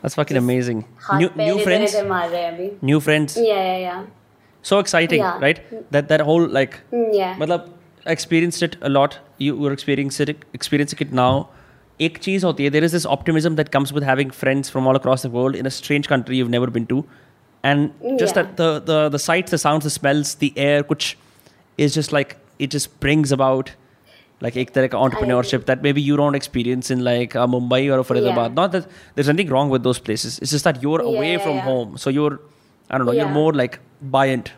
That's 0.03 0.15
fucking 0.19 0.38
amazing. 0.41 0.84
हाथ 1.03 1.19
New 1.21 1.30
पैर 1.38 1.47
new 1.49 1.59
इधर 1.59 1.65
friends, 1.69 1.95
इधर 1.95 2.07
मार 2.07 2.30
रहे 2.30 2.41
हैं 2.41 2.51
अभी. 2.53 2.69
new 2.91 2.99
friends. 3.07 3.38
Yeah, 3.38 3.61
yeah, 3.67 3.80
yeah. 3.86 4.01
So 4.65 4.80
exciting, 4.86 5.21
Yeah. 5.24 5.39
right? 5.45 5.61
That 5.95 6.09
that 6.13 6.24
whole 6.30 6.47
like 6.59 6.76
Mm, 6.93 7.09
Yeah. 7.19 7.36
मतलब 7.39 7.69
experienced 8.15 8.65
it 8.67 8.76
a 8.89 8.91
lot. 8.95 9.17
You 9.45 9.55
were 9.65 9.71
experiencing 9.78 10.32
it, 10.34 10.45
experiencing 10.59 11.03
it 11.07 11.13
now. 11.21 11.34
एक 12.01 12.17
चीज़ 12.17 12.45
होती 12.45 12.63
है 12.63 12.69
there 12.69 12.84
is 12.84 12.91
this 12.91 13.05
optimism 13.15 13.55
that 13.55 13.67
comes 13.74 13.91
with 13.93 14.03
having 14.03 14.32
friends 14.32 14.71
from 14.71 14.88
all 14.88 14.95
across 14.97 15.26
the 15.26 15.30
world 15.34 15.55
in 15.55 15.65
a 15.65 15.69
strange 15.76 16.07
country 16.07 16.39
you've 16.41 16.53
never 16.53 16.69
been 16.78 16.88
to 16.93 17.01
and 17.63 18.07
just 18.21 18.38
Yeah. 18.39 18.47
the, 18.61 18.63
the 18.63 18.69
the 18.88 18.95
the 19.15 19.19
sights 19.26 19.53
the 19.55 19.59
sounds 19.63 19.86
the 19.88 19.91
smells 19.95 20.32
the 20.43 20.49
air 20.63 20.80
which 20.93 21.05
is 21.86 21.93
just 21.97 22.15
like 22.15 22.34
it 22.65 22.74
just 22.78 22.89
brings 23.05 23.34
about 23.36 23.69
like 24.41 24.57
ek 24.57 24.72
entrepreneurship 24.72 25.66
that 25.66 25.82
maybe 25.82 26.01
you 26.01 26.16
don't 26.16 26.34
experience 26.34 26.91
in 26.91 27.03
like 27.05 27.34
uh, 27.34 27.47
Mumbai 27.47 27.82
or 27.93 28.05
Faridabad. 28.05 28.49
Yeah. 28.49 28.55
Not 28.55 28.72
that 28.72 28.86
there's 29.14 29.28
nothing 29.28 29.49
wrong 29.49 29.68
with 29.70 29.82
those 29.82 29.99
places. 29.99 30.39
It's 30.39 30.51
just 30.51 30.64
that 30.64 30.82
you're 30.82 31.03
yeah, 31.03 31.09
away 31.09 31.32
yeah, 31.32 31.39
from 31.39 31.59
home, 31.59 31.99
so 31.99 32.11
you're 32.11 32.41
I 32.91 32.99
don't 32.99 33.07
know. 33.07 33.12
You're 33.12 33.28
more 33.28 33.53
like 33.53 33.80
buoyant. 34.01 34.53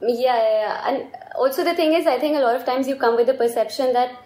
Yeah, 0.00 0.10
yeah, 0.10 0.60
yeah, 0.60 0.88
and 0.88 1.06
also 1.36 1.62
the 1.62 1.74
thing 1.74 1.92
is, 1.92 2.06
I 2.06 2.18
think 2.18 2.36
a 2.36 2.40
lot 2.40 2.56
of 2.56 2.64
times 2.64 2.88
you 2.88 2.96
come 2.96 3.14
with 3.16 3.26
the 3.26 3.34
perception 3.34 3.92
that 3.92 4.16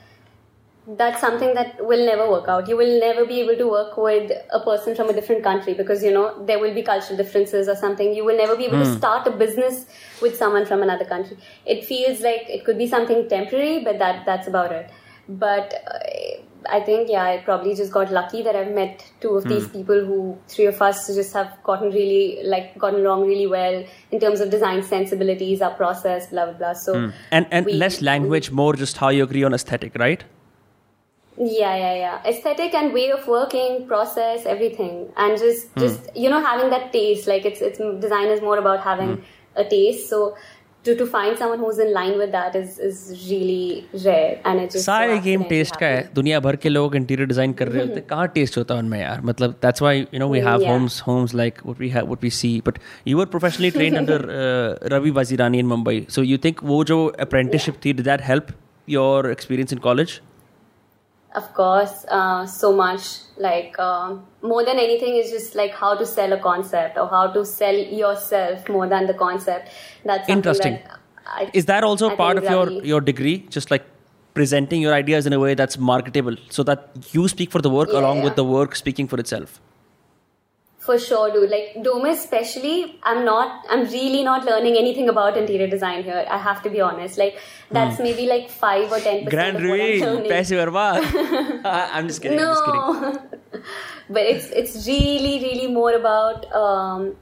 that's 0.87 1.21
something 1.21 1.55
that 1.55 1.85
will 1.85 2.05
never 2.07 2.31
work 2.31 2.49
out. 2.49 2.69
You 2.69 2.77
will 2.77 3.01
never 3.01 3.25
be 3.25 3.41
able 3.41 3.57
to 3.57 3.69
work 3.69 3.97
with 3.97 4.31
a 4.53 4.61
person 4.61 4.95
from 4.95 5.09
a 5.09 5.13
different 5.13 5.43
country 5.43 5.75
because 5.75 6.03
you 6.03 6.13
know 6.13 6.45
there 6.47 6.61
will 6.61 6.75
be 6.75 6.83
cultural 6.83 7.17
differences 7.17 7.69
or 7.69 7.75
something. 7.75 8.15
You 8.15 8.25
will 8.25 8.37
never 8.37 8.57
be 8.57 8.67
able 8.67 8.83
to 8.85 8.91
hmm. 8.91 8.97
start 8.97 9.27
a 9.27 9.33
business 9.33 9.87
with 10.23 10.37
someone 10.37 10.65
from 10.65 10.83
another 10.83 11.05
country. 11.05 11.39
It 11.65 11.85
feels 11.85 12.21
like 12.21 12.49
it 12.49 12.65
could 12.65 12.79
be 12.79 12.87
something 12.87 13.29
temporary, 13.29 13.83
but 13.83 13.99
that 13.99 14.25
that's 14.25 14.47
about 14.47 14.71
it. 14.71 14.91
But 15.29 15.75
uh, 15.75 16.43
I 16.71 16.81
think 16.81 17.11
yeah, 17.11 17.25
I 17.25 17.39
probably 17.39 17.75
just 17.75 17.93
got 17.93 18.13
lucky 18.13 18.43
that 18.43 18.55
I've 18.55 18.71
met 18.71 19.05
two 19.21 19.31
of 19.31 19.43
these 19.43 19.67
hmm. 19.67 19.73
people 19.79 20.05
who 20.05 20.39
three 20.47 20.67
of 20.67 20.81
us 20.81 21.09
just 21.09 21.33
have 21.33 21.51
gotten 21.65 21.91
really 21.91 22.39
like 22.45 22.79
gotten 22.79 23.01
along 23.01 23.27
really 23.27 23.49
well 23.49 23.85
in 24.13 24.21
terms 24.21 24.41
of 24.41 24.51
design 24.51 24.85
sensibilities, 24.85 25.61
our 25.63 25.75
process, 25.75 26.29
blah 26.29 26.45
blah 26.45 26.55
blah. 26.55 26.73
So 26.75 27.07
hmm. 27.07 27.11
And 27.33 27.49
and 27.51 27.67
we- 27.67 27.73
less 27.73 28.01
language, 28.01 28.53
more 28.53 28.75
just 28.75 28.99
how 28.99 29.09
you 29.09 29.25
agree 29.25 29.43
on 29.43 29.53
aesthetic, 29.53 29.97
right? 29.97 30.23
Yeah, 31.38 31.76
yeah, 31.76 31.94
yeah. 31.96 32.18
Aesthetic 32.26 32.74
and 32.76 32.94
way 32.94 33.10
of 33.12 33.28
working, 33.28 33.88
process, 33.88 34.46
everything, 34.46 34.96
and 35.18 35.38
just 35.44 35.70
Hmm. 35.70 35.84
just 35.84 36.10
you 36.24 36.30
know 36.30 36.42
having 36.46 36.72
that 36.72 36.90
taste. 36.96 37.28
Like 37.28 37.46
it's 37.52 37.62
it's 37.68 37.86
design 38.02 38.34
is 38.34 38.42
more 38.48 38.58
about 38.64 38.82
having 38.88 39.14
Hmm. 39.14 39.62
a 39.64 39.64
taste. 39.72 40.10
So 40.10 40.20
to 40.86 40.96
to 41.00 41.06
find 41.14 41.40
someone 41.40 41.64
who's 41.64 41.80
in 41.86 41.90
line 41.96 42.14
with 42.22 42.32
that 42.36 42.58
is 42.62 42.76
is 42.90 43.00
really 43.30 44.04
rare, 44.06 44.36
and 44.52 44.64
it 44.66 44.76
just 44.76 44.78
so 44.78 44.92
सारे 44.92 45.18
game 45.18 45.42
accidentally 45.42 45.50
test 45.50 45.76
का 45.76 45.86
है 45.86 45.96
happened. 45.98 46.16
दुनिया 46.16 46.40
भर 46.48 46.56
के 46.66 46.70
लोग 46.70 46.96
interior 47.02 47.28
design 47.28 47.54
कर 47.62 47.68
रहे 47.68 47.82
होते 47.82 47.94
हैं 48.00 48.06
कहाँ 48.08 48.28
टेस्ट 48.38 48.58
होता 48.58 48.74
है 48.76 48.80
उनमें 48.86 49.00
यार 49.02 49.22
मतलब 49.32 49.56
that's 49.66 49.82
why 49.82 50.00
you 50.14 50.20
know 50.20 50.28
we 50.32 50.40
have 50.40 50.60
Yeah. 50.62 50.70
Holmes 50.72 51.02
Holmes 51.08 51.34
like 51.44 51.60
what 51.66 51.80
we 51.82 51.90
have 51.98 52.06
what 52.06 52.24
we 52.24 52.30
C 52.40 52.52
but 52.68 52.80
you 53.08 53.18
were 53.20 53.26
professionally 53.38 53.70
trained 53.78 53.98
under 53.98 54.26
Ravi 54.96 55.12
Wazirani 55.22 55.60
in 55.60 55.66
Mumbai 55.76 56.06
so 56.18 56.24
you 56.24 56.38
think 56.46 56.64
वो 56.74 56.84
जो 56.94 57.06
अप्रेंटिसशिप 57.28 57.76
थी 57.86 57.94
did 57.94 58.06
that 58.06 58.22
help 58.28 58.48
your 58.98 59.32
experience 59.32 59.74
in 59.74 59.80
college 59.88 60.20
Of 61.39 61.53
course, 61.55 62.05
uh, 62.09 62.47
so 62.47 62.73
much. 62.73 63.07
Like 63.47 63.79
um 63.79 64.27
more 64.43 64.65
than 64.65 64.79
anything, 64.85 65.17
is 65.23 65.31
just 65.31 65.55
like 65.55 65.75
how 65.81 65.95
to 66.03 66.07
sell 66.13 66.33
a 66.37 66.39
concept 66.45 66.97
or 67.03 67.09
how 67.09 67.27
to 67.35 67.45
sell 67.45 67.81
yourself 68.03 68.71
more 68.77 68.87
than 68.95 69.07
the 69.07 69.15
concept. 69.25 69.69
That's 70.05 70.31
Interesting. 70.37 70.79
That 70.85 70.99
I, 71.27 71.51
Is 71.53 71.67
that 71.67 71.85
also 71.85 72.11
I 72.11 72.17
part 72.17 72.39
of 72.39 72.49
your 72.55 72.71
your 72.93 73.03
degree? 73.11 73.37
Just 73.59 73.71
like 73.71 73.85
presenting 74.41 74.81
your 74.87 74.95
ideas 74.95 75.27
in 75.27 75.33
a 75.33 75.39
way 75.45 75.55
that's 75.55 75.79
marketable, 75.93 76.37
so 76.49 76.63
that 76.71 77.13
you 77.13 77.29
speak 77.29 77.51
for 77.51 77.61
the 77.69 77.71
work 77.79 77.91
Yeah, 77.93 78.01
along 78.01 78.23
with 78.23 78.37
the 78.37 78.45
work 78.45 78.75
speaking 78.85 79.09
for 79.15 79.21
itself 79.27 79.61
for 80.87 80.99
sure 80.99 81.33
dude. 81.33 81.51
Like 81.51 81.83
dome 81.83 82.07
especially 82.07 82.99
i'm 83.03 83.25
not 83.25 83.65
i'm 83.69 83.85
really 83.95 84.23
not 84.29 84.45
learning 84.45 84.77
anything 84.83 85.09
about 85.09 85.37
interior 85.37 85.67
design 85.67 86.05
here 86.05 86.25
i 86.31 86.39
have 86.39 86.63
to 86.63 86.71
be 86.71 86.81
honest. 86.81 87.19
Like 87.19 87.39
that's 87.71 87.97
hmm. 87.97 88.05
maybe 88.05 88.27
like 88.27 88.49
5 88.49 88.93
or 88.93 88.99
10% 88.99 89.31
grand 89.31 89.61
reveal. 89.61 90.23
paise 90.33 90.51
barbaad 90.51 91.07
i'm 91.99 92.09
just 92.09 92.23
kidding 92.23 92.39
no. 92.39 92.51
i'm 92.51 93.03
just 93.03 93.21
kidding. 93.21 93.63
But 94.17 94.27
it's 94.33 94.51
it's 94.63 94.75
really 94.87 95.37
really 95.45 95.69
more 95.77 95.93
about 96.01 96.45
um, 96.65 97.17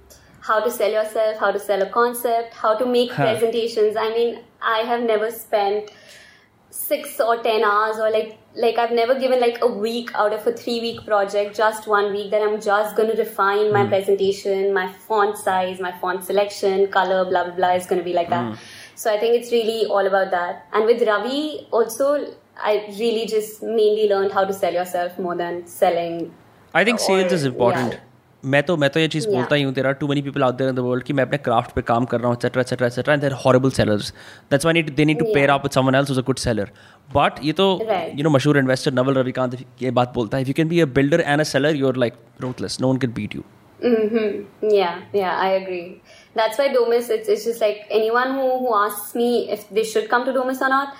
how 0.49 0.61
to 0.65 0.71
sell 0.79 0.97
yourself 1.01 1.39
how 1.45 1.51
to 1.59 1.61
sell 1.69 1.83
a 1.83 1.91
concept 1.99 2.59
how 2.65 2.75
to 2.81 2.87
make 2.97 3.13
huh. 3.13 3.29
presentations. 3.29 3.97
I 4.07 4.09
mean 4.17 4.41
i 4.77 4.81
have 4.91 5.03
never 5.13 5.31
spent 5.31 5.95
six 6.75 7.21
or 7.21 7.37
ten 7.43 7.63
hours 7.63 7.99
or 7.99 8.11
like 8.11 8.39
like 8.57 8.79
I've 8.79 8.93
never 8.93 9.19
given 9.19 9.41
like 9.41 9.59
a 9.63 9.67
week 9.67 10.11
out 10.15 10.33
of 10.33 10.47
a 10.47 10.53
three 10.53 10.81
week 10.81 11.05
project, 11.05 11.57
just 11.57 11.87
one 11.87 12.13
week 12.13 12.31
that 12.31 12.43
I'm 12.43 12.61
just 12.61 12.97
going 12.97 13.11
to 13.11 13.17
refine 13.17 13.73
my 13.73 13.85
mm. 13.85 13.89
presentation, 13.89 14.73
my 14.75 14.87
font 14.93 15.37
size, 15.37 15.81
my 15.81 15.93
font 15.99 16.25
selection, 16.25 16.89
color, 16.89 17.25
blah 17.25 17.45
blah 17.45 17.55
blah 17.55 17.73
is 17.73 17.87
going 17.87 18.01
to 18.01 18.05
be 18.05 18.13
like 18.13 18.31
that. 18.31 18.45
Mm. 18.45 18.59
So 18.97 19.13
I 19.13 19.19
think 19.19 19.37
it's 19.41 19.53
really 19.53 19.87
all 19.87 20.07
about 20.07 20.31
that. 20.33 20.67
And 20.73 20.87
with 20.87 21.03
Ravi 21.03 21.67
also, 21.71 22.35
I 22.57 22.87
really 22.99 23.27
just 23.27 23.63
mainly 23.63 24.09
learned 24.09 24.33
how 24.33 24.45
to 24.45 24.53
sell 24.53 24.73
yourself 24.73 25.19
more 25.19 25.37
than 25.37 25.67
selling. 25.67 26.35
I 26.73 26.85
think 26.85 27.01
sales 27.01 27.33
or, 27.33 27.35
is 27.37 27.45
important. 27.45 27.95
Yeah. 27.95 28.01
मैं 28.53 28.63
तो 28.63 28.77
मैं 28.77 28.89
तो 28.91 29.01
ये 29.01 29.09
चीज़ 29.09 29.27
Yeah. 29.27 29.35
बोलता 29.37 29.57
ही 29.57 29.63
हूँ 29.63 29.73
there 29.75 29.87
are 29.87 29.93
too 30.01 30.07
many 30.09 30.23
people 30.23 30.43
out 30.43 30.55
there 30.55 30.71
in 30.71 30.77
the 30.77 30.79
world 30.87 31.05
कि 31.05 31.13
मैं 31.13 31.25
अपने 31.25 31.39
क्राफ्ट 31.49 31.75
पे 31.75 31.83
काम 31.91 32.05
कर 32.13 32.21
रहा 32.21 32.29
हूँ 32.29 32.37
etcetera 32.37 32.61
etcetera 32.63 32.87
etcetera 32.87 33.15
and 33.15 33.23
they're 33.23 33.33
horrible 33.45 33.71
sellers 33.79 34.13
that's 34.51 34.65
why 34.67 34.83
they 34.83 35.05
need 35.05 35.19
to 35.19 35.25
pair. 35.35 35.51
Up 35.51 35.63
with 35.65 35.73
someone 35.79 35.95
else 35.95 36.19
a 36.19 36.23
good 36.27 36.39
seller 36.45 36.71
but 37.17 37.45
ये 37.45 37.53
तो 37.63 37.67
यू 38.17 38.25
नो 38.25 38.31
मशहूर 38.37 38.59
इन्वेस्टर 38.59 38.93
नवल 39.01 39.15
रविकांत 39.19 39.57
ये 39.83 39.91
बात 40.01 40.15
बोलता 40.15 40.37
है 40.37 40.43
if 40.43 40.49
you 40.49 40.55
can 40.57 40.69
be 40.69 40.81
a 40.81 40.87
builder 41.01 41.21
and 41.27 41.41
a 41.41 41.45
seller 41.55 41.77
you 41.77 41.89
are 41.89 41.97
like 42.05 42.15
ruthless 42.43 42.81
no 42.81 42.89
one 42.93 42.99
can 43.07 43.13
beat 43.21 43.37
you 43.37 43.43
Mm-hmm. 43.81 44.69
Yeah, 44.73 44.93
yeah, 45.19 45.41
I 45.47 45.49
agree. 45.55 46.01
That's 46.37 46.61
why 46.61 46.67
Domus. 46.75 47.09
It's 47.17 47.31
it's 47.33 47.43
just 47.49 47.65
like 47.65 47.81
anyone 47.97 48.31
who 48.37 48.45
who 48.61 48.71
asks 48.77 49.11
me 49.21 49.27
if 49.57 49.65
they 49.79 49.85
should 49.91 50.07
come 50.13 50.25
to 50.29 50.35
Domus 50.37 50.63
or 50.69 50.71
not. 50.75 50.95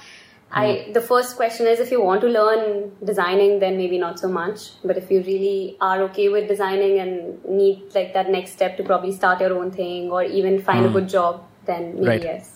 I 0.54 0.92
the 0.94 1.02
first 1.08 1.36
question 1.38 1.68
is 1.72 1.80
if 1.80 1.92
you 1.94 2.02
want 2.04 2.22
to 2.22 2.28
learn 2.36 2.92
designing, 3.10 3.60
then 3.64 3.76
maybe 3.78 4.00
not 4.04 4.20
so 4.20 4.30
much. 4.38 4.64
But 4.84 4.98
if 5.02 5.12
you 5.12 5.20
really 5.28 5.78
are 5.90 6.02
okay 6.06 6.30
with 6.30 6.48
designing 6.48 6.98
and 7.00 7.44
need 7.60 7.84
like 7.98 8.14
that 8.16 8.32
next 8.38 8.54
step 8.54 8.78
to 8.78 8.84
probably 8.84 9.12
start 9.12 9.42
your 9.42 9.52
own 9.58 9.70
thing 9.72 10.10
or 10.10 10.24
even 10.24 10.58
find 10.70 10.88
a 10.88 10.90
good 10.90 11.08
job, 11.18 11.44
then 11.66 11.92
maybe 11.96 12.08
Right. 12.08 12.24
yes. 12.24 12.50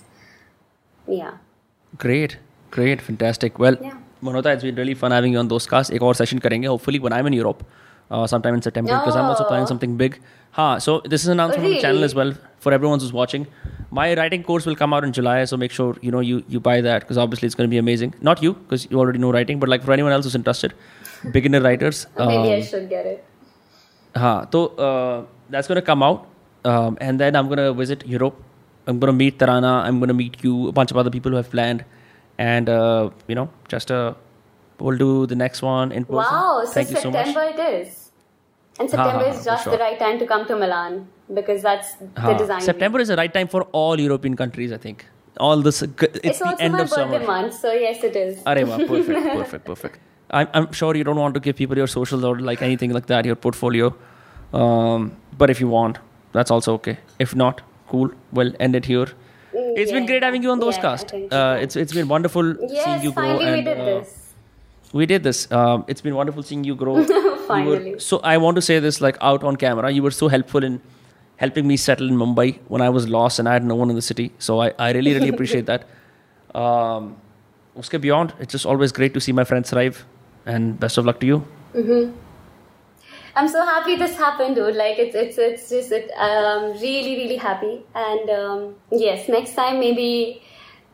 Yeah. 1.08 1.38
Great, 2.06 2.38
great, 2.72 3.06
fantastic. 3.12 3.60
Well, 3.60 3.78
Yeah. 3.90 4.00
Monota, 4.24 4.54
it's 4.58 4.64
been 4.64 4.76
really 4.82 4.96
fun 5.04 5.12
having 5.12 5.34
you 5.34 5.40
on 5.40 5.54
those 5.54 5.70
casts. 5.76 5.92
एक 6.00 6.04
और 6.10 6.16
session 6.24 6.40
करेंगे 6.48 6.68
hopefully 6.74 7.04
when 7.06 7.16
I'm 7.20 7.30
in 7.32 7.40
Europe 7.40 7.64
uh, 8.11 8.27
sometime 8.27 8.55
in 8.55 8.63
September 8.63 8.99
because 8.99 9.17
I'm 9.17 9.27
also 9.27 9.45
planning 9.45 9.67
something 9.67 9.97
big. 9.97 10.21
Ha, 10.53 10.79
so 10.79 11.01
this 11.01 11.23
is 11.23 11.29
an 11.29 11.33
announcement 11.33 11.67
on 11.67 11.71
the 11.73 11.81
channel 11.81 12.05
as 12.05 12.15
well 12.15 12.35
for 12.59 12.73
everyone 12.73 13.01
who's 13.01 13.13
watching. 13.13 13.47
My 13.91 14.15
writing 14.15 14.43
course 14.43 14.67
will 14.67 14.77
come 14.77 14.93
out 14.93 15.05
in 15.05 15.13
July, 15.13 15.45
so 15.45 15.57
make 15.57 15.71
sure 15.71 15.97
you 16.01 16.11
know 16.11 16.21
you 16.21 16.43
you 16.49 16.61
buy 16.61 16.81
that 16.81 17.01
because 17.01 17.19
obviously 17.19 17.47
it's 17.47 17.55
going 17.55 17.69
to 17.69 17.75
be 17.75 17.79
amazing. 17.79 18.15
Not 18.21 18.43
you 18.43 18.55
because 18.55 18.91
you 18.91 18.99
already 18.99 19.19
know 19.19 19.33
writing, 19.33 19.61
but 19.61 19.69
like 19.69 19.83
for 19.85 19.93
anyone 19.93 20.13
else 20.13 20.25
who's 20.25 20.35
interested, 20.35 20.75
beginner 21.33 21.61
writers. 21.61 22.07
Maybe 22.19 22.53
I 22.53 22.57
um, 22.59 22.63
should 22.63 22.89
get 22.89 23.07
it. 23.07 23.25
हाँ 24.17 24.51
so 24.53 24.67
uh, 24.87 25.25
that's 25.51 25.69
gonna 25.69 25.83
come 25.83 26.03
out 26.03 26.27
um, 26.65 26.97
and 27.01 27.21
then 27.21 27.37
I'm 27.37 27.49
gonna 27.49 27.73
visit 27.73 28.07
Europe 28.07 28.43
I'm 28.87 28.99
gonna 28.99 29.13
meet 29.13 29.39
Tarana 29.39 29.83
I'm 29.83 30.01
gonna 30.01 30.15
meet 30.15 30.43
you 30.43 30.69
a 30.69 30.73
bunch 30.73 30.91
of 30.91 30.97
other 30.97 31.11
people 31.11 31.31
who 31.31 31.37
have 31.37 31.51
planned 31.51 31.85
and 32.39 32.69
uh, 32.69 33.11
you 33.27 33.35
know 33.35 33.49
just 33.69 33.91
uh, 33.91 34.15
we'll 34.81 34.99
do 34.99 35.27
the 35.27 35.37
next 35.37 35.63
one 35.63 35.93
in 35.93 36.05
person 36.05 36.17
Wow. 36.17 36.63
So 36.65 36.73
thank 36.73 36.91
you 36.91 36.97
so 36.97 37.13
September 37.13 37.43
it 37.43 37.61
is. 37.61 38.11
And 38.81 38.89
September 38.89 39.25
ha, 39.25 39.31
is 39.31 39.45
just 39.45 39.65
sure. 39.65 39.73
the 39.73 39.79
right 39.79 39.99
time 39.99 40.19
to 40.21 40.27
come 40.27 40.47
to 40.47 40.57
Milan 40.57 41.09
because 41.35 41.63
that's 41.63 41.95
the 41.95 42.35
design. 42.39 42.61
September 42.61 43.01
is 43.01 43.09
the 43.09 43.17
right 43.17 43.33
time 43.33 43.49
for 43.49 43.63
all 43.73 43.99
European 43.99 44.37
countries 44.37 44.73
I 44.73 44.77
think 44.77 45.05
all 45.39 45.63
this 45.63 45.83
it's, 45.83 46.19
It's, 46.23 46.39
the 46.39 46.57
end 46.59 46.81
of 46.81 46.89
summer 46.89 47.21
month, 47.25 47.55
so 47.55 47.73
yes, 47.73 48.03
it 48.05 48.17
is. 48.17 48.43
Wow, 48.45 48.79
perfect, 48.87 49.25
perfect, 49.41 49.65
perfect. 49.65 49.99
I'm, 50.31 50.49
I'm 50.53 50.73
sure 50.73 50.95
you 50.95 51.05
don't 51.05 51.17
want 51.17 51.35
to 51.35 51.41
give 51.41 51.57
people 51.57 51.77
your 51.77 51.87
socials 51.87 52.25
or 52.25 52.39
like 52.39 52.63
anything 52.63 52.93
like 52.93 53.07
that, 53.07 53.25
your 53.25 53.37
portfolio. 53.37 53.95
Um, 54.53 55.17
but 55.37 55.51
if 55.51 55.61
you 55.61 55.69
want, 55.69 55.99
that's 56.33 56.51
also 56.51 56.75
okay. 56.75 56.99
If 57.19 57.35
not, 57.35 57.63
cool. 57.89 58.11
We'll 58.33 58.53
end 58.61 58.77
it 58.77 58.85
here. 58.85 59.09
It's 59.53 59.91
been 59.91 60.07
great 60.07 60.23
having 60.23 60.43
you 60.43 60.51
on 60.51 60.61
those 60.61 60.77
Yeah, 60.77 60.83
cast. 60.83 61.15
Uh, 61.15 61.59
it's 61.61 61.75
it's 61.77 61.93
been 61.93 62.09
wonderful 62.09 62.55
seeing 62.55 62.73
Yes, 62.73 63.05
you 63.05 63.13
grow. 63.13 63.25
finally 63.25 63.45
we 63.45 63.53
and, 63.59 63.65
did 63.65 63.81
uh, 63.81 63.85
this. 63.85 64.18
We 64.93 65.07
did 65.07 65.23
this. 65.23 65.51
Um, 65.53 65.85
it's 65.87 66.01
been 66.01 66.15
wonderful 66.15 66.43
seeing 66.43 66.65
you 66.65 66.75
grow. 66.75 66.97
You 67.09 67.23
were- 67.25 67.37
Finally. 67.49 67.99
so 67.99 68.19
I 68.23 68.37
want 68.37 68.57
to 68.57 68.63
say 68.63 68.79
this 68.79 69.01
like 69.01 69.17
out 69.23 69.43
on 69.43 69.57
camera. 69.57 69.91
You 69.91 70.03
were 70.03 70.11
so 70.11 70.29
helpful 70.29 70.63
in 70.63 70.81
helping 71.37 71.67
me 71.67 71.77
settle 71.79 72.09
in 72.09 72.17
Mumbai 72.17 72.59
when 72.69 72.83
I 72.83 72.91
was 72.91 73.09
lost 73.09 73.39
and 73.39 73.49
I 73.49 73.55
had 73.55 73.65
no 73.65 73.75
one 73.75 73.89
in 73.89 73.97
the 73.97 74.03
city. 74.03 74.33
So 74.39 74.61
I, 74.61 74.73
I 74.79 74.93
really 74.93 75.15
really 75.15 75.29
appreciate 75.35 75.65
that. 75.65 75.87
Um, 76.55 77.17
uske 77.79 77.99
beyond, 78.03 78.35
it's 78.39 78.53
just 78.53 78.67
always 78.67 78.93
great 78.93 79.15
to 79.15 79.21
see 79.21 79.33
my 79.33 79.45
friends 79.45 79.71
thrive. 79.71 80.05
And 80.45 80.79
best 80.79 80.99
of 80.99 81.07
luck 81.07 81.21
to 81.21 81.27
you. 81.27 81.39
I'm 83.37 83.49
so 83.49 83.65
happy 83.65 83.97
this 83.97 84.17
happened, 84.17 84.57
dude. 84.57 84.75
Like 84.77 84.99
it's 84.99 85.15
it's 85.15 85.39
it's 85.39 85.69
just 85.71 85.93
it, 85.93 86.11
um 86.19 86.73
really 86.85 87.17
really 87.23 87.37
happy. 87.37 87.83
And 87.95 88.31
um, 88.31 88.75
yes, 88.91 89.29
next 89.29 89.55
time 89.55 89.79
maybe 89.81 90.43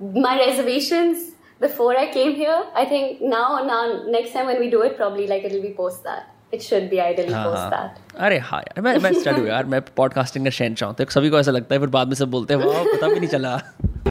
my 0.00 0.36
reservations 0.38 1.32
before 1.60 1.96
I 1.96 2.06
came 2.12 2.34
here. 2.34 2.62
I 2.74 2.84
think 2.84 3.20
now 3.20 3.64
now 3.64 4.02
next 4.08 4.32
time 4.32 4.46
when 4.46 4.60
we 4.60 4.70
do 4.70 4.82
it, 4.82 4.96
probably 4.96 5.26
like 5.26 5.44
it'll 5.44 5.62
be 5.62 5.74
post 5.74 6.04
that. 6.04 6.30
It 6.52 6.62
should 6.62 6.88
be 6.90 7.00
ideally 7.00 7.32
हाँ, 7.32 7.44
post 7.44 7.62
हाँ. 7.62 7.70
that. 7.70 8.00
अरे 8.16 8.38
हाँ 8.38 8.60
यार 8.60 8.80
मैं 8.80 8.96
मैं 8.98 9.12
study 9.12 9.40
हूँ 9.40 9.48
यार 9.48 9.64
मैं 9.66 9.80
पॉडकास्टिंग 9.96 10.44
का 10.44 10.50
शहनशाह 10.58 10.88
हूँ 10.88 10.96
तो 10.96 11.04
सभी 11.10 11.30
को 11.30 11.38
ऐसा 11.38 11.50
लगता 11.50 11.74
है 11.74 11.80
फिर 11.80 11.88
बाद 11.96 12.08
में 12.08 12.14
सब 12.14 12.30
बोलते 12.30 12.54
हैं 12.54 12.64
वाह 12.64 12.84
पता 12.84 13.08
भी 13.08 13.20
नहीं 13.20 13.30
चला 13.30 13.60